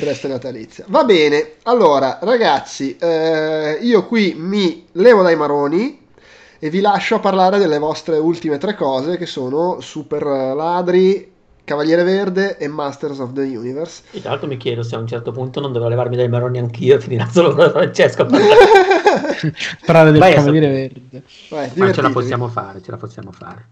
resto 0.00 0.28
è 0.28 0.30
natalizia. 0.30 0.86
Va 0.88 1.04
bene, 1.04 1.56
allora, 1.64 2.20
ragazzi, 2.22 2.96
eh, 2.96 3.78
io 3.82 4.06
qui 4.06 4.34
mi 4.34 4.86
levo 4.92 5.22
dai 5.22 5.36
maroni 5.36 6.01
e 6.64 6.70
vi 6.70 6.78
lascio 6.78 7.16
a 7.16 7.18
parlare 7.18 7.58
delle 7.58 7.78
vostre 7.78 8.18
ultime 8.18 8.56
tre 8.56 8.76
cose 8.76 9.16
che 9.16 9.26
sono 9.26 9.80
Super 9.80 10.22
Ladri, 10.22 11.28
Cavaliere 11.64 12.04
Verde 12.04 12.56
e 12.56 12.68
Masters 12.68 13.18
of 13.18 13.32
the 13.32 13.40
Universe. 13.40 14.04
E 14.12 14.20
tra 14.20 14.30
l'altro 14.30 14.46
mi 14.46 14.56
chiedo 14.58 14.84
se 14.84 14.94
a 14.94 14.98
un 15.00 15.08
certo 15.08 15.32
punto 15.32 15.58
non 15.58 15.72
dovrò 15.72 15.88
levarmi 15.88 16.14
dai 16.14 16.28
maroni 16.28 16.58
anch'io 16.58 16.94
e 16.94 17.00
finirà 17.00 17.28
solo 17.28 17.52
con 17.56 17.68
Francesco 17.68 18.22
a 18.22 18.26
parlare 18.26 20.10
del 20.12 20.20
Vai, 20.20 20.34
Cavaliere 20.34 20.66
so... 20.66 20.72
Verde. 20.72 21.24
Vai, 21.50 21.70
Ma 21.74 21.92
ce 21.92 22.00
la 22.00 22.10
possiamo 22.10 22.46
fare, 22.46 22.80
ce 22.80 22.90
la 22.92 22.96
possiamo 22.96 23.32
fare. 23.32 23.68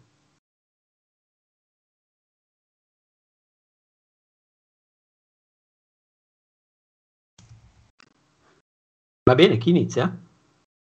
Va 9.22 9.36
bene, 9.36 9.58
chi 9.58 9.70
inizia? 9.70 10.12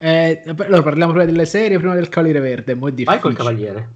Eh, 0.01 0.43
allora 0.45 0.83
parliamo 0.83 1.11
prima 1.11 1.27
delle 1.27 1.45
serie, 1.45 1.77
prima 1.79 1.95
del 1.95 2.09
Cavaliere 2.09 2.39
Verde. 2.39 2.77
Vai 2.77 3.19
col 3.19 3.35
Cavaliere. 3.35 3.91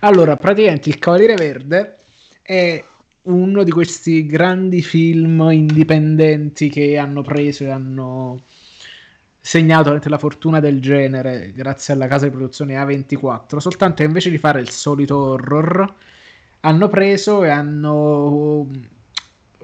Allora, 0.00 0.36
praticamente 0.36 0.88
il 0.88 0.98
Cavaliere 0.98 1.34
Verde 1.34 1.96
è 2.42 2.82
uno 3.22 3.62
di 3.62 3.70
questi 3.70 4.26
grandi 4.26 4.82
film 4.82 5.48
indipendenti 5.52 6.68
che 6.68 6.98
hanno 6.98 7.22
preso 7.22 7.62
e 7.62 7.70
hanno 7.70 8.42
segnato 9.38 9.96
la 10.02 10.18
fortuna 10.18 10.58
del 10.58 10.80
genere 10.80 11.52
grazie 11.52 11.94
alla 11.94 12.08
casa 12.08 12.24
di 12.24 12.32
produzione 12.32 12.74
A24. 12.74 13.58
Soltanto 13.58 14.02
che 14.02 14.04
invece 14.04 14.30
di 14.30 14.38
fare 14.38 14.60
il 14.60 14.70
solito 14.70 15.16
horror, 15.16 15.94
hanno 16.60 16.88
preso 16.88 17.44
e 17.44 17.50
hanno 17.50 18.66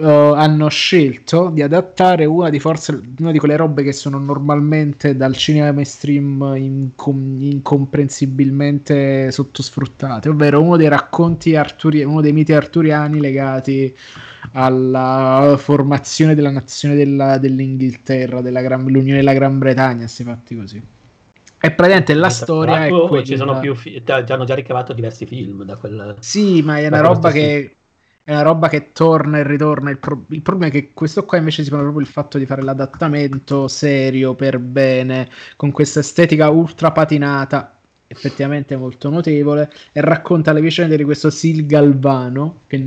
uh, 0.01 0.35
hanno 0.35 0.69
scelto 0.69 1.51
di 1.53 1.63
adattare 1.63 2.25
una 2.25 2.49
di 2.49 2.59
forse 2.59 3.01
una 3.19 3.31
di 3.31 3.39
quelle 3.39 3.57
robe 3.57 3.83
che 3.83 3.93
sono 3.93 4.19
normalmente 4.19 5.17
dal 5.17 5.37
cinema 5.37 5.71
mainstream 5.73 6.55
incom- 6.57 7.41
incomprensibilmente 7.41 9.31
sottosfruttate, 9.31 10.29
ovvero 10.29 10.63
uno 10.63 10.77
dei 10.77 10.89
racconti 10.89 11.55
arturiani, 11.55 12.11
uno 12.11 12.21
dei 12.21 12.33
miti 12.33 12.53
arturiani 12.53 13.21
legati 13.21 13.95
alla 14.53 15.55
formazione 15.59 16.35
della 16.35 16.51
nazione 16.51 16.95
della, 16.95 17.39
dell'Inghilterra, 17.39 18.41
della 18.41 18.63
Gran, 18.63 18.85
l'Unione 18.85 19.19
della 19.19 19.35
Gran 19.35 19.59
Bretagna, 19.59 20.07
si 20.07 20.25
fatti 20.25 20.57
così. 20.57 20.83
E 21.63 21.71
praticamente 21.73 22.15
la 22.15 22.31
storia 22.31 22.87
è 22.87 22.89
quella... 22.89 23.23
ci 23.23 23.37
sono 23.37 23.61
più 23.61 23.75
fi- 23.75 24.03
hanno 24.07 24.45
già 24.45 24.55
ricavato 24.55 24.95
diversi 24.95 25.27
film 25.27 25.65
da 25.65 25.77
quel 25.77 26.17
Sì, 26.21 26.63
ma 26.63 26.79
è 26.79 26.87
una 26.87 27.01
roba 27.01 27.31
che 27.31 27.75
è 28.23 28.33
una 28.33 28.43
roba 28.43 28.69
che 28.69 28.93
torna 28.93 29.39
e 29.39 29.43
ritorna. 29.43 29.91
Il, 29.91 29.99
pro- 29.99 30.25
il, 30.29 30.43
problema 30.43 30.71
è 30.71 30.71
che 30.71 30.91
questo 30.93 31.25
qua 31.25 31.39
invece 31.39 31.65
si 31.65 31.71
pone 31.71 31.83
proprio 31.83 32.03
il 32.03 32.11
fatto 32.11 32.39
di 32.39 32.47
fare 32.47 32.63
l'adattamento 32.63 33.67
serio 33.67 34.35
per 34.35 34.59
bene, 34.59 35.29
con 35.57 35.71
questa 35.71 36.01
estetica 36.01 36.51
ultra 36.51 36.93
patinata, 36.93 37.77
effettivamente 38.07 38.77
molto 38.77 39.09
notevole, 39.09 39.71
e 39.93 40.01
racconta 40.01 40.53
le 40.53 40.61
vicende 40.61 40.97
di 40.97 41.05
questo 41.05 41.31
Sil 41.31 41.65
Galvano, 41.65 42.61
che, 42.67 42.79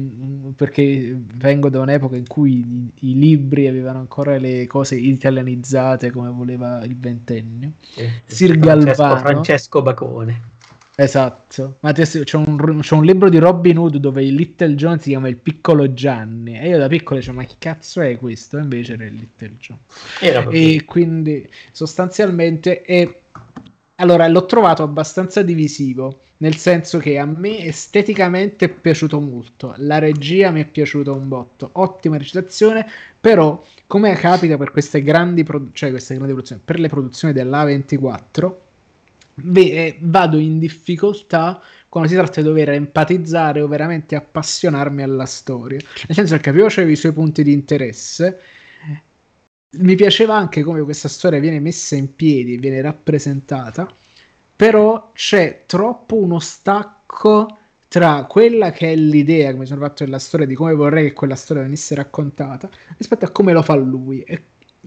perché 0.55 1.18
vengo 1.35 1.69
da 1.69 1.80
un'epoca 1.80 2.15
in 2.15 2.27
cui 2.27 2.60
i, 2.60 2.91
i, 3.10 3.14
libri 3.18 3.68
avevano 3.68 3.99
ancora 3.99 4.38
le 4.38 4.68
cose 4.68 4.95
italianizzate 4.95 6.11
come 6.11 6.30
voleva 6.30 6.84
il 6.84 6.95
ventennio. 6.97 7.72
Eh, 7.95 8.22
Sil 8.27 8.60
Galvano. 8.60 9.18
Francesco 9.18 9.81
Bacone. 9.81 10.51
Esatto, 10.95 11.78
ma 11.80 11.91
c'è 11.91 12.38
un, 12.38 12.80
c'è 12.82 12.95
un, 12.95 13.03
libro 13.03 13.30
di 13.30 13.40
Robin 13.40 13.80
Hood 13.80 13.98
dove 13.98 14.24
il 14.24 14.36
Little 14.36 14.76
John 14.76 14.99
si 14.99 15.10
chiama 15.10 15.28
il 15.28 15.38
piccolo 15.38 15.91
Gianni 15.94 16.60
e 16.60 16.68
io 16.68 16.78
da 16.78 16.88
piccolo 16.88 17.20
dicevo 17.20 17.38
ma 17.38 17.45
che 17.45 17.56
cazzo 17.57 18.02
è 18.02 18.20
questo? 18.20 18.60
E 18.60 18.61
invece 18.61 18.94
era 18.94 19.06
il 19.06 19.14
Little 19.15 19.57
John. 19.60 19.80
Era 20.20 20.48
e 20.49 20.84
quindi 20.86 21.49
sostanzialmente 21.72 22.84
è 22.84 23.22
allora, 23.98 24.28
l'ho 24.28 24.45
trovato 24.45 24.82
abbastanza 24.84 25.44
divisivo, 25.44 26.20
nel 26.38 26.57
senso 26.57 26.98
che 26.98 27.18
a 27.20 27.26
me 27.26 27.60
esteticamente 27.60 28.65
è 28.65 28.70
piaciuto 28.70 29.20
molto, 29.20 29.74
la 29.78 29.99
regia 29.99 30.49
mi 30.49 30.61
è 30.61 30.65
piaciuta 30.65 31.11
un 31.11 31.28
botto, 31.28 31.70
ottima 31.74 32.18
recitazione, 32.18 32.86
però 33.20 33.64
come 33.86 34.14
capita 34.15 34.57
per 34.57 34.72
queste 34.72 35.02
grandi, 35.03 35.44
produ- 35.44 35.74
cioè 35.74 35.91
queste 35.91 36.15
grandi 36.15 36.34
produzioni, 36.34 36.61
per 36.65 36.80
le 36.80 36.88
produzioni 36.88 37.34
dell'A24, 37.34 38.52
beh, 39.34 39.97
vado 40.01 40.38
in 40.38 40.60
difficoltà 40.60 41.61
quando 41.89 42.10
si 42.10 42.15
tratta 42.15 42.41
di 42.41 42.47
dover 42.47 42.69
empatizzare 42.69 43.61
o 43.61 43.68
veramente 43.68 44.15
appassionarmi 44.15 45.03
alla 45.03 45.26
storia, 45.26 45.80
nel 46.07 46.15
senso 46.15 46.35
che 46.35 46.41
capivo 46.41 46.68
c'avevo 46.68 46.91
i 46.91 46.95
suoi 46.95 47.11
punti 47.11 47.43
di 47.43 47.51
interesse, 47.51 48.39
mi 49.76 49.95
piaceva 49.95 50.35
anche 50.35 50.61
come 50.61 50.81
questa 50.81 51.07
storia 51.07 51.39
viene 51.39 51.60
messa 51.60 51.95
in 51.95 52.15
piedi, 52.15 52.57
viene 52.57 52.81
rappresentata, 52.81 53.91
però 54.55 55.11
c'è 55.14 55.64
troppo 55.65 56.15
uno 56.15 56.39
stacco 56.39 57.57
tra 57.88 58.23
quella 58.23 58.72
che 58.72 58.91
è 58.91 58.95
l'idea 58.95 59.51
che 59.51 59.57
mi 59.57 59.68
sono 59.68 59.81
fatto 59.81 60.03
della 60.03 60.18
storia, 60.18 60.47
di 60.47 60.55
come 60.55 60.73
vorrei 60.73 61.10
che 61.10 61.14
quella 61.14 61.35
storia 61.35 61.61
venisse 61.61 61.93
raccontata, 61.93 62.68
rispetto 62.97 63.26
a 63.26 63.30
come 63.30 63.53
lo 63.53 63.61
fa 63.61 63.76
lui. 63.76 64.22
E 64.22 64.41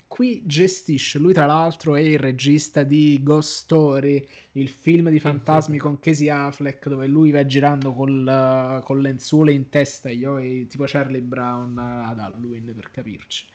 qui 0.07 0.43
gestisce, 0.45 1.19
lui 1.19 1.33
tra 1.33 1.47
l'altro 1.47 1.95
è 1.97 2.01
il 2.01 2.19
regista 2.19 2.83
di 2.83 3.19
Ghost 3.23 3.63
Story, 3.63 4.29
il 4.53 4.69
film 4.69 5.09
di 5.11 5.19
fantasmi 5.19 5.79
con 5.79 5.99
Casey 5.99 6.29
Affleck, 6.29 6.89
dove 6.89 7.07
lui 7.07 7.31
va 7.31 7.47
girando 7.47 7.93
col, 7.93 8.83
con 8.85 9.01
lenzuole 9.01 9.53
in 9.53 9.69
testa, 9.69 10.11
io 10.11 10.37
e 10.39 10.67
tipo 10.69 10.85
Charlie 10.87 11.23
Brown 11.23 11.79
ad 11.79 12.19
Halloween, 12.19 12.73
per 12.75 12.91
capirci. 12.91 13.47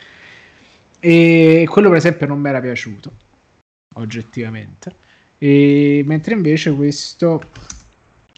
E 1.00 1.66
quello, 1.70 1.90
per 1.90 1.98
esempio, 1.98 2.28
non 2.28 2.40
mi 2.40 2.50
era 2.50 2.60
piaciuto 2.60 3.12
oggettivamente. 3.96 4.96
E, 5.38 6.04
mentre 6.06 6.34
invece 6.36 6.74
questo. 6.76 7.42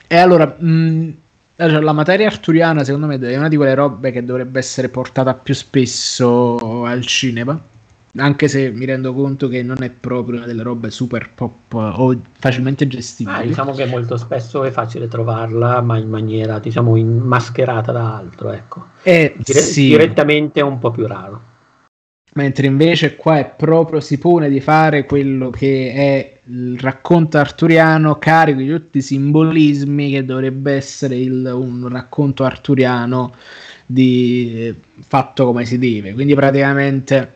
E 0.08 0.18
allora, 0.18 0.46
mh, 0.46 1.14
la 1.56 1.92
materia 1.92 2.28
arturiana, 2.28 2.84
secondo 2.84 3.08
me, 3.08 3.20
è 3.20 3.38
una 3.38 3.50
di 3.50 3.56
quelle 3.56 3.76
robe 3.76 4.12
che 4.12 4.24
dovrebbe 4.24 4.60
essere 4.60 4.90
portata 4.90 5.34
più 5.34 5.54
spesso 5.54 6.84
al 6.86 7.06
cinema. 7.06 7.72
Anche 8.16 8.48
se 8.48 8.72
mi 8.72 8.86
rendo 8.86 9.14
conto 9.14 9.48
che 9.48 9.64
non 9.64 9.82
è 9.82 9.90
proprio 9.90 10.38
una 10.38 10.46
delle 10.46 10.62
robe 10.62 10.92
super 10.92 11.32
pop 11.34 11.74
o 11.74 12.16
facilmente 12.38 12.88
gestibili. 12.88 13.36
Ah, 13.36 13.42
diciamo 13.42 13.74
che 13.74 13.86
molto 13.86 14.18
spesso 14.18 14.64
è 14.64 14.70
facile 14.70 15.08
trovarla, 15.08 15.82
ma 15.82 15.98
in 15.98 16.10
maniera, 16.10 16.60
diciamo, 16.60 16.96
mascherata 16.96 17.92
da 17.92 18.16
altro, 18.16 18.52
ecco. 18.52 18.86
Eh, 19.02 19.34
Dire- 19.38 19.60
sì. 19.60 19.88
Direttamente 19.88 20.60
è 20.60 20.64
un 20.64 20.78
po' 20.78 20.92
più 20.92 21.08
raro 21.08 21.52
mentre 22.34 22.68
invece 22.68 23.16
qua 23.16 23.38
è 23.38 23.50
proprio 23.56 24.00
si 24.00 24.18
pone 24.18 24.50
di 24.50 24.60
fare 24.60 25.06
quello 25.06 25.50
che 25.50 25.94
è 25.94 26.40
il 26.46 26.80
racconto 26.80 27.38
arturiano 27.38 28.18
carico 28.18 28.60
di 28.60 28.68
tutti 28.68 28.98
i 29.00 29.02
simbolismi 29.02 30.12
che 30.12 30.26
dovrebbe 30.26 30.74
essere 30.74 31.16
il, 31.16 31.50
un 31.54 31.88
racconto 31.90 32.44
arturiano 32.44 33.34
di, 33.86 34.74
fatto 35.02 35.46
come 35.46 35.66
si 35.66 35.78
deve 35.78 36.14
quindi 36.14 36.34
praticamente 36.34 37.34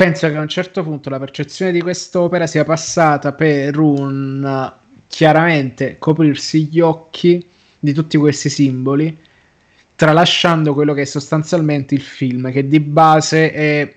penso 0.00 0.30
che 0.30 0.36
a 0.38 0.40
un 0.40 0.48
certo 0.48 0.82
punto 0.82 1.10
la 1.10 1.18
percezione 1.18 1.72
di 1.72 1.82
quest'opera 1.82 2.46
sia 2.46 2.64
passata 2.64 3.34
per 3.34 3.78
un 3.78 4.72
chiaramente 5.06 5.96
coprirsi 5.98 6.68
gli 6.68 6.80
occhi 6.80 7.46
di 7.78 7.92
tutti 7.92 8.16
questi 8.16 8.48
simboli 8.48 9.14
tralasciando 9.96 10.72
quello 10.72 10.94
che 10.94 11.02
è 11.02 11.04
sostanzialmente 11.04 11.94
il 11.94 12.00
film, 12.00 12.50
che 12.50 12.66
di 12.66 12.80
base 12.80 13.52
è 13.52 13.94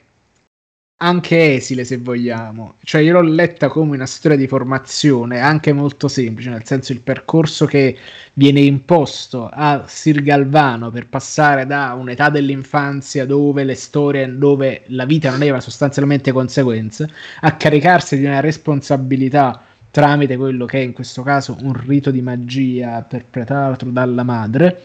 anche 1.04 1.56
esile 1.56 1.84
se 1.84 1.98
vogliamo, 1.98 2.76
cioè 2.84 3.02
io 3.02 3.12
l'ho 3.12 3.22
letta 3.22 3.68
come 3.68 3.96
una 3.96 4.06
storia 4.06 4.38
di 4.38 4.48
formazione 4.48 5.42
anche 5.42 5.74
molto 5.74 6.08
semplice, 6.08 6.50
nel 6.50 6.66
senso 6.66 6.94
il 6.94 7.02
percorso 7.02 7.66
che 7.66 7.98
viene 8.34 8.62
imposto 8.62 9.50
a 9.52 9.84
Sir 9.86 10.24
Galvano 10.24 10.92
per 10.92 11.08
passare 11.08 11.66
da 11.66 11.94
un'età 12.00 12.30
dell'infanzia 12.30 13.26
dove 13.26 13.66
le 13.66 13.76
storie, 13.76 14.38
dove 14.38 14.84
la 14.88 15.04
vita 15.06 15.30
non 15.30 15.42
aveva 15.42 15.60
sostanzialmente 15.60 16.32
conseguenze, 16.32 17.10
a 17.42 17.54
caricarsi 17.58 18.18
di 18.18 18.24
una 18.24 18.40
responsabilità 18.40 19.62
tramite 19.92 20.38
quello 20.38 20.66
che 20.66 20.80
è 20.80 20.84
in 20.84 20.94
questo 20.94 21.22
caso 21.22 21.58
un 21.62 21.74
rito 21.86 22.12
di 22.12 22.22
magia 22.22 23.02
perpetrato 23.02 23.86
dalla 23.88 24.24
madre 24.24 24.82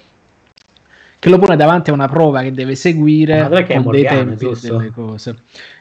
che 1.20 1.28
lo 1.30 1.38
pone 1.38 1.56
davanti 1.56 1.90
a 1.90 1.92
una 1.92 2.06
prova 2.06 2.42
che 2.42 2.52
deve 2.52 2.76
seguire 2.76 3.48
con 3.48 3.82
Morgana, 3.82 3.90
dei 3.90 4.36
tempi 4.36 4.46
e 4.46 4.56
delle 4.60 4.90
cose. 4.90 5.36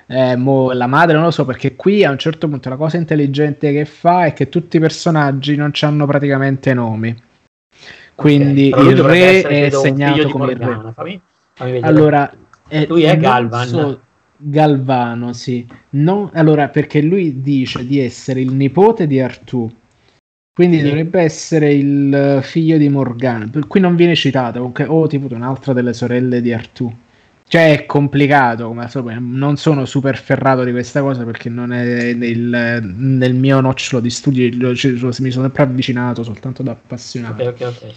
Eh, 0.07 0.35
mo, 0.35 0.71
la 0.71 0.87
madre 0.87 1.15
non 1.15 1.25
lo 1.25 1.31
so 1.31 1.43
perché 1.43 1.75
qui 1.75 2.03
a 2.05 2.11
un 2.11 2.17
certo 2.17 2.47
punto 2.47 2.69
la 2.69 2.77
cosa 2.77 2.95
intelligente 2.95 3.73
che 3.73 3.83
fa 3.85 4.25
è 4.25 4.33
che 4.33 4.47
tutti 4.47 4.77
i 4.77 4.79
personaggi 4.79 5.55
non 5.55 5.71
hanno 5.81 6.05
praticamente 6.05 6.73
nomi. 6.73 7.15
Quindi 8.15 8.71
okay, 8.73 8.87
il 8.87 9.03
re 9.03 9.41
è 9.41 9.69
segnato 9.69 10.29
come 10.29 10.53
il 10.53 10.57
re. 10.57 10.93
Fammi, 10.93 11.21
fammi 11.53 11.79
allora, 11.81 12.31
eh, 12.67 12.87
lui 12.87 13.03
è 13.03 13.17
Galvan. 13.17 13.67
So, 13.67 13.99
Galvano, 14.37 15.33
sì. 15.33 15.67
Non, 15.91 16.29
allora, 16.33 16.69
perché 16.69 17.01
lui 17.01 17.41
dice 17.41 17.85
di 17.85 17.99
essere 17.99 18.41
il 18.41 18.53
nipote 18.53 19.05
di 19.07 19.19
Artù 19.19 19.69
quindi 20.57 20.79
sì. 20.79 20.85
dovrebbe 20.85 21.21
essere 21.21 21.71
il 21.71 22.39
figlio 22.41 22.77
di 22.77 22.89
Morgana. 22.89 23.47
Qui 23.67 23.79
non 23.79 23.95
viene 23.95 24.15
citato, 24.15 24.73
o 24.87 25.05
tipo 25.05 25.31
un'altra 25.31 25.71
delle 25.71 25.93
sorelle 25.93 26.41
di 26.41 26.51
Artù. 26.51 26.91
Cioè 27.49 27.71
è 27.71 27.85
complicato, 27.85 28.67
come 28.67 29.17
non 29.19 29.55
sono 29.55 29.85
super 29.85 30.17
ferrato 30.17 30.65
di 30.65 30.71
questa 30.71 31.01
cosa 31.01 31.23
perché 31.23 31.47
non 31.47 31.71
è 31.71 32.13
nel, 32.13 32.83
nel 32.83 33.33
mio 33.35 33.61
nocciolo 33.61 34.01
di 34.01 34.09
studi, 34.09 34.49
mi 34.51 34.75
sono 34.75 35.11
sempre 35.13 35.63
avvicinato 35.63 36.23
soltanto 36.23 36.61
da 36.61 36.71
appassionato. 36.71 37.41
Okay, 37.41 37.47
okay, 37.47 37.67
okay. 37.67 37.93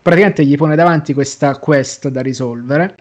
Praticamente 0.00 0.46
gli 0.46 0.56
pone 0.56 0.74
davanti 0.74 1.12
questa 1.12 1.58
quest 1.58 2.08
da 2.08 2.22
risolvere 2.22 2.96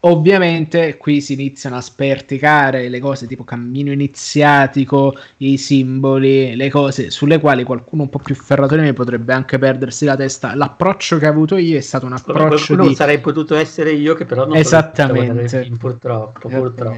Ovviamente 0.00 0.96
qui 0.96 1.20
si 1.20 1.32
iniziano 1.32 1.76
a 1.76 1.80
sperticare 1.80 2.88
le 2.88 3.00
cose 3.00 3.26
tipo 3.26 3.42
cammino 3.42 3.90
iniziatico, 3.90 5.16
i 5.38 5.56
simboli, 5.56 6.54
le 6.54 6.70
cose 6.70 7.10
sulle 7.10 7.40
quali 7.40 7.64
qualcuno 7.64 8.02
un 8.02 8.08
po' 8.08 8.20
più 8.20 8.36
ferrato 8.36 8.76
di 8.76 8.82
me 8.82 8.92
potrebbe 8.92 9.32
anche 9.32 9.58
perdersi 9.58 10.04
la 10.04 10.14
testa. 10.14 10.54
L'approccio 10.54 11.18
che 11.18 11.26
ho 11.26 11.30
avuto 11.30 11.56
io 11.56 11.76
è 11.76 11.80
stato 11.80 12.06
un 12.06 12.12
approccio 12.12 12.76
non 12.76 12.86
di... 12.86 12.94
sarei 12.94 13.18
potuto 13.18 13.56
essere 13.56 13.90
io 13.90 14.14
che 14.14 14.24
però 14.24 14.46
non 14.46 14.54
Esattamente. 14.54 15.62
Film, 15.62 15.76
purtroppo, 15.76 16.48
purtroppo. 16.48 16.96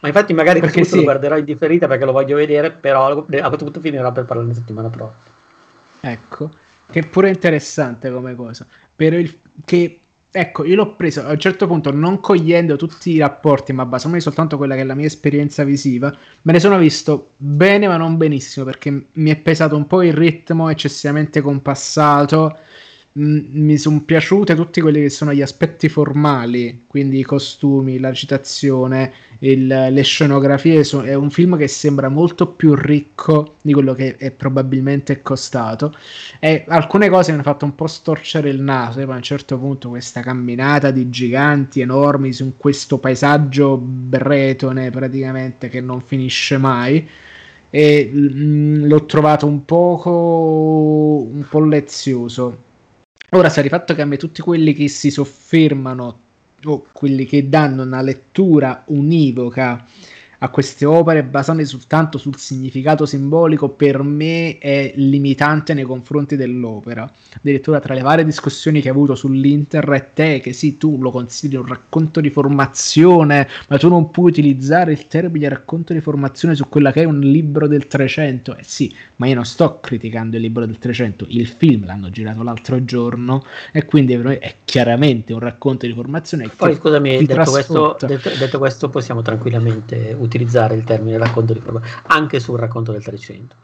Ma 0.00 0.08
infatti 0.08 0.34
magari 0.34 0.60
perché 0.60 0.84
sì. 0.84 0.96
lo 0.96 1.02
guarderò 1.04 1.38
in 1.38 1.46
differita 1.46 1.86
perché 1.86 2.04
lo 2.04 2.12
voglio 2.12 2.36
vedere, 2.36 2.70
però 2.70 3.06
a 3.06 3.24
questo 3.24 3.64
punto 3.64 3.80
finirò 3.80 4.12
per 4.12 4.26
parlare 4.26 4.48
la 4.48 4.54
settimana 4.54 4.90
prossima. 4.90 5.40
Ecco, 6.02 6.50
che 6.90 7.02
pure 7.04 7.30
interessante 7.30 8.10
come 8.10 8.34
cosa. 8.34 8.66
Per 8.94 9.14
il 9.14 9.38
che 9.64 10.01
Ecco, 10.34 10.64
io 10.64 10.76
l'ho 10.76 10.96
preso 10.96 11.26
a 11.26 11.32
un 11.32 11.38
certo 11.38 11.66
punto 11.66 11.92
non 11.92 12.18
cogliendo 12.20 12.76
tutti 12.76 13.10
i 13.10 13.18
rapporti, 13.18 13.74
ma 13.74 13.84
basandomi 13.84 14.22
soltanto 14.22 14.56
quella 14.56 14.74
che 14.74 14.80
è 14.80 14.84
la 14.84 14.94
mia 14.94 15.04
esperienza 15.04 15.62
visiva. 15.62 16.10
Me 16.42 16.52
ne 16.52 16.58
sono 16.60 16.78
visto 16.78 17.32
bene, 17.36 17.86
ma 17.86 17.98
non 17.98 18.16
benissimo 18.16 18.64
perché 18.64 19.08
mi 19.12 19.30
è 19.30 19.36
pesato 19.36 19.76
un 19.76 19.86
po' 19.86 20.02
il 20.02 20.14
ritmo 20.14 20.70
eccessivamente 20.70 21.42
compassato 21.42 22.56
mi 23.14 23.76
sono 23.76 24.00
piaciute 24.00 24.54
tutti 24.54 24.80
quelli 24.80 25.02
che 25.02 25.10
sono 25.10 25.34
gli 25.34 25.42
aspetti 25.42 25.90
formali, 25.90 26.84
quindi 26.86 27.18
i 27.18 27.22
costumi, 27.22 27.98
la 27.98 28.08
recitazione, 28.08 29.12
il, 29.40 29.66
le 29.66 30.02
scenografie. 30.02 30.82
So, 30.82 31.02
è 31.02 31.12
un 31.12 31.28
film 31.28 31.58
che 31.58 31.68
sembra 31.68 32.08
molto 32.08 32.46
più 32.48 32.74
ricco 32.74 33.56
di 33.60 33.74
quello 33.74 33.92
che 33.92 34.16
è 34.16 34.30
probabilmente 34.30 35.20
costato. 35.20 35.94
E 36.38 36.64
alcune 36.68 37.10
cose 37.10 37.30
mi 37.30 37.34
hanno 37.34 37.46
fatto 37.46 37.66
un 37.66 37.74
po' 37.74 37.86
storcere 37.86 38.48
il 38.48 38.62
naso. 38.62 39.00
E 39.00 39.04
poi 39.04 39.14
a 39.14 39.16
un 39.18 39.22
certo 39.22 39.58
punto, 39.58 39.90
questa 39.90 40.22
camminata 40.22 40.90
di 40.90 41.10
giganti 41.10 41.80
enormi 41.82 42.32
su 42.32 42.54
questo 42.56 42.96
paesaggio 42.96 43.76
bretone 43.76 44.90
praticamente 44.90 45.68
che 45.68 45.82
non 45.82 46.00
finisce 46.00 46.56
mai. 46.56 47.06
E 47.68 48.10
mh, 48.10 48.18
mm, 48.18 48.84
l'ho 48.86 49.04
trovato 49.04 49.46
un 49.46 49.64
poco 49.66 51.26
un 51.30 51.44
po' 51.48 51.60
lezioso 51.60 52.70
Ora 53.34 53.48
sta 53.48 53.62
di 53.62 53.70
fatto 53.70 53.94
che 53.94 54.02
a 54.02 54.04
me 54.04 54.18
tutti 54.18 54.42
quelli 54.42 54.74
che 54.74 54.88
si 54.88 55.10
soffermano 55.10 56.20
o 56.64 56.86
quelli 56.92 57.24
che 57.24 57.48
danno 57.48 57.82
una 57.82 58.02
lettura 58.02 58.82
univoca 58.88 59.86
a 60.44 60.48
queste 60.48 60.84
opere 60.84 61.22
basate 61.22 61.64
soltanto 61.64 62.18
sul 62.18 62.36
significato 62.36 63.06
simbolico 63.06 63.68
per 63.68 64.02
me 64.02 64.58
è 64.58 64.92
limitante 64.96 65.72
nei 65.72 65.84
confronti 65.84 66.34
dell'opera. 66.34 67.10
Addirittura 67.36 67.78
tra 67.78 67.94
le 67.94 68.00
varie 68.00 68.24
discussioni 68.24 68.80
che 68.80 68.88
ho 68.88 68.92
avuto 68.92 69.14
sull'internet 69.14 70.20
è 70.20 70.40
che 70.40 70.52
sì, 70.52 70.78
tu 70.78 70.98
lo 71.00 71.12
consideri 71.12 71.62
un 71.62 71.68
racconto 71.68 72.20
di 72.20 72.28
formazione, 72.28 73.48
ma 73.68 73.78
tu 73.78 73.88
non 73.88 74.10
puoi 74.10 74.30
utilizzare 74.30 74.90
il 74.90 75.06
termine 75.06 75.48
racconto 75.48 75.92
di 75.92 76.00
formazione 76.00 76.56
su 76.56 76.68
quella 76.68 76.90
che 76.90 77.02
è 77.02 77.04
un 77.04 77.20
libro 77.20 77.68
del 77.68 77.86
300. 77.86 78.56
Eh 78.56 78.64
sì, 78.64 78.92
ma 79.16 79.28
io 79.28 79.36
non 79.36 79.44
sto 79.44 79.78
criticando 79.80 80.34
il 80.34 80.42
libro 80.42 80.66
del 80.66 80.78
300, 80.78 81.26
il 81.28 81.46
film 81.46 81.86
l'hanno 81.86 82.10
girato 82.10 82.42
l'altro 82.42 82.84
giorno 82.84 83.44
e 83.70 83.84
quindi 83.84 84.14
è 84.14 84.54
chiaramente 84.64 85.32
un 85.32 85.38
racconto 85.38 85.86
di 85.86 85.92
formazione. 85.92 86.50
Poi 86.56 86.74
scusami, 86.74 87.24
detto 87.24 87.50
questo, 87.50 87.96
detto, 88.00 88.30
detto 88.36 88.58
questo 88.58 88.88
possiamo 88.90 89.22
tranquillamente 89.22 89.94
utilizzare 90.18 90.30
utilizzare 90.32 90.74
il 90.74 90.84
termine 90.84 91.18
racconto 91.18 91.52
di 91.52 91.60
formazione 91.60 92.00
anche 92.06 92.40
sul 92.40 92.58
racconto 92.58 92.92
del 92.92 93.02
300. 93.02 93.56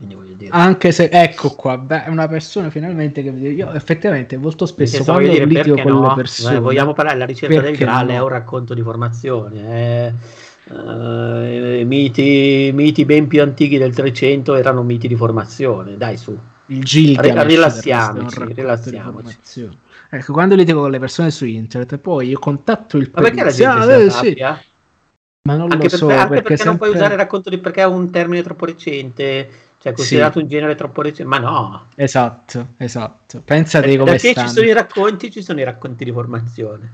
Anche 0.51 0.93
se, 0.93 1.09
ecco 1.11 1.51
qua, 1.51 1.79
beh, 1.79 2.05
è 2.05 2.09
una 2.09 2.29
persona 2.29 2.69
finalmente 2.71 3.23
che 3.23 3.31
io 3.31 3.73
effettivamente 3.73 4.37
molto 4.37 4.67
spesso 4.67 5.03
quando 5.05 5.33
litigo 5.45 5.81
con 5.83 5.93
no? 5.93 6.09
le 6.09 6.15
persone... 6.15 6.55
Beh, 6.55 6.61
vogliamo 6.61 6.93
parlare 6.93 7.17
della 7.17 7.31
ricerca 7.31 7.61
del 7.61 7.77
Graal, 7.77 8.07
no? 8.07 8.13
è 8.13 8.21
un 8.21 8.29
racconto 8.29 8.75
di 8.75 8.83
formazione, 8.83 9.63
è... 9.63 10.13
Uh, 10.71 11.83
miti, 11.87 12.71
miti 12.75 13.07
ben 13.07 13.27
più 13.27 13.41
antichi 13.41 13.79
del 13.79 13.95
300 13.95 14.55
erano 14.55 14.83
miti 14.83 15.09
di 15.09 15.15
formazione, 15.15 15.97
dai 15.97 16.19
su. 16.19 16.39
Il 16.67 16.85
Gilgamesh 16.85 17.47
rilassiamoci, 17.47 18.53
rilassiamoci. 18.53 19.39
Ecco, 20.11 20.33
quando 20.35 20.55
litigo 20.55 20.81
con 20.81 20.91
le 20.91 20.99
persone 20.99 21.31
su 21.31 21.47
internet, 21.47 21.97
poi 21.97 22.29
io 22.29 22.39
contatto 22.39 22.99
il 22.99 23.11
Ma 23.15 23.23
perché 23.23 23.45
la 23.45 23.51
gente 23.51 24.05
eh, 24.05 24.11
sì. 24.11 24.37
Ma 25.49 25.57
non 25.57 25.73
anche 25.73 25.89
lo 25.89 25.97
so, 25.97 26.07
per, 26.07 26.17
anche 26.17 26.29
perché, 26.29 26.43
perché 26.43 26.57
sempre... 26.57 26.67
non 26.67 26.77
puoi 26.77 26.91
usare 26.91 27.17
racconto 27.17 27.49
di 27.49 27.57
perché 27.57 27.81
è 27.81 27.87
un 27.87 28.11
termine 28.11 28.43
troppo 28.43 28.67
recente, 28.67 29.49
cioè 29.79 29.95
considerato 29.95 30.39
sì. 30.39 30.45
un 30.45 30.49
genere 30.51 30.75
troppo 30.75 31.01
recente, 31.01 31.25
ma 31.25 31.39
no. 31.39 31.87
Esatto, 31.95 32.75
esatto. 32.77 33.41
Pensate 33.43 33.97
come 33.97 34.11
Perché 34.11 34.33
stanno. 34.33 34.49
ci 34.49 34.55
sono 34.55 34.67
i 34.67 34.73
racconti, 34.75 35.31
ci 35.31 35.43
sono 35.43 35.61
i 35.61 35.65
racconti 35.65 36.05
di 36.05 36.13
formazione. 36.13 36.93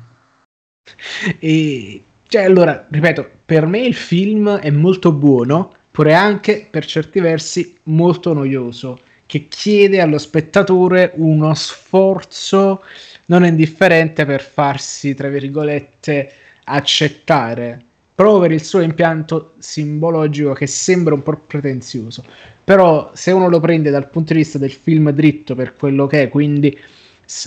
E 1.41 2.03
cioè, 2.29 2.45
allora, 2.45 2.87
ripeto, 2.89 3.29
per 3.45 3.67
me 3.67 3.81
il 3.81 3.95
film 3.95 4.57
è 4.59 4.71
molto 4.71 5.11
buono, 5.11 5.73
pure 5.91 6.15
anche 6.15 6.69
per 6.71 6.87
certi 6.87 7.19
versi 7.19 7.77
molto 7.85 8.33
noioso 8.33 9.01
che 9.27 9.49
chiede 9.49 10.01
allo 10.01 10.19
spettatore 10.19 11.13
uno 11.17 11.55
sforzo 11.55 12.83
non 13.27 13.45
indifferente 13.45 14.25
per 14.25 14.43
farsi, 14.43 15.15
tra 15.15 15.29
virgolette, 15.29 16.33
accettare 16.65 17.85
proprio 18.15 18.41
per 18.41 18.53
il 18.53 18.63
suo 18.63 18.81
impianto 18.81 19.55
simbologico 19.59 20.53
che 20.53 20.67
sembra 20.67 21.15
un 21.15 21.23
po' 21.23 21.41
pretenzioso. 21.47 22.25
Però 22.63 23.11
se 23.15 23.33
uno 23.33 23.49
lo 23.49 23.61
prende 23.61 23.91
dal 23.91 24.09
punto 24.09 24.33
di 24.33 24.39
vista 24.39 24.59
del 24.59 24.73
film 24.73 25.11
dritto 25.11 25.55
per 25.55 25.75
quello 25.75 26.07
che 26.07 26.23
è, 26.23 26.29
quindi 26.29 26.79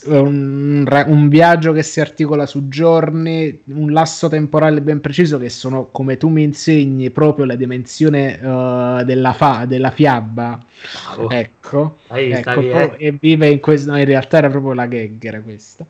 un, 0.06 0.86
un, 1.06 1.30
viaggio 1.30 1.72
che 1.72 1.84
si 1.84 2.00
articola 2.02 2.46
su 2.46 2.68
giorni, 2.68 3.62
un 3.66 3.92
lasso 3.92 4.28
temporale 4.28 4.82
ben 4.82 5.02
preciso 5.02 5.38
che 5.38 5.50
sono, 5.50 5.88
come 5.92 6.18
tu 6.18 6.30
mi 6.30 6.44
insegni, 6.44 7.12
proprio 7.12 7.46
la 7.46 7.56
dimensione 7.56 8.40
uh, 8.42 9.04
della, 9.04 9.34
fa, 9.34 9.66
della 9.66 9.92
fiaba. 9.92 10.60
Bravo. 11.06 11.30
Ecco, 11.30 11.98
ecco 12.08 12.40
stavi, 12.42 12.70
eh. 12.70 12.96
e 12.98 13.18
vive 13.20 13.48
in 13.50 13.60
questo, 13.60 13.92
no, 13.92 14.00
in 14.00 14.06
realtà 14.06 14.38
era 14.38 14.50
proprio 14.50 14.74
la 14.74 14.88
gag, 14.88 15.24
era 15.24 15.42
questa. 15.42 15.86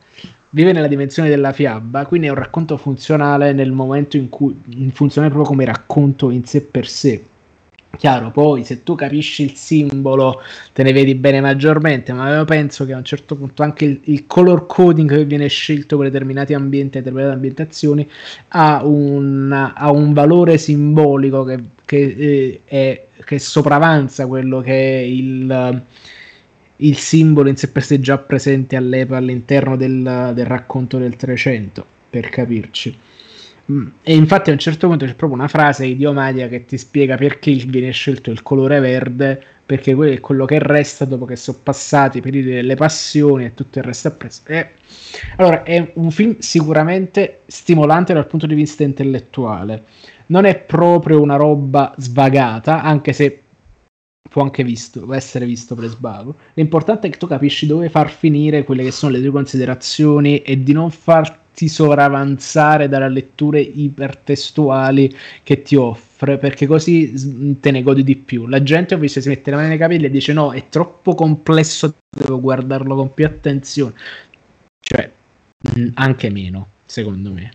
Vive 0.58 0.72
nella 0.72 0.88
dimensione 0.88 1.28
della 1.28 1.52
fiaba, 1.52 2.04
quindi 2.04 2.26
è 2.26 2.30
un 2.30 2.36
racconto 2.36 2.76
funzionale 2.76 3.52
nel 3.52 3.70
momento 3.70 4.16
in 4.16 4.28
cui 4.28 4.60
funziona 4.92 5.28
proprio 5.28 5.46
come 5.48 5.64
racconto 5.64 6.30
in 6.30 6.44
sé 6.46 6.64
per 6.64 6.88
sé. 6.88 7.22
Chiaro, 7.96 8.32
poi 8.32 8.64
se 8.64 8.82
tu 8.82 8.96
capisci 8.96 9.44
il 9.44 9.54
simbolo 9.54 10.40
te 10.72 10.82
ne 10.82 10.92
vedi 10.92 11.14
bene 11.14 11.40
maggiormente, 11.40 12.12
ma 12.12 12.34
io 12.34 12.44
penso 12.44 12.84
che 12.84 12.92
a 12.92 12.96
un 12.96 13.04
certo 13.04 13.36
punto 13.36 13.62
anche 13.62 13.84
il, 13.84 14.00
il 14.06 14.26
color 14.26 14.66
coding 14.66 15.08
che 15.08 15.24
viene 15.24 15.46
scelto 15.46 15.96
per 15.96 16.10
determinati 16.10 16.54
ambienti 16.54 16.98
e 16.98 17.02
determinate 17.02 17.34
ambientazioni 17.34 18.10
ha 18.48 18.84
un, 18.84 19.52
ha 19.52 19.90
un 19.92 20.12
valore 20.12 20.58
simbolico 20.58 21.44
che, 21.44 21.60
che, 21.84 22.16
eh, 22.18 22.60
è, 22.64 23.06
che 23.24 23.38
sopravanza 23.38 24.26
quello 24.26 24.60
che 24.60 24.72
è 24.72 25.02
il, 25.02 25.84
il 26.78 26.96
simbolo 26.96 27.48
in 27.48 27.56
sé 27.56 27.70
per 27.70 27.82
sé 27.82 28.00
già 28.00 28.18
presente 28.18 28.76
all'interno 28.76 29.76
del, 29.76 30.32
del 30.34 30.46
racconto 30.46 30.98
del 30.98 31.16
300, 31.16 31.84
per 32.10 32.28
capirci. 32.28 32.96
Mm. 33.70 33.86
E 34.02 34.14
infatti 34.14 34.50
a 34.50 34.52
un 34.54 34.58
certo 34.58 34.88
punto 34.88 35.04
c'è 35.04 35.14
proprio 35.14 35.38
una 35.38 35.48
frase 35.48 35.84
idiomatica 35.86 36.48
che 36.48 36.64
ti 36.64 36.78
spiega 36.78 37.16
perché 37.16 37.52
viene 37.66 37.90
scelto 37.90 38.30
il 38.30 38.42
colore 38.42 38.80
verde, 38.80 39.42
perché 39.66 39.94
quello 39.94 40.14
è 40.14 40.20
quello 40.20 40.46
che 40.46 40.58
resta 40.58 41.04
dopo 41.04 41.26
che 41.26 41.36
sono 41.36 41.58
passati 41.62 42.18
i 42.18 42.20
periodi 42.22 42.50
delle 42.50 42.74
passioni 42.74 43.44
e 43.44 43.54
tutto 43.54 43.78
il 43.78 43.84
resto 43.84 44.08
appresso. 44.08 44.42
E, 44.46 44.70
allora, 45.36 45.62
è 45.64 45.90
un 45.94 46.10
film 46.10 46.36
sicuramente 46.38 47.40
stimolante 47.46 48.14
dal 48.14 48.26
punto 48.26 48.46
di 48.46 48.54
vista 48.54 48.84
intellettuale. 48.84 49.82
Non 50.26 50.46
è 50.46 50.56
proprio 50.56 51.20
una 51.20 51.36
roba 51.36 51.94
svagata, 51.98 52.82
anche 52.82 53.12
se 53.12 53.42
può 54.28 54.42
anche 54.42 54.62
visto, 54.62 55.12
essere 55.12 55.46
visto 55.46 55.74
per 55.74 55.88
sbaglio. 55.88 56.36
L'importante 56.54 57.08
è 57.08 57.10
che 57.10 57.18
tu 57.18 57.26
capisci 57.26 57.66
dove 57.66 57.88
far 57.88 58.10
finire 58.10 58.64
quelle 58.64 58.84
che 58.84 58.90
sono 58.90 59.12
le 59.12 59.20
tue 59.20 59.30
considerazioni 59.30 60.42
e 60.42 60.62
di 60.62 60.72
non 60.72 60.90
farti 60.90 61.66
sopravanzare 61.66 62.88
dalle 62.88 63.08
letture 63.08 63.60
ipertestuali 63.60 65.12
che 65.42 65.62
ti 65.62 65.74
offre, 65.74 66.38
perché 66.38 66.66
così 66.66 67.58
te 67.58 67.70
ne 67.70 67.82
godi 67.82 68.04
di 68.04 68.16
più. 68.16 68.46
La 68.46 68.62
gente 68.62 68.96
visto 68.96 69.20
si 69.20 69.28
mette 69.28 69.50
le 69.50 69.56
mani 69.56 69.68
nei 69.68 69.78
capelli 69.78 70.04
e 70.04 70.10
dice 70.10 70.32
no, 70.32 70.52
è 70.52 70.68
troppo 70.68 71.14
complesso, 71.14 71.94
devo 72.16 72.40
guardarlo 72.40 72.94
con 72.94 73.12
più 73.14 73.24
attenzione. 73.24 73.94
Cioè, 74.80 75.10
anche 75.94 76.30
meno, 76.30 76.68
secondo 76.84 77.32
me. 77.32 77.50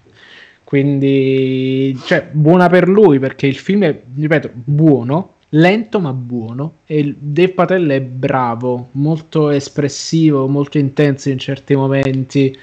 Quindi, 0.63 1.95
cioè, 2.05 2.27
buona 2.31 2.67
per 2.67 2.89
lui 2.89 3.19
perché 3.19 3.45
il 3.45 3.57
film 3.57 3.83
è, 3.83 4.01
ripeto, 4.15 4.49
buono, 4.53 5.32
lento 5.55 5.99
ma 5.99 6.13
buono 6.13 6.79
e 6.85 7.15
Dave 7.17 7.53
Patel 7.53 7.87
è 7.89 8.01
bravo, 8.01 8.89
molto 8.93 9.49
espressivo, 9.49 10.47
molto 10.47 10.77
intenso 10.77 11.29
in 11.29 11.37
certi 11.37 11.75
momenti. 11.75 12.55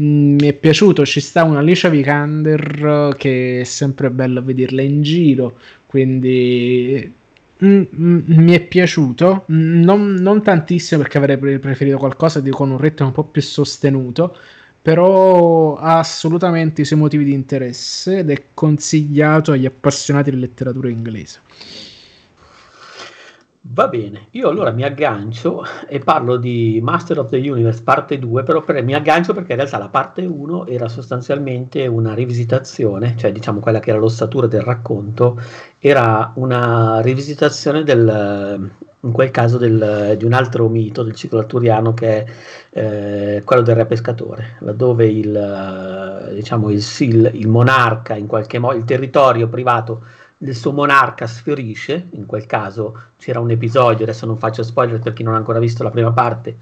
Mm, 0.00 0.34
mi 0.34 0.46
è 0.48 0.52
piaciuto, 0.52 1.04
ci 1.04 1.20
sta 1.20 1.44
una 1.44 1.58
Alicia 1.58 1.88
Vikander 1.88 3.14
che 3.16 3.60
è 3.60 3.64
sempre 3.64 4.10
bello 4.10 4.42
vederla 4.42 4.82
in 4.82 5.02
giro, 5.02 5.58
quindi 5.86 7.12
mm, 7.64 7.82
mm, 7.94 8.20
mi 8.26 8.52
è 8.52 8.60
piaciuto, 8.60 9.44
non, 9.46 10.14
non, 10.14 10.42
tantissimo 10.42 11.02
perché 11.02 11.18
avrei 11.18 11.58
preferito 11.58 11.98
qualcosa 11.98 12.40
di, 12.40 12.50
con 12.50 12.70
un 12.70 12.78
ritmo 12.78 13.06
un 13.06 13.12
po' 13.12 13.24
più 13.24 13.42
sostenuto, 13.42 14.36
però 14.80 15.76
ha 15.76 15.98
assolutamente 15.98 16.82
i 16.82 16.84
suoi 16.84 16.98
motivi 16.98 17.24
di 17.24 17.32
interesse 17.34 18.18
ed 18.18 18.30
è 18.30 18.44
consigliato 18.54 19.52
agli 19.52 19.66
appassionati 19.66 20.30
di 20.30 20.38
letteratura 20.38 20.88
inglese. 20.88 21.40
Va 23.62 23.88
bene, 23.88 24.28
io 24.30 24.48
allora 24.48 24.70
mi 24.70 24.84
aggancio 24.84 25.62
e 25.86 25.98
parlo 25.98 26.38
di 26.38 26.80
Master 26.82 27.18
of 27.18 27.28
the 27.28 27.36
Universe 27.36 27.82
parte 27.82 28.18
2, 28.18 28.42
però 28.42 28.62
per, 28.62 28.82
mi 28.82 28.94
aggancio 28.94 29.34
perché 29.34 29.52
in 29.52 29.58
realtà 29.58 29.76
la 29.76 29.90
parte 29.90 30.24
1 30.24 30.66
era 30.66 30.88
sostanzialmente 30.88 31.86
una 31.86 32.14
rivisitazione, 32.14 33.16
cioè 33.18 33.32
diciamo 33.32 33.60
quella 33.60 33.78
che 33.78 33.90
era 33.90 33.98
l'ossatura 33.98 34.46
del 34.46 34.62
racconto, 34.62 35.38
era 35.78 36.32
una 36.36 37.02
rivisitazione 37.02 37.82
del, 37.82 38.70
in 39.00 39.12
quel 39.12 39.30
caso 39.30 39.58
del, 39.58 40.14
di 40.16 40.24
un 40.24 40.32
altro 40.32 40.66
mito 40.68 41.02
del 41.02 41.14
ciclo 41.14 41.40
arturiano 41.40 41.92
che 41.92 42.24
è 42.24 43.36
eh, 43.36 43.42
quello 43.44 43.60
del 43.60 43.76
re 43.76 43.84
pescatore, 43.84 44.56
laddove 44.60 45.06
il, 45.06 46.30
diciamo, 46.32 46.70
il, 46.70 46.82
il, 47.00 47.30
il 47.34 47.48
monarca, 47.48 48.16
in 48.16 48.26
qualche 48.26 48.58
modo, 48.58 48.78
il 48.78 48.84
territorio 48.84 49.48
privato 49.48 50.00
il 50.42 50.56
suo 50.56 50.72
monarca 50.72 51.26
sfiorisce, 51.26 52.08
in 52.12 52.24
quel 52.26 52.46
caso 52.46 52.98
c'era 53.18 53.40
un 53.40 53.50
episodio, 53.50 54.04
adesso 54.04 54.24
non 54.24 54.38
faccio 54.38 54.62
spoiler 54.62 54.98
per 54.98 55.12
chi 55.12 55.22
non 55.22 55.34
ha 55.34 55.36
ancora 55.36 55.58
visto 55.58 55.82
la 55.82 55.90
prima 55.90 56.12
parte, 56.12 56.56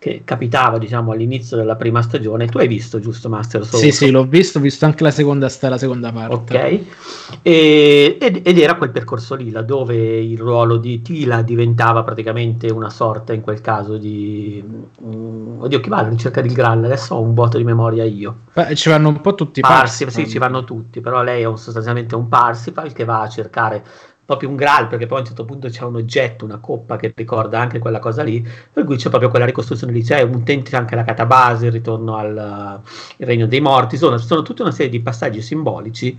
che 0.00 0.22
capitava 0.24 0.78
diciamo 0.78 1.12
all'inizio 1.12 1.58
della 1.58 1.76
prima 1.76 2.00
stagione. 2.00 2.46
Tu 2.46 2.56
hai 2.56 2.66
visto 2.66 3.00
giusto 3.00 3.28
Master 3.28 3.66
Soul? 3.66 3.82
Sì, 3.82 3.92
sì, 3.92 4.10
l'ho 4.10 4.24
visto, 4.24 4.56
ho 4.56 4.62
visto 4.62 4.86
anche 4.86 5.02
la 5.02 5.10
seconda, 5.10 5.52
la 5.60 5.76
seconda 5.76 6.10
parte. 6.10 6.34
Ok, 6.34 7.40
e, 7.42 8.16
ed, 8.18 8.40
ed, 8.42 8.58
era 8.58 8.76
quel 8.76 8.92
percorso 8.92 9.34
lì, 9.34 9.52
dove 9.62 9.94
il 9.94 10.38
ruolo 10.38 10.78
di 10.78 11.02
Tila 11.02 11.42
diventava 11.42 12.02
praticamente 12.02 12.68
una 12.68 12.88
sorta 12.88 13.34
in 13.34 13.42
quel 13.42 13.60
caso 13.60 13.98
di... 13.98 14.64
Um, 15.00 15.56
oddio, 15.58 15.80
chi 15.80 15.90
va 15.90 15.98
alla 15.98 16.08
ricerca 16.08 16.40
del 16.40 16.54
Graal? 16.54 16.82
Adesso 16.82 17.16
ho 17.16 17.20
un 17.20 17.34
vuoto 17.34 17.58
di 17.58 17.64
memoria 17.64 18.04
io. 18.04 18.36
Beh, 18.54 18.74
ci 18.76 18.88
vanno 18.88 19.08
un 19.08 19.20
po' 19.20 19.34
tutti 19.34 19.58
i 19.58 19.62
Parsifal. 19.62 20.14
Sì, 20.14 20.26
ci 20.26 20.38
vanno 20.38 20.64
tutti, 20.64 21.02
però 21.02 21.22
lei 21.22 21.42
è 21.42 21.44
un, 21.44 21.58
sostanzialmente 21.58 22.14
un 22.14 22.26
Parsifal 22.26 22.94
che 22.94 23.04
va 23.04 23.20
a 23.20 23.28
cercare 23.28 23.84
proprio 24.30 24.48
un 24.48 24.54
graal, 24.54 24.86
perché 24.86 25.06
poi 25.06 25.18
a 25.18 25.20
un 25.22 25.26
certo 25.26 25.44
punto 25.44 25.68
c'è 25.68 25.82
un 25.82 25.96
oggetto, 25.96 26.44
una 26.44 26.58
coppa 26.58 26.94
che 26.96 27.12
ricorda 27.16 27.58
anche 27.58 27.80
quella 27.80 27.98
cosa 27.98 28.22
lì, 28.22 28.46
per 28.72 28.84
cui 28.84 28.94
c'è 28.94 29.08
proprio 29.08 29.28
quella 29.28 29.44
ricostruzione 29.44 29.92
lì, 29.92 30.04
c'è 30.04 30.22
un 30.22 30.44
tente 30.44 30.76
anche 30.76 30.94
la 30.94 31.02
catabase, 31.02 31.66
il 31.66 31.72
ritorno 31.72 32.14
al 32.14 32.80
uh, 32.80 33.24
regno 33.24 33.46
dei 33.46 33.60
morti, 33.60 33.96
sono, 33.96 34.18
sono 34.18 34.42
tutta 34.42 34.62
una 34.62 34.70
serie 34.70 34.88
di 34.88 35.00
passaggi 35.00 35.42
simbolici 35.42 36.16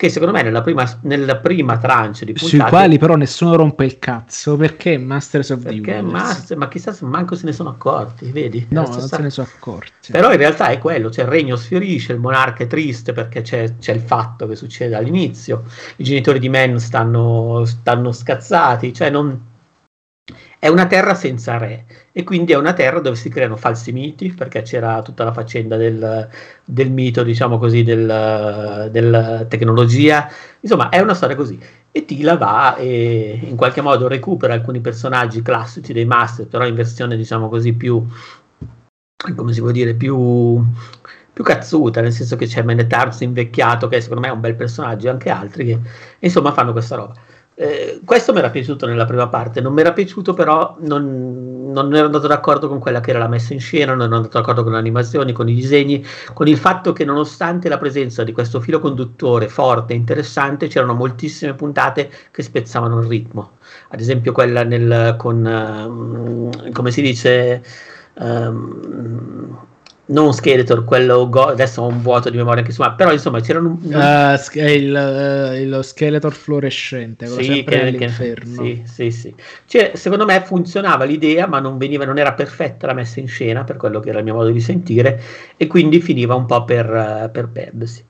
che 0.00 0.08
secondo 0.08 0.32
me 0.32 0.40
nella 0.40 0.62
prima, 0.62 0.90
nella 1.02 1.36
prima 1.36 1.76
tranche 1.76 2.24
di 2.24 2.32
puntate... 2.32 2.56
Sui 2.56 2.68
quali 2.70 2.96
però 2.96 3.16
nessuno 3.16 3.54
rompe 3.54 3.84
il 3.84 3.98
cazzo, 3.98 4.56
perché 4.56 4.96
Masters 4.96 5.50
of 5.50 5.62
perché 5.62 5.96
the? 5.96 6.00
Master, 6.00 6.56
ma 6.56 6.68
chissà 6.68 6.94
se 6.94 7.04
manco 7.04 7.34
se 7.34 7.44
ne 7.44 7.52
sono 7.52 7.68
accorti, 7.68 8.30
vedi? 8.32 8.66
No, 8.70 8.88
non 8.88 8.98
se 8.98 9.18
ne 9.20 9.28
sono 9.28 9.46
accorti. 9.54 10.10
Però 10.10 10.32
in 10.32 10.38
realtà 10.38 10.68
è 10.68 10.78
quello, 10.78 11.10
cioè 11.10 11.26
il 11.26 11.30
regno 11.30 11.54
sfiorisce, 11.56 12.14
il 12.14 12.18
monarca 12.18 12.64
è 12.64 12.66
triste 12.66 13.12
perché 13.12 13.42
c'è, 13.42 13.76
c'è 13.76 13.92
il 13.92 14.00
fatto 14.00 14.48
che 14.48 14.56
succede 14.56 14.94
all'inizio, 14.94 15.64
i 15.96 16.04
genitori 16.04 16.38
di 16.38 16.48
Men 16.48 16.80
stanno, 16.80 17.66
stanno 17.66 18.10
scazzati, 18.10 18.94
cioè 18.94 19.10
non... 19.10 19.48
è 20.60 20.68
una 20.68 20.86
terra 20.86 21.14
senza 21.14 21.56
re 21.56 21.86
e 22.12 22.22
quindi 22.22 22.52
è 22.52 22.56
una 22.56 22.74
terra 22.74 23.00
dove 23.00 23.16
si 23.16 23.30
creano 23.30 23.56
falsi 23.56 23.92
miti 23.92 24.32
perché 24.32 24.60
c'era 24.60 25.00
tutta 25.00 25.24
la 25.24 25.32
faccenda 25.32 25.76
del, 25.76 26.28
del 26.64 26.90
mito, 26.90 27.22
diciamo 27.22 27.58
così, 27.58 27.82
del, 27.82 28.88
della 28.92 29.46
tecnologia, 29.46 30.28
insomma 30.60 30.90
è 30.90 31.00
una 31.00 31.14
storia 31.14 31.34
così. 31.34 31.58
E 31.90 32.04
Tila 32.04 32.36
va 32.36 32.76
e 32.76 33.40
in 33.42 33.56
qualche 33.56 33.80
modo 33.80 34.06
recupera 34.06 34.52
alcuni 34.52 34.80
personaggi 34.80 35.40
classici 35.42 35.94
dei 35.94 36.04
master, 36.04 36.46
però 36.46 36.66
in 36.66 36.74
versione 36.74 37.16
diciamo 37.16 37.48
così 37.48 37.72
più, 37.72 38.04
come 39.34 39.52
si 39.54 39.60
può 39.60 39.70
dire, 39.70 39.94
più 39.94 40.62
più 41.32 41.44
cazzuta, 41.44 42.02
nel 42.02 42.12
senso 42.12 42.36
che 42.36 42.46
c'è 42.46 42.62
Menetarz 42.62 43.20
invecchiato, 43.20 43.88
che 43.88 44.00
secondo 44.02 44.20
me 44.22 44.28
è 44.28 44.32
un 44.32 44.40
bel 44.40 44.56
personaggio, 44.56 45.06
e 45.06 45.10
anche 45.10 45.30
altri 45.30 45.64
che 45.64 45.80
insomma 46.18 46.52
fanno 46.52 46.72
questa 46.72 46.96
roba. 46.96 47.14
Eh, 47.60 48.00
questo 48.06 48.32
mi 48.32 48.38
era 48.38 48.48
piaciuto 48.48 48.86
nella 48.86 49.04
prima 49.04 49.28
parte, 49.28 49.60
non 49.60 49.74
mi 49.74 49.82
era 49.82 49.92
piaciuto 49.92 50.32
però, 50.32 50.78
non, 50.80 51.70
non, 51.70 51.94
ero 51.94 52.06
andato 52.06 52.26
d'accordo 52.26 52.68
con 52.68 52.78
quella 52.78 53.00
che 53.00 53.10
era 53.10 53.18
la 53.18 53.28
messa 53.28 53.52
in 53.52 53.60
scena, 53.60 53.92
non 53.92 54.06
ero 54.06 54.16
andato 54.16 54.38
d'accordo 54.38 54.62
con 54.62 54.72
le 54.72 54.78
animazioni, 54.78 55.32
con 55.32 55.46
i 55.46 55.52
disegni, 55.54 56.02
con 56.32 56.48
il 56.48 56.56
fatto 56.56 56.94
che 56.94 57.04
nonostante 57.04 57.68
la 57.68 57.76
presenza 57.76 58.24
di 58.24 58.32
questo 58.32 58.60
filo 58.60 58.78
conduttore 58.78 59.48
forte 59.48 59.92
e 59.92 59.96
interessante, 59.96 60.68
c'erano 60.68 60.94
moltissime 60.94 61.52
puntate 61.52 62.10
che 62.30 62.42
spezzavano 62.42 62.98
il 63.00 63.06
ritmo. 63.06 63.58
Ad 63.88 64.00
esempio 64.00 64.32
quella 64.32 64.64
nel, 64.64 65.16
con, 65.18 65.44
um, 65.44 66.72
come 66.72 66.90
si 66.90 67.02
dice... 67.02 67.62
Um, 68.14 69.68
non 70.10 70.32
Skeletor, 70.32 70.84
quello 70.84 71.28
go- 71.28 71.46
adesso 71.46 71.82
ho 71.82 71.86
un 71.86 72.02
vuoto 72.02 72.30
di 72.30 72.36
memoria 72.36 72.60
anche 72.60 72.72
su, 72.72 72.82
ma 72.82 72.92
però 72.92 73.12
insomma 73.12 73.40
c'erano 73.40 73.78
un... 73.80 73.94
uh, 73.94 74.58
il, 74.58 75.62
uh, 75.64 75.68
lo 75.68 75.82
Skeletor 75.82 76.32
fluorescente, 76.32 77.26
quello 77.26 77.42
sì, 77.42 77.52
sempre 77.52 77.78
che, 77.78 77.86
all'inferno. 77.86 78.62
Che, 78.62 78.82
sì, 78.84 79.10
sì, 79.10 79.10
sì. 79.10 79.34
Cioè, 79.66 79.92
secondo 79.94 80.24
me 80.24 80.42
funzionava 80.44 81.04
l'idea, 81.04 81.46
ma 81.46 81.60
non 81.60 81.78
veniva, 81.78 82.04
non 82.04 82.18
era 82.18 82.32
perfetta 82.32 82.86
la 82.86 82.94
messa 82.94 83.20
in 83.20 83.28
scena 83.28 83.64
per 83.64 83.76
quello 83.76 84.00
che 84.00 84.10
era 84.10 84.18
il 84.18 84.24
mio 84.24 84.34
modo 84.34 84.50
di 84.50 84.60
sentire 84.60 85.20
e 85.56 85.66
quindi 85.66 86.00
finiva 86.00 86.34
un 86.34 86.46
po' 86.46 86.64
per, 86.64 86.90
uh, 86.90 87.30
per 87.30 87.48
perdersi. 87.48 88.04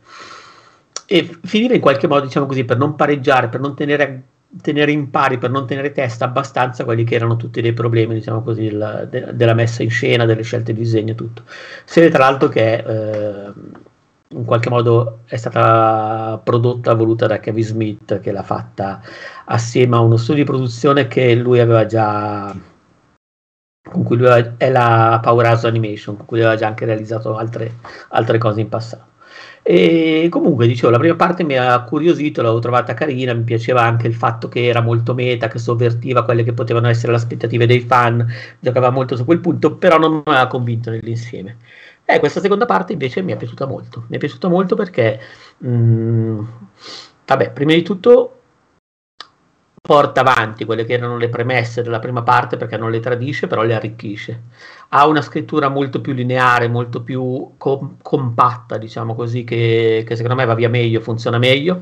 E 1.07 1.29
finiva 1.43 1.75
in 1.75 1.81
qualche 1.81 2.07
modo, 2.07 2.25
diciamo 2.25 2.47
così, 2.47 2.65
per 2.65 2.79
non 2.79 2.95
pareggiare, 2.95 3.49
per 3.49 3.61
non 3.61 3.75
tenere 3.75 4.23
tenere 4.63 4.91
in 4.93 5.11
pari 5.11 5.39
per 5.39 5.51
non 5.51 5.67
tenere 5.67 5.93
testa 5.93 6.25
abbastanza 6.25 6.85
quelli 6.85 7.05
che 7.05 7.15
erano 7.15 7.37
tutti 7.37 7.61
dei 7.61 7.73
problemi, 7.73 8.15
diciamo 8.15 8.43
così, 8.43 8.71
la, 8.71 9.05
de, 9.05 9.35
della 9.35 9.55
messa 9.55 9.83
in 9.83 9.91
scena, 9.91 10.25
delle 10.25 10.43
scelte 10.43 10.73
di 10.73 10.81
disegno 10.81 11.13
e 11.13 11.15
tutto. 11.15 11.45
Serie 11.85 12.11
tra 12.11 12.25
l'altro 12.25 12.49
che 12.49 12.75
eh, 12.75 13.53
in 14.33 14.45
qualche 14.45 14.69
modo 14.69 15.21
è 15.27 15.37
stata 15.37 16.41
prodotta, 16.43 16.95
voluta 16.95 17.27
da 17.27 17.41
Kevin 17.41 17.65
Smith, 17.65 18.21
che 18.21 18.33
l'ha 18.33 18.43
fatta 18.43 19.01
assieme 19.47 19.97
a 19.97 20.01
uno 20.01 20.17
studio 20.17 20.45
di 20.45 20.51
produzione 20.51 21.09
che 21.09 21.35
lui 21.35 21.61
aveva 21.61 21.87
già 21.87 22.55
con 23.91 24.05
cui 24.05 24.17
lui 24.17 24.29
è 24.57 24.71
la 24.71 25.19
Powerhouse 25.23 25.67
Animation, 25.67 26.17
con 26.17 26.27
cui 26.27 26.39
aveva 26.41 26.55
già 26.55 26.67
anche 26.67 26.85
realizzato 26.85 27.37
altre, 27.37 27.79
altre 28.11 28.39
cose 28.39 28.61
in 28.61 28.69
passato. 28.69 29.09
E 29.63 30.29
comunque, 30.31 30.67
dicevo, 30.67 30.91
la 30.91 30.99
prima 30.99 31.17
parte 31.17 31.45
mi 31.45 31.57
ha 31.57 31.83
curiosito, 31.83 32.41
l'avevo 32.41 32.61
trovata 32.61 32.95
carina, 32.95 33.35
mi 33.35 33.43
piaceva 33.45 33.83
anche 33.83 34.07
il 34.07 34.15
fatto 34.15 34.49
che 34.49 34.67
era 34.67 34.81
molto 34.81 35.13
meta, 35.15 35.49
che 35.49 35.59
sovvertiva 35.59 36.25
quelle 36.25 36.43
che 36.45 36.55
potevano 36.55 36.89
essere 36.89 37.13
le 37.13 37.19
aspettative 37.19 37.67
dei 37.67 37.81
fan, 37.81 38.27
giocava 38.59 38.91
molto 38.91 39.17
su 39.17 39.25
quel 39.25 39.41
punto, 39.41 39.75
però 39.77 39.99
non 39.99 40.13
mi 40.15 40.23
aveva 40.25 40.47
convinto 40.47 40.91
nell'insieme. 40.91 41.59
Eh, 42.05 42.19
questa 42.19 42.41
seconda 42.41 42.65
parte 42.67 42.93
invece 42.93 43.23
mi 43.23 43.33
è 43.33 43.37
piaciuta 43.37 43.67
molto, 43.67 44.05
mi 44.09 44.17
è 44.17 44.19
piaciuta 44.19 44.49
molto 44.49 44.75
perché, 44.75 45.21
mh, 45.59 45.69
mm, 45.69 46.45
vabbè, 47.27 47.53
prima 47.53 47.73
di 47.75 47.83
tutto 47.83 48.37
porta 49.83 50.21
avanti 50.21 50.65
quelle 50.65 50.85
che 50.85 50.93
erano 50.95 51.17
le 51.17 51.29
premesse 51.29 51.83
della 51.83 51.99
prima 51.99 52.23
parte 52.23 52.57
perché 52.57 52.77
non 52.77 52.91
le 52.91 53.01
tradisce, 53.01 53.47
però 53.47 53.63
le 53.63 53.75
arricchisce 53.75 54.43
ha 54.93 55.07
una 55.07 55.23
scrittura 55.23 55.69
molto 55.69 56.01
più 56.01 56.13
lineare, 56.13 56.69
molto 56.69 57.03
più 57.03 57.53
com- 57.57 57.97
compatta, 58.03 58.77
diciamo 58.77 59.15
così, 59.15 59.45
che, 59.45 60.05
che, 60.07 60.17
secondo 60.17 60.37
me 60.37 60.45
va 60.45 60.55
via 60.55 60.69
meglio, 60.69 61.01
funziona 61.01 61.39
meglio 61.39 61.81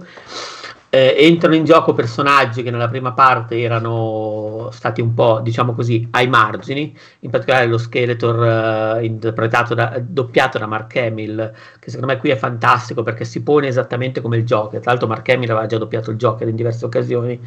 eh, 0.91 1.17
entrano 1.19 1.55
in 1.55 1.65
gioco 1.65 1.93
personaggi 1.93 2.63
che 2.63 2.71
nella 2.71 2.89
prima 2.89 3.13
parte 3.13 3.61
erano 3.61 4.69
stati 4.73 5.01
un 5.03 5.13
po', 5.13 5.41
diciamo 5.43 5.75
così, 5.75 6.07
ai 6.13 6.29
margini, 6.29 6.97
in 7.21 7.31
particolare 7.31 7.67
lo 7.67 7.77
Skeletor 7.77 8.97
eh, 8.99 9.05
interpretato 9.05 9.75
da, 9.75 10.01
doppiato 10.03 10.59
da 10.59 10.67
Mark 10.67 10.97
Hamill, 10.97 11.53
che 11.79 11.91
secondo 11.91 12.13
me 12.13 12.19
qui 12.19 12.31
è 12.31 12.37
fantastico 12.37 13.03
perché 13.03 13.25
si 13.25 13.43
pone 13.43 13.67
esattamente 13.67 14.21
come 14.23 14.39
il 14.39 14.45
Joker, 14.45 14.81
tra 14.81 14.91
l'altro 14.91 15.09
Mark 15.09 15.29
Hamill 15.29 15.51
aveva 15.51 15.67
già 15.67 15.77
doppiato 15.77 16.11
il 16.11 16.17
Joker 16.17 16.49
in 16.49 16.57
diverse 16.57 16.85
occasioni 16.87 17.39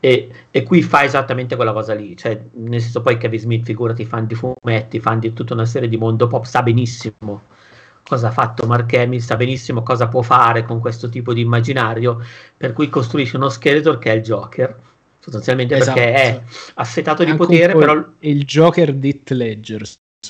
e, 0.00 0.30
e 0.50 0.62
qui 0.62 0.82
fa 0.82 1.04
esattamente 1.04 1.54
quella 1.56 1.72
cosa 1.72 1.92
lì, 1.92 2.16
cioè 2.16 2.40
nel 2.52 2.80
senso 2.80 3.02
poi 3.02 3.18
Kevin 3.18 3.40
Smith, 3.40 3.64
figurati, 3.64 4.04
fan 4.06 4.26
di 4.26 4.34
fumetti, 4.34 5.00
fan 5.00 5.18
di 5.18 5.32
tutta 5.34 5.52
una 5.52 5.66
serie 5.66 5.88
di 5.88 5.98
mondo 5.98 6.26
pop, 6.28 6.44
sa 6.44 6.62
benissimo 6.62 7.42
cosa 8.08 8.28
ha 8.28 8.30
fatto 8.30 8.66
Mark 8.66 8.92
Hamill, 8.94 9.20
sa 9.20 9.36
benissimo 9.36 9.82
cosa 9.82 10.08
può 10.08 10.22
fare 10.22 10.64
con 10.64 10.80
questo 10.80 11.08
tipo 11.08 11.32
di 11.32 11.40
immaginario, 11.40 12.22
per 12.56 12.72
cui 12.72 12.88
costruisce 12.88 13.36
uno 13.36 13.48
Skeletor 13.48 13.98
che 13.98 14.12
è 14.12 14.14
il 14.14 14.22
Joker, 14.22 14.76
sostanzialmente 15.18 15.76
esatto. 15.76 15.98
perché 15.98 16.12
è 16.14 16.42
assetato 16.74 17.24
di 17.24 17.34
potere, 17.34 17.74
però... 17.74 18.02
Il 18.20 18.44
Joker 18.44 18.92
di 18.94 19.08
Heath 19.08 19.30
Ledger. 19.30 19.82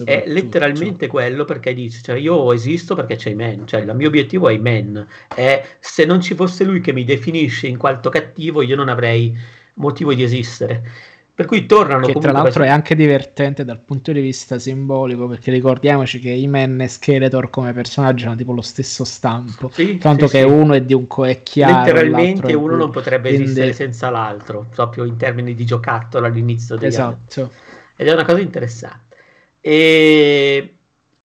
È 0.04 0.24
letteralmente 0.26 1.06
quello 1.06 1.46
perché 1.46 1.72
dice, 1.72 2.02
cioè 2.02 2.16
io 2.16 2.52
esisto 2.52 2.94
perché 2.94 3.16
c'è 3.16 3.30
i 3.30 3.34
men, 3.34 3.66
cioè 3.66 3.80
il 3.80 3.94
mio 3.94 4.08
obiettivo 4.08 4.48
è 4.48 4.52
i 4.52 4.58
men, 4.58 5.06
è 5.34 5.76
se 5.78 6.04
non 6.04 6.20
ci 6.20 6.34
fosse 6.34 6.64
lui 6.64 6.80
che 6.80 6.92
mi 6.92 7.04
definisce 7.04 7.66
in 7.66 7.78
quanto 7.78 8.10
cattivo 8.10 8.60
io 8.60 8.76
non 8.76 8.90
avrei 8.90 9.34
motivo 9.74 10.12
di 10.12 10.22
esistere 10.22 10.84
per 11.36 11.44
cui 11.44 11.66
tornano 11.66 12.06
che 12.06 12.14
tra 12.14 12.32
l'altro 12.32 12.64
è 12.64 12.68
anche 12.68 12.94
divertente 12.94 13.62
dal 13.62 13.78
punto 13.80 14.10
di 14.10 14.22
vista 14.22 14.58
simbolico 14.58 15.28
perché 15.28 15.50
ricordiamoci 15.50 16.18
che 16.18 16.30
Iman 16.30 16.80
e 16.80 16.88
Skeletor 16.88 17.50
come 17.50 17.74
personaggi 17.74 18.24
hanno 18.24 18.36
tipo 18.36 18.52
lo 18.52 18.62
stesso 18.62 19.04
stampo 19.04 19.68
sì, 19.70 19.98
tanto 19.98 20.28
sì, 20.28 20.38
che 20.38 20.42
sì. 20.44 20.48
uno 20.48 20.72
è 20.72 20.80
di 20.80 20.94
un 20.94 21.06
co 21.06 21.26
è 21.26 21.42
chiaro 21.42 21.92
letteralmente 21.92 22.54
uno 22.54 22.76
non 22.76 22.90
potrebbe 22.90 23.28
esistere 23.28 23.74
senza 23.74 24.08
l'altro 24.08 24.66
proprio 24.74 25.04
in 25.04 25.18
termini 25.18 25.54
di 25.54 25.66
giocattolo 25.66 26.24
all'inizio 26.24 26.76
degli 26.76 26.88
esatto 26.88 27.40
anni. 27.42 27.50
ed 27.96 28.08
è 28.08 28.12
una 28.14 28.24
cosa 28.24 28.40
interessante 28.40 29.16
e 29.60 30.75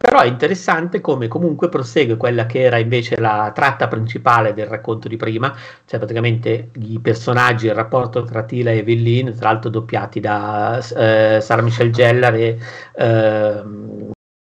però 0.01 0.21
è 0.21 0.25
interessante 0.25 0.99
come 0.99 1.27
comunque 1.27 1.69
prosegue 1.69 2.17
quella 2.17 2.47
che 2.47 2.61
era 2.61 2.79
invece 2.79 3.19
la 3.19 3.51
tratta 3.53 3.87
principale 3.87 4.53
del 4.53 4.65
racconto 4.65 5.07
di 5.07 5.15
prima, 5.15 5.55
cioè 5.85 5.99
praticamente 5.99 6.69
i 6.79 6.99
personaggi, 6.99 7.67
il 7.67 7.75
rapporto 7.75 8.23
tra 8.23 8.43
Tila 8.43 8.71
e 8.71 8.81
Villin, 8.81 9.35
tra 9.37 9.51
l'altro 9.51 9.69
doppiati 9.69 10.19
da 10.19 10.79
eh, 10.79 11.39
Sara 11.39 11.61
Michelle 11.61 11.91
Gellar 11.91 12.33
e 12.33 12.57
eh, 12.95 13.63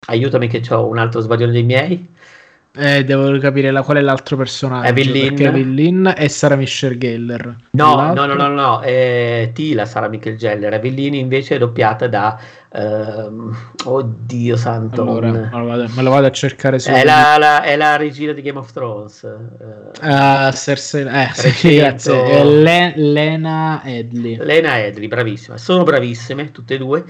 aiutami 0.08 0.48
che 0.48 0.62
ho 0.74 0.88
un 0.88 0.98
altro 0.98 1.20
sbaglione 1.20 1.52
dei 1.52 1.62
miei. 1.62 2.08
Eh, 2.76 3.04
devo 3.04 3.38
capire 3.38 3.70
la, 3.70 3.82
qual 3.82 3.98
è 3.98 4.00
l'altro 4.00 4.36
personaggio. 4.36 4.88
Evelyn. 4.88 5.28
Perché 5.28 5.44
Evelyn 5.44 6.14
e 6.16 6.28
Sara 6.28 6.56
Michelle 6.56 6.98
Geller. 6.98 7.56
No, 7.70 8.12
no, 8.12 8.26
no, 8.26 8.34
no, 8.34 8.48
no, 8.48 8.80
è 8.80 9.50
Tila 9.52 9.84
Sara 9.86 10.08
Michelle 10.08 10.36
Geller. 10.36 10.72
Evelyn 10.72 11.14
invece 11.14 11.54
è 11.54 11.58
doppiata 11.58 12.08
da... 12.08 12.38
Uh, 12.74 13.54
oddio 13.84 14.56
santo. 14.56 15.02
Allora, 15.02 15.30
me, 15.30 15.48
lo 15.52 15.64
vado, 15.64 15.86
me 15.94 16.02
lo 16.02 16.10
vado 16.10 16.26
a 16.26 16.32
cercare 16.32 16.80
su. 16.80 16.90
È 16.90 17.04
la, 17.04 17.36
la, 17.38 17.62
è 17.62 17.76
la 17.76 17.94
regina 17.94 18.32
di 18.32 18.42
Game 18.42 18.58
of 18.58 18.72
Thrones. 18.72 19.22
Uh, 19.22 20.04
uh 20.04 20.50
Cersei, 20.50 21.06
eh, 21.06 21.28
sì, 21.32 21.76
grazie. 21.76 22.24
È 22.24 22.44
Le, 22.44 22.94
Lena 22.96 23.80
Edley. 23.84 24.38
Lena 24.40 24.80
Edley, 24.80 25.06
bravissima. 25.06 25.56
Sono 25.56 25.84
bravissime 25.84 26.50
tutte 26.50 26.74
e 26.74 26.78
due. 26.78 27.04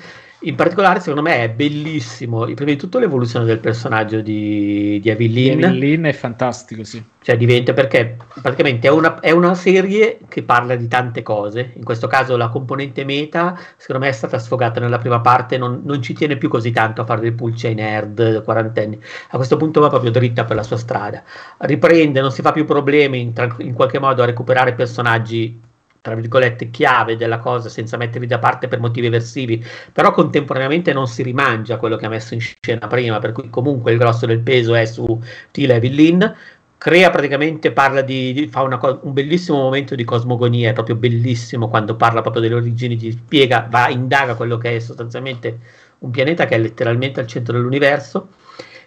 In 0.47 0.57
particolare, 0.57 1.01
secondo 1.01 1.23
me 1.23 1.43
è 1.43 1.49
bellissimo. 1.49 2.45
Prima 2.45 2.71
di 2.71 2.77
tutto, 2.77 2.99
l'evoluzione 2.99 3.47
del 3.47 3.61
personaggio 3.61 4.21
di, 4.21 5.01
di 5.01 5.09
Evelyn. 5.09 5.65
Evelyn 5.65 6.03
è 6.05 6.13
fantastico, 6.13 6.85
sì. 6.85 7.03
Cioè, 7.23 7.39
diventa 7.39 7.73
perché 7.73 8.19
praticamente 8.43 8.87
è 8.87 8.91
una, 8.91 9.19
è 9.21 9.31
una, 9.31 9.55
serie 9.55 10.19
che 10.29 10.43
parla 10.43 10.77
di 10.77 10.87
tante 10.87 11.23
cose. 11.23 11.73
In 11.77 11.85
questo 11.85 12.09
caso, 12.09 12.37
la 12.37 12.51
componente 12.51 13.05
meta, 13.07 13.59
secondo 13.79 14.05
me, 14.05 14.11
è 14.11 14.13
stata 14.15 14.39
sfogata 14.39 14.81
nella 14.81 14.99
prima 14.99 15.21
parte. 15.21 15.57
Non, 15.57 15.81
non 15.83 16.03
ci 16.03 16.13
tiene 16.13 16.37
più 16.37 16.51
così 16.51 16.73
tanto 16.73 17.01
a 17.01 17.07
fare 17.07 17.23
del 17.23 17.33
pulce 17.33 17.69
ai 17.69 17.75
nerd 17.75 18.43
quarantenni. 18.45 19.01
A 19.31 19.37
questo 19.37 19.57
punto 19.57 19.81
va 19.81 19.89
proprio 19.89 20.11
dritta 20.11 20.45
per 20.45 20.57
la 20.57 20.63
sua 20.63 20.77
strada. 20.77 21.23
Riprende, 21.57 22.21
non 22.21 22.31
si 22.31 22.43
fa 22.43 22.53
più 22.53 22.67
problemi 22.67 23.21
in, 23.23 23.33
in 23.61 23.73
qualche 23.73 23.99
modo 23.99 24.23
a 24.23 24.27
recuperare 24.27 24.75
personaggi 24.75 25.73
tra 26.05 26.15
virgolette, 26.15 26.69
chiave 26.69 27.17
della 27.17 27.39
cosa 27.39 27.71
senza 27.71 27.97
metterli 27.97 28.27
da 28.27 28.39
parte 28.39 28.69
per 28.69 28.79
motivi 28.79 29.07
eversivi, 29.07 29.65
però 29.91 30.13
contemporaneamente 30.13 30.93
non 30.93 31.07
si 31.07 31.23
rimangia 31.23 31.79
quello 31.79 31.97
che 31.97 32.05
ha 32.05 32.11
messo 32.11 32.35
in 32.35 32.41
scena 32.41 32.87
prima, 32.89 33.19
per 33.21 33.33
cui 33.33 33.49
comunque 33.49 33.93
il 33.93 33.97
grosso 33.97 34.27
del 34.27 34.41
peso 34.41 34.75
è 34.75 34.85
su 34.85 35.19
Tila 35.51 35.77
e 35.77 35.81
Villin, 35.81 36.37
crea 36.77 37.09
praticamente, 37.09 37.73
parla 37.73 38.03
di, 38.03 38.35
di 38.35 38.49
fa 38.49 38.61
una, 38.61 38.79
un 39.01 39.15
bellissimo 39.15 39.57
momento 39.57 39.95
di 39.95 40.05
cosmogonia, 40.05 40.69
è 40.69 40.73
proprio 40.75 40.97
bellissimo 40.97 41.71
quando 41.71 41.97
parla 41.97 42.21
proprio 42.21 42.43
delle 42.43 42.57
origini, 42.57 42.97
ti 42.97 43.11
spiega, 43.11 43.67
va, 43.71 43.89
indaga 43.89 44.35
quello 44.35 44.59
che 44.59 44.77
è 44.77 44.79
sostanzialmente 44.81 45.59
un 46.01 46.11
pianeta 46.11 46.45
che 46.45 46.57
è 46.57 46.59
letteralmente 46.59 47.21
al 47.21 47.27
centro 47.27 47.57
dell'universo 47.57 48.29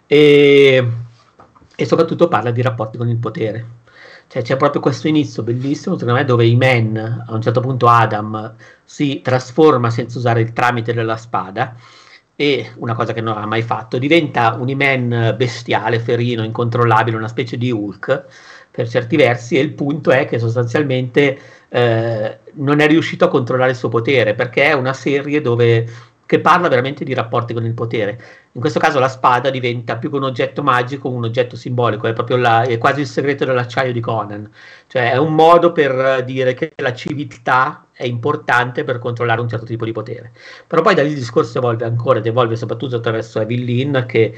e, 0.05 0.87
e 1.75 1.85
soprattutto 1.85 2.27
parla 2.27 2.51
di 2.51 2.61
rapporti 2.61 2.99
con 2.99 3.09
il 3.09 3.17
potere 3.17 3.76
Cioè, 4.27 4.41
c'è 4.41 4.57
proprio 4.57 4.81
questo 4.81 5.07
inizio 5.07 5.43
bellissimo, 5.43 5.97
secondo 5.97 6.19
me, 6.19 6.25
dove 6.25 6.45
i 6.45 6.55
men, 6.55 6.97
a 6.97 7.33
un 7.33 7.41
certo 7.41 7.61
punto 7.61 7.87
Adam, 7.87 8.55
si 8.83 9.21
trasforma 9.23 9.89
senza 9.89 10.17
usare 10.17 10.41
il 10.41 10.53
tramite 10.53 10.93
della 10.93 11.17
spada 11.17 11.75
e 12.39 12.71
una 12.75 12.93
cosa 12.93 13.13
che 13.13 13.21
non 13.21 13.35
ha 13.35 13.45
mai 13.47 13.63
fatto, 13.63 13.97
diventa 13.97 14.53
un 14.59 14.69
Iman 14.69 15.33
bestiale, 15.35 15.99
ferino, 15.99 16.43
incontrollabile, 16.43 17.17
una 17.17 17.27
specie 17.27 17.57
di 17.57 17.71
Hulk 17.71 18.25
per 18.69 18.87
certi 18.87 19.15
versi 19.15 19.57
e 19.57 19.61
il 19.61 19.73
punto 19.73 20.11
è 20.11 20.27
che 20.27 20.37
sostanzialmente 20.37 21.39
eh, 21.67 22.37
non 22.53 22.79
è 22.79 22.85
riuscito 22.85 23.25
a 23.25 23.29
controllare 23.29 23.71
il 23.71 23.75
suo 23.75 23.89
potere 23.89 24.35
perché 24.35 24.65
è 24.65 24.73
una 24.73 24.93
serie 24.93 25.41
dove 25.41 25.87
che 26.27 26.41
parla 26.41 26.67
veramente 26.67 27.03
di 27.03 27.15
rapporti 27.15 27.53
con 27.55 27.65
il 27.65 27.73
potere. 27.73 28.19
In 28.51 28.61
questo 28.61 28.79
caso 28.79 28.99
la 28.99 29.07
spada 29.07 29.49
diventa 29.49 29.95
più 29.95 30.09
che 30.11 30.17
un 30.17 30.23
oggetto 30.23 30.61
magico, 30.61 31.09
un 31.09 31.23
oggetto 31.23 31.55
simbolico, 31.55 32.05
è 32.05 32.37
la, 32.37 32.61
è 32.63 32.77
quasi 32.77 32.99
il 32.99 33.07
segreto 33.07 33.45
dell'acciaio 33.45 33.93
di 33.93 33.99
Conan, 33.99 34.51
cioè 34.87 35.13
è 35.13 35.17
un 35.17 35.33
modo 35.33 35.71
per 35.71 36.23
dire 36.25 36.53
che 36.53 36.73
la 36.75 36.93
civiltà 36.93 37.87
è 37.93 38.05
importante 38.05 38.83
per 38.83 38.99
controllare 38.99 39.41
un 39.41 39.47
certo 39.47 39.65
tipo 39.65 39.85
di 39.85 39.91
potere. 39.93 40.33
Però 40.67 40.81
poi 40.81 40.95
da 40.95 41.01
lì 41.01 41.09
il 41.09 41.15
discorso 41.15 41.57
evolve 41.57 41.85
ancora 41.85 42.19
ed 42.19 42.25
evolve 42.25 42.55
soprattutto 42.55 42.97
attraverso 42.97 43.39
Evelyn 43.39 44.03
che 44.05 44.35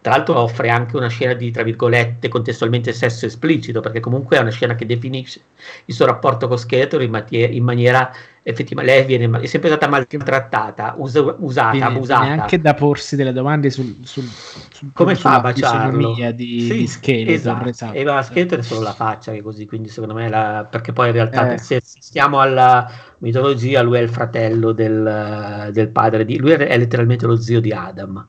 tra 0.00 0.16
l'altro 0.16 0.38
offre 0.38 0.68
anche 0.68 0.96
una 0.96 1.08
scena 1.08 1.32
di, 1.32 1.50
tra 1.52 1.62
virgolette, 1.62 2.28
contestualmente 2.28 2.92
sesso 2.92 3.24
esplicito, 3.24 3.80
perché 3.80 4.00
comunque 4.00 4.36
è 4.36 4.40
una 4.40 4.50
scena 4.50 4.74
che 4.74 4.84
definisce 4.84 5.40
il 5.84 5.94
suo 5.94 6.06
rapporto 6.06 6.48
con 6.48 6.58
Skeletor 6.58 7.02
in, 7.02 7.10
matie- 7.10 7.46
in 7.46 7.62
maniera 7.62 8.12
effettiva. 8.42 8.82
Lei 8.82 9.04
viene, 9.04 9.40
è 9.40 9.46
sempre 9.46 9.68
stata 9.68 9.88
maltrattata, 9.88 10.94
us- 10.96 11.36
usata, 11.38 11.70
viene, 11.70 11.86
abusata. 11.86 12.20
Viene 12.22 12.40
anche 12.40 12.60
da 12.60 12.74
porsi 12.74 13.16
delle 13.16 13.32
domande 13.32 13.70
sul, 13.70 13.96
sul, 14.02 14.24
sul 14.24 14.90
come 14.92 15.14
fa 15.14 15.36
a 15.36 15.40
baciarlo 15.40 16.14
di, 16.34 16.60
sì, 16.60 16.76
di 16.78 16.86
Skeletor. 16.86 17.34
Esatto. 17.34 17.68
esatto. 17.68 17.92
E 17.94 18.02
va, 18.04 18.22
Skeletor 18.22 18.58
è 18.58 18.62
solo 18.62 18.82
la 18.82 18.92
faccia, 18.92 19.32
che 19.32 19.42
così, 19.42 19.66
quindi 19.66 19.88
secondo 19.88 20.14
me, 20.14 20.28
la, 20.28 20.66
perché 20.68 20.92
poi 20.92 21.08
in 21.08 21.12
realtà 21.12 21.54
eh. 21.54 21.58
se 21.58 21.80
stiamo 21.82 22.40
alla 22.40 22.90
mitologia, 23.18 23.82
lui 23.82 23.98
è 23.98 24.00
il 24.00 24.08
fratello 24.10 24.72
del, 24.72 25.70
del 25.72 25.88
padre 25.90 26.24
di... 26.24 26.38
Lui 26.38 26.52
è 26.52 26.76
letteralmente 26.76 27.26
lo 27.26 27.36
zio 27.36 27.60
di 27.60 27.72
Adam 27.72 28.26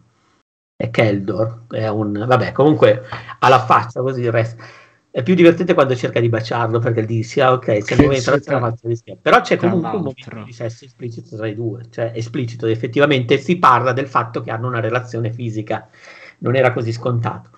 è 0.75 0.89
Keldor, 0.89 1.63
è 1.69 1.87
un... 1.87 2.25
vabbè, 2.27 2.51
comunque 2.51 3.03
ha 3.39 3.47
la 3.47 3.63
faccia 3.63 4.01
così 4.01 4.21
il 4.21 4.31
resto. 4.31 4.61
È 5.15 5.21
più 5.21 5.35
divertente 5.35 5.75
quando 5.75 5.95
cerca 5.95 6.19
di 6.19 6.27
baciarlo 6.27 6.79
perché 6.79 7.05
dici, 7.05 7.39
ah 7.39 7.51
ok, 7.51 7.83
c'è 7.83 7.93
il 7.93 8.01
momento 8.01 8.33
sì, 8.33 8.41
tra... 8.41 8.75
di 8.81 9.17
Però 9.21 9.41
c'è 9.41 9.57
comunque 9.57 9.89
un 9.89 9.97
momento 9.97 10.43
di 10.43 10.51
sesso 10.51 10.85
esplicito 10.85 11.35
tra 11.35 11.45
i 11.45 11.53
due, 11.53 11.83
cioè 11.91 12.13
esplicito, 12.15 12.65
effettivamente 12.65 13.37
si 13.37 13.57
parla 13.59 13.93
del 13.93 14.07
fatto 14.07 14.41
che 14.41 14.49
hanno 14.49 14.65
una 14.65 14.79
relazione 14.79 15.31
fisica, 15.31 15.87
non 16.39 16.55
era 16.55 16.73
così 16.73 16.91
scontato. 16.91 17.51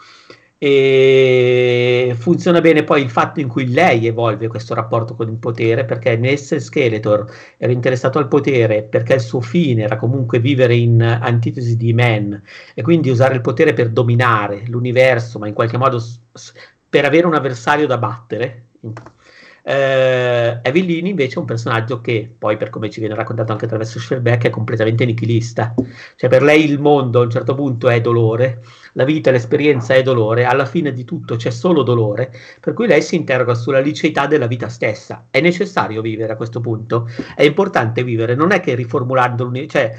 E 0.57 2.14
funziona 2.18 2.60
bene 2.60 2.84
poi 2.84 3.03
il 3.03 3.10
fatto 3.10 3.40
in 3.40 3.48
cui 3.48 3.72
lei 3.72 4.06
evolve 4.06 4.48
questo 4.48 4.73
rapporto 4.73 5.15
con 5.15 5.30
il 5.30 5.38
potere 5.38 5.86
perché 5.86 6.18
nell'essere 6.18 6.60
Skeletor 6.60 7.26
era 7.57 7.72
interessato 7.72 8.19
al 8.19 8.27
potere 8.27 8.84
perché 8.84 9.14
il 9.14 9.22
suo 9.22 9.41
fine 9.41 9.84
era 9.84 9.95
comunque 9.95 10.40
vivere 10.40 10.76
in 10.76 11.02
antitesi 11.02 11.77
di 11.77 11.94
Man 11.94 12.41
e 12.73 12.82
quindi 12.82 13.10
usare 13.10 13.36
il 13.36 13.41
potere 13.41 13.73
per 13.73 13.90
dominare 13.90 14.64
l'universo 14.68 15.40
ma 15.40 15.48
in 15.48 15.53
qualche 15.53 15.77
modo 15.77 16.02
per 16.96 17.04
avere 17.04 17.28
un 17.28 17.34
avversario 17.34 17.88
da 17.88 17.98
battere 17.98 18.68
eh, 19.64 20.60
Evillini 20.62 21.10
invece 21.10 21.36
è 21.36 21.40
un 21.40 21.46
personaggio 21.46 22.00
che 22.00 22.34
poi 22.40 22.56
per 22.56 22.70
come 22.70 22.90
ci 22.90 23.02
viene 23.02 23.16
raccontato 23.16 23.52
anche 23.52 23.66
attraverso 23.66 24.00
Schwerbeck 24.00 24.46
è 24.46 24.50
completamente 24.50 25.04
nichilista 25.04 25.74
cioè 26.16 26.30
per 26.30 26.42
lei 26.42 26.64
il 26.64 26.80
mondo 26.80 27.20
a 27.20 27.24
un 27.24 27.30
certo 27.30 27.54
punto 27.54 27.90
è 27.90 28.00
dolore 28.00 28.62
la 28.98 29.04
vita, 29.04 29.30
l'esperienza 29.30 29.94
è 29.94 30.02
dolore, 30.02 30.46
alla 30.46 30.66
fine 30.66 30.94
di 30.94 31.04
tutto 31.04 31.36
c'è 31.36 31.50
solo 31.50 31.84
dolore, 31.84 32.32
per 32.62 32.74
cui 32.74 32.88
lei 32.88 33.02
si 33.02 33.16
interroga 33.16 33.54
sulla 33.54 33.80
liceità 33.80 34.26
della 34.26 34.48
vita 34.48 34.70
stessa. 34.70 35.28
È 35.30 35.42
necessario 35.42 36.02
vivere 36.02 36.32
a 36.32 36.38
questo 36.38 36.62
punto? 36.62 37.10
È 37.36 37.44
importante 37.44 38.06
vivere, 38.06 38.36
non 38.36 38.52
è 38.52 38.62
che 38.62 38.74
riformulando 38.74 39.52
cioè 39.68 39.94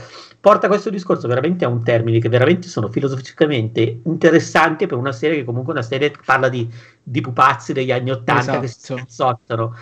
porta 0.46 0.68
questo 0.68 0.90
discorso 0.90 1.26
veramente 1.26 1.64
a 1.64 1.68
un 1.68 1.82
termine 1.82 2.20
che 2.20 2.28
veramente 2.28 2.68
sono 2.68 2.88
filosoficamente 2.88 4.02
interessanti 4.04 4.86
per 4.86 4.96
una 4.96 5.10
serie 5.10 5.38
che 5.38 5.44
comunque 5.44 5.72
è 5.72 5.76
una 5.78 5.84
serie 5.84 6.12
che 6.12 6.20
parla 6.24 6.48
di, 6.48 6.68
di 7.02 7.20
pupazzi 7.20 7.72
degli 7.72 7.90
anni 7.90 8.12
Ottanta 8.12 8.42
esatto. 8.42 8.60
che 8.60 8.68
si 8.68 8.94
cazzottano 8.94 9.74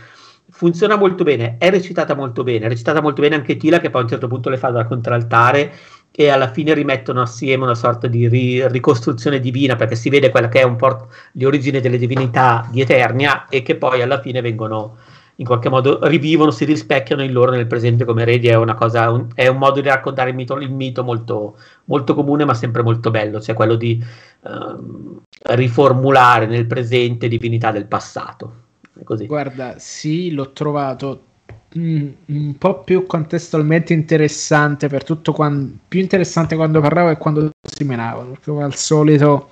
funziona 0.49 0.97
molto 0.97 1.23
bene, 1.23 1.57
è 1.59 1.69
recitata 1.69 2.15
molto 2.15 2.45
bene, 2.45 2.65
è 2.65 2.69
recitata 2.71 3.03
molto 3.03 3.21
bene 3.21 3.35
anche 3.35 3.59
Tila 3.59 3.79
che 3.79 3.91
poi 3.91 4.01
a 4.01 4.05
un 4.05 4.11
certo 4.11 4.27
punto 4.27 4.49
le 4.49 4.57
fa 4.57 4.71
da 4.71 4.87
contraltare 4.87 5.71
e 6.11 6.31
alla 6.31 6.51
fine 6.51 6.73
rimettono 6.73 7.21
assieme 7.21 7.65
una 7.65 7.75
sorta 7.75 8.07
di 8.07 8.27
ri- 8.27 8.67
ricostruzione 8.69 9.41
divina 9.41 9.77
perché 9.77 9.97
si 9.97 10.09
vede 10.09 10.31
quella 10.31 10.49
che 10.49 10.61
è 10.61 10.65
un 10.65 10.77
po' 10.77 11.09
di 11.31 11.45
origine 11.45 11.83
delle 11.83 11.99
divinità 11.99 12.67
di 12.71 12.81
Eternia 12.81 13.49
e 13.51 13.61
che 13.61 13.77
poi 13.77 14.01
alla 14.01 14.23
fine 14.23 14.41
vengono 14.41 14.97
in 15.37 15.47
qualche 15.47 15.69
modo 15.69 15.99
rivivono, 16.07 16.51
si 16.51 16.65
rispecchiano 16.65 17.23
in 17.23 17.33
loro 17.33 17.51
nel 17.51 17.67
presente 17.67 18.05
come 18.05 18.23
eredi 18.23 18.49
è 18.49 18.55
una 18.55 18.75
cosa, 18.75 19.11
un, 19.11 19.27
è 19.35 19.47
un 19.49 19.59
modo 19.59 19.81
di 19.81 19.89
raccontare 19.89 20.31
il 20.31 20.37
mito, 20.37 20.57
il 20.57 20.71
mito 20.71 21.03
molto, 21.03 21.57
molto, 21.87 22.15
comune 22.15 22.45
ma 22.45 22.55
sempre 22.55 22.83
molto 22.83 23.11
bello, 23.11 23.41
cioè 23.41 23.55
quello 23.55 23.75
di 23.75 24.03
um, 24.43 25.21
riformulare 25.43 26.47
nel 26.47 26.67
presente 26.67 27.29
divinità 27.29 27.71
del 27.73 27.87
passato. 27.87 28.63
Così. 29.03 29.27
Guarda, 29.27 29.75
sì, 29.79 30.31
l'ho 30.31 30.53
trovato 30.53 31.33
Mm, 31.77 32.09
un 32.27 32.57
po' 32.57 32.85
più 32.85 33.05
contestualmente 33.05 33.93
interessante 33.93 34.87
per 34.87 35.03
tutto 35.03 35.33
quando, 35.33 35.73
più 35.89 35.99
interessante 35.99 36.55
quando 36.55 36.81
parlavo 36.81 37.11
e 37.11 37.17
quando 37.17 37.51
si 37.61 37.83
menava 37.83 38.23
perché 38.23 38.51
al 38.63 38.77
solito 38.77 39.49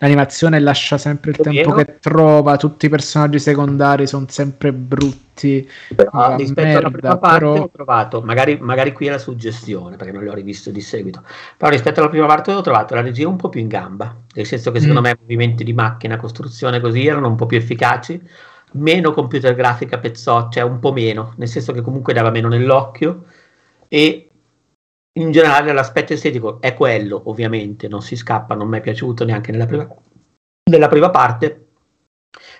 l'animazione 0.00 0.58
lascia 0.58 0.98
sempre 0.98 1.30
il 1.30 1.36
È 1.38 1.42
tempo 1.42 1.74
vero? 1.74 1.74
che 1.74 1.98
trova 2.00 2.56
tutti 2.56 2.86
i 2.86 2.88
personaggi 2.88 3.38
secondari 3.38 4.06
sono 4.06 4.26
sempre 4.28 4.72
brutti 4.72 5.66
però 5.94 6.36
rispetto 6.36 6.66
merda, 6.66 6.78
alla 6.78 6.90
prima 6.90 7.18
parte 7.18 7.38
però... 7.38 7.62
ho 7.62 7.70
trovato 7.70 8.20
magari, 8.20 8.58
magari, 8.60 8.92
qui 8.92 9.06
è 9.06 9.10
la 9.10 9.18
suggestione 9.18 9.96
perché 9.96 10.12
non 10.12 10.22
li 10.22 10.28
ho 10.28 10.34
rivisto 10.34 10.70
di 10.70 10.80
seguito 10.80 11.22
però 11.56 11.70
rispetto 11.70 12.00
alla 12.00 12.10
prima 12.10 12.26
parte 12.26 12.52
ho 12.52 12.60
trovato 12.60 12.94
la 12.94 13.00
regia 13.00 13.28
un 13.28 13.36
po' 13.36 13.48
più 13.48 13.60
in 13.60 13.68
gamba 13.68 14.14
nel 14.34 14.46
senso 14.46 14.70
che 14.72 14.80
secondo 14.80 15.00
mm. 15.00 15.04
me 15.04 15.10
i 15.10 15.16
movimenti 15.20 15.64
di 15.64 15.72
macchina 15.72 16.16
costruzione 16.16 16.80
così 16.80 17.06
erano 17.06 17.28
un 17.28 17.36
po' 17.36 17.46
più 17.46 17.56
efficaci 17.56 18.20
meno 18.72 19.12
computer 19.12 19.54
grafica 19.54 19.98
pezzotti, 19.98 20.58
cioè 20.58 20.68
un 20.68 20.78
po' 20.78 20.92
meno, 20.92 21.34
nel 21.36 21.48
senso 21.48 21.72
che 21.72 21.80
comunque 21.80 22.12
dava 22.12 22.30
meno 22.30 22.48
nell'occhio 22.48 23.24
e 23.88 24.29
in 25.20 25.30
generale 25.30 25.72
l'aspetto 25.72 26.12
estetico 26.12 26.60
è 26.60 26.74
quello, 26.74 27.22
ovviamente, 27.26 27.88
non 27.88 28.02
si 28.02 28.16
scappa, 28.16 28.54
non 28.54 28.68
mi 28.68 28.78
è 28.78 28.80
piaciuto 28.80 29.24
neanche 29.24 29.52
nella 29.52 29.66
prima, 29.66 29.88
nella 30.70 30.88
prima 30.88 31.10
parte, 31.10 31.70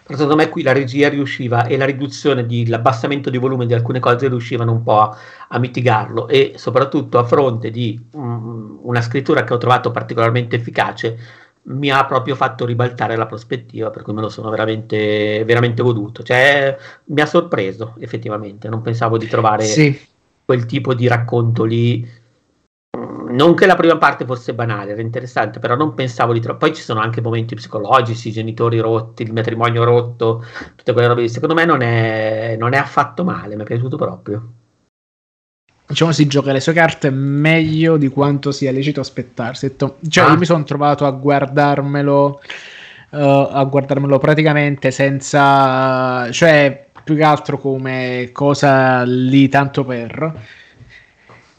però 0.02 0.18
secondo 0.18 0.36
me 0.36 0.48
qui 0.48 0.62
la 0.62 0.72
regia 0.72 1.08
riusciva 1.08 1.66
e 1.66 1.76
la 1.76 1.84
riduzione 1.84 2.44
di 2.44 2.66
l'abbassamento 2.66 3.30
di 3.30 3.38
volume 3.38 3.66
di 3.66 3.74
alcune 3.74 4.00
cose 4.00 4.28
riuscivano 4.28 4.72
un 4.72 4.82
po' 4.82 5.00
a, 5.00 5.16
a 5.48 5.58
mitigarlo 5.58 6.26
e 6.26 6.54
soprattutto 6.56 7.18
a 7.18 7.24
fronte 7.24 7.70
di 7.70 8.08
um, 8.12 8.80
una 8.82 9.00
scrittura 9.00 9.44
che 9.44 9.54
ho 9.54 9.58
trovato 9.58 9.92
particolarmente 9.92 10.56
efficace 10.56 11.18
mi 11.62 11.90
ha 11.90 12.04
proprio 12.06 12.34
fatto 12.34 12.64
ribaltare 12.64 13.16
la 13.16 13.26
prospettiva, 13.26 13.90
per 13.90 14.02
cui 14.02 14.14
me 14.14 14.22
lo 14.22 14.28
sono 14.28 14.50
veramente, 14.50 15.44
veramente 15.44 15.82
goduto. 15.82 16.22
Cioè, 16.22 16.76
mi 17.04 17.20
ha 17.20 17.26
sorpreso 17.26 17.94
effettivamente, 17.98 18.68
non 18.68 18.80
pensavo 18.80 19.18
di 19.18 19.26
trovare 19.26 19.64
sì. 19.64 19.96
quel 20.44 20.66
tipo 20.66 20.94
di 20.94 21.06
racconto 21.06 21.64
lì. 21.64 22.18
Non 23.30 23.54
che 23.54 23.66
la 23.66 23.76
prima 23.76 23.96
parte 23.96 24.24
fosse 24.24 24.54
banale, 24.54 24.92
era 24.92 25.00
interessante, 25.00 25.58
però 25.58 25.76
non 25.76 25.94
pensavo 25.94 26.32
di 26.32 26.40
trovare. 26.40 26.66
Poi 26.66 26.76
ci 26.76 26.82
sono 26.82 27.00
anche 27.00 27.20
momenti 27.20 27.54
psicologici, 27.54 28.28
i 28.28 28.32
genitori 28.32 28.78
rotti, 28.78 29.22
il 29.22 29.32
matrimonio 29.32 29.84
rotto, 29.84 30.44
tutte 30.76 30.92
quelle 30.92 31.08
robe. 31.08 31.28
Secondo 31.28 31.54
me 31.54 31.64
non 31.64 31.82
è, 31.82 32.56
non 32.58 32.72
è 32.74 32.76
affatto 32.76 33.24
male, 33.24 33.56
mi 33.56 33.62
è 33.62 33.64
piaciuto 33.64 33.96
proprio 33.96 34.52
diciamo 35.90 36.12
si 36.12 36.28
gioca 36.28 36.52
le 36.52 36.60
sue 36.60 36.72
carte 36.72 37.10
meglio 37.10 37.96
di 37.96 38.08
quanto 38.08 38.52
sia 38.52 38.70
lecito 38.70 39.00
aspettarsi. 39.00 39.74
Cioè, 39.76 40.24
ah. 40.24 40.30
io 40.30 40.38
mi 40.38 40.44
sono 40.44 40.62
trovato 40.62 41.04
a 41.04 41.10
guardarmelo, 41.10 42.40
uh, 43.10 43.16
a 43.18 43.64
guardarmelo 43.64 44.18
praticamente 44.18 44.92
senza, 44.92 46.30
cioè, 46.30 46.86
più 47.02 47.16
che 47.16 47.24
altro 47.24 47.58
come 47.58 48.30
cosa 48.32 49.02
lì 49.02 49.48
tanto 49.48 49.84
per 49.84 50.58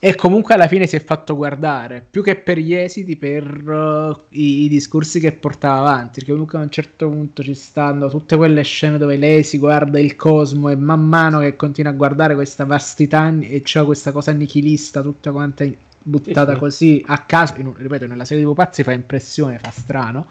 e 0.03 0.15
comunque 0.15 0.55
alla 0.55 0.67
fine 0.67 0.87
si 0.87 0.95
è 0.95 1.03
fatto 1.03 1.35
guardare 1.35 2.03
più 2.09 2.23
che 2.23 2.35
per 2.35 2.57
gli 2.57 2.73
esiti, 2.73 3.17
per 3.17 3.45
uh, 3.45 4.19
i, 4.29 4.63
i, 4.63 4.67
discorsi 4.67 5.19
che 5.19 5.31
portava 5.31 5.77
avanti. 5.77 6.21
Perché 6.21 6.31
comunque 6.31 6.57
a 6.57 6.63
un 6.63 6.71
certo 6.71 7.07
punto 7.07 7.43
ci 7.43 7.53
stanno 7.53 8.09
tutte 8.09 8.35
quelle 8.35 8.63
scene 8.63 8.97
dove 8.97 9.15
lei 9.15 9.43
si 9.43 9.59
guarda 9.59 9.99
il 9.99 10.15
cosmo 10.15 10.69
e 10.69 10.75
man 10.75 11.05
mano 11.05 11.37
che 11.37 11.55
continua 11.55 11.91
a 11.91 11.93
guardare 11.93 12.33
questa 12.33 12.65
vastità 12.65 13.31
e 13.41 13.61
c'è 13.61 13.85
questa 13.85 14.11
cosa 14.11 14.31
nichilista, 14.31 15.03
tutta 15.03 15.31
quanta 15.31 15.65
buttata 16.01 16.57
così 16.57 17.03
a 17.05 17.19
caso. 17.19 17.53
In, 17.57 17.71
ripeto, 17.71 18.07
nella 18.07 18.25
serie 18.25 18.41
di 18.41 18.49
pupazzi 18.49 18.81
fa 18.81 18.93
impressione, 18.93 19.59
fa 19.59 19.69
strano, 19.69 20.27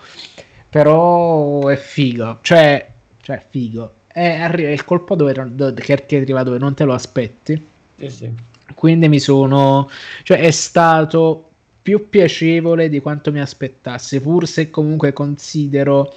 però 0.68 1.68
è 1.68 1.76
figo. 1.76 2.38
Cioè, 2.42 2.90
cioè 3.20 3.40
figo. 3.48 3.92
È, 4.08 4.40
arriva 4.40 4.70
il 4.70 4.84
colpo 4.84 5.14
dove, 5.14 5.32
dove, 5.32 5.80
che 5.80 6.16
arriva 6.16 6.42
dove 6.42 6.58
non 6.58 6.74
te 6.74 6.82
lo 6.82 6.92
aspetti. 6.92 7.66
Sì, 7.94 8.08
sì 8.08 8.48
quindi 8.74 9.08
mi 9.08 9.20
sono, 9.20 9.88
cioè 10.22 10.38
è 10.38 10.50
stato 10.50 11.50
più 11.82 12.08
piacevole 12.08 12.88
di 12.88 13.00
quanto 13.00 13.32
mi 13.32 13.40
aspettassi, 13.40 14.20
pur 14.20 14.46
se 14.46 14.70
comunque 14.70 15.12
considero, 15.12 16.14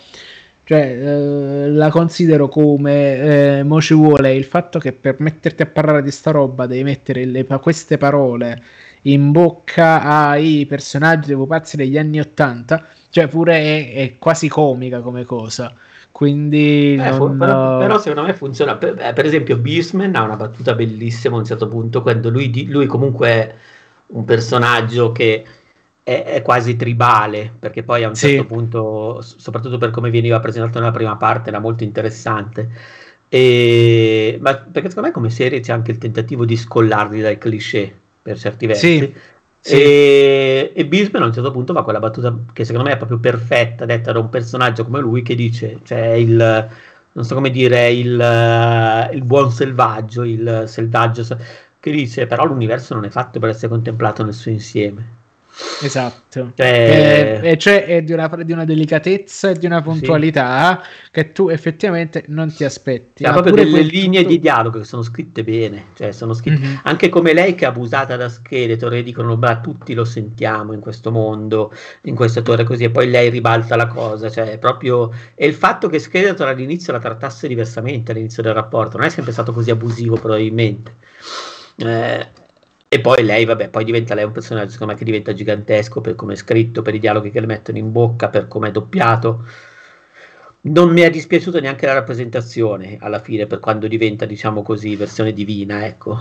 cioè 0.65 0.79
eh, 0.81 1.69
la 1.69 1.89
considero 1.89 2.47
come 2.49 3.59
eh, 3.59 3.63
mo 3.63 3.81
ci 3.81 3.93
vuole 3.93 4.35
il 4.35 4.43
fatto 4.43 4.79
che 4.79 4.91
per 4.91 5.15
metterti 5.19 5.61
a 5.61 5.65
parlare 5.67 6.01
di 6.03 6.11
sta 6.11 6.31
roba 6.31 6.65
devi 6.65 6.83
mettere 6.83 7.25
le, 7.25 7.45
queste 7.45 7.97
parole 7.97 8.61
in 9.03 9.31
bocca 9.31 10.01
ai 10.01 10.65
personaggi 10.65 11.27
dei 11.27 11.35
pupazzi 11.35 11.75
degli 11.77 11.97
anni 11.97 12.19
Ottanta, 12.19 12.85
cioè 13.09 13.27
pure 13.27 13.57
è, 13.57 13.93
è 13.93 14.17
quasi 14.17 14.47
comica 14.47 14.99
come 15.01 15.23
cosa. 15.23 15.73
Quindi 16.13 16.93
eh, 16.93 17.09
non... 17.09 17.37
però, 17.37 17.79
però, 17.79 17.97
secondo 17.97 18.27
me 18.27 18.35
funziona. 18.35 18.75
Per, 18.75 19.01
eh, 19.01 19.13
per, 19.13 19.25
esempio, 19.25 19.57
Beastman 19.57 20.15
ha 20.15 20.21
una 20.21 20.35
battuta 20.35 20.75
bellissima 20.75 21.35
a 21.35 21.39
un 21.39 21.45
certo 21.45 21.67
punto, 21.67 22.03
quando 22.03 22.29
lui, 22.29 22.67
lui 22.69 22.85
comunque 22.85 23.27
è 23.27 23.55
un 24.09 24.23
personaggio 24.23 25.11
che 25.11 25.43
è, 26.03 26.23
è, 26.23 26.41
quasi 26.43 26.75
tribale, 26.75 27.51
perché 27.57 27.81
poi 27.81 28.03
a 28.03 28.09
un 28.09 28.13
certo 28.13 28.45
punto, 28.45 29.21
soprattutto 29.21 29.79
per 29.79 29.89
come 29.89 30.11
veniva 30.11 30.39
presentato 30.39 30.77
nella 30.77 30.91
prima 30.91 31.15
parte, 31.15 31.49
era 31.49 31.57
molto 31.57 31.83
interessante. 31.83 32.69
E, 33.27 34.37
ma 34.39 34.53
perché 34.53 34.89
secondo 34.89 35.07
me 35.07 35.13
come 35.15 35.31
serie 35.31 35.61
c'è 35.61 35.71
anche 35.73 35.89
il 35.89 35.97
tentativo 35.97 36.45
di 36.45 36.55
scollarli 36.55 37.21
dai 37.21 37.39
cliché 37.39 37.91
per 38.21 38.37
certi 38.37 38.67
versi. 38.67 38.99
Sì. 38.99 39.15
Sì. 39.65 39.75
E, 39.75 40.73
e 40.75 40.85
Bisman 40.85 41.21
a 41.21 41.25
un 41.27 41.33
certo 41.33 41.51
punto 41.51 41.73
fa 41.73 41.83
quella 41.83 41.99
battuta 41.99 42.37
che 42.51 42.65
secondo 42.65 42.87
me 42.89 42.95
è 42.95 42.97
proprio 42.97 43.19
perfetta, 43.19 43.85
detta 43.85 44.11
da 44.11 44.19
un 44.19 44.27
personaggio 44.29 44.83
come 44.83 44.99
lui 44.99 45.21
che 45.21 45.35
dice, 45.35 45.79
cioè 45.83 46.07
il, 46.15 46.69
non 47.13 47.23
so 47.23 47.33
come 47.33 47.49
dire, 47.49 47.89
il, 47.91 49.09
il 49.13 49.23
buon 49.23 49.51
selvaggio, 49.51 50.23
il 50.23 50.63
selvaggio, 50.67 51.23
che 51.79 51.91
dice 51.91 52.27
però 52.27 52.45
l'universo 52.45 52.93
non 52.93 53.05
è 53.05 53.09
fatto 53.09 53.39
per 53.39 53.49
essere 53.49 53.69
contemplato 53.69 54.23
nel 54.23 54.33
suo 54.33 54.51
insieme. 54.51 55.21
Esatto, 55.81 56.51
cioè, 56.55 57.39
e, 57.43 57.51
e 57.51 57.57
cioè 57.59 57.85
è 57.85 58.01
di 58.01 58.11
una, 58.11 58.27
di 58.27 58.51
una, 58.51 58.65
delicatezza 58.65 59.51
e 59.51 59.57
di 59.57 59.67
una 59.67 59.83
puntualità 59.83 60.81
sì. 60.81 61.09
che 61.11 61.31
tu 61.31 61.49
effettivamente 61.49 62.23
non 62.27 62.51
ti 62.51 62.63
aspetti. 62.63 63.23
Ha 63.23 63.31
proprio 63.31 63.53
delle 63.53 63.81
linee 63.81 64.21
tutto... 64.21 64.33
di 64.33 64.39
dialogo 64.39 64.79
che 64.79 64.85
sono 64.85 65.03
scritte 65.03 65.43
bene, 65.43 65.85
cioè 65.95 66.11
sono 66.11 66.33
scritte 66.33 66.59
mm-hmm. 66.59 66.75
anche 66.83 67.09
come 67.09 67.33
lei 67.33 67.53
che 67.53 67.65
è 67.65 67.67
abusata 67.67 68.15
da 68.15 68.29
Skeletor 68.29 68.95
e 68.95 69.03
dicono, 69.03 69.35
ma 69.35 69.59
tutti 69.59 69.93
lo 69.93 70.05
sentiamo 70.05 70.73
in 70.73 70.79
questo 70.79 71.11
mondo, 71.11 71.71
in 72.01 72.15
questa 72.15 72.41
torre 72.41 72.63
così, 72.63 72.85
e 72.85 72.89
poi 72.89 73.09
lei 73.09 73.29
ribalta 73.29 73.75
la 73.75 73.87
cosa, 73.87 74.31
cioè 74.31 74.57
proprio... 74.57 75.11
E 75.35 75.45
il 75.45 75.53
fatto 75.53 75.87
che 75.87 75.99
Skeletor 75.99 76.47
all'inizio 76.47 76.93
la 76.93 76.99
trattasse 76.99 77.47
diversamente 77.47 78.11
all'inizio 78.11 78.41
del 78.41 78.53
rapporto, 78.53 78.97
non 78.97 79.05
è 79.05 79.09
sempre 79.09 79.31
stato 79.33 79.53
così 79.53 79.69
abusivo 79.69 80.15
probabilmente. 80.15 80.95
Eh, 81.77 82.41
e 82.93 83.01
poi 83.01 83.23
lei, 83.23 83.43
vabbè, 83.43 83.69
poi 83.69 83.85
diventa 83.85 84.13
lei 84.13 84.23
un 84.23 84.31
personaggio 84.31 84.69
secondo 84.69 84.93
me 84.93 84.99
che 84.99 85.05
diventa 85.05 85.33
gigantesco 85.33 85.99
per 85.99 86.13
come 86.13 86.33
è 86.33 86.35
scritto, 86.35 86.83
per 86.83 86.93
i 86.93 86.99
dialoghi 86.99 87.31
che 87.31 87.39
le 87.39 87.47
mettono 87.47 87.79
in 87.79 87.91
bocca, 87.91 88.29
per 88.29 88.47
come 88.47 88.67
è 88.67 88.71
doppiato. 88.71 89.45
Non 90.65 90.91
mi 90.91 91.01
è 91.01 91.09
dispiaciuta 91.09 91.59
neanche 91.59 91.87
la 91.87 91.93
rappresentazione 91.93 92.97
alla 92.99 93.17
fine, 93.17 93.47
per 93.47 93.59
quando 93.59 93.87
diventa, 93.87 94.25
diciamo 94.25 94.61
così, 94.61 94.95
versione 94.95 95.33
divina, 95.33 95.87
ecco. 95.87 96.19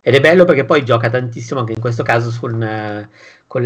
Ed 0.00 0.14
è 0.14 0.20
bello 0.20 0.44
perché 0.44 0.64
poi 0.64 0.84
gioca 0.84 1.08
tantissimo 1.08 1.60
anche 1.60 1.74
in 1.74 1.80
questo 1.80 2.02
caso 2.02 2.36
con, 2.40 3.08
con 3.46 3.62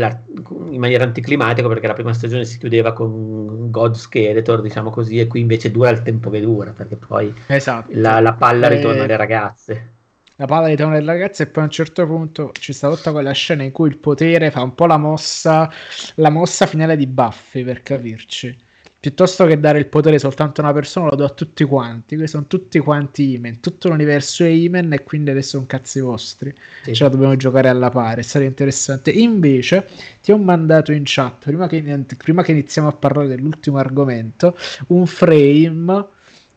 in 0.70 0.78
maniera 0.78 1.04
anticlimatica, 1.04 1.66
perché 1.68 1.86
la 1.86 1.94
prima 1.94 2.12
stagione 2.12 2.44
si 2.44 2.58
chiudeva 2.58 2.92
con 2.92 3.70
God 3.70 3.94
Skeletor, 3.94 4.60
diciamo 4.60 4.90
così, 4.90 5.18
e 5.18 5.26
qui 5.26 5.40
invece 5.40 5.70
dura 5.70 5.88
il 5.88 6.02
tempo 6.02 6.28
che 6.28 6.42
dura, 6.42 6.72
perché 6.72 6.96
poi 6.96 7.34
esatto. 7.46 7.88
la, 7.94 8.20
la, 8.20 8.34
palla 8.34 8.68
ritorna 8.68 9.04
alle 9.04 9.16
ragazze 9.16 9.94
la 10.36 10.46
palla 10.46 10.68
di 10.68 10.76
Tony 10.76 10.94
della 10.94 11.12
ragazza 11.12 11.42
e 11.42 11.46
poi 11.46 11.62
a 11.62 11.66
un 11.66 11.72
certo 11.72 12.06
punto 12.06 12.52
ci 12.58 12.72
sta 12.72 12.94
tutta 12.94 13.10
quella 13.10 13.32
scena 13.32 13.62
in 13.62 13.72
cui 13.72 13.88
il 13.88 13.98
potere 13.98 14.50
fa 14.50 14.62
un 14.62 14.74
po' 14.74 14.86
la 14.86 14.98
mossa 14.98 15.70
la 16.16 16.30
mossa 16.30 16.66
finale 16.66 16.96
di 16.96 17.06
Buffy 17.06 17.64
per 17.64 17.82
capirci. 17.82 18.64
Piuttosto 18.98 19.46
che 19.46 19.60
dare 19.60 19.78
il 19.78 19.86
potere 19.86 20.18
soltanto 20.18 20.60
a 20.60 20.64
una 20.64 20.72
persona 20.72 21.08
lo 21.10 21.14
do 21.14 21.24
a 21.24 21.28
tutti 21.28 21.62
quanti. 21.64 22.16
Questi 22.16 22.34
sono 22.34 22.48
tutti 22.48 22.78
quanti 22.80 23.34
Imen 23.34 23.60
tutto 23.60 23.88
l'universo 23.88 24.42
è 24.42 24.48
Imen 24.48 24.92
e 24.92 25.04
quindi 25.04 25.30
adesso 25.30 25.50
sono 25.50 25.66
cazzi 25.66 26.00
vostri. 26.00 26.52
Sì. 26.82 26.94
ce 26.94 27.04
la 27.04 27.10
dobbiamo 27.10 27.36
giocare 27.36 27.68
alla 27.68 27.88
pari 27.88 28.22
sarebbe 28.22 28.50
interessante. 28.50 29.10
Invece 29.12 29.86
ti 30.22 30.32
ho 30.32 30.38
mandato 30.38 30.92
in 30.92 31.02
chat 31.04 31.44
prima 31.44 31.66
che, 31.66 31.82
prima 32.18 32.42
che 32.42 32.50
iniziamo 32.50 32.88
a 32.88 32.92
parlare 32.92 33.28
dell'ultimo 33.28 33.78
argomento 33.78 34.56
un 34.88 35.06
frame 35.06 36.08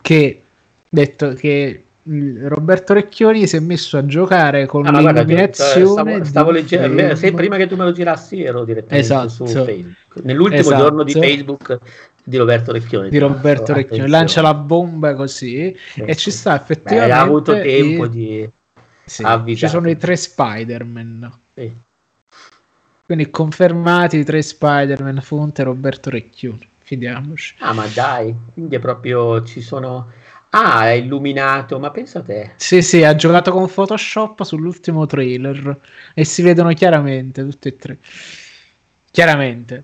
che 0.02 0.42
detto 0.90 1.34
che 1.34 1.84
Roberto 2.04 2.94
Recchioni 2.94 3.46
si 3.46 3.58
è 3.58 3.60
messo 3.60 3.98
a 3.98 4.06
giocare 4.06 4.66
con 4.66 4.86
ah, 4.86 4.92
l'illuminazione 4.92 5.86
stavo, 5.86 6.24
stavo 6.24 6.52
leggendo 6.52 7.16
se 7.16 7.34
prima 7.34 7.58
che 7.58 7.68
tu 7.68 7.76
me 7.76 7.84
lo 7.84 7.92
girassi 7.92 8.42
ero 8.42 8.64
direttamente 8.64 8.98
esatto. 9.04 9.30
su 9.30 9.46
Facebook. 9.46 10.24
Nell'ultimo 10.24 10.62
esatto. 10.62 10.82
giorno 10.82 11.04
di 11.04 11.12
Facebook 11.12 11.80
di 12.24 12.38
Roberto 12.38 12.72
Recchioni 12.72 13.10
di 13.10 13.18
Roberto 13.18 13.74
Recchioni 13.74 14.08
lancia 14.08 14.42
la 14.42 14.54
bomba 14.54 15.14
così 15.16 15.76
sì, 15.94 16.02
e 16.02 16.16
ci 16.16 16.32
sta 16.32 16.56
effettivamente 16.56 17.12
ha 17.14 17.22
avuto 17.22 17.54
tempo 17.54 18.06
e... 18.06 18.10
di 18.10 18.50
sì, 19.06 19.24
ci 19.56 19.68
sono 19.68 19.90
i 19.90 19.98
tre 19.98 20.16
Spider-Man. 20.16 21.40
Sì. 21.56 21.74
quindi 23.06 23.30
confermati 23.30 24.18
i 24.18 24.24
tre 24.24 24.42
Spider-Man 24.42 25.20
fonte 25.22 25.64
Roberto 25.64 26.10
Recchioni. 26.10 26.68
Fidiamoci. 26.80 27.56
Ah 27.60 27.74
ma 27.74 27.86
dai 27.94 28.34
quindi 28.54 28.76
è 28.78 28.80
proprio 28.80 29.44
ci 29.44 29.62
sono 29.62 30.12
Ah, 30.52 30.88
è 30.90 30.92
illuminato, 30.94 31.80
ma 31.80 31.90
pensa 31.92 32.20
a 32.20 32.24
te. 32.24 32.54
Sì, 32.56 32.82
sì, 32.84 33.04
ha 33.04 33.16
giocato 33.16 33.52
con 33.52 33.68
Photoshop 33.72 34.44
sull'ultimo 34.44 35.06
trailer 35.08 35.80
e 36.14 36.24
si 36.26 36.42
vedono 36.44 36.72
chiaramente 36.74 37.44
tutti 37.44 37.68
e 37.68 37.78
tre. 37.78 37.98
Chiaramente. 39.12 39.84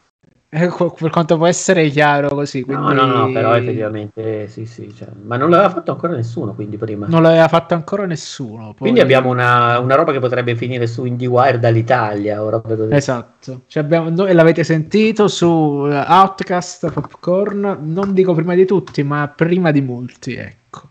Eh, 0.65 0.71
per 0.97 1.09
quanto 1.09 1.35
può 1.35 1.47
essere 1.47 1.89
chiaro 1.89 2.29
così. 2.29 2.63
Quindi... 2.63 2.81
No, 2.81 2.93
no, 2.93 3.05
no, 3.05 3.31
però 3.31 3.55
effettivamente 3.55 4.47
sì, 4.47 4.65
sì. 4.65 4.93
Cioè, 4.95 5.09
ma 5.21 5.35
non 5.35 5.49
l'aveva 5.49 5.69
fatto 5.69 5.91
ancora 5.91 6.13
nessuno, 6.13 6.53
quindi 6.53 6.77
prima. 6.77 7.07
Non 7.07 7.21
l'aveva 7.21 7.49
fatto 7.49 7.73
ancora 7.73 8.05
nessuno. 8.05 8.67
Poi... 8.67 8.75
Quindi 8.77 9.01
abbiamo 9.01 9.29
una, 9.29 9.79
una, 9.79 9.95
roba 9.95 10.13
che 10.13 10.19
potrebbe 10.19 10.55
finire 10.55 10.87
su 10.87 11.03
IndieWire 11.03 11.59
dall'Italia. 11.59 12.41
Esatto. 12.89 13.63
Cioè 13.67 13.83
abbiamo, 13.83 14.25
e 14.25 14.33
l'avete 14.33 14.63
sentito 14.63 15.27
su 15.27 15.87
eh, 15.89 15.95
Outcast 16.07 16.89
Popcorn, 16.89 17.79
non 17.81 18.13
dico 18.13 18.33
prima 18.33 18.55
di 18.55 18.65
tutti, 18.65 19.03
ma 19.03 19.31
prima 19.33 19.71
di 19.71 19.81
molti, 19.81 20.35
ecco. 20.35 20.89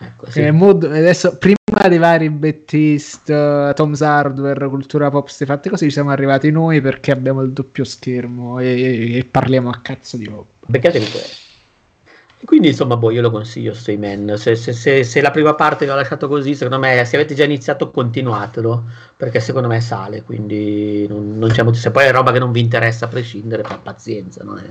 Ecco, 0.00 0.30
sì. 0.30 0.50
mood, 0.50 0.84
adesso, 0.84 1.38
prima 1.78 1.88
dei 1.88 1.98
vari 1.98 2.30
Bettist, 2.30 3.74
Tom's 3.74 4.00
Hardware, 4.02 4.68
Cultura 4.68 5.10
Pop, 5.10 5.22
queste 5.22 5.46
fatte 5.46 5.70
così, 5.70 5.90
siamo 5.90 6.10
arrivati 6.10 6.50
noi 6.50 6.80
perché 6.80 7.12
abbiamo 7.12 7.42
il 7.42 7.52
doppio 7.52 7.84
schermo 7.84 8.58
e, 8.58 8.66
e, 8.66 9.16
e 9.18 9.24
parliamo 9.24 9.70
a 9.70 9.78
cazzo 9.80 10.16
di 10.16 10.26
roba. 10.26 10.46
Beccatevi 10.66 11.08
questo. 11.08 11.46
Quindi 12.44 12.68
insomma, 12.68 12.96
boh, 12.96 13.10
io 13.10 13.20
lo 13.20 13.30
consiglio 13.30 13.74
Stayman. 13.74 14.34
Se, 14.36 14.54
se, 14.54 14.72
se, 14.72 15.02
se, 15.02 15.20
la 15.20 15.30
prima 15.30 15.54
parte 15.54 15.84
vi 15.84 15.90
ho 15.90 15.94
lasciato 15.94 16.28
così, 16.28 16.54
secondo 16.54 16.78
me, 16.78 17.04
se 17.04 17.16
avete 17.16 17.34
già 17.34 17.44
iniziato, 17.44 17.90
continuatelo 17.90 18.84
perché 19.16 19.40
secondo 19.40 19.66
me 19.66 19.80
sale. 19.80 20.22
Quindi 20.22 21.06
non, 21.08 21.36
non 21.36 21.50
c'è 21.50 21.64
molto. 21.64 21.78
Se 21.78 21.90
poi 21.90 22.04
è 22.04 22.12
roba 22.12 22.30
che 22.30 22.38
non 22.38 22.52
vi 22.52 22.60
interessa 22.60 23.06
a 23.06 23.08
prescindere, 23.08 23.64
fa 23.64 23.78
pazienza, 23.78 24.44
non 24.44 24.58
è, 24.58 24.70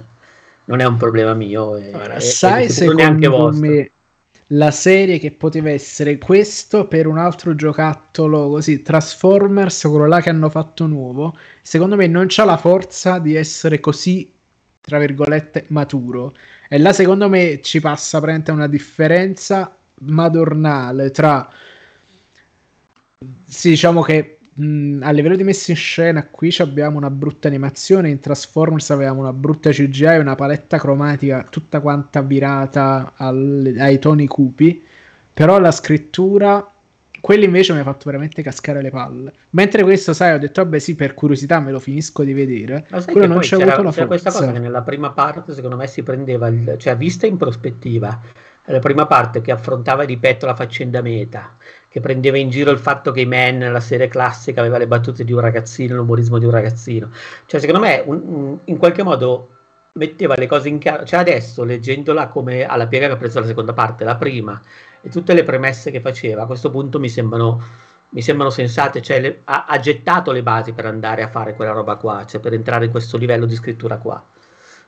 non 0.65 0.79
è 0.79 0.85
un 0.85 0.95
problema 0.95 1.33
mio. 1.33 1.75
È, 1.75 1.91
allora, 1.91 2.19
sai, 2.21 2.69
secondo 2.69 3.51
me, 3.51 3.91
la 4.51 4.71
serie 4.71 5.19
che 5.19 5.31
poteva 5.31 5.69
essere 5.69 6.17
questo 6.17 6.87
per 6.87 7.05
un 7.07 7.17
altro 7.17 7.53
giocattolo 7.53 8.49
così 8.49 8.81
Transformers 8.81 9.81
quello 9.81 10.07
là 10.07 10.21
che 10.21 10.29
hanno 10.29 10.49
fatto 10.49 10.85
nuovo 10.85 11.37
secondo 11.61 11.97
me 11.97 12.07
non 12.07 12.27
c'ha 12.29 12.45
la 12.45 12.57
forza 12.57 13.19
di 13.19 13.35
essere 13.35 13.81
così 13.81 14.31
tra 14.87 14.99
virgolette 14.99 15.65
maturo. 15.67 16.33
E 16.69 16.79
là 16.79 16.93
secondo 16.93 17.27
me 17.27 17.59
ci 17.61 17.81
passa 17.81 18.19
praticamente 18.19 18.51
una 18.51 18.67
differenza 18.67 19.75
madornale 19.99 21.11
tra 21.11 21.51
sì 23.43 23.69
diciamo 23.71 24.01
che 24.01 24.36
mh, 24.57 25.01
a 25.03 25.11
livello 25.11 25.35
di 25.35 25.43
messa 25.43 25.71
in 25.71 25.77
scena 25.77 26.25
qui 26.27 26.53
abbiamo 26.59 26.97
una 26.97 27.09
brutta 27.09 27.47
animazione 27.47 28.09
in 28.09 28.19
Transformers 28.19 28.89
avevamo 28.91 29.21
una 29.21 29.33
brutta 29.33 29.71
CGI 29.71 30.05
e 30.05 30.17
una 30.17 30.35
paletta 30.35 30.77
cromatica 30.77 31.45
tutta 31.49 31.79
quanta 31.79 32.21
virata 32.21 33.13
al, 33.15 33.75
ai 33.77 33.99
toni 33.99 34.27
cupi 34.27 34.83
però 35.33 35.59
la 35.59 35.71
scrittura 35.71 36.71
quello 37.19 37.43
invece 37.43 37.73
mi 37.73 37.79
ha 37.79 37.83
fatto 37.83 38.03
veramente 38.05 38.41
cascare 38.41 38.81
le 38.81 38.89
palle. 38.89 39.33
Mentre 39.49 39.83
questo 39.83 40.13
sai 40.13 40.35
ho 40.35 40.39
detto 40.39 40.63
vabbè 40.63 40.79
sì 40.79 40.95
per 40.95 41.13
curiosità 41.13 41.59
me 41.59 41.71
lo 41.71 41.79
finisco 41.79 42.23
di 42.23 42.31
vedere. 42.31 42.87
Quello 43.05 43.27
non 43.27 43.39
c'è 43.39 43.55
avuto 43.55 43.81
la 43.81 43.91
forza 43.91 44.05
questa 44.05 44.31
cosa 44.31 44.51
che 44.51 44.59
nella 44.59 44.83
prima 44.83 45.11
parte 45.11 45.53
secondo 45.53 45.75
me 45.75 45.87
si 45.87 46.03
prendeva 46.03 46.47
il, 46.47 46.75
cioè 46.77 46.95
vista 46.95 47.25
in 47.25 47.37
prospettiva 47.37 48.21
la 48.71 48.79
prima 48.79 49.05
parte 49.05 49.41
che 49.41 49.51
affrontava, 49.51 50.03
ripeto, 50.03 50.45
la 50.45 50.55
faccenda 50.55 51.01
meta, 51.01 51.55
che 51.89 51.99
prendeva 52.01 52.37
in 52.37 52.49
giro 52.49 52.71
il 52.71 52.79
fatto 52.79 53.11
che 53.11 53.25
Man, 53.25 53.59
la 53.71 53.79
serie 53.79 54.07
classica, 54.07 54.59
aveva 54.59 54.77
le 54.77 54.87
battute 54.87 55.23
di 55.23 55.31
un 55.31 55.39
ragazzino, 55.39 55.95
l'umorismo 55.95 56.37
di 56.37 56.45
un 56.45 56.51
ragazzino. 56.51 57.09
Cioè, 57.45 57.59
secondo 57.59 57.81
me, 57.81 58.03
un, 58.05 58.21
un, 58.23 58.59
in 58.65 58.77
qualche 58.77 59.03
modo 59.03 59.49
metteva 59.93 60.35
le 60.35 60.47
cose 60.47 60.69
in 60.69 60.79
chiaro. 60.79 61.05
Cioè, 61.05 61.19
adesso, 61.19 61.63
leggendola 61.63 62.27
come 62.27 62.65
alla 62.65 62.87
piega 62.87 63.07
che 63.07 63.13
ha 63.13 63.17
preso 63.17 63.39
la 63.39 63.45
seconda 63.45 63.73
parte, 63.73 64.03
la 64.03 64.15
prima, 64.15 64.61
e 65.01 65.09
tutte 65.09 65.33
le 65.33 65.43
premesse 65.43 65.91
che 65.91 66.01
faceva, 66.01 66.43
a 66.43 66.45
questo 66.45 66.69
punto 66.69 66.99
mi 66.99 67.09
sembrano, 67.09 67.61
mi 68.09 68.21
sembrano 68.21 68.51
sensate. 68.51 69.01
Cioè, 69.01 69.19
le, 69.19 69.41
ha, 69.45 69.65
ha, 69.67 69.79
gettato 69.79 70.31
le 70.31 70.43
basi 70.43 70.73
per 70.73 70.85
andare 70.85 71.23
a 71.23 71.27
fare 71.27 71.55
quella 71.55 71.71
roba 71.71 71.95
qua, 71.95 72.25
cioè 72.25 72.41
per 72.41 72.53
entrare 72.53 72.85
in 72.85 72.91
questo 72.91 73.17
livello 73.17 73.45
di 73.45 73.55
scrittura 73.55 73.97
qua. 73.97 74.23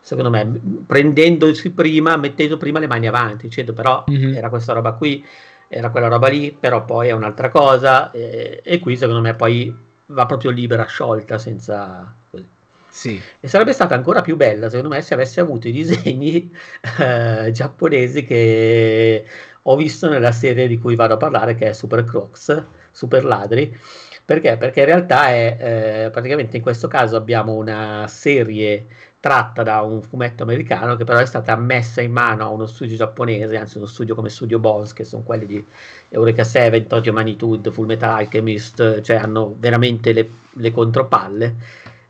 secondo 0.01 0.29
me, 0.29 0.59
prendendosi 0.85 1.71
prima, 1.71 2.17
mettendo 2.17 2.57
prima 2.57 2.79
le 2.79 2.87
mani 2.87 3.07
avanti, 3.07 3.47
dicendo 3.47 3.73
però 3.73 4.03
mm-hmm. 4.09 4.35
era 4.35 4.49
questa 4.49 4.73
roba 4.73 4.93
qui, 4.93 5.25
era 5.69 5.89
quella 5.91 6.07
roba 6.07 6.27
lì, 6.27 6.51
però 6.51 6.83
poi 6.83 7.07
è 7.09 7.11
un'altra 7.11 7.49
cosa, 7.49 8.11
e, 8.11 8.59
e 8.63 8.79
qui 8.79 8.97
secondo 8.97 9.21
me 9.21 9.35
poi 9.35 9.73
va 10.07 10.25
proprio 10.25 10.51
libera, 10.51 10.85
sciolta, 10.85 11.37
senza... 11.37 12.13
Così. 12.29 12.47
Sì. 12.89 13.21
E 13.39 13.47
sarebbe 13.47 13.71
stata 13.71 13.93
ancora 13.95 14.21
più 14.21 14.35
bella, 14.35 14.67
secondo 14.67 14.89
me, 14.95 15.01
se 15.01 15.13
avesse 15.13 15.39
avuto 15.39 15.67
i 15.67 15.71
disegni 15.71 16.51
eh, 16.99 17.51
giapponesi 17.51 18.25
che 18.25 19.25
ho 19.61 19.75
visto 19.75 20.09
nella 20.09 20.31
serie 20.31 20.67
di 20.67 20.79
cui 20.79 20.95
vado 20.95 21.13
a 21.13 21.17
parlare, 21.17 21.55
che 21.55 21.69
è 21.69 21.73
Super 21.73 22.03
Crocs, 22.03 22.63
Super 22.91 23.23
Ladri. 23.23 23.77
Perché? 24.25 24.57
Perché 24.57 24.81
in 24.81 24.85
realtà 24.85 25.29
è 25.29 26.05
eh, 26.05 26.09
praticamente 26.11 26.57
in 26.57 26.61
questo 26.61 26.87
caso 26.87 27.15
abbiamo 27.15 27.55
una 27.55 28.05
serie 28.07 28.85
tratta 29.19 29.63
da 29.63 29.81
un 29.81 30.01
fumetto 30.01 30.43
americano 30.43 30.95
che 30.95 31.03
però 31.03 31.19
è 31.19 31.25
stata 31.25 31.55
messa 31.57 32.01
in 32.01 32.11
mano 32.11 32.43
a 32.43 32.49
uno 32.49 32.65
studio 32.65 32.95
giapponese, 32.95 33.57
anzi 33.57 33.77
uno 33.77 33.85
studio 33.85 34.15
come 34.15 34.29
Studio 34.29 34.59
Bones, 34.59 34.93
che 34.93 35.03
sono 35.03 35.23
quelli 35.23 35.45
di 35.45 35.65
Eureka 36.09 36.43
7, 36.43 36.87
Tokyo 36.87 37.11
Magnitude, 37.11 37.71
Full 37.71 37.85
Metal 37.85 38.09
Alchemist, 38.09 39.01
cioè 39.01 39.17
hanno 39.17 39.55
veramente 39.57 40.13
le, 40.13 40.29
le 40.51 40.71
contropalle. 40.71 41.55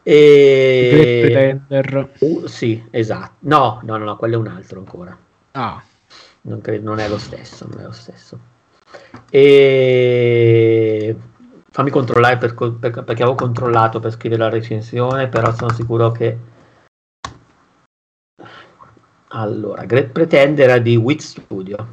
E... 0.04 1.60
Uh, 2.20 2.46
sì, 2.48 2.84
esatto. 2.92 3.36
No, 3.40 3.82
no, 3.84 3.98
no, 3.98 4.06
no, 4.06 4.16
quello 4.16 4.36
è 4.36 4.38
un 4.38 4.48
altro 4.48 4.80
ancora. 4.80 5.18
Ah. 5.52 5.82
Non, 6.42 6.62
credo, 6.62 6.90
non 6.90 7.00
è 7.00 7.08
lo 7.10 7.18
stesso, 7.18 7.68
non 7.70 7.82
è 7.82 7.84
lo 7.84 7.92
stesso. 7.92 8.40
E 9.30 11.16
fammi 11.72 11.90
controllare 11.92 12.38
per, 12.38 12.56
per, 12.56 13.04
perché 13.04 13.22
avevo 13.22 13.36
controllato 13.36 14.00
per 14.00 14.12
scrivere 14.12 14.42
la 14.42 14.50
recensione, 14.50 15.28
però 15.28 15.54
sono 15.54 15.72
sicuro 15.72 16.12
che 16.12 16.38
allora, 19.30 19.86
Great 19.86 20.08
Pretender 20.08 20.70
era 20.70 20.78
di 20.80 20.96
Wit 20.96 21.22
Studio. 21.22 21.88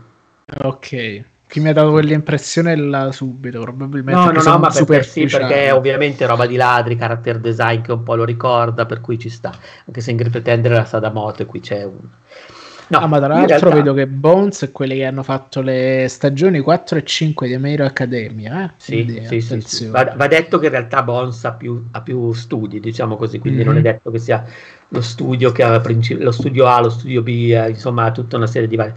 Ok. 0.63 1.25
Chi 1.49 1.61
mi 1.61 1.69
ha 1.69 1.73
dato 1.73 1.91
quell'impressione 1.91 2.75
là 2.75 3.13
subito, 3.13 3.61
probabilmente. 3.61 4.21
No, 4.21 4.31
no, 4.33 4.43
no, 4.43 4.59
ma 4.59 4.71
perché 4.71 5.03
sì, 5.05 5.27
perché 5.27 5.71
ovviamente 5.71 6.27
roba 6.27 6.45
di 6.45 6.57
ladri, 6.57 6.97
character 6.97 7.39
design 7.39 7.83
che 7.83 7.93
un 7.93 8.03
po' 8.03 8.17
lo 8.17 8.25
ricorda, 8.25 8.85
per 8.85 9.01
cui 9.01 9.17
ci 9.19 9.29
sta. 9.29 9.57
Anche 9.87 10.01
se 10.01 10.11
in 10.11 10.17
Great 10.17 10.33
Pretender 10.33 10.73
era 10.73 10.85
stata 10.85 11.11
moto 11.11 11.43
e 11.43 11.47
qui 11.47 11.61
c'è 11.61 11.85
un... 11.85 12.01
No, 12.89 12.99
ah, 12.99 13.07
ma 13.07 13.19
tra 13.19 13.29
l'altro 13.29 13.47
realtà... 13.47 13.71
vedo 13.71 13.95
che 13.95 14.07
Bones 14.07 14.63
è 14.63 14.71
quelli 14.71 14.97
che 14.97 15.05
hanno 15.05 15.25
fatto 15.25 15.61
le 15.61 16.07
stagioni 16.09 16.61
4 16.61 16.99
e 16.99 17.05
5 17.05 17.49
di 17.49 17.57
Mero 17.57 17.85
Academia. 17.85 18.65
Eh? 18.65 18.71
Sì, 18.77 19.05
quindi, 19.05 19.41
sì, 19.41 19.61
sì, 19.61 19.87
Va, 19.87 20.15
va, 20.17 20.27
detto 20.29 20.59
che 20.59 20.67
in 20.67 20.73
realtà 20.73 21.03
Bones 21.03 21.45
ha 21.45 21.53
più, 21.53 21.85
ha 21.91 22.01
più 22.01 22.33
studi, 22.33 22.79
diciamo 22.79 23.17
così, 23.17 23.41
quindi 23.41 23.61
mm-hmm. 23.61 23.69
non 23.69 23.79
è 23.79 23.83
detto 23.83 24.11
che 24.13 24.19
sia 24.19 24.45
lo 24.89 25.01
studio 25.01 25.51
che 25.51 25.65
ha 25.65 25.83
lo 26.19 26.31
studio 26.31 26.67
A, 26.67 26.81
lo 26.81 26.91
studio 26.91 27.23
B, 27.23 27.29
eh, 27.29 27.71
insomma, 27.71 28.13
tutta 28.13 28.37
una 28.37 28.47
serie 28.47 28.69
di 28.69 28.77
vari. 28.77 28.93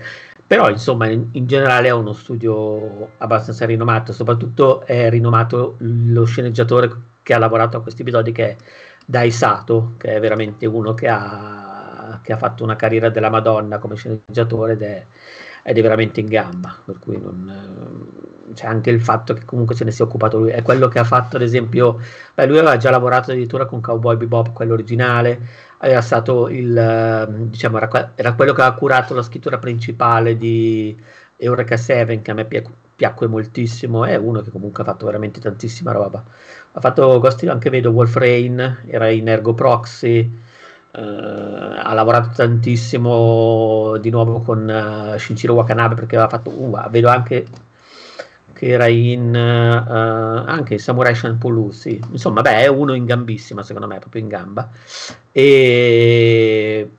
Però, 0.45 0.69
insomma, 0.69 1.07
in, 1.07 1.27
in, 1.31 1.47
generale 1.47 1.87
è 1.87 1.91
uno 1.91 2.13
studio 2.13 3.11
abbastanza 3.17 3.65
rinomato, 3.65 4.13
soprattutto 4.13 4.83
è 4.85 5.09
rinomato 5.09 5.75
lo 5.79 6.25
sceneggiatore 6.25 6.91
che 7.23 7.33
ha 7.33 7.37
lavorato 7.37 7.77
a 7.77 7.81
questi 7.81 8.01
episodi, 8.01 8.31
che 8.31 8.49
è 8.49 8.55
Dai 9.05 9.31
Sato, 9.31 9.93
che 9.97 10.15
è 10.15 10.19
veramente 10.19 10.65
uno 10.65 10.93
che 10.93 11.07
ha, 11.07 11.68
che 12.22 12.34
ha 12.34 12.38
fatto 12.38 12.64
una 12.64 12.76
carriera 12.76 13.10
della 13.10 13.30
Madonna 13.30 13.77
come 13.77 13.95
sceneggiatore 13.95 14.73
ed 14.73 14.81
è, 14.81 15.06
ed 15.64 15.77
è 15.77 15.81
veramente 15.81 16.19
in 16.19 16.27
gamba, 16.27 16.77
per 16.84 16.99
cui 16.99 17.19
non, 17.19 18.27
c'è 18.53 18.68
anche 18.68 18.90
il 18.90 19.02
fatto 19.02 19.34
che 19.34 19.45
comunque 19.45 19.76
se 19.76 19.84
ne 19.84 19.91
sia 19.91 20.06
occupato 20.06 20.38
lui, 20.38 20.49
è 20.49 20.61
quello 20.61 20.88
che 20.88 20.99
ha 20.99 21.03
fatto 21.03 21.36
ad 21.36 21.41
esempio, 21.41 21.99
beh, 22.34 22.45
lui 22.45 22.57
aveva 22.57 22.77
già 22.77 22.90
lavorato 22.90 23.31
addirittura 23.31 23.65
con 23.65 23.81
Cowboy 23.81 24.18
Bebop, 24.18 24.53
quello 24.53 24.73
originale, 24.73 25.40
era 25.80 26.02
stato 26.02 26.49
il, 26.49 26.76
ehm, 26.76 27.49
diciamo, 27.49 27.77
era, 27.77 28.11
era 28.15 28.34
quello 28.34 28.53
che 28.53 28.61
ha 28.61 28.73
curato 28.73 29.14
la 29.14 29.22
scrittura 29.22 29.57
principale 29.57 30.38
di 30.38 30.95
Eureka 31.38 31.77
7, 31.77 32.22
che 32.22 32.31
a 32.31 32.34
me 32.34 32.45
piac- 32.45 32.72
piacque 32.95 33.27
moltissimo, 33.27 34.03
è 34.06 34.15
uno 34.15 34.41
che 34.41 34.52
comunque 34.52 34.84
ha 34.84 34.86
fatto 34.86 35.06
veramente 35.06 35.40
tantissima 35.40 35.91
roba. 35.91 36.23
Ha 36.72 36.80
fatto 36.80 37.19
Ghost 37.19 37.48
anche 37.48 37.69
vedo 37.69 37.91
Wolf 37.91 38.15
Rain, 38.15 38.84
era 38.88 39.10
in 39.10 39.27
Ergo 39.27 39.53
Proxy, 39.53 40.30
Uh, 40.91 41.75
ha 41.83 41.93
lavorato 41.93 42.31
tantissimo 42.35 43.97
di 43.97 44.09
nuovo 44.09 44.39
con 44.39 44.67
uh, 44.67 45.17
Shinjiro 45.19 45.53
Wakanabe 45.53 45.93
perché 45.93 46.15
aveva 46.15 46.29
fatto 46.29 46.49
uh, 46.49 46.89
vedo 46.89 47.09
anche 47.09 47.45
che 48.53 48.67
era 48.67 48.87
in 48.87 49.29
uh, 49.29 50.49
anche 50.49 50.77
Samurai 50.79 51.13
Champloo, 51.13 51.71
sì. 51.71 52.01
Insomma, 52.11 52.41
beh, 52.41 52.63
è 52.63 52.67
uno 52.67 52.93
in 52.93 53.05
gambissima, 53.05 53.63
secondo 53.63 53.87
me, 53.87 53.99
proprio 53.99 54.21
in 54.21 54.27
gamba. 54.27 54.69
E, 55.31 56.89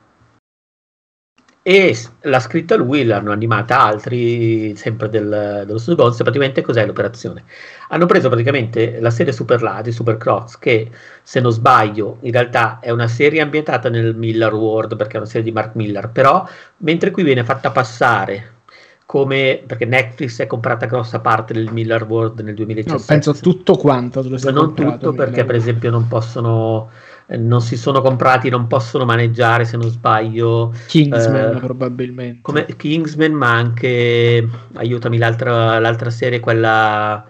e 1.63 1.95
l'ha 2.23 2.41
scritta 2.41 2.75
lui, 2.75 3.05
l'hanno 3.05 3.33
animata 3.33 3.81
altri, 3.81 4.75
sempre 4.77 5.11
del, 5.11 5.65
dello 5.67 5.79
studio 5.79 6.05
Gonz. 6.05 6.17
Praticamente 6.17 6.63
cos'è 6.63 6.87
l'operazione? 6.87 7.45
Hanno 7.91 8.07
preso 8.07 8.29
praticamente 8.29 8.99
la 8.99 9.11
serie 9.11 9.33
Super 9.33 9.61
Ladi, 9.63 9.93
Super 9.93 10.17
Crocs, 10.17 10.59
che 10.59 10.91
se 11.23 11.41
non 11.41 11.53
sbaglio 11.53 12.17
in 12.23 12.33
realtà 12.33 12.79
è 12.81 12.91
una 12.91 13.09
serie 13.09 13.43
ambientata 13.43 13.91
nel 13.91 14.15
Miller 14.15 14.55
World, 14.55 14.97
perché 14.97 15.15
è 15.15 15.17
una 15.19 15.27
serie 15.27 15.43
di 15.43 15.53
Mark 15.53 15.75
Miller, 15.75 16.09
però 16.09 16.49
mentre 16.79 17.11
qui 17.11 17.23
viene 17.23 17.45
fatta 17.45 17.71
passare 17.71 18.59
come 19.05 19.61
perché 19.67 19.87
Netflix 19.87 20.41
è 20.41 20.47
comprata 20.47 20.87
grossa 20.87 21.19
parte 21.19 21.53
del 21.53 21.71
Miller 21.73 22.05
World 22.05 22.41
nel 22.41 22.55
2017. 22.55 22.97
No, 22.97 23.05
penso 23.05 23.43
tutto 23.43 23.77
quanto, 23.77 24.23
ma 24.23 24.51
non 24.53 24.73
tutto 24.73 25.13
perché 25.13 25.45
per 25.45 25.57
esempio 25.57 25.91
non 25.91 26.07
possono 26.07 26.89
non 27.37 27.61
si 27.61 27.77
sono 27.77 28.01
comprati, 28.01 28.49
non 28.49 28.67
possono 28.67 29.05
maneggiare 29.05 29.65
se 29.65 29.77
non 29.77 29.89
sbaglio 29.89 30.75
Kingsman 30.87 31.57
eh, 31.57 31.61
probabilmente. 31.61 32.41
come 32.43 32.67
Kingsman 32.77 33.33
ma 33.33 33.53
anche 33.53 34.49
aiutami 34.75 35.19
l'altra, 35.19 35.79
l'altra 35.79 36.11
serie 36.11 36.41
quella 36.41 37.25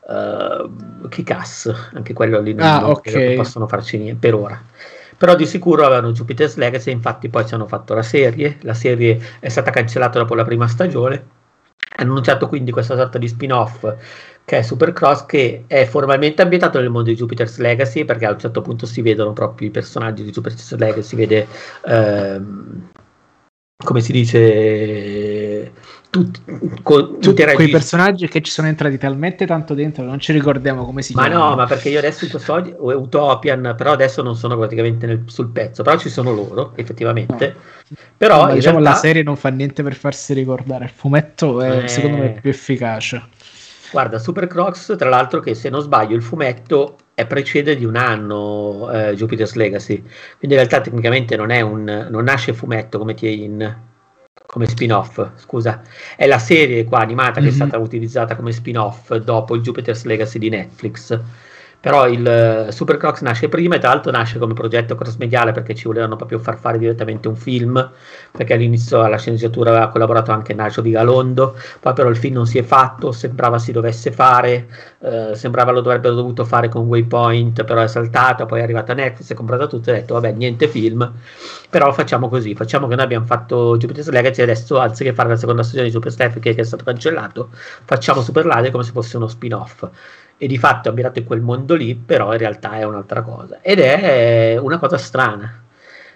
uh, 0.00 1.08
Kick-Ass 1.08 1.90
anche 1.94 2.12
quello 2.12 2.40
lì 2.40 2.52
non, 2.52 2.66
ah, 2.66 2.80
non 2.80 2.90
okay. 2.90 3.36
possono 3.36 3.66
farci 3.66 3.98
niente 3.98 4.28
per 4.28 4.34
ora. 4.38 4.62
Però 5.18 5.34
di 5.34 5.46
sicuro 5.46 5.86
avevano 5.86 6.12
Jupiter's 6.12 6.56
Legacy, 6.56 6.90
infatti 6.90 7.30
poi 7.30 7.46
ci 7.46 7.54
hanno 7.54 7.66
fatto 7.66 7.94
la 7.94 8.02
serie, 8.02 8.58
la 8.60 8.74
serie 8.74 9.18
è 9.40 9.48
stata 9.48 9.70
cancellata 9.70 10.18
dopo 10.18 10.34
la 10.34 10.44
prima 10.44 10.68
stagione, 10.68 11.24
hanno 11.96 12.10
annunciato 12.10 12.48
quindi 12.48 12.70
questa 12.70 12.96
sorta 12.96 13.16
di 13.16 13.26
spin-off 13.26 13.94
che 14.46 14.58
è 14.58 14.62
Supercross 14.62 15.26
che 15.26 15.64
è 15.66 15.84
formalmente 15.86 16.40
ambientato 16.40 16.78
nel 16.78 16.88
mondo 16.88 17.10
di 17.10 17.16
Jupiter's 17.16 17.58
Legacy 17.58 18.04
perché 18.04 18.26
a 18.26 18.30
un 18.30 18.38
certo 18.38 18.62
punto 18.62 18.86
si 18.86 19.02
vedono 19.02 19.32
proprio 19.32 19.68
i 19.68 19.72
personaggi 19.72 20.22
di 20.22 20.30
Jupiter's 20.30 20.74
Legacy, 20.76 21.02
si 21.02 21.16
vede 21.16 21.46
ehm, 21.84 22.90
come 23.84 24.00
si 24.00 24.12
dice 24.12 25.72
tutti, 26.08 26.40
con, 26.82 27.18
tutti 27.20 27.44
quei 27.44 27.68
personaggi 27.68 28.28
che 28.28 28.40
ci 28.40 28.50
sono 28.50 28.68
entrati 28.68 28.96
talmente 28.96 29.46
tanto 29.46 29.74
dentro 29.74 30.04
che 30.04 30.08
non 30.08 30.20
ci 30.20 30.32
ricordiamo 30.32 30.84
come 30.84 31.02
si 31.02 31.12
ma 31.12 31.24
chiamano. 31.24 31.44
Ma 31.44 31.50
no, 31.50 31.56
ma 31.56 31.66
perché 31.66 31.90
io 31.90 31.98
adesso 31.98 32.24
in 32.24 32.30
questo 32.30 32.76
Utopian, 32.78 33.74
però 33.76 33.92
adesso 33.92 34.22
non 34.22 34.36
sono 34.36 34.56
praticamente 34.56 35.06
nel, 35.06 35.24
sul 35.26 35.50
pezzo, 35.50 35.82
però 35.82 35.98
ci 35.98 36.08
sono 36.08 36.32
loro, 36.32 36.72
effettivamente. 36.76 37.54
No. 37.88 37.96
Però 38.16 38.46
no, 38.46 38.54
diciamo 38.54 38.78
realtà... 38.78 38.94
la 38.94 39.00
serie 39.00 39.22
non 39.22 39.36
fa 39.36 39.50
niente 39.50 39.82
per 39.82 39.94
farsi 39.94 40.32
ricordare, 40.32 40.84
il 40.84 40.90
fumetto 40.90 41.60
è 41.60 41.84
eh... 41.84 41.88
secondo 41.88 42.16
me 42.16 42.38
più 42.40 42.48
efficace. 42.48 43.34
Guarda, 43.90 44.18
Super 44.18 44.46
Crocs, 44.46 44.94
tra 44.96 45.08
l'altro 45.08 45.40
che 45.40 45.54
se 45.54 45.68
non 45.68 45.80
sbaglio 45.80 46.16
il 46.16 46.22
fumetto 46.22 46.96
è 47.14 47.26
precede 47.26 47.76
di 47.76 47.84
un 47.84 47.96
anno 47.96 48.90
eh, 48.90 49.14
Jupiter's 49.14 49.54
Legacy, 49.54 50.00
quindi 50.38 50.56
in 50.56 50.62
realtà 50.62 50.80
tecnicamente 50.80 51.36
non, 51.36 51.50
è 51.50 51.60
un, 51.60 52.08
non 52.10 52.24
nasce 52.24 52.52
fumetto 52.52 52.98
come 52.98 53.14
Tien 53.14 53.84
come 54.46 54.66
spin-off, 54.66 55.20
scusa, 55.34 55.82
è 56.16 56.26
la 56.26 56.38
serie 56.38 56.84
qua 56.84 57.00
animata 57.00 57.34
che 57.34 57.40
mm-hmm. 57.40 57.48
è 57.48 57.50
mhm. 57.50 57.56
stata 57.56 57.78
utilizzata 57.78 58.36
come 58.36 58.52
spin-off 58.52 59.14
dopo 59.16 59.56
il 59.56 59.62
Jupiter's 59.62 60.04
Legacy 60.04 60.38
di 60.38 60.48
Netflix 60.48 61.20
però 61.86 62.08
il 62.08 62.66
uh, 62.66 62.72
Super 62.72 62.96
Crocs 62.96 63.20
nasce 63.20 63.48
prima 63.48 63.76
e 63.76 63.78
tra 63.78 63.90
l'altro 63.90 64.10
nasce 64.10 64.40
come 64.40 64.54
progetto 64.54 64.96
cross-mediale 64.96 65.52
perché 65.52 65.72
ci 65.72 65.86
volevano 65.86 66.16
proprio 66.16 66.40
far 66.40 66.58
fare 66.58 66.78
direttamente 66.78 67.28
un 67.28 67.36
film 67.36 67.92
perché 68.32 68.54
all'inizio 68.54 69.02
alla 69.02 69.18
sceneggiatura 69.18 69.70
aveva 69.70 69.86
collaborato 69.90 70.32
anche 70.32 70.52
Nacio 70.52 70.80
Di 70.80 70.90
Galondo 70.90 71.54
poi 71.78 71.92
però 71.92 72.08
il 72.08 72.16
film 72.16 72.34
non 72.34 72.46
si 72.46 72.58
è 72.58 72.64
fatto 72.64 73.12
sembrava 73.12 73.60
si 73.60 73.70
dovesse 73.70 74.10
fare 74.10 74.66
uh, 74.98 75.34
sembrava 75.34 75.70
lo 75.70 75.80
dovrebbero 75.80 76.16
dovuto 76.16 76.44
fare 76.44 76.68
con 76.68 76.86
Waypoint 76.86 77.62
però 77.62 77.80
è 77.80 77.86
saltato 77.86 78.46
poi 78.46 78.58
è 78.58 78.62
arrivata 78.64 78.92
Netflix 78.92 79.30
è 79.30 79.34
comprata 79.34 79.68
tutto 79.68 79.90
e 79.90 79.92
ha 79.92 79.96
detto 80.00 80.14
vabbè 80.14 80.32
niente 80.32 80.66
film 80.66 81.08
però 81.70 81.92
facciamo 81.92 82.28
così 82.28 82.56
facciamo 82.56 82.88
che 82.88 82.96
noi 82.96 83.04
abbiamo 83.04 83.26
fatto 83.26 83.76
Jupiter's 83.76 84.10
Legacy 84.10 84.42
adesso 84.42 84.80
anziché 84.80 85.12
fare 85.12 85.28
la 85.28 85.36
seconda 85.36 85.62
stagione 85.62 85.86
di 85.86 85.92
Super 85.92 86.10
Steph 86.10 86.40
che 86.40 86.52
è 86.52 86.64
stato 86.64 86.82
cancellato 86.82 87.50
facciamo 87.52 88.22
Super 88.22 88.44
Lade 88.44 88.72
come 88.72 88.82
se 88.82 88.90
fosse 88.90 89.16
uno 89.16 89.28
spin-off 89.28 89.88
e 90.38 90.46
di 90.46 90.58
fatto 90.58 90.86
è 90.86 90.88
ambientato 90.88 91.18
in 91.18 91.24
quel 91.24 91.40
mondo 91.40 91.74
lì, 91.74 91.94
però 91.94 92.32
in 92.32 92.38
realtà 92.38 92.72
è 92.72 92.84
un'altra 92.84 93.22
cosa. 93.22 93.60
Ed 93.62 93.78
è 93.78 94.58
una 94.60 94.78
cosa 94.78 94.98
strana, 94.98 95.62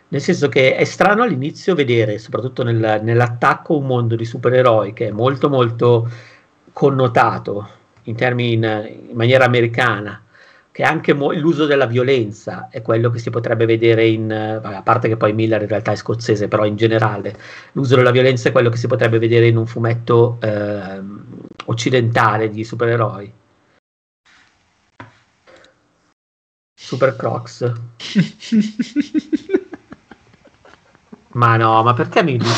nel 0.08 0.20
senso 0.20 0.48
che 0.48 0.74
è 0.76 0.84
strano 0.84 1.22
all'inizio 1.22 1.74
vedere, 1.74 2.18
soprattutto 2.18 2.62
nel, 2.62 3.00
nell'attacco, 3.02 3.76
un 3.76 3.86
mondo 3.86 4.16
di 4.16 4.24
supereroi 4.24 4.92
che 4.92 5.08
è 5.08 5.10
molto 5.10 5.48
molto 5.48 6.08
connotato 6.72 7.68
in 8.04 8.16
termini 8.16 8.52
in, 8.52 9.06
in 9.10 9.16
maniera 9.16 9.44
americana 9.44 10.22
che 10.72 10.82
anche 10.84 11.12
mo- 11.14 11.32
l'uso 11.32 11.66
della 11.66 11.86
violenza 11.86 12.68
è 12.70 12.80
quello 12.80 13.10
che 13.10 13.18
si 13.18 13.30
potrebbe 13.30 13.66
vedere 13.66 14.06
in, 14.06 14.30
a 14.30 14.82
parte 14.82 15.08
che 15.08 15.16
poi 15.16 15.32
Miller 15.32 15.62
in 15.62 15.68
realtà 15.68 15.92
è 15.92 15.96
scozzese, 15.96 16.48
però 16.48 16.64
in 16.64 16.76
generale 16.76 17.34
l'uso 17.72 17.96
della 17.96 18.12
violenza 18.12 18.48
è 18.48 18.52
quello 18.52 18.70
che 18.70 18.76
si 18.76 18.86
potrebbe 18.86 19.18
vedere 19.18 19.48
in 19.48 19.56
un 19.56 19.66
fumetto 19.66 20.38
eh, 20.40 21.00
occidentale 21.66 22.50
di 22.50 22.64
supereroi. 22.64 23.32
Super 26.90 27.14
Crocs. 27.14 27.70
ma 31.34 31.56
no, 31.56 31.84
ma 31.84 31.94
perché 31.94 32.24
mi, 32.24 32.36
ma, 32.36 32.48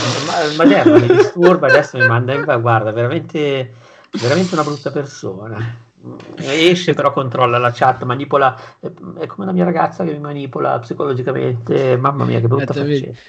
ma 0.56 0.64
mi 0.98 1.06
disturba 1.06 1.66
adesso 1.66 1.98
mi 1.98 2.06
manda 2.06 2.32
in 2.32 2.44
guarda, 2.44 2.92
veramente, 2.92 3.74
veramente 4.12 4.54
una 4.54 4.64
brutta 4.64 4.90
persona. 4.90 5.90
Esce 6.36 6.94
però 6.94 7.12
controlla 7.12 7.58
la 7.58 7.72
chat, 7.72 8.04
manipola, 8.04 8.58
è 8.80 9.26
come 9.26 9.44
la 9.44 9.52
mia 9.52 9.64
ragazza 9.64 10.02
che 10.02 10.12
mi 10.12 10.20
manipola 10.20 10.78
psicologicamente, 10.78 11.98
mamma 11.98 12.24
mia 12.24 12.40
che 12.40 12.48
brutta 12.48 12.72
faccia. 12.72 13.10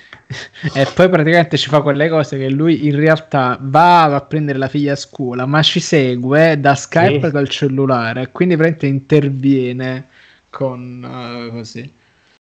E 0.74 0.88
poi 0.96 1.10
praticamente 1.10 1.58
ci 1.58 1.68
fa 1.68 1.82
quelle 1.82 2.08
cose 2.08 2.38
che 2.38 2.50
lui 2.50 2.88
in 2.88 2.96
realtà 2.96 3.58
va 3.60 4.06
a 4.06 4.22
prendere 4.22 4.58
la 4.58 4.70
figlia 4.70 4.94
a 4.94 4.96
scuola, 4.96 5.46
ma 5.46 5.62
ci 5.62 5.82
segue 5.82 6.58
da 6.62 6.76
Skype 6.76 7.28
sì. 7.28 7.32
col 7.32 7.50
cellulare, 7.50 8.32
quindi 8.32 8.56
praticamente 8.56 8.88
interviene 8.88 10.08
con 10.54 11.04
uh, 11.04 11.52
così. 11.52 11.92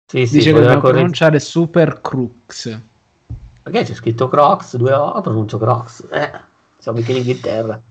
Sì, 0.09 0.25
sì, 0.25 0.37
Dice 0.37 0.51
che 0.53 0.59
dobbiamo 0.59 0.79
corre... 0.79 0.93
pronunciare 0.93 1.39
Super 1.39 1.99
Crux. 2.01 2.79
Perché 3.63 3.83
c'è 3.83 3.93
scritto 3.93 4.29
Crocs, 4.29 4.77
due 4.77 4.93
O, 4.93 5.19
pronuncio 5.19 5.57
Crocs. 5.57 6.05
Eh, 6.11 6.31
siamo 6.77 6.99
in 6.99 7.05
Inghilterra. 7.07 7.81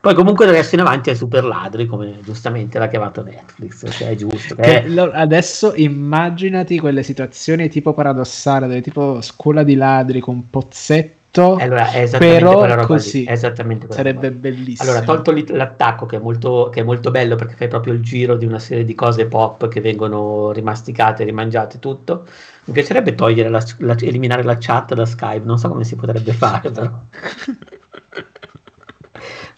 Poi 0.00 0.14
comunque 0.14 0.48
adesso 0.48 0.74
in 0.74 0.80
avanti 0.80 1.10
è 1.10 1.14
super 1.14 1.44
ladri, 1.44 1.86
come 1.86 2.20
giustamente 2.22 2.78
l'ha 2.78 2.88
chiamato 2.88 3.22
Netflix, 3.22 3.84
cioè 3.92 4.08
è 4.08 4.14
giusto. 4.16 4.54
Che 4.54 4.82
è... 4.82 4.98
Adesso 4.98 5.74
immaginati 5.74 6.78
quelle 6.80 7.02
situazioni 7.02 7.68
tipo 7.68 7.92
paradossali, 7.92 8.66
dove 8.66 8.80
tipo 8.80 9.20
scuola 9.20 9.62
di 9.62 9.74
ladri 9.74 10.20
con 10.20 10.48
pozzetto 10.48 11.19
allora, 11.60 11.92
è 11.92 12.08
però 12.18 12.86
così 12.86 13.20
lì, 13.20 13.26
esattamente 13.28 13.86
sarebbe 13.88 14.32
bellissimo. 14.32 14.90
Allora, 14.90 15.04
tolto 15.04 15.32
l'attacco 15.54 16.04
che 16.04 16.16
è, 16.16 16.18
molto, 16.18 16.70
che 16.72 16.80
è, 16.80 16.82
molto, 16.82 17.12
bello 17.12 17.36
perché 17.36 17.54
fai 17.54 17.68
proprio 17.68 17.92
il 17.92 18.02
giro 18.02 18.36
di 18.36 18.46
una 18.46 18.58
serie 18.58 18.84
di 18.84 18.96
cose 18.96 19.26
pop 19.26 19.68
che 19.68 19.80
vengono 19.80 20.50
rimasticate, 20.50 21.22
rimangiate, 21.22 21.78
tutto. 21.78 22.26
Mi 22.64 22.72
piacerebbe 22.72 23.14
togliere 23.14 23.48
la, 23.48 23.64
la, 23.78 23.96
eliminare 24.00 24.42
la 24.42 24.56
chat 24.58 24.94
da 24.94 25.06
Skype, 25.06 25.46
non 25.46 25.56
so 25.56 25.68
come 25.68 25.84
si 25.84 25.94
potrebbe 25.94 26.32
fare, 26.32 26.70
però. 26.70 26.90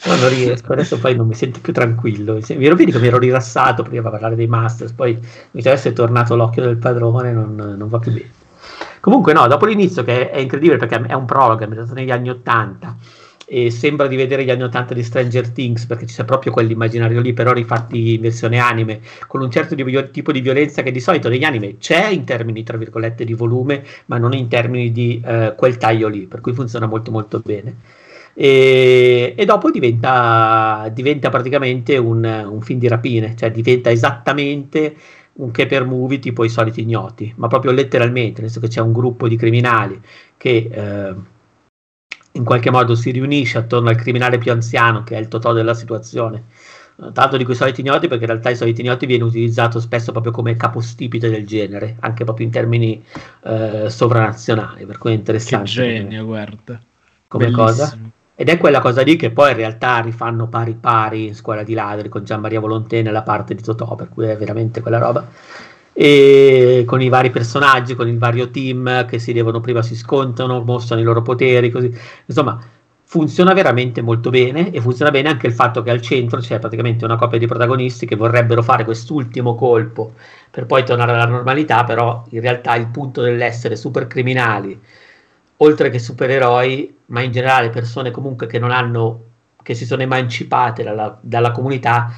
No, 0.05 0.17
non 0.17 0.31
riesco, 0.31 0.73
adesso 0.73 0.99
poi 0.99 1.15
non 1.15 1.29
mi 1.29 1.35
sento 1.35 1.61
più 1.61 1.73
tranquillo. 1.73 2.41
Mi 2.49 2.67
ero 2.67 2.75
che 2.75 2.87
mi 2.87 3.07
ero 3.07 3.19
rilassato 3.19 3.85
prima 3.85 4.09
a 4.09 4.11
parlare 4.11 4.35
dei 4.35 4.49
Masters, 4.49 4.91
poi 4.91 5.17
mi 5.53 5.61
adesso 5.61 5.87
è 5.87 5.93
tornato 5.93 6.35
l'occhio 6.35 6.63
del 6.63 6.77
padrone, 6.77 7.31
non, 7.31 7.55
non 7.55 7.89
va 7.89 8.01
più 8.01 8.11
bene. 8.11 8.42
Comunque 9.03 9.33
no, 9.33 9.49
dopo 9.49 9.67
l'inizio 9.67 10.05
che 10.05 10.31
è 10.31 10.39
incredibile 10.39 10.77
perché 10.77 10.95
è 10.95 11.13
un 11.15 11.25
prologo, 11.25 11.59
è 11.59 11.65
ambientato 11.65 11.93
negli 11.93 12.13
anni 12.13 12.31
Ottanta 12.31 12.97
e 13.45 13.69
sembra 13.73 14.07
di 14.07 14.15
vedere 14.15 14.45
gli 14.45 14.51
anni 14.51 14.63
Ottanta 14.63 14.95
di 14.95 15.03
Stranger 15.03 15.51
Things 15.51 15.87
perché 15.87 16.05
c'è 16.05 16.25
proprio 16.25 16.53
quell'immaginario 16.53 17.21
lì, 17.21 17.33
però 17.33 17.53
rifatti 17.53 18.15
in 18.15 18.21
versione 18.21 18.59
anime, 18.59 19.01
con 19.27 19.43
un 19.43 19.51
certo 19.51 19.75
di, 19.75 19.85
tipo 20.13 20.31
di 20.31 20.41
violenza 20.41 20.83
che 20.83 20.93
di 20.93 21.01
solito 21.01 21.29
negli 21.29 21.43
anime 21.43 21.79
c'è 21.79 22.11
in 22.11 22.23
termini, 22.23 22.63
tra 22.63 22.77
virgolette, 22.77 23.25
di 23.25 23.35
volume, 23.35 23.83
ma 24.07 24.19
non 24.19 24.35
in 24.35 24.47
termini 24.47 24.93
di 24.93 25.21
eh, 25.25 25.55
quel 25.57 25.79
taglio 25.79 26.07
lì, 26.07 26.27
per 26.27 26.41
cui 26.41 26.53
funziona 26.53 26.87
molto 26.87 27.11
molto 27.11 27.43
bene. 27.45 27.75
E, 28.35 29.35
e 29.37 29.45
dopo 29.45 29.73
diventa, 29.73 30.89
diventa 30.93 31.29
praticamente 31.29 31.97
un, 31.99 32.25
un, 32.25 32.61
film 32.61 32.79
di 32.79 32.87
rapine, 32.87 33.35
cioè 33.37 33.51
diventa 33.51 33.91
esattamente 33.91 34.95
un 35.35 35.51
caper 35.51 35.85
movie 35.85 36.19
tipo 36.19 36.45
i 36.45 36.49
soliti 36.49 36.83
ignoti, 36.83 37.33
ma 37.37 37.49
proprio 37.49 37.73
letteralmente, 37.73 38.41
nel 38.41 38.51
senso 38.51 38.67
che 38.67 38.73
c'è 38.73 38.81
un 38.81 38.93
gruppo 38.93 39.29
di 39.29 39.37
criminali 39.37 40.01
che 40.37 40.69
eh, 40.71 41.15
in 42.33 42.45
qualche 42.45 42.71
modo 42.71 42.95
si 42.95 43.11
riunisce 43.11 43.59
attorno 43.59 43.89
al 43.89 43.97
criminale 43.97 44.39
più 44.39 44.53
anziano 44.53 45.05
che 45.05 45.17
è 45.17 45.21
il 45.21 45.29
totò 45.29 45.53
della 45.53 45.75
situazione. 45.75 46.45
Tanto 47.13 47.37
di 47.37 47.45
quei 47.45 47.57
soliti 47.57 47.81
ignoti, 47.81 48.07
perché 48.07 48.25
in 48.25 48.31
realtà 48.31 48.51
i 48.51 48.57
soliti 48.57 48.83
ignoti 48.83 49.07
viene 49.07 49.25
utilizzato 49.25 49.81
spesso 49.81 50.13
proprio 50.13 50.31
come 50.31 50.55
capostipite 50.55 51.31
del 51.31 51.47
genere, 51.47 51.97
anche 52.01 52.23
proprio 52.23 52.47
in 52.47 52.53
termini 52.53 53.03
eh, 53.45 53.87
sovranazionali, 53.89 54.85
per 54.85 54.99
cui 54.99 55.11
è 55.11 55.15
interessante. 55.15 55.65
Che 55.65 55.71
genio, 55.73 56.25
guarda. 56.25 56.81
Come 57.27 57.45
Bellissimo. 57.45 57.67
cosa? 57.67 57.99
Ed 58.35 58.49
è 58.49 58.57
quella 58.59 58.81
cosa 58.81 59.03
lì 59.03 59.17
che 59.17 59.31
poi 59.31 59.51
in 59.51 59.57
realtà 59.57 60.01
rifanno 60.01 60.49
pari 60.49 60.75
pari 60.75 61.27
in 61.27 61.35
Scuola 61.35 61.63
di 61.63 61.75
Ladri 61.75 62.09
con 62.09 62.25
Gian 62.25 62.41
Maria 62.41 62.61
Volontè 62.61 63.03
nella 63.03 63.23
parte 63.23 63.55
di 63.55 63.63
Totò, 63.63 63.95
per 63.95 64.09
cui 64.09 64.27
è 64.27 64.37
veramente 64.37 64.81
quella 64.81 64.99
roba. 64.99 65.27
E 65.93 66.85
con 66.87 67.03
i 67.03 67.09
vari 67.11 67.31
personaggi, 67.31 67.95
con 67.95 68.09
il 68.09 68.19
vario 68.19 68.51
team 68.51 69.05
che 69.07 69.19
si 69.19 69.33
devono 69.33 69.61
prima 69.61 69.83
si 69.83 69.95
scontrano, 69.95 70.63
mostrano 70.63 71.03
i 71.03 71.05
loro 71.05 71.21
poteri, 71.23 71.71
così. 71.71 71.95
Insomma, 72.25 72.59
funziona 73.05 73.53
veramente 73.53 74.01
molto 74.01 74.31
bene 74.31 74.71
e 74.71 74.81
funziona 74.81 75.11
bene 75.11 75.29
anche 75.29 75.47
il 75.47 75.53
fatto 75.53 75.83
che 75.83 75.91
al 75.91 76.01
centro 76.01 76.41
c'è 76.41 76.59
praticamente 76.59 77.05
una 77.05 77.17
coppia 77.17 77.39
di 77.39 77.47
protagonisti 77.47 78.07
che 78.07 78.17
vorrebbero 78.17 78.63
fare 78.63 78.85
quest'ultimo 78.85 79.55
colpo 79.55 80.15
per 80.51 80.65
poi 80.65 80.83
tornare 80.83 81.13
alla 81.13 81.27
normalità, 81.27 81.85
però 81.85 82.25
in 82.31 82.41
realtà 82.41 82.75
il 82.77 82.87
punto 82.87 83.21
dell'essere 83.21 83.77
super 83.77 84.07
criminali 84.07 84.81
oltre 85.63 85.91
che 85.91 85.99
supereroi, 85.99 86.99
ma 87.07 87.21
in 87.23 87.33
generale 87.33 87.71
persone 87.71 88.11
comunque 88.11 88.47
che 88.47 88.59
non 88.59 88.71
hanno, 88.71 89.21
che 89.63 89.75
si 89.75 89.87
sono 89.87 90.03
emancipate 90.03 90.83
dalla, 90.83 91.17
dalla 91.21 91.53
comunità, 91.53 92.13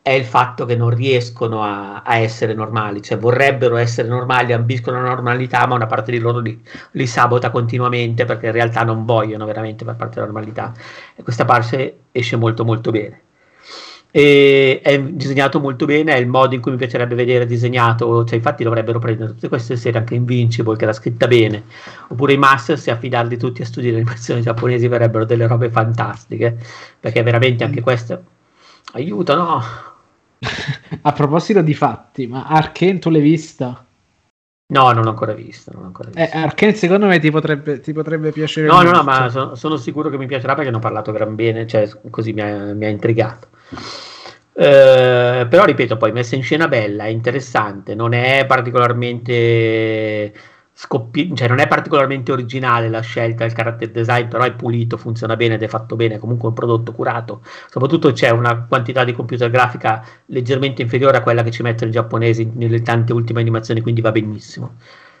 è 0.00 0.10
il 0.10 0.24
fatto 0.24 0.64
che 0.66 0.76
non 0.76 0.90
riescono 0.90 1.64
a, 1.64 2.02
a, 2.02 2.16
essere 2.18 2.54
normali, 2.54 3.02
cioè 3.02 3.18
vorrebbero 3.18 3.76
essere 3.76 4.06
normali, 4.06 4.52
ambiscono 4.52 4.98
alla 4.98 5.08
normalità, 5.08 5.66
ma 5.66 5.74
una 5.74 5.86
parte 5.86 6.12
di 6.12 6.20
loro 6.20 6.38
li, 6.38 6.62
li, 6.92 7.06
sabota 7.08 7.50
continuamente 7.50 8.24
perché 8.24 8.46
in 8.46 8.52
realtà 8.52 8.84
non 8.84 9.04
vogliono 9.04 9.44
veramente 9.46 9.84
far 9.84 9.96
parte 9.96 10.14
della 10.14 10.26
normalità. 10.26 10.72
E 11.16 11.22
questa 11.24 11.44
parte 11.44 12.02
esce 12.12 12.36
molto 12.36 12.64
molto 12.64 12.92
bene 12.92 13.22
e 14.16 14.80
è 14.82 14.98
disegnato 14.98 15.60
molto 15.60 15.84
bene, 15.84 16.14
è 16.14 16.16
il 16.16 16.26
modo 16.26 16.54
in 16.54 16.62
cui 16.62 16.70
mi 16.70 16.78
piacerebbe 16.78 17.14
vedere 17.14 17.44
disegnato, 17.44 18.24
cioè 18.24 18.36
infatti 18.36 18.64
dovrebbero 18.64 18.98
prendere 18.98 19.34
tutte 19.34 19.48
queste 19.48 19.76
serie 19.76 20.00
anche 20.00 20.14
Invincible 20.14 20.74
che 20.74 20.84
era 20.84 20.94
scritta 20.94 21.26
bene, 21.26 21.64
oppure 22.08 22.32
i 22.32 22.38
Masters 22.38 22.86
e 22.86 22.92
affidarli 22.92 23.36
tutti 23.36 23.60
a 23.60 23.66
studiare 23.66 23.96
animazioni 23.96 24.40
giapponesi 24.40 24.88
verrebbero 24.88 25.26
delle 25.26 25.46
robe 25.46 25.68
fantastiche, 25.68 26.56
perché 26.98 27.22
veramente 27.22 27.62
anche 27.64 27.82
questo 27.82 28.22
aiuta, 28.94 29.34
no? 29.34 29.62
a 31.02 31.12
proposito 31.12 31.60
di 31.60 31.74
fatti, 31.74 32.26
ma 32.26 32.46
Arkane 32.46 32.98
tu 32.98 33.10
l'hai 33.10 33.20
vista? 33.20 33.84
No, 34.68 34.92
non 34.92 35.04
l'ho 35.04 35.10
ancora 35.10 35.34
visto. 35.34 35.72
Non 35.74 35.84
ancora 35.84 36.08
visto. 36.08 36.34
Eh, 36.34 36.40
Arkane 36.40 36.72
secondo 36.72 37.04
me 37.04 37.18
ti 37.18 37.30
potrebbe, 37.30 37.80
ti 37.80 37.92
potrebbe 37.92 38.32
piacere. 38.32 38.66
No, 38.66 38.76
molto. 38.76 38.90
no, 38.92 38.96
no, 38.96 39.02
ma 39.02 39.28
sono, 39.28 39.54
sono, 39.56 39.76
sicuro 39.76 40.08
che 40.08 40.16
mi 40.16 40.26
piacerà 40.26 40.54
perché 40.54 40.70
ne 40.70 40.76
ho 40.78 40.80
parlato 40.80 41.12
gran 41.12 41.34
bene, 41.34 41.66
cioè 41.66 41.86
così 42.08 42.32
mi 42.32 42.40
ha, 42.40 42.72
mi 42.72 42.86
ha 42.86 42.88
intrigato. 42.88 43.48
Eh, 44.58 45.46
però 45.48 45.64
ripeto, 45.64 45.96
poi 45.98 46.12
messa 46.12 46.34
in 46.34 46.42
scena 46.42 46.66
bella, 46.66 47.04
è 47.04 47.08
interessante, 47.08 47.94
non 47.94 48.14
è 48.14 48.46
particolarmente 48.46 50.32
scoppi- 50.78 51.34
cioè 51.34 51.48
non 51.48 51.58
è 51.58 51.66
particolarmente 51.66 52.32
originale 52.32 52.90
la 52.90 53.00
scelta 53.00 53.44
del 53.44 53.54
character 53.54 53.90
design, 53.90 54.28
però 54.28 54.44
è 54.44 54.52
pulito, 54.52 54.96
funziona 54.96 55.36
bene 55.36 55.54
ed 55.54 55.62
è 55.62 55.68
fatto 55.68 55.96
bene, 55.96 56.18
comunque 56.18 56.46
è 56.46 56.48
un 56.48 56.54
prodotto 56.54 56.92
curato. 56.92 57.42
Soprattutto 57.70 58.12
c'è 58.12 58.30
una 58.30 58.64
quantità 58.66 59.04
di 59.04 59.12
computer 59.12 59.50
grafica 59.50 60.02
leggermente 60.26 60.82
inferiore 60.82 61.18
a 61.18 61.22
quella 61.22 61.42
che 61.42 61.50
ci 61.50 61.62
mettono 61.62 61.90
i 61.90 61.92
giapponesi 61.92 62.50
nelle 62.54 62.82
tante 62.82 63.12
ultime 63.12 63.40
animazioni, 63.40 63.80
quindi 63.80 64.00
va 64.00 64.12
benissimo. 64.12 64.76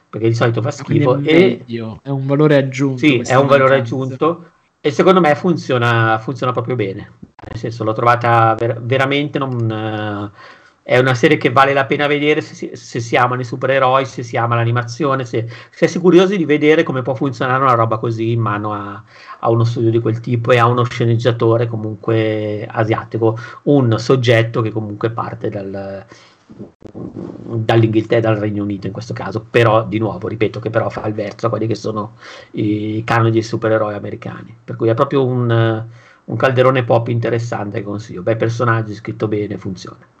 Perché 0.08 0.28
di 0.28 0.34
solito 0.34 0.62
fa 0.62 0.70
schifo. 0.70 1.18
È, 1.22 1.28
e... 1.30 1.64
è 2.02 2.08
un 2.08 2.26
valore 2.26 2.56
aggiunto. 2.56 2.98
Sì, 2.98 3.18
è 3.18 3.34
un 3.34 3.46
valore 3.46 3.76
aggiunto 3.76 4.50
e 4.86 4.92
secondo 4.92 5.20
me 5.20 5.34
funziona, 5.34 6.16
funziona 6.18 6.52
proprio 6.52 6.76
bene. 6.76 7.12
Nel 7.50 7.58
senso, 7.58 7.82
l'ho 7.82 7.92
trovata 7.92 8.54
ver- 8.54 8.80
veramente. 8.80 9.36
Non, 9.36 10.30
uh, 10.32 10.38
è 10.84 10.96
una 10.98 11.14
serie 11.14 11.36
che 11.36 11.50
vale 11.50 11.72
la 11.72 11.86
pena 11.86 12.06
vedere 12.06 12.40
se 12.40 12.54
si, 12.54 12.70
se 12.74 13.00
si 13.00 13.16
amano 13.16 13.40
i 13.40 13.44
supereroi, 13.44 14.06
se 14.06 14.22
si 14.22 14.36
ama 14.36 14.54
l'animazione, 14.54 15.24
se, 15.24 15.48
se, 15.70 15.88
si 15.88 15.98
è 15.98 16.00
curiosi 16.00 16.36
di 16.36 16.44
vedere 16.44 16.84
come 16.84 17.02
può 17.02 17.14
funzionare 17.14 17.64
una 17.64 17.74
roba 17.74 17.98
così 17.98 18.30
in 18.30 18.40
mano 18.40 18.72
a, 18.72 19.02
a 19.40 19.50
uno 19.50 19.64
studio 19.64 19.90
di 19.90 19.98
quel 19.98 20.20
tipo 20.20 20.52
e 20.52 20.58
a 20.58 20.66
uno 20.66 20.84
sceneggiatore 20.84 21.66
comunque 21.66 22.64
asiatico, 22.70 23.36
un 23.64 23.98
soggetto 23.98 24.60
che 24.62 24.70
comunque 24.70 25.10
parte 25.10 25.48
dal, 25.48 26.06
dall'Inghilterra, 26.46 28.20
dal 28.32 28.36
Regno 28.36 28.62
Unito 28.62 28.86
in 28.86 28.92
questo 28.92 29.12
caso, 29.12 29.44
però 29.48 29.84
di 29.84 29.98
nuovo 29.98 30.28
ripeto 30.28 30.60
che 30.60 30.70
però 30.70 30.88
fa 30.88 31.06
il 31.06 31.14
verso 31.14 31.46
a 31.46 31.48
quelli 31.50 31.66
che 31.66 31.74
sono 31.74 32.16
i 32.52 33.02
canoni 33.04 33.30
dei 33.30 33.42
supereroi 33.42 33.94
americani, 33.94 34.56
per 34.64 34.76
cui 34.76 34.88
è 34.88 34.94
proprio 34.94 35.24
un, 35.24 35.86
un 36.24 36.36
calderone 36.36 36.84
pop 36.84 37.08
interessante 37.08 37.78
che 37.78 37.84
consiglio, 37.84 38.22
bei 38.22 38.36
personaggi, 38.36 38.94
scritto 38.94 39.28
bene, 39.28 39.58
funziona. 39.58 40.14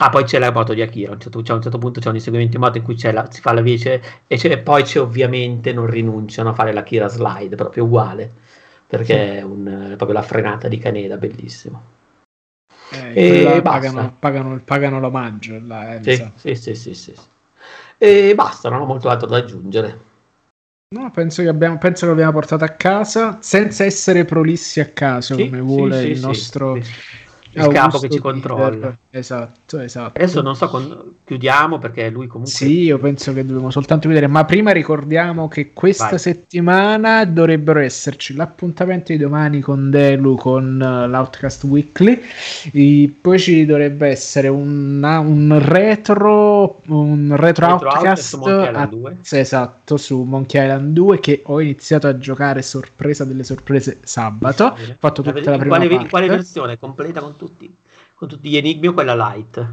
Ah, 0.00 0.10
poi 0.10 0.22
c'è 0.22 0.38
la 0.38 0.52
moto 0.52 0.74
di 0.74 0.82
Akira, 0.82 1.10
a 1.10 1.14
un 1.14 1.20
certo, 1.20 1.38
un 1.38 1.44
certo 1.44 1.78
punto 1.78 1.98
c'è 1.98 2.08
un 2.08 2.14
inseguimento 2.14 2.56
in 2.56 2.62
moto 2.62 2.78
in 2.78 2.84
cui 2.84 2.96
la, 3.10 3.28
si 3.30 3.40
fa 3.40 3.52
la 3.52 3.62
vece 3.62 4.00
e 4.28 4.58
poi 4.58 4.84
c'è 4.84 5.00
ovviamente 5.00 5.72
non 5.72 5.86
rinunciano 5.86 6.50
a 6.50 6.52
fare 6.52 6.72
la 6.72 6.84
Kira 6.84 7.08
slide, 7.08 7.56
proprio 7.56 7.84
uguale, 7.84 8.32
perché 8.86 9.38
è 9.38 9.42
un, 9.42 9.94
proprio 9.96 10.12
la 10.12 10.22
frenata 10.22 10.68
di 10.68 10.78
Caneda, 10.78 11.16
bellissimo. 11.16 11.96
Eh, 12.90 13.56
e 13.56 13.62
pagano, 13.62 14.14
pagano, 14.18 14.60
pagano, 14.64 15.00
l'omaggio. 15.00 15.56
Eh, 15.56 16.00
sì, 16.02 16.30
sì, 16.36 16.54
sì, 16.54 16.74
sì, 16.74 16.94
sì, 16.94 17.14
E 17.98 18.34
basta, 18.34 18.70
non 18.70 18.80
ho 18.80 18.86
molto 18.86 19.08
altro 19.08 19.26
da 19.26 19.38
aggiungere. 19.38 20.06
No, 20.94 21.10
penso 21.10 21.42
che, 21.42 21.48
abbiamo, 21.48 21.76
penso 21.76 22.06
che 22.06 22.12
l'abbiamo 22.12 22.32
portato 22.32 22.64
a 22.64 22.70
casa 22.70 23.38
senza 23.40 23.84
essere 23.84 24.24
prolissi 24.24 24.80
a 24.80 24.86
caso, 24.86 25.34
sì, 25.34 25.44
come 25.44 25.60
vuole 25.60 26.02
il 26.04 26.20
nostro 26.20 26.78
il 27.50 27.68
capo 27.68 27.98
che 27.98 28.08
ci 28.08 28.18
controlla. 28.18 28.96
Esatto, 29.18 29.80
esatto. 29.80 30.18
Adesso 30.18 30.40
non 30.40 30.54
so, 30.54 30.68
con... 30.68 31.14
chiudiamo 31.24 31.78
perché 31.78 32.08
lui 32.08 32.26
comunque... 32.26 32.52
Sì, 32.52 32.84
io 32.84 32.98
penso 32.98 33.32
che 33.32 33.44
dobbiamo 33.44 33.70
soltanto 33.70 34.08
vedere, 34.08 34.26
ma 34.26 34.44
prima 34.44 34.70
ricordiamo 34.70 35.48
che 35.48 35.72
questa 35.72 36.10
Vai. 36.10 36.18
settimana 36.18 37.24
dovrebbero 37.24 37.80
esserci 37.80 38.34
l'appuntamento 38.34 39.12
di 39.12 39.18
domani 39.18 39.60
con 39.60 39.90
Delu 39.90 40.36
con 40.36 40.74
uh, 40.74 41.08
l'Outcast 41.08 41.64
Weekly, 41.64 42.20
e 42.72 43.14
poi 43.20 43.38
ci 43.38 43.66
dovrebbe 43.66 44.08
essere 44.08 44.48
una, 44.48 45.18
un 45.18 45.58
retro, 45.60 46.80
un 46.86 47.34
retro, 47.36 47.72
retro 47.72 47.88
Outcast, 47.90 48.34
a... 48.46 48.88
esatto, 49.36 49.96
su 49.96 50.22
Monkey 50.22 50.62
Island 50.62 50.92
2 50.92 51.20
che 51.20 51.42
ho 51.44 51.60
iniziato 51.60 52.06
a 52.06 52.16
giocare 52.18 52.62
sorpresa 52.62 53.24
delle 53.24 53.44
sorprese 53.44 53.98
sabato, 54.02 54.64
ho 54.64 54.76
fatto 54.98 55.22
tutta 55.22 55.50
la 55.50 55.58
prima 55.58 55.76
quale, 55.76 55.88
parte. 55.94 56.08
Quale 56.08 56.28
versione? 56.28 56.78
Completa 56.78 57.20
con 57.20 57.36
tutti, 57.36 57.74
con 58.18 58.26
tutti 58.26 58.48
gli 58.48 58.56
enigmi 58.56 58.88
o 58.88 58.94
quella 58.94 59.14
light? 59.14 59.64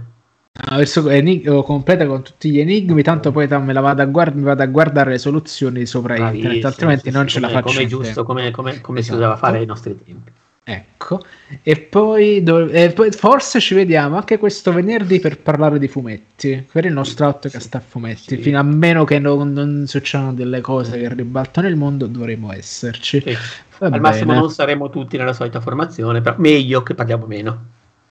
Adesso 0.67 1.09
enig- 1.09 1.63
completa 1.63 2.05
con 2.05 2.21
tutti 2.21 2.51
gli 2.51 2.59
enigmi, 2.59 3.01
tanto 3.01 3.31
poi 3.31 3.47
me 3.47 3.73
la 3.73 3.81
vado 3.81 4.03
a, 4.03 4.05
guard- 4.05 4.39
vado 4.39 4.61
a 4.61 4.67
guardare 4.67 5.09
le 5.11 5.17
soluzioni 5.17 5.85
sopra 5.87 6.13
Bravissimo, 6.13 6.53
internet, 6.53 6.65
altrimenti 6.65 7.09
sì, 7.09 7.15
non 7.15 7.27
sì, 7.27 7.33
ce 7.33 7.39
come, 7.41 7.51
la 7.51 7.59
faccio. 7.59 7.73
Come 7.73 7.87
giusto, 7.87 8.23
come, 8.23 8.51
come, 8.51 8.81
come 8.81 8.99
esatto. 8.99 9.17
si 9.17 9.21
usava 9.23 9.35
fare 9.35 9.57
ai 9.57 9.65
nostri 9.65 9.97
tempi. 10.05 10.31
Ecco, 10.63 11.21
e 11.61 11.77
poi, 11.77 12.43
do- 12.43 12.69
e 12.69 12.91
poi, 12.91 13.11
forse 13.11 13.59
ci 13.59 13.73
vediamo 13.73 14.15
anche 14.15 14.37
questo 14.37 14.71
venerdì 14.71 15.19
per 15.19 15.39
parlare 15.39 15.79
di 15.79 15.87
fumetti, 15.87 16.67
per 16.71 16.85
il 16.85 16.93
nostro 16.93 17.25
outcast 17.25 17.69
sì, 17.69 17.75
a 17.75 17.79
fumetti, 17.79 18.35
sì. 18.35 18.37
fino 18.37 18.59
a 18.59 18.63
meno 18.63 19.03
che 19.05 19.17
non, 19.17 19.51
non 19.53 19.85
succedano 19.87 20.33
delle 20.33 20.61
cose 20.61 20.99
che 20.99 21.13
ribaltano 21.13 21.67
il 21.67 21.75
mondo, 21.75 22.05
dovremo 22.05 22.53
esserci. 22.53 23.21
Sì. 23.21 23.37
Al 23.79 23.89
bene. 23.89 23.99
massimo 23.99 24.33
non 24.33 24.51
saremo 24.51 24.89
tutti 24.89 25.17
nella 25.17 25.33
solita 25.33 25.59
formazione, 25.59 26.21
però 26.21 26.35
meglio 26.37 26.83
che 26.83 26.93
parliamo 26.93 27.25
meno. 27.25 27.65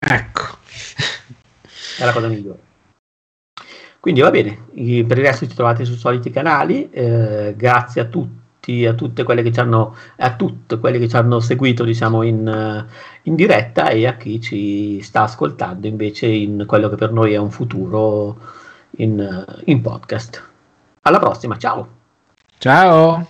Ecco. 0.07 0.43
È 1.99 2.05
la 2.05 2.13
cosa 2.13 2.29
migliore. 2.29 2.73
Quindi 4.01 4.21
va 4.21 4.31
bene, 4.31 4.67
per 4.75 5.17
il 5.17 5.25
resto 5.25 5.49
ci 5.49 5.55
trovate 5.55 5.87
sui 5.87 5.97
soliti 5.97 6.31
canali, 6.31 6.91
eh, 6.91 7.55
grazie 7.57 8.03
a 8.03 8.05
tutti, 8.05 8.85
a 8.85 8.93
tutte 8.93 9.23
quelle 9.23 9.43
che 9.43 9.51
ci 9.51 9.61
hanno, 9.61 9.97
a 10.17 10.37
tutte 10.37 10.79
quelle 10.79 10.99
che 10.99 11.09
ci 11.09 11.17
hanno 11.17 11.41
seguito 11.41 11.85
diciamo 11.85 12.23
in, 12.23 12.87
in 13.23 13.35
diretta 13.35 13.89
e 13.89 14.07
a 14.07 14.17
chi 14.19 14.43
ci 14.43 15.01
sta 15.01 15.23
ascoltando 15.23 15.87
invece 15.87 16.27
in 16.27 16.65
quello 16.67 16.91
che 16.91 16.97
per 16.97 17.13
noi 17.13 17.33
è 17.33 17.39
un 17.39 17.51
futuro 17.51 18.37
in, 18.99 19.63
in 19.65 19.81
podcast. 19.81 20.51
Alla 21.01 21.19
prossima, 21.19 21.57
ciao! 21.57 21.89
Ciao! 22.59 23.27